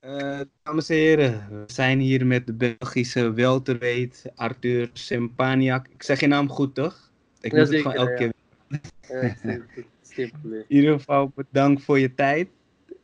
Eh, 0.00 0.40
dames 0.62 0.88
en 0.88 0.96
heren, 0.96 1.46
we 1.50 1.64
zijn 1.66 1.98
hier 1.98 2.26
met 2.26 2.46
de 2.46 2.52
Belgische 2.52 3.32
welterweight 3.32 4.24
Arthur 4.34 4.90
Sempaniak. 4.92 5.86
Ik 5.88 6.02
zeg 6.02 6.20
je 6.20 6.26
naam 6.26 6.48
goed, 6.48 6.74
toch? 6.74 7.10
Ik 7.40 7.52
moet 7.52 7.68
het 7.68 7.76
gewoon 7.76 7.92
elke 7.92 8.10
ja. 8.10 8.16
keer. 8.16 8.32
Ja. 9.08 10.24
In 10.42 10.64
ieder 10.68 10.92
geval 10.92 11.32
bedankt 11.34 11.82
voor 11.82 11.98
je 11.98 12.14
tijd. 12.14 12.48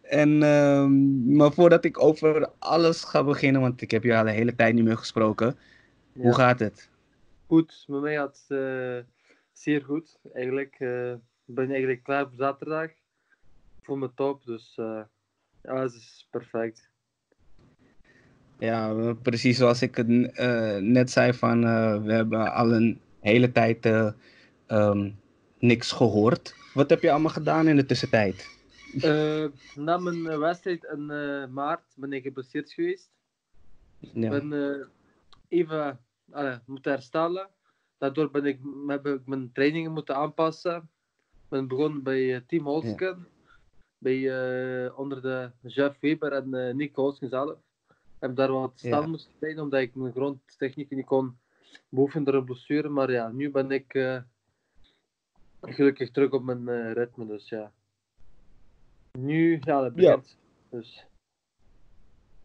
En, 0.02 0.42
ehm, 0.42 1.36
maar 1.36 1.52
voordat 1.52 1.84
ik 1.84 2.02
over 2.02 2.50
alles 2.58 3.04
ga 3.04 3.24
beginnen, 3.24 3.60
want 3.60 3.80
ik 3.80 3.90
heb 3.90 4.02
je 4.02 4.16
al 4.16 4.24
de 4.24 4.30
hele 4.30 4.54
tijd 4.54 4.74
niet 4.74 4.84
meer 4.84 4.96
gesproken. 4.96 5.56
Hoe 6.12 6.34
gaat 6.34 6.58
het? 6.58 6.90
Goed, 7.46 7.84
met 7.86 8.00
mij 8.00 8.14
gaat 8.14 8.44
het 8.46 8.58
eh, 8.58 9.12
zeer 9.52 9.84
goed. 9.84 10.18
Eigenlijk 10.32 10.76
eh, 10.78 11.14
ben 11.44 11.64
ik 11.64 11.70
eigenlijk 11.70 12.02
klaar 12.02 12.26
voor 12.26 12.36
zaterdag. 12.36 12.90
Voor 13.82 13.98
mijn 13.98 14.14
top, 14.14 14.44
dus 14.44 14.78
ja, 15.66 15.82
het 15.82 15.92
is 15.92 16.26
perfect. 16.30 16.90
Ja, 18.58 19.12
precies 19.22 19.56
zoals 19.58 19.82
ik 19.82 19.96
het 19.96 20.32
eh, 20.36 20.76
net 20.76 21.10
zei 21.10 21.32
van, 21.32 21.64
eh, 21.64 22.02
we 22.02 22.12
hebben 22.12 22.52
al 22.52 22.72
een 22.72 23.00
hele 23.20 23.52
tijd 23.52 23.86
eh, 23.86 24.12
ehm, 24.66 25.10
niks 25.58 25.92
gehoord. 25.92 26.54
Wat 26.74 26.90
heb 26.90 27.02
je 27.02 27.10
allemaal 27.10 27.32
gedaan 27.32 27.68
in 27.68 27.76
de 27.76 27.86
tussentijd? 27.86 28.54
Na 29.74 29.98
mijn 29.98 30.38
wedstrijd 30.38 30.84
in 30.84 31.06
maart 31.52 31.92
ben 31.96 32.12
ik 32.12 32.22
geblesseerd 32.22 32.72
geweest. 32.72 33.10
Ik 34.00 34.10
Ja. 34.12 34.28
ben 34.30 34.52
eh, 34.52 34.86
even 35.48 36.00
moeten 36.66 36.92
herstellen. 36.92 37.48
Daardoor 37.98 38.30
ben 38.30 38.44
ik, 38.44 38.60
heb 38.86 39.06
ik 39.06 39.26
mijn 39.26 39.52
trainingen 39.52 39.92
moeten 39.92 40.16
aanpassen. 40.16 40.76
Ik 40.76 41.48
ben 41.48 41.68
begonnen 41.68 42.02
bij 42.02 42.40
Team 42.46 42.64
Holsken. 42.64 43.26
Bij, 43.98 44.18
eh, 44.86 44.98
onder 44.98 45.22
de 45.22 45.50
Jeff 45.62 46.00
Weber 46.00 46.32
en 46.32 46.54
eh 46.54 46.74
Nick 46.74 46.94
Hoosken 46.96 47.28
zelf. 47.28 47.58
Ik 47.88 47.94
heb 48.22 48.36
daar 48.36 48.52
wat 48.52 48.80
Ja. 48.80 48.88
staan 48.96 49.10
moeten 49.10 49.28
trainen, 49.38 49.62
omdat 49.62 49.80
ik 49.80 49.94
mijn 49.94 50.12
grondtechniek 50.12 50.90
niet 50.90 51.06
kon 51.06 51.38
beoefenen 51.88 52.24
door 52.24 52.34
een 52.34 52.44
blessure. 52.44 52.88
Maar 52.88 53.10
ja, 53.10 53.28
nu 53.28 53.50
ben 53.50 53.70
ik 53.70 53.94
eh, 53.94 54.22
gelukkig 55.60 56.10
terug 56.10 56.30
op 56.30 56.42
mijn 56.42 56.92
ritme. 56.92 57.26
Dus 57.26 57.48
ja. 57.48 57.72
Nu, 59.18 59.58
ja, 59.60 59.80
dat 59.80 59.94
begint. 59.94 60.38
Dus, 60.70 61.06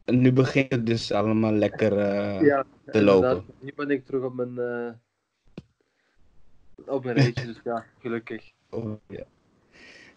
En 0.05 0.21
nu 0.21 0.31
begint 0.33 0.71
het 0.71 0.85
dus 0.85 1.11
allemaal 1.11 1.51
lekker 1.51 1.97
ja, 2.43 2.63
te 2.85 2.99
inderdaad. 2.99 3.33
lopen. 3.35 3.53
Nu 3.59 3.73
ben 3.75 3.89
ik 3.89 4.05
terug 4.05 4.23
op 4.23 4.33
mijn, 4.33 4.57
eh, 4.57 4.93
op 6.85 7.03
mijn 7.03 7.15
rijtje. 7.15 7.45
dus 7.45 7.59
ja, 7.63 7.85
gelukkig. 7.99 8.51
Oh, 8.69 8.93
ja. 9.07 9.23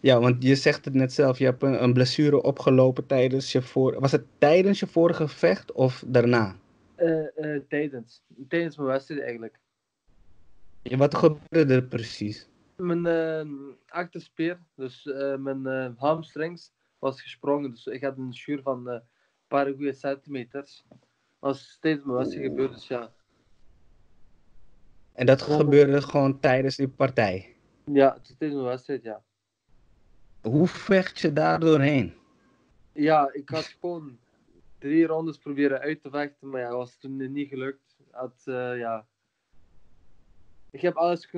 Ja, 0.05 0.19
want 0.19 0.43
je 0.43 0.55
zegt 0.55 0.85
het 0.85 0.93
net 0.93 1.13
zelf, 1.13 1.37
je 1.37 1.45
hebt 1.45 1.63
een, 1.63 1.83
een 1.83 1.93
blessure 1.93 2.41
opgelopen 2.41 3.05
tijdens 3.05 3.51
je 3.51 3.61
voor... 3.61 3.99
Was 3.99 4.11
het 4.11 4.25
tijdens 4.37 4.79
je 4.79 4.87
vorige 4.87 5.27
gevecht 5.27 5.71
of 5.71 6.03
daarna? 6.07 6.55
Eh, 6.95 7.55
eh, 7.55 7.61
tijdens. 7.67 8.23
Tijdens 8.47 8.77
mijn 8.77 8.89
wedstrijd 8.89 9.21
eigenlijk. 9.21 9.59
Ja, 10.81 10.97
wat 10.97 11.15
gebeurde 11.15 11.73
er 11.73 11.83
precies? 11.83 12.47
Mijn 12.75 13.05
eh, 13.05 13.47
achterspier, 13.87 14.59
dus 14.75 15.05
eh, 15.05 15.35
mijn 15.35 15.93
hamstrings, 15.97 16.71
was 16.99 17.21
gesprongen. 17.21 17.71
Dus 17.71 17.85
ik 17.85 18.03
had 18.03 18.17
een 18.17 18.33
schuur 18.33 18.61
van 18.61 18.87
een 18.87 19.01
paar 19.47 19.65
goede 19.65 19.93
centimeters. 19.93 20.85
Dat 20.89 20.97
was 21.39 21.77
tijdens 21.79 22.05
mijn 22.05 22.17
wedstrijd 22.17 22.47
gebeurd, 22.47 22.73
dus 22.73 22.87
ja. 22.87 23.13
En 25.13 25.25
dat 25.25 25.47
Oh. 25.47 25.55
gebeurde 25.55 26.01
gewoon 26.01 26.39
tijdens 26.39 26.75
die 26.75 26.89
partij. 26.89 27.55
Ja, 27.85 28.17
tijdens 28.37 28.59
mijn 28.59 28.69
wedstrijd, 28.69 29.03
ja. 29.03 29.23
Hoe 30.45 30.67
vecht 30.67 31.19
je 31.19 31.33
daar 31.33 31.59
doorheen? 31.59 32.13
Ja, 32.91 33.29
ik 33.33 33.49
had 33.49 33.75
gewoon 33.79 34.17
drie 34.77 35.05
rondes 35.05 35.37
proberen 35.37 35.79
uit 35.79 36.01
te 36.01 36.09
vechten, 36.09 36.49
maar 36.49 36.61
ja, 36.61 36.67
dat 36.67 36.77
was 36.77 36.95
toen 36.95 37.31
niet 37.31 37.49
gelukt. 37.49 37.95
Had, 38.11 38.41
eh, 38.45 38.77
ja. 38.77 39.05
Ik 40.71 40.81
heb 40.81 40.95
alles, 40.95 41.33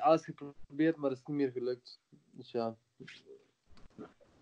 alles 0.00 0.24
geprobeerd, 0.24 0.96
maar 0.96 1.10
het 1.10 1.18
is 1.18 1.26
niet 1.26 1.36
meer 1.36 1.50
gelukt. 1.50 2.00
Dus 2.30 2.50
ja. 2.50 2.76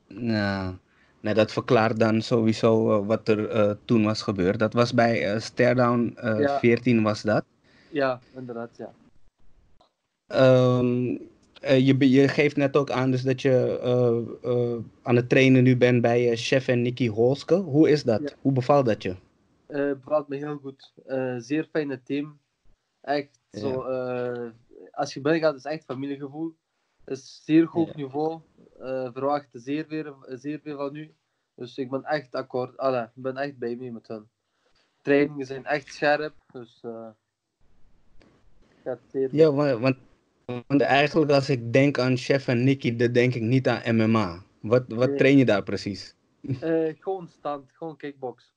Nou, 0.06 0.76
nee, 1.20 1.34
dat 1.34 1.52
verklaart 1.52 1.98
dan 1.98 2.22
sowieso 2.22 3.00
eh, 3.00 3.06
wat 3.06 3.28
er 3.28 3.48
eh, 3.50 3.74
toen 3.84 4.04
was 4.04 4.22
gebeurd. 4.22 4.58
Dat 4.58 4.72
was 4.72 4.94
bij 4.94 5.32
eh 5.32 5.40
Stairdown 5.40 6.12
eh, 6.16 6.40
Ja. 6.40 6.58
14 6.58 7.02
was 7.02 7.22
dat. 7.22 7.44
Ja, 7.90 8.20
inderdaad, 8.34 8.76
ja. 8.76 8.92
Ehm, 10.26 11.16
eh, 11.60 11.86
je, 11.86 12.10
je 12.10 12.28
geeft 12.28 12.56
net 12.56 12.76
ook 12.76 12.90
aan 12.90 13.10
dus 13.10 13.22
dat 13.22 13.42
je 13.42 13.78
eh, 13.82 14.50
eh, 14.52 14.78
aan 15.02 15.16
het 15.16 15.28
trainen 15.28 15.62
nu 15.62 15.76
bent 15.76 16.02
bij 16.02 16.36
chef 16.36 16.68
en 16.68 16.82
Nicky 16.82 17.08
Holske. 17.08 17.54
Hoe 17.54 17.90
is 17.90 18.02
dat? 18.04 18.20
Ja. 18.20 18.28
Hoe 18.40 18.52
bevalt 18.52 18.86
dat 18.86 19.02
je? 19.02 19.14
Eh 19.66 19.92
bevalt 19.92 20.28
me 20.28 20.36
heel 20.36 20.56
goed. 20.58 20.92
Zeer 21.38 21.68
fijne 21.72 22.02
team. 22.02 22.38
Echt 23.00 23.38
Ja. 23.50 23.58
zo. 23.58 23.80
als 24.90 25.14
je 25.14 25.20
binnen 25.20 25.40
gaat, 25.40 25.54
is 25.54 25.62
het 25.62 25.72
echt 25.72 25.84
familiegevoel. 25.84 26.54
Het 27.04 27.18
is 27.18 27.42
zeer 27.44 27.66
goed 27.68 27.86
Ja. 27.86 27.92
niveau. 27.96 28.40
Verwacht 29.12 29.48
zeer 29.52 29.84
veel, 29.88 30.16
zeer 30.26 30.60
veel 30.62 30.76
van 30.76 30.94
u. 30.94 31.14
Dus 31.54 31.78
ik 31.78 31.90
ben 31.90 32.04
echt 32.04 32.34
akkoord. 32.34 32.70
Ik 32.72 33.08
ben 33.14 33.36
echt 33.36 33.58
bij 33.58 33.76
me 33.76 33.90
met 33.90 34.08
hen. 34.08 34.28
Trainingen 35.02 35.46
zijn 35.46 35.64
echt 35.64 35.94
scherp. 35.94 36.34
Dus. 36.52 36.80
Ja, 39.30 39.52
wa- 39.52 39.78
want, 39.78 39.96
want 40.66 40.80
eigenlijk 40.80 41.30
als 41.30 41.48
ik 41.50 41.72
denk 41.72 41.98
aan 41.98 42.16
chef 42.16 42.48
en 42.48 42.64
Nicky, 42.64 42.96
dan 42.96 43.12
denk 43.12 43.34
ik 43.34 43.42
niet 43.42 43.68
aan 43.68 43.96
MMA. 43.96 44.42
Wat, 44.60 44.84
wat 44.88 45.08
Nee. 45.08 45.16
train 45.18 45.36
je 45.38 45.44
daar 45.44 45.62
precies? 45.62 46.14
Eh, 46.60 46.94
gewoon 47.00 47.28
stand, 47.28 47.70
gewoon 47.72 47.96
kickbox. 47.96 48.52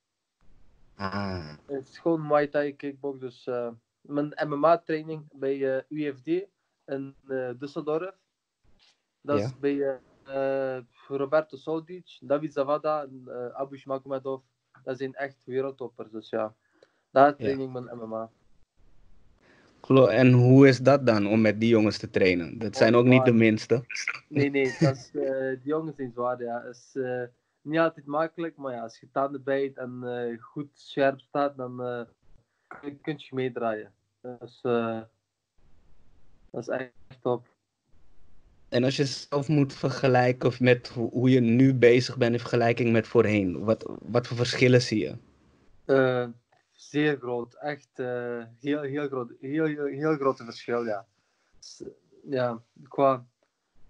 Ah, 0.96 1.48
Het 1.66 1.88
is 1.88 1.98
gewoon 1.98 2.28
Muay 2.28 2.48
Thai 2.48 2.76
kickbox. 2.76 3.20
Dus 3.20 3.48
eh, 3.48 3.68
mijn 4.02 4.34
MMA-training 4.48 5.24
bij 5.34 5.78
eh, 5.78 5.84
UFD 5.90 6.28
in 6.86 7.16
Düsseldorf. 7.58 8.16
Dat 9.22 9.40
Ja. 9.40 9.46
is 9.46 9.60
bij 9.60 10.00
Roberto 11.08 11.58
Soldic, 11.58 12.18
David 12.22 12.54
Zavada 12.54 13.04
en 13.04 13.28
Abu 13.56 13.78
Shmakmedov. 13.78 14.42
Dat 14.84 14.98
zijn 14.98 15.14
echt 15.14 15.38
wereldtoppers. 15.46 16.12
Dus 16.12 16.30
ja, 16.30 16.56
daar 17.10 17.36
train 17.36 17.60
ik 17.60 17.70
mijn 17.70 17.90
MMA. 17.98 18.30
En 19.90 20.32
hoe 20.32 20.68
is 20.68 20.80
dat 20.80 21.06
dan 21.06 21.28
om 21.28 21.42
met 21.42 21.60
die 21.60 21.70
jongens 21.70 21.98
te 21.98 22.10
trainen? 22.10 22.58
Dat 22.58 22.76
zijn 22.76 22.96
ook 22.96 23.06
niet 23.06 23.26
de 23.26 23.34
minste. 23.34 23.86
Nee, 24.28 24.50
nee, 24.50 24.76
dat 24.80 24.96
is, 24.96 25.12
eh, 25.14 25.50
die 25.50 25.60
jongens 25.64 25.96
zijn 25.96 26.12
zwaar. 26.12 26.42
Ja. 26.44 26.64
Het 26.66 26.76
is 26.76 27.02
eh, 27.02 27.24
niet 27.62 27.80
altijd 27.80 28.06
makkelijk, 28.06 28.58
maar 28.58 28.74
ja, 28.74 28.82
als 28.82 29.00
je 29.00 29.08
tanden 29.12 29.44
bijt 29.44 29.78
en 29.78 30.00
eh, 30.04 30.42
goed 30.42 30.70
scherp 30.74 31.20
staat, 31.20 31.58
dan 31.58 31.78
kun, 33.02 33.16
je 33.18 33.36
meedraaien. 33.36 33.92
Dus, 34.22 34.60
dat 36.52 36.62
is 36.62 36.68
echt 36.68 36.92
top. 37.22 37.48
En 38.70 38.84
als 38.84 38.96
je 38.96 39.06
zelf 39.06 39.48
moet 39.48 39.74
vergelijken 39.74 40.50
of 40.50 40.60
met 40.60 40.88
ho- 40.88 41.10
hoe 41.10 41.30
je 41.30 41.40
nu 41.40 41.74
bezig 41.74 42.18
bent 42.18 42.34
in 42.34 42.40
vergelijking 42.40 42.92
met 42.92 43.08
voorheen, 43.08 43.64
wat, 43.64 43.92
wat 44.02 44.28
voor 44.28 44.38
verschillen 44.38 44.82
zie 44.82 45.00
je? 45.00 45.18
Zeer 46.92 47.18
groot, 47.18 47.54
echt 47.54 47.90
eh, 48.00 48.44
heel, 48.60 48.82
heel 48.82 49.08
groot, 49.08 49.32
heel, 49.40 49.66
heel, 49.66 49.86
heel 49.86 50.16
grote 50.16 50.44
verschil, 50.44 50.86
ja. 50.86 51.06
Ja, 52.30 52.62
qua 52.88 53.26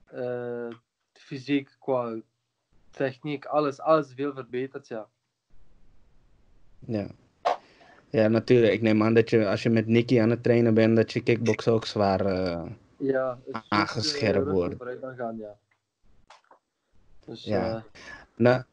eh, 0.06 0.68
fysiek, 1.14 1.76
qua 1.80 2.20
techniek, 2.92 3.46
alles, 3.46 3.80
alles 3.80 4.14
veel 4.14 4.34
verbeterd, 4.34 4.88
ja. 4.88 5.08
Ja. 6.80 7.08
Ja, 8.10 8.28
natuurlijk. 8.28 8.74
Ik 8.74 8.82
neem 8.82 9.04
aan 9.04 9.14
dat 9.14 9.30
je 9.30 9.48
als 9.50 9.64
je 9.64 9.70
met 9.70 9.88
Nicky 9.88 10.22
aan 10.22 10.30
het 10.30 10.44
trainen 10.44 10.74
bent, 10.74 10.96
dat 10.96 11.12
je 11.12 11.24
kickbox 11.24 11.68
ook 11.68 11.86
zwaar. 11.86 12.26
eh, 12.26 12.70
Ja, 12.98 13.40
Aangescherpt 13.68 14.84
gaan, 15.18 15.38
ja. 15.38 15.58
Dus 17.26 17.44
Ja. 17.44 17.84
Nou, 18.36 18.64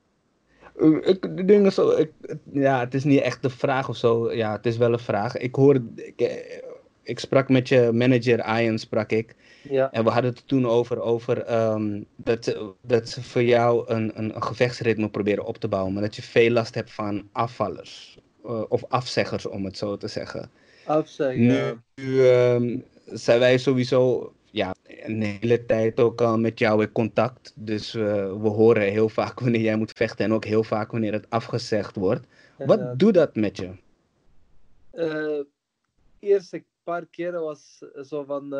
ik, 1.02 1.36
de 1.36 1.44
dingen 1.44 1.72
zo, 1.72 1.90
ik, 1.90 2.12
ja, 2.52 2.80
het 2.80 2.94
is 2.94 3.04
niet 3.04 3.20
echt 3.20 3.42
de 3.42 3.50
vraag 3.50 3.88
of 3.88 3.96
zo. 3.96 4.32
Ja, 4.32 4.52
het 4.52 4.66
is 4.66 4.76
wel 4.76 4.92
een 4.92 4.98
vraag. 4.98 5.36
Ik 5.36 5.54
hoor, 5.54 5.80
ik, 5.96 6.20
eh, 6.20 6.62
ik 7.02 7.18
sprak 7.18 7.48
met 7.48 7.68
je 7.68 7.90
manager, 7.92 8.60
Ian, 8.60 8.78
sprak 8.78 9.10
ik. 9.10 9.34
ja. 9.62 9.92
En 9.92 10.04
we 10.04 10.10
hadden 10.10 10.30
het 10.30 10.48
toen 10.48 10.66
over, 10.66 11.00
over 11.00 11.42
ehm, 11.42 12.02
dat, 12.16 12.44
ze- 12.44 12.72
dat 12.82 13.08
ze 13.08 13.22
voor 13.22 13.42
jou 13.42 13.84
een, 13.92 14.12
een, 14.14 14.34
een 14.36 14.42
gevechtsritme 14.42 15.08
proberen 15.10 15.44
op 15.44 15.56
te 15.58 15.68
bouwen. 15.68 15.92
Maar 15.92 16.02
dat 16.02 16.16
je 16.16 16.22
veel 16.22 16.50
last 16.50 16.74
hebt 16.74 16.92
van 16.92 17.28
afvallers. 17.32 18.18
eh, 18.44 18.62
of 18.68 18.84
afzeggers, 18.88 19.46
om 19.46 19.64
het 19.64 19.76
zo 19.78 19.96
te 19.96 20.08
zeggen. 20.08 20.50
Afzeggen, 20.84 21.42
Nu, 21.46 21.80
nu 21.94 22.28
ehm, 22.28 22.78
zijn 23.06 23.38
wij 23.38 23.58
sowieso 23.58 24.32
ja, 24.58 24.74
een 24.82 25.22
hele 25.22 25.64
tijd 25.66 26.00
ook 26.00 26.20
al 26.20 26.38
met 26.38 26.58
jou 26.58 26.82
in 26.82 26.92
contact. 26.92 27.52
Dus 27.56 27.94
eh, 27.94 28.02
we 28.42 28.48
horen 28.48 28.82
heel 28.82 29.08
vaak 29.08 29.40
wanneer 29.44 29.60
jij 29.60 29.76
moet 29.76 29.92
vechten 29.92 30.24
en 30.24 30.32
ook 30.32 30.44
heel 30.44 30.64
vaak 30.64 30.90
wanneer 30.90 31.12
het 31.12 31.30
afgezegd 31.30 31.96
wordt. 31.96 32.26
Wat 32.58 32.98
doet 32.98 33.14
dat 33.14 33.34
met 33.34 33.56
je? 33.56 33.70
Eh, 34.90 35.40
eerste 36.18 36.64
paar 36.82 37.06
keren 37.06 37.40
was 37.40 37.82
zo 38.02 38.24
van, 38.24 38.50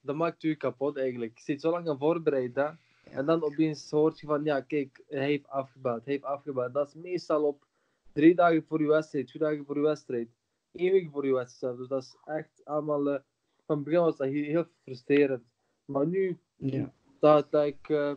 dat 0.00 0.16
maakt 0.16 0.42
u 0.42 0.54
kapot 0.54 0.96
eigenlijk. 0.98 1.38
Je 1.38 1.44
zit 1.44 1.60
zo 1.60 1.70
lang 1.70 1.88
aan 1.88 1.98
voorbereid, 1.98 2.54
hè. 2.54 2.68
En 3.10 3.26
dan 3.26 3.42
opeens 3.42 3.90
hoort 3.90 4.20
je 4.20 4.26
van, 4.26 4.44
ja, 4.44 4.60
kijk, 4.60 5.04
hij 5.08 5.24
heeft 5.24 5.48
afgebouwd, 5.48 6.04
hij 6.04 6.12
heeft 6.12 6.24
afgebouwd. 6.24 6.74
Dat 6.74 6.88
is 6.88 6.94
meestal 6.94 7.42
op 7.42 7.66
drie 8.12 8.34
dagen 8.34 8.64
voor 8.68 8.80
je 8.80 8.86
wedstrijd, 8.86 9.26
twee 9.26 9.42
dagen 9.42 9.64
voor 9.64 9.76
je 9.76 9.82
wedstrijd, 9.82 10.28
één 10.72 10.92
week 10.92 11.10
voor 11.10 11.26
je 11.26 11.34
wedstrijd. 11.34 11.76
Dus 11.76 11.88
dat 11.88 12.02
is 12.02 12.16
echt 12.24 12.60
allemaal, 12.64 13.10
eh, 13.10 13.20
van 13.66 13.76
het 13.76 13.84
begin 13.84 14.00
was 14.00 14.16
dat 14.16 14.28
heel, 14.28 14.64
frustrerend. 14.82 15.44
Maar 15.84 16.06
nu, 16.06 16.38
Ja. 16.56 16.92
dat, 17.20 17.50
dat 17.50 17.64
ik, 17.64 17.88
eh, 17.88 18.12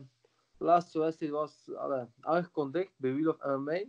de 0.57 0.63
laatste 0.65 0.99
wedstrijd 0.99 1.31
was 1.31 1.69
allee, 1.75 2.05
aangekondigd 2.21 2.91
bij 2.95 3.13
Wheel 3.13 3.29
of 3.29 3.43
MMA. 3.45 3.83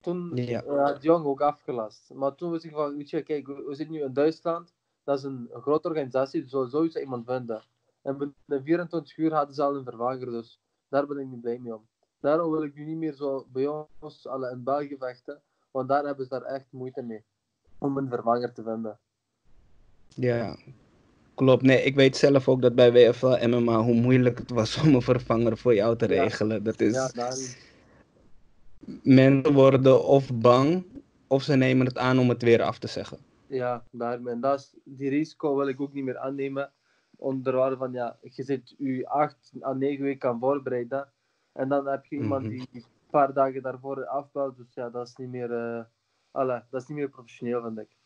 Toen 0.00 0.36
Ja. 0.36 0.64
had 0.64 1.02
Jong 1.02 1.24
ook 1.24 1.40
afgelast. 1.40 2.10
Maar 2.14 2.34
toen 2.34 2.50
wist 2.50 2.64
ik 2.64 2.70
van, 2.70 2.96
weet 2.96 3.10
je, 3.10 3.22
kijk, 3.22 3.46
we, 3.46 3.74
zitten 3.74 3.94
nu 3.94 4.02
in 4.02 4.12
Duitsland. 4.12 4.74
Dat 5.04 5.18
is 5.18 5.24
een, 5.24 5.48
grote 5.52 5.88
organisatie, 5.88 6.40
dus 6.42 6.50
sowieso 6.50 6.98
iemand 6.98 7.26
vinden. 7.26 7.62
En 8.02 8.16
binnen 8.18 8.64
24 8.64 9.16
uur 9.16 9.32
hadden 9.32 9.54
ze 9.54 9.62
al 9.62 9.76
een 9.76 9.84
vervanger, 9.84 10.26
dus 10.30 10.60
daar 10.88 11.06
ben 11.06 11.18
ik 11.18 11.26
niet 11.26 11.40
blij 11.40 11.58
mee 11.58 11.74
om. 11.74 11.86
Daarom 12.20 12.50
wil 12.50 12.62
ik 12.62 12.74
nu 12.74 12.84
niet 12.84 12.96
meer 12.96 13.12
zo 13.12 13.46
bij 13.52 13.66
ons 13.98 14.26
alle 14.26 14.50
in 14.50 14.62
België 14.62 14.96
vechten, 14.98 15.42
want 15.70 15.88
daar 15.88 16.04
hebben 16.04 16.24
ze 16.24 16.30
daar 16.30 16.42
echt 16.42 16.66
moeite 16.72 17.02
mee. 17.02 17.24
Om 17.78 17.96
een 17.96 18.08
vervanger 18.08 18.52
te 18.52 18.62
vinden. 18.62 18.98
Ja, 20.14 20.56
klopt. 21.34 21.62
Nee, 21.62 21.82
ik 21.82 21.94
weet 21.94 22.16
zelf 22.16 22.48
ook 22.48 22.62
dat 22.62 22.74
bij 22.74 22.92
WFL 22.92 23.46
MMA 23.48 23.80
hoe 23.82 23.94
moeilijk 23.94 24.38
het 24.38 24.50
was 24.50 24.76
om 24.82 24.94
een 24.94 25.02
vervanger 25.02 25.56
voor 25.58 25.74
jou 25.74 25.96
te 25.96 26.08
Ja. 26.08 26.22
regelen. 26.22 26.62
Dat 26.62 26.80
is, 26.80 26.92
Ja, 26.94 27.08
daar, 27.08 27.36
mensen 29.02 29.52
worden 29.52 30.04
of 30.04 30.34
bang 30.34 30.84
of 31.26 31.42
ze 31.42 31.56
nemen 31.56 31.86
het 31.86 31.98
aan 31.98 32.18
om 32.18 32.28
het 32.28 32.42
weer 32.42 32.62
af 32.62 32.78
te 32.78 32.86
zeggen. 32.86 33.18
ja, 33.46 33.84
daar, 33.90 34.24
en 34.24 34.40
dat 34.40 34.58
is, 34.60 34.74
die 34.84 35.08
risico 35.10 35.56
wil 35.56 35.68
ik 35.68 35.80
ook 35.80 35.92
niet 35.92 36.04
meer 36.04 36.18
aannemen. 36.18 36.72
Onder 37.16 37.76
van, 37.76 37.92
ja, 37.92 38.18
je 38.20 38.42
zit 38.42 38.74
je 38.78 39.08
acht 39.08 39.52
à 39.62 39.72
negen 39.72 40.04
weken 40.04 40.28
aan 40.28 40.38
voorbereiden. 40.40 41.12
En 41.52 41.68
dan 41.68 41.86
heb 41.86 42.04
je 42.04 42.16
iemand 42.16 42.42
Mhm. 42.42 42.50
die 42.50 42.68
een 42.72 42.84
paar 43.10 43.32
dagen 43.32 43.62
daarvoor 43.62 44.06
afbouwt. 44.06 44.56
Dus 44.56 44.74
ja, 44.74 44.90
dat 44.90 45.06
is 45.06 45.16
niet 45.16 45.28
meer, 45.28 45.52
eh 45.52 45.84
alle, 46.30 46.64
dat 46.70 46.82
is 46.82 46.88
niet 46.88 46.98
meer 46.98 47.08
professioneel, 47.08 47.62
vind 47.62 47.78
ik. 47.78 47.96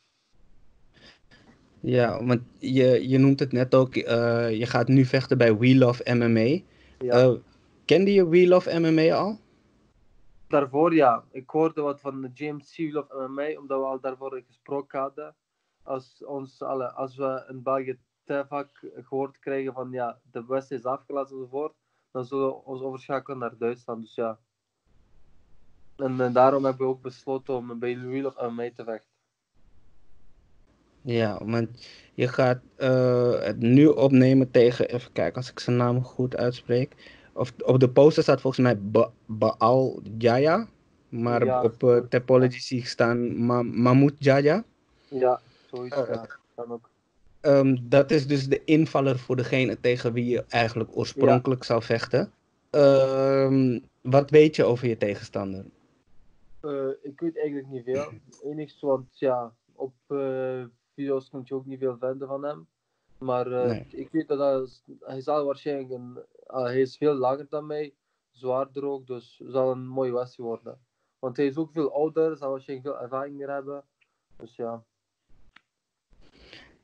Ja, 1.80 2.24
want 2.24 2.40
je, 2.58 3.08
je 3.08 3.18
noemt 3.18 3.40
het 3.40 3.52
net 3.52 3.74
ook, 3.74 3.94
eh, 3.94 4.58
je 4.58 4.66
gaat 4.66 4.88
nu 4.88 5.04
vechten 5.04 5.38
bij 5.38 5.56
We 5.56 5.76
Love 5.76 6.14
MMA. 6.14 6.60
Ja. 6.98 7.12
Eh, 7.12 7.32
kende 7.84 8.12
je 8.12 8.28
We 8.28 8.46
Love 8.46 8.78
MMA 8.78 9.14
al? 9.14 9.38
Daarvoor 10.48 10.94
ja, 10.94 11.24
ik 11.30 11.50
hoorde 11.50 11.80
wat 11.80 12.00
van 12.00 12.22
de 12.22 12.30
James 12.34 12.74
Seal 12.74 13.00
of 13.00 13.28
MMA, 13.28 13.58
omdat 13.58 13.78
we 13.78 13.86
al 13.86 14.00
daarvoor 14.00 14.42
gesproken 14.46 15.00
hadden. 15.00 15.34
Als, 15.82 16.24
ons, 16.24 16.62
alle, 16.62 16.92
als 16.92 17.16
we 17.16 17.44
in 17.48 17.62
België 17.62 17.98
te 18.24 18.44
vaak 18.48 18.90
gehoord 18.94 19.38
krijgen 19.38 19.72
van 19.72 19.90
ja, 19.90 20.20
de 20.30 20.44
West 20.46 20.70
is 20.70 20.84
afgelast 20.84 21.30
enzovoort, 21.30 21.74
dan 22.10 22.24
zullen 22.24 22.46
we 22.46 22.64
ons 22.64 22.82
overschakelen 22.82 23.38
naar 23.38 23.56
Duitsland. 23.58 24.02
Dus 24.02 24.14
ja. 24.14 24.38
En, 25.96 26.20
eh, 26.20 26.32
daarom 26.32 26.64
hebben 26.64 26.86
we 26.86 26.92
ook 26.92 27.02
besloten 27.02 27.54
om 27.54 27.78
bij 27.78 27.98
Wheel 27.98 28.26
of 28.26 28.40
MMA 28.40 28.70
te 28.74 28.84
vechten. 28.84 29.15
Ja, 31.06 31.38
want 31.44 31.68
je 32.14 32.28
gaat 32.28 32.60
eh, 32.76 33.40
het 33.40 33.58
nu 33.58 33.86
opnemen 33.86 34.50
tegen, 34.50 34.88
even 34.88 35.12
kijken 35.12 35.36
als 35.36 35.50
ik 35.50 35.58
zijn 35.58 35.76
naam 35.76 36.02
goed 36.02 36.36
uitspreek. 36.36 36.94
Of, 37.32 37.52
op 37.64 37.80
de 37.80 37.90
poster 37.90 38.22
staat 38.22 38.40
volgens 38.40 38.62
mij 38.62 38.78
Ba- 38.78 39.10
Baal 39.26 40.00
Jaya, 40.18 40.68
maar 41.08 41.44
Ja, 41.44 41.62
op 41.62 41.82
uh, 41.82 41.90
goed. 41.90 42.10
Topology 42.10 42.58
zie 42.58 42.78
ik 42.78 42.86
staan 42.86 43.36
Ma 43.46 43.62
Mahmoud 43.62 44.14
Jaya. 44.18 44.64
Ja, 45.08 45.40
zoiets. 45.70 45.96
Eh, 45.96 46.08
ja, 46.08 46.26
kan 46.54 46.72
ook. 46.72 46.90
Ehm, 47.40 47.76
dat 47.82 48.10
is 48.10 48.26
dus 48.26 48.48
de 48.48 48.64
invaller 48.64 49.18
voor 49.18 49.36
degene 49.36 49.80
tegen 49.80 50.12
wie 50.12 50.26
je 50.26 50.44
eigenlijk 50.48 50.96
oorspronkelijk 50.96 51.64
zou 51.64 51.82
vechten. 51.82 52.32
Ehm, 52.70 53.80
wat 54.00 54.30
weet 54.30 54.56
je 54.56 54.64
over 54.64 54.88
je 54.88 54.96
tegenstander? 54.96 55.64
Eh, 56.60 56.88
ik 57.02 57.20
weet 57.20 57.38
eigenlijk 57.38 57.68
niet 57.68 57.84
veel. 57.84 58.12
Enigst, 58.44 58.80
want 58.80 59.18
ja, 59.18 59.52
op 59.72 59.94
eh, 60.06 60.64
video's 60.96 61.30
kun 61.30 61.40
je 61.44 61.54
ook 61.54 61.66
niet 61.66 61.78
veel 61.78 61.96
vinden 61.98 62.28
van 62.28 62.44
hem. 62.44 62.68
Maar 63.18 63.52
eh, 63.52 63.66
Nee. 63.70 63.86
ik 63.90 64.08
weet 64.10 64.28
dat 64.28 64.38
hij, 64.38 64.66
hij 65.00 65.20
zal 65.20 65.44
waarschijnlijk 65.44 65.90
een, 65.90 66.18
ah, 66.46 66.64
hij 66.64 66.80
is 66.80 66.96
veel 66.96 67.14
langer 67.14 67.46
dan 67.48 67.66
mij, 67.66 67.94
zwaarder 68.30 68.84
ook, 68.84 69.06
dus 69.06 69.38
het 69.44 69.52
zal 69.52 69.70
een 69.70 69.86
mooie 69.86 70.12
wedstrijd 70.12 70.48
worden. 70.48 70.80
Want 71.18 71.36
hij 71.36 71.46
is 71.46 71.56
ook 71.56 71.72
veel 71.72 71.92
ouder, 71.94 72.36
zal 72.36 72.50
waarschijnlijk 72.50 72.88
veel 72.88 73.00
ervaring 73.00 73.36
meer 73.36 73.50
hebben. 73.50 73.84
Dus 74.36 74.56
ja, 74.56 74.84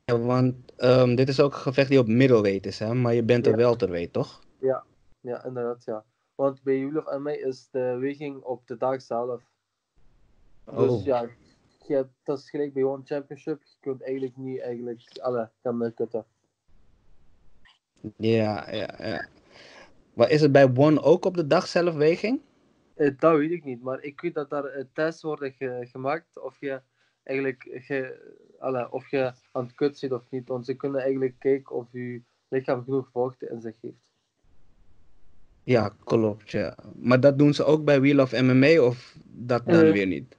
Ja, 0.05 0.19
want 0.19 0.55
ehm, 0.75 1.15
dit 1.15 1.29
is 1.29 1.39
ook 1.39 1.53
een 1.53 1.59
gevecht 1.59 1.89
die 1.89 1.99
op 1.99 2.07
middelweight 2.07 2.65
is, 2.65 2.79
hè? 2.79 2.93
maar 2.93 3.13
je 3.13 3.23
bent 3.23 3.45
er 3.45 3.51
Ja. 3.51 3.57
welterweight, 3.57 4.13
toch? 4.13 4.41
ja, 4.59 5.43
inderdaad, 5.45 5.83
ja. 5.83 6.05
Want 6.35 6.63
bij 6.63 6.77
Julef 6.77 7.05
en 7.05 7.21
mij 7.21 7.37
is 7.37 7.69
de 7.69 7.97
weging 7.99 8.41
op 8.43 8.67
de 8.67 8.77
dag 8.77 9.01
zelf. 9.01 9.41
Dus 10.65 10.89
Oh. 10.91 11.03
ja, 11.05 11.29
je 11.87 11.93
hebt, 11.93 12.13
dat 12.23 12.37
is 12.37 12.49
gelijk 12.49 12.73
bij 12.73 12.83
One 12.83 13.01
Championship. 13.05 13.61
Je 13.63 13.75
kunt 13.79 14.01
eigenlijk 14.01 14.37
niet 14.37 14.59
eigenlijk 14.61 15.01
alle 15.21 15.49
kan 15.61 15.93
kutten. 15.95 16.25
Ja, 18.17 18.71
ja, 18.71 18.89
ja. 18.97 19.27
Maar 20.13 20.29
is 20.29 20.41
het 20.41 20.51
bij 20.51 20.71
One 20.75 21.01
ook 21.01 21.25
op 21.25 21.35
de 21.35 21.47
dag 21.47 21.67
zelf 21.67 21.95
weging? 21.95 22.41
Eh, 22.95 23.11
dat 23.19 23.37
weet 23.37 23.51
ik 23.51 23.63
niet, 23.63 23.81
maar 23.81 24.03
ik 24.03 24.21
weet 24.21 24.33
dat 24.33 24.49
daar 24.49 24.65
eh, 24.65 24.83
tests 24.93 25.21
worden 25.21 25.51
ge- 25.51 25.87
gemaakt 25.91 26.39
of 26.41 26.59
je 26.59 26.81
eigenlijk 27.23 27.67
ge, 27.71 28.19
alle, 28.59 28.91
of 28.91 29.09
je 29.09 29.33
aan 29.51 29.63
het 29.65 29.75
kut 29.75 29.97
zit 29.97 30.11
of 30.11 30.29
niet. 30.29 30.47
Want 30.47 30.65
ze 30.65 30.73
kunnen 30.73 31.01
eigenlijk 31.01 31.35
kijken 31.39 31.75
of 31.75 31.87
je 31.91 32.21
lichaam 32.47 32.83
genoeg 32.83 33.09
vocht 33.11 33.43
in 33.43 33.61
zich 33.61 33.75
heeft. 33.81 34.01
Ja, 35.63 35.93
klopt, 36.03 36.51
ja. 36.51 36.77
Maar 36.95 37.19
dat 37.19 37.37
doen 37.37 37.53
ze 37.53 37.63
ook 37.63 37.83
bij 37.85 37.99
Wheel 38.01 38.19
of 38.19 38.41
MMA 38.41 38.81
of 38.81 39.17
dat 39.23 39.65
dan 39.65 39.85
Eh, 39.85 39.91
weer 39.91 40.07
niet? 40.07 40.37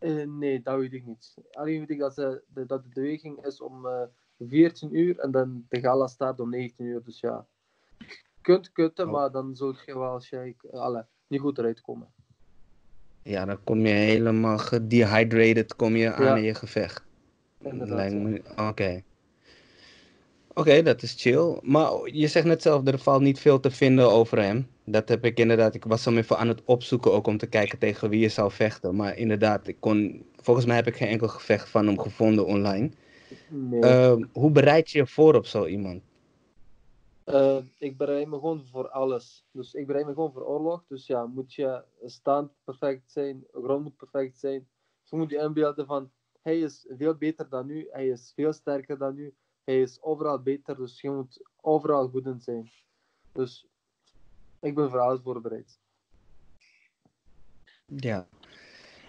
Eh, 0.00 0.26
nee, 0.26 0.62
dat 0.62 0.78
weet 0.78 0.92
ik 0.92 1.04
niet. 1.06 1.34
Alleen 1.52 1.78
weet 1.78 1.90
ik 1.90 1.98
dat, 1.98 2.14
ze, 2.14 2.42
de, 2.54 2.66
dat 2.66 2.82
de 2.82 2.88
beweging 2.92 3.44
is 3.46 3.60
om 3.60 3.86
eh 3.86 4.02
14 4.48 4.96
uur 4.96 5.18
en 5.18 5.30
dan 5.30 5.64
de 5.68 5.80
gala 5.80 6.06
start 6.06 6.40
om 6.40 6.50
19 6.50 6.84
uur. 6.86 7.02
Dus 7.04 7.20
ja, 7.20 7.46
kunt 8.40 8.72
kutten, 8.72 9.06
Oh. 9.06 9.12
maar 9.12 9.30
dan 9.30 9.56
zult 9.56 9.82
je 9.86 9.98
wel 9.98 10.10
waarschijnlijk 10.10 10.62
eh, 10.62 10.80
alle, 10.80 11.06
niet 11.26 11.40
goed 11.40 11.58
eruit 11.58 11.80
komen. 11.80 12.08
Ja, 13.22 13.44
dan 13.44 13.64
kom 13.64 13.78
je 13.86 13.92
helemaal 13.92 14.58
gedehydrated 14.58 15.76
kom 15.76 15.96
je 15.96 16.12
aan 16.12 16.24
Ja. 16.24 16.36
in 16.36 16.42
je 16.42 16.54
gevecht. 16.54 17.04
Inderdaad. 17.62 18.40
Oké. 18.68 19.02
Oké, 20.54 20.82
dat 20.82 21.02
is 21.02 21.14
chill. 21.18 21.58
Maar 21.62 21.90
je 22.04 22.26
zegt 22.28 22.46
net 22.46 22.62
zelf, 22.62 22.86
er 22.86 22.98
valt 22.98 23.22
niet 23.22 23.38
veel 23.40 23.60
te 23.60 23.70
vinden 23.70 24.10
over 24.10 24.42
hem. 24.42 24.66
Dat 24.90 25.08
heb 25.08 25.24
ik 25.24 25.38
inderdaad. 25.38 25.74
Ik 25.74 25.84
was 25.84 26.04
hem 26.04 26.16
even 26.16 26.38
aan 26.38 26.48
het 26.48 26.64
opzoeken 26.64 27.12
ook 27.12 27.26
om 27.26 27.38
te 27.38 27.46
kijken 27.46 27.78
tegen 27.78 28.08
wie 28.10 28.20
je 28.20 28.28
zou 28.28 28.50
vechten. 28.50 28.96
Maar 28.96 29.16
inderdaad, 29.16 29.66
ik 29.66 29.76
kon... 29.80 30.24
Volgens 30.36 30.66
mij 30.66 30.76
heb 30.76 30.86
ik 30.86 30.96
geen 30.96 31.08
enkel 31.08 31.28
gevecht 31.28 31.68
van 31.68 31.86
hem 31.86 31.98
gevonden 31.98 32.46
online. 32.46 32.90
Nee. 33.48 33.80
Ehm, 33.80 34.24
hoe 34.32 34.50
bereid 34.50 34.90
je 34.90 34.98
je 34.98 35.06
voor 35.06 35.34
op 35.34 35.46
zo 35.46 35.66
iemand? 35.66 36.02
Eh, 37.24 37.58
ik 37.78 37.96
bereid 37.96 38.26
me 38.26 38.34
gewoon 38.34 38.66
voor 38.70 38.88
alles. 38.88 39.44
Dus 39.50 39.74
ik 39.74 39.86
bereid 39.86 40.06
me 40.06 40.12
gewoon 40.12 40.32
voor 40.32 40.46
oorlog. 40.46 40.84
Dus 40.88 41.06
ja, 41.06 41.26
moet 41.26 41.54
je 41.54 41.82
stand 42.04 42.50
perfect 42.64 43.12
zijn, 43.12 43.44
grond 43.52 43.82
moet 43.82 43.96
perfect 43.96 44.38
zijn. 44.38 44.68
Dus 45.00 45.10
je 45.10 45.16
moet 45.16 45.30
je 45.30 45.38
inbeelden 45.38 45.86
van, 45.86 46.10
hij 46.40 46.58
is 46.58 46.86
veel 46.88 47.14
beter 47.14 47.48
dan 47.48 47.70
u, 47.70 47.88
hij 47.90 48.08
is 48.08 48.32
veel 48.34 48.52
sterker 48.52 48.98
dan 48.98 49.18
u, 49.18 49.34
hij 49.64 49.80
is 49.80 50.02
overal 50.02 50.42
beter, 50.42 50.76
dus 50.76 51.00
je 51.00 51.10
moet 51.10 51.42
overal 51.60 52.08
goed 52.08 52.26
in 52.26 52.40
zijn. 52.40 52.70
Dus 53.32 53.66
ik 54.60 54.74
ben 54.74 54.90
voor 54.90 54.98
alles 54.98 55.20
voorbereid. 55.22 55.78
Ja. 57.86 58.26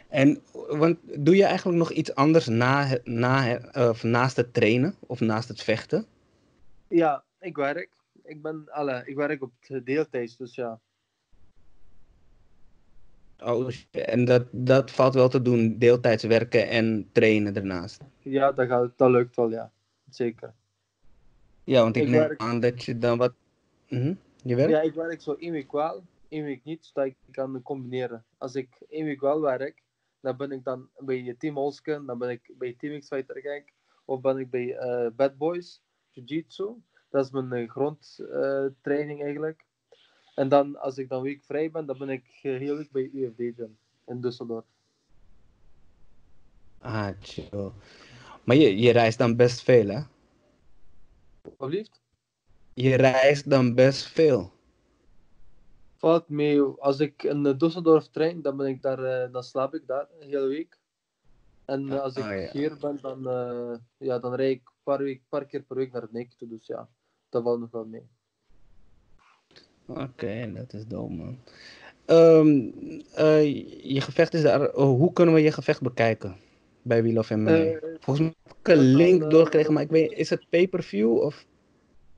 En 0.07 0.41
want, 0.53 0.99
doe 1.25 1.35
je 1.35 1.43
eigenlijk 1.43 1.77
nog 1.77 1.91
iets 1.91 2.15
anders 2.15 2.47
na, 2.47 2.97
na, 3.03 3.43
het- 3.43 3.75
of 3.89 4.03
naast 4.03 4.35
het 4.35 4.53
trainen 4.53 4.95
of 4.99 5.19
naast 5.19 5.47
het 5.47 5.61
vechten? 5.61 6.05
Ja, 6.87 7.23
ik 7.39 7.55
werk. 7.55 7.89
Ik, 8.23 8.41
ben, 8.41 8.63
alle, 8.71 9.01
ik 9.05 9.15
werk 9.15 9.41
op 9.41 9.51
het 9.59 9.85
deeltijds, 9.85 10.37
dus 10.37 10.55
ja. 10.55 10.79
Oh, 13.43 13.69
shit. 13.69 13.87
en 13.91 14.25
dat, 14.25 14.47
dat 14.51 14.91
valt 14.91 15.13
wel 15.13 15.29
te 15.29 15.41
doen, 15.41 15.77
deeltijds 15.77 16.23
werken 16.23 16.69
en 16.69 17.09
trainen 17.11 17.53
daarnaast. 17.53 18.01
Ja, 18.19 18.51
dat, 18.51 18.67
gaat, 18.67 18.91
dat 18.95 19.09
lukt 19.09 19.35
wel, 19.35 19.49
ja. 19.49 19.71
Zeker. 20.09 20.53
Ja, 21.63 21.81
want 21.81 21.95
ik, 21.95 22.03
Ik 22.03 22.09
neem 22.09 22.19
werk- 22.19 22.41
aan 22.41 22.59
dat 22.59 22.83
je 22.83 22.97
dan 22.97 23.17
wat... 23.17 23.33
Mhm, 23.89 24.13
Je 24.41 24.55
werkt? 24.55 24.71
Ja, 24.71 24.81
ik 24.81 24.93
werk 24.93 25.21
zo 25.21 25.33
één 25.33 25.51
week 25.51 25.71
wel, 25.71 26.03
één 26.27 26.43
week 26.43 26.63
niet, 26.63 26.85
zodat 26.85 27.05
ik 27.05 27.15
kan 27.31 27.61
combineren. 27.61 28.25
Als 28.37 28.55
ik 28.55 28.81
één 28.89 29.05
week 29.05 29.21
wel 29.21 29.41
werk, 29.41 29.83
dan 30.19 30.37
ben 30.37 30.51
ik 30.51 30.63
dan 30.63 30.89
bij 30.97 31.35
Team 31.37 31.55
Holsken, 31.55 32.05
dan 32.05 32.17
ben 32.17 32.29
ik 32.29 32.51
bij 32.57 32.75
Team 32.77 32.99
X 32.99 33.07
Fighter 33.07 33.41
Gang, 33.41 33.63
of 34.05 34.21
ben 34.21 34.37
ik 34.37 34.49
bij 34.49 34.75
eh, 34.75 35.11
Bad 35.15 35.37
Boys, 35.37 35.81
Jiu-Jitsu. 36.11 36.75
Dat 37.09 37.25
is 37.25 37.31
mijn 37.31 37.51
eh, 37.51 37.69
grondtraining 37.69 39.23
eigenlijk. 39.23 39.65
En 40.35 40.49
dan, 40.49 40.79
als 40.79 40.97
ik 40.97 41.09
dan 41.09 41.21
week 41.21 41.43
vrij 41.43 41.71
ben, 41.71 41.85
dan 41.85 41.97
ben 41.97 42.09
ik 42.09 42.25
eh, 42.41 42.57
heel 42.57 42.77
week 42.77 42.91
bij 42.91 43.09
UFD 43.13 43.55
Gym 43.55 43.77
in 44.07 44.21
Düsseldorf. 44.21 44.65
Ah, 46.79 47.09
chill. 47.21 47.71
Maar 48.43 48.55
je, 48.55 48.77
je 48.77 48.91
reist 48.91 49.17
dan 49.17 49.35
best 49.35 49.61
veel, 49.61 49.87
hè? 49.87 50.01
Alsjeblieft. 51.57 52.00
Je 52.73 52.95
reist 52.95 53.49
dan 53.49 53.75
best 53.75 54.05
veel. 54.07 54.51
Valt 55.97 56.29
mee. 56.29 56.61
Als 56.61 56.99
ik 56.99 57.23
in 57.23 57.45
eh, 57.45 57.53
Düsseldorf 57.53 58.09
train, 58.11 58.41
dan 58.41 58.57
ben 58.57 58.67
ik 58.67 58.81
daar, 58.81 59.03
eh, 59.03 59.31
dan 59.31 59.43
slaap 59.43 59.73
ik 59.73 59.87
daar 59.87 60.07
een 60.19 60.27
hele 60.27 60.47
week. 60.47 60.79
En 61.65 61.89
eh, 61.91 61.99
als 62.01 62.15
ik 62.15 62.23
Ah, 62.23 62.41
ja. 62.41 62.51
hier 62.51 62.77
ben, 62.79 62.97
dan, 63.01 63.27
eh, 63.27 63.77
ja, 63.97 64.19
dan 64.19 64.33
rijd 64.33 64.51
ik 64.51 64.61
een 64.65 64.73
paar, 64.83 64.97
week, 64.97 65.21
paar 65.29 65.45
keer 65.45 65.61
per 65.61 65.75
week 65.75 65.91
naar 65.91 66.01
het 66.11 66.37
toe. 66.37 66.47
Dus 66.47 66.67
ja, 66.67 66.89
dat 67.29 67.43
valt 67.43 67.59
nog 67.59 67.71
wel 67.71 67.85
mee. 67.85 68.07
Oké, 69.85 70.51
dat 70.53 70.73
is 70.73 70.87
dom, 70.87 71.15
man. 71.15 71.37
Ehm, 72.05 72.69
eh, 73.13 73.43
je 73.93 74.01
gevecht 74.01 74.33
is 74.33 74.41
daar... 74.41 74.73
oh, 74.73 74.97
hoe 74.97 75.13
kunnen 75.13 75.33
we 75.33 75.41
je 75.41 75.51
gevecht 75.51 75.81
bekijken? 75.81 76.35
Bij 76.81 77.01
Wheel 77.03 77.17
of 77.17 77.29
MMA? 77.29 77.51
Eh, 77.51 77.77
Volgens 77.99 78.19
mij 78.19 78.33
heb 78.43 78.57
ik 78.59 78.67
een 78.67 78.95
link 78.95 79.31
doorgekregen, 79.31 79.73
maar 79.73 79.83
ik 79.83 79.89
weet... 79.89 80.11
Is 80.11 80.29
het 80.29 80.49
pay-per-view 80.49 81.17
of... 81.17 81.45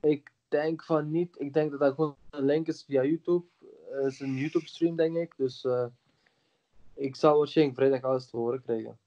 Ik 0.01 0.31
denk 0.53 0.83
van 0.83 1.11
niet. 1.11 1.35
Ik 1.39 1.53
denk 1.53 1.71
dat 1.71 1.79
dat 1.79 1.95
gewoon 1.95 2.15
een 2.29 2.45
link 2.45 2.67
is 2.67 2.83
via 2.83 3.03
YouTube. 3.03 3.45
Het 3.89 4.11
is 4.11 4.19
een 4.19 4.35
YouTube 4.35 4.67
stream, 4.67 4.95
denk 4.95 5.15
ik. 5.17 5.33
Dus 5.37 5.63
eh, 5.65 5.85
ik 6.93 7.15
zal 7.15 7.37
waarschijnlijk 7.37 7.77
vrijdag 7.77 8.01
alles 8.01 8.29
te 8.29 8.37
horen 8.37 8.61
krijgen. 8.61 8.97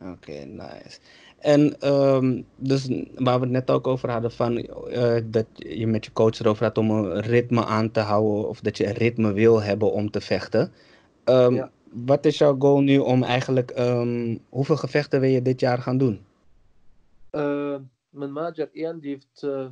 Oké, 0.00 0.32
nice. 0.44 0.98
En 1.38 1.80
ehm, 1.80 2.42
dus 2.56 2.88
waar 3.14 3.38
we 3.38 3.44
het 3.44 3.50
net 3.54 3.70
ook 3.70 3.86
over 3.86 4.10
hadden, 4.10 4.32
van, 4.32 4.56
eh, 4.58 5.16
dat 5.24 5.46
je 5.54 5.86
met 5.86 6.04
je 6.04 6.12
coach 6.12 6.38
erover 6.40 6.64
had 6.64 6.78
om 6.78 6.90
een 6.90 7.20
ritme 7.20 7.64
aan 7.64 7.90
te 7.90 8.00
houden, 8.00 8.48
of 8.48 8.60
dat 8.60 8.76
je 8.76 8.86
een 8.86 8.92
ritme 8.94 9.32
wil 9.32 9.62
hebben 9.62 9.92
om 9.92 10.10
te 10.10 10.20
vechten. 10.20 10.72
Ehm, 11.24 11.54
Ja. 11.54 11.70
Wat 12.06 12.24
is 12.26 12.38
jouw 12.38 12.56
goal 12.58 12.80
nu 12.80 12.98
om 12.98 13.22
eigenlijk, 13.22 13.70
ehm, 13.70 14.36
hoeveel 14.48 14.76
gevechten 14.76 15.20
wil 15.20 15.30
je 15.30 15.42
dit 15.42 15.60
jaar 15.60 15.78
gaan 15.78 15.98
doen? 15.98 16.24
Eh, 17.30 17.76
mijn 18.14 18.32
manager 18.32 18.68
Ian 18.72 18.98
die 18.98 19.10
heeft 19.10 19.42
eh, 19.42 19.68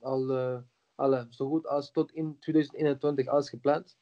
al 0.00 0.30
eh, 0.30 0.58
alle, 0.94 1.26
zo 1.30 1.48
goed 1.48 1.66
als 1.66 1.90
tot 1.90 2.12
in 2.12 2.36
2021 2.38 3.26
als 3.26 3.48
gepland. 3.50 3.96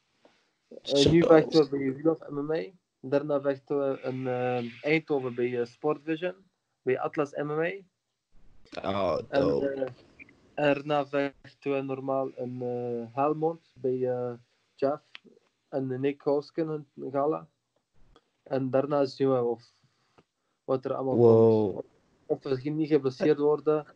Eh, 0.83 1.11
nu 1.11 1.23
vechten 1.23 1.63
we 1.63 1.69
bij 1.69 1.93
Wheel 1.95 2.13
of 2.21 2.29
MMA. 2.29 2.63
Daarna 3.01 3.41
vechten 3.41 3.79
we 3.79 4.01
in 4.03 4.27
eh, 4.27 4.91
Eindhoven 4.93 5.35
bij 5.35 5.65
Sportvision, 5.65 6.35
bij 6.83 7.01
Atlas 7.01 7.33
MMA. 7.35 7.71
Oh, 8.83 9.19
En 9.29 9.41
dope. 9.41 9.69
eh, 9.75 9.87
daarna 10.55 11.07
vechten 11.07 11.73
we 11.75 11.81
normaal 11.83 12.29
in 12.29 12.63
eh 12.63 13.15
Helmond 13.15 13.73
bij 13.81 13.99
Jeff 14.75 15.03
en 15.69 16.01
Nick 16.01 16.23
Housken 16.23 16.87
in 16.95 17.11
Gala. 17.11 17.49
En 18.43 18.71
daarna 18.71 19.05
zien 19.05 19.33
we 19.33 19.43
of, 19.43 19.73
wat 20.65 20.85
er 20.85 20.95
allemaal 20.95 21.17
Wow. 21.17 21.75
komt. 21.75 21.87
Of 22.27 22.43
we 22.43 22.71
niet 22.71 22.89
geblesseerd 22.89 23.39
worden, 23.39 23.87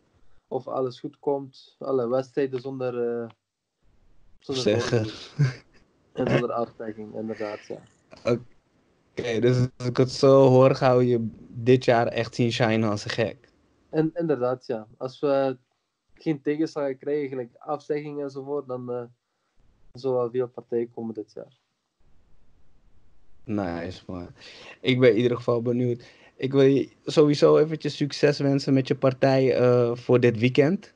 of 0.47 0.67
alles 0.67 0.99
goed 0.99 1.19
komt. 1.19 1.75
Alle 1.79 2.09
wedstrijden 2.09 2.61
zonder, 2.61 3.21
eh 3.21 3.29
zonder 4.39 4.63
Zeggen. 4.63 4.97
oorlog. 4.97 5.63
En 6.13 6.29
zonder 6.29 6.51
aftekking, 6.51 7.15
inderdaad. 7.15 7.59
Ja. 7.65 7.81
Oké, 8.23 9.39
dus 9.39 9.67
als 9.77 9.87
ik 9.87 9.97
het 9.97 10.11
zo 10.11 10.47
hoor, 10.47 10.75
gaan 10.75 10.97
we 10.97 11.07
je 11.07 11.27
dit 11.49 11.85
jaar 11.85 12.07
echt 12.07 12.35
zien 12.35 12.51
shinen 12.51 12.89
als 12.89 13.03
een 13.03 13.09
gek. 13.09 13.49
En 13.89 14.11
inderdaad, 14.13 14.65
ja. 14.65 14.87
Als 14.97 15.19
we 15.19 15.57
geen 16.13 16.41
tegenslag 16.41 16.97
krijgen, 16.97 17.29
gelijk 17.29 17.55
afzeggingen 17.55 18.23
enzovoort, 18.23 18.67
dan 18.67 18.91
eh 18.91 19.03
zullen 19.91 20.17
wel 20.17 20.29
veel 20.29 20.47
partijen 20.47 20.91
komen 20.91 21.13
dit 21.13 21.33
jaar. 21.33 21.59
Nice, 23.43 24.03
man. 24.07 24.27
Ik 24.81 24.99
ben 24.99 25.09
in 25.09 25.21
ieder 25.21 25.37
geval 25.37 25.61
benieuwd. 25.61 26.03
Ik 26.35 26.51
wil 26.51 26.61
je 26.61 26.89
sowieso 27.05 27.57
eventjes 27.57 27.95
succes 27.95 28.39
wensen 28.39 28.73
met 28.73 28.87
je 28.87 28.95
partij 28.95 29.55
eh, 29.55 29.91
voor 29.95 30.19
dit 30.19 30.39
weekend. 30.39 30.93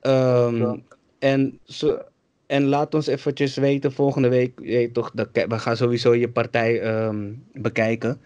Ehm, 0.00 0.56
Ja. 0.56 0.76
en, 1.18 1.58
zo, 1.64 1.98
en 2.46 2.64
laat 2.64 2.94
ons 2.94 3.06
eventjes 3.06 3.56
weten 3.56 3.92
volgende 3.92 4.28
week. 4.28 4.60
Je 4.62 4.92
toch, 4.92 5.10
dat, 5.14 5.28
we 5.32 5.58
gaan 5.58 5.76
sowieso 5.76 6.14
je 6.14 6.28
partij 6.28 6.80
ehm, 6.80 7.32
bekijken. 7.52 8.20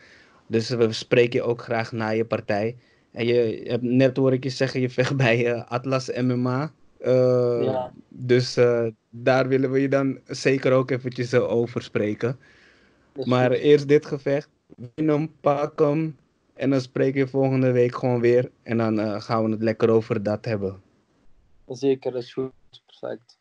Dus 0.47 0.69
we 0.69 0.93
spreken 0.93 1.41
je 1.41 1.47
ook 1.47 1.63
graag 1.63 1.93
na 1.93 2.09
je 2.09 2.25
partij. 2.25 2.77
En 3.13 3.27
je, 3.27 3.63
hebt 3.65 3.83
net 3.83 4.17
hoor 4.17 4.33
ik 4.33 4.45
je 4.45 4.51
zeggen, 4.51 4.81
je 4.81 4.91
vecht 4.91 5.17
bij 5.17 5.53
eh, 5.53 5.63
Atlas 5.69 6.11
MMA. 6.11 6.73
Eh, 6.99 7.59
Ja. 7.63 7.93
Dus 8.09 8.59
daar 9.11 9.49
willen 9.49 9.71
we 9.71 9.81
je 9.81 9.89
dan 9.89 10.19
zeker 10.27 10.73
ook 10.73 10.91
eventjes 10.91 11.35
over 11.35 11.83
spreken. 11.83 12.39
Maar 13.25 13.51
eerst 13.51 13.89
dit 13.89 14.07
gevecht. 14.07 14.49
Win 14.95 15.09
hem, 15.09 15.33
pak 15.41 15.79
hem. 15.79 16.17
En 16.55 16.71
dan 16.71 16.81
spreken 16.81 17.25
we 17.25 17.31
volgende 17.31 17.73
week 17.73 17.95
gewoon 17.95 18.21
weer. 18.21 18.51
En 18.63 18.77
dan 18.77 19.01
eh, 19.01 19.21
gaan 19.21 19.45
we 19.45 19.51
het 19.51 19.63
lekker 19.63 19.91
over 19.91 20.23
dat 20.23 20.45
hebben. 20.45 20.83
Zeker, 21.67 22.17
is 22.17 22.33
goed. 22.33 22.53
Perfect. 22.87 23.39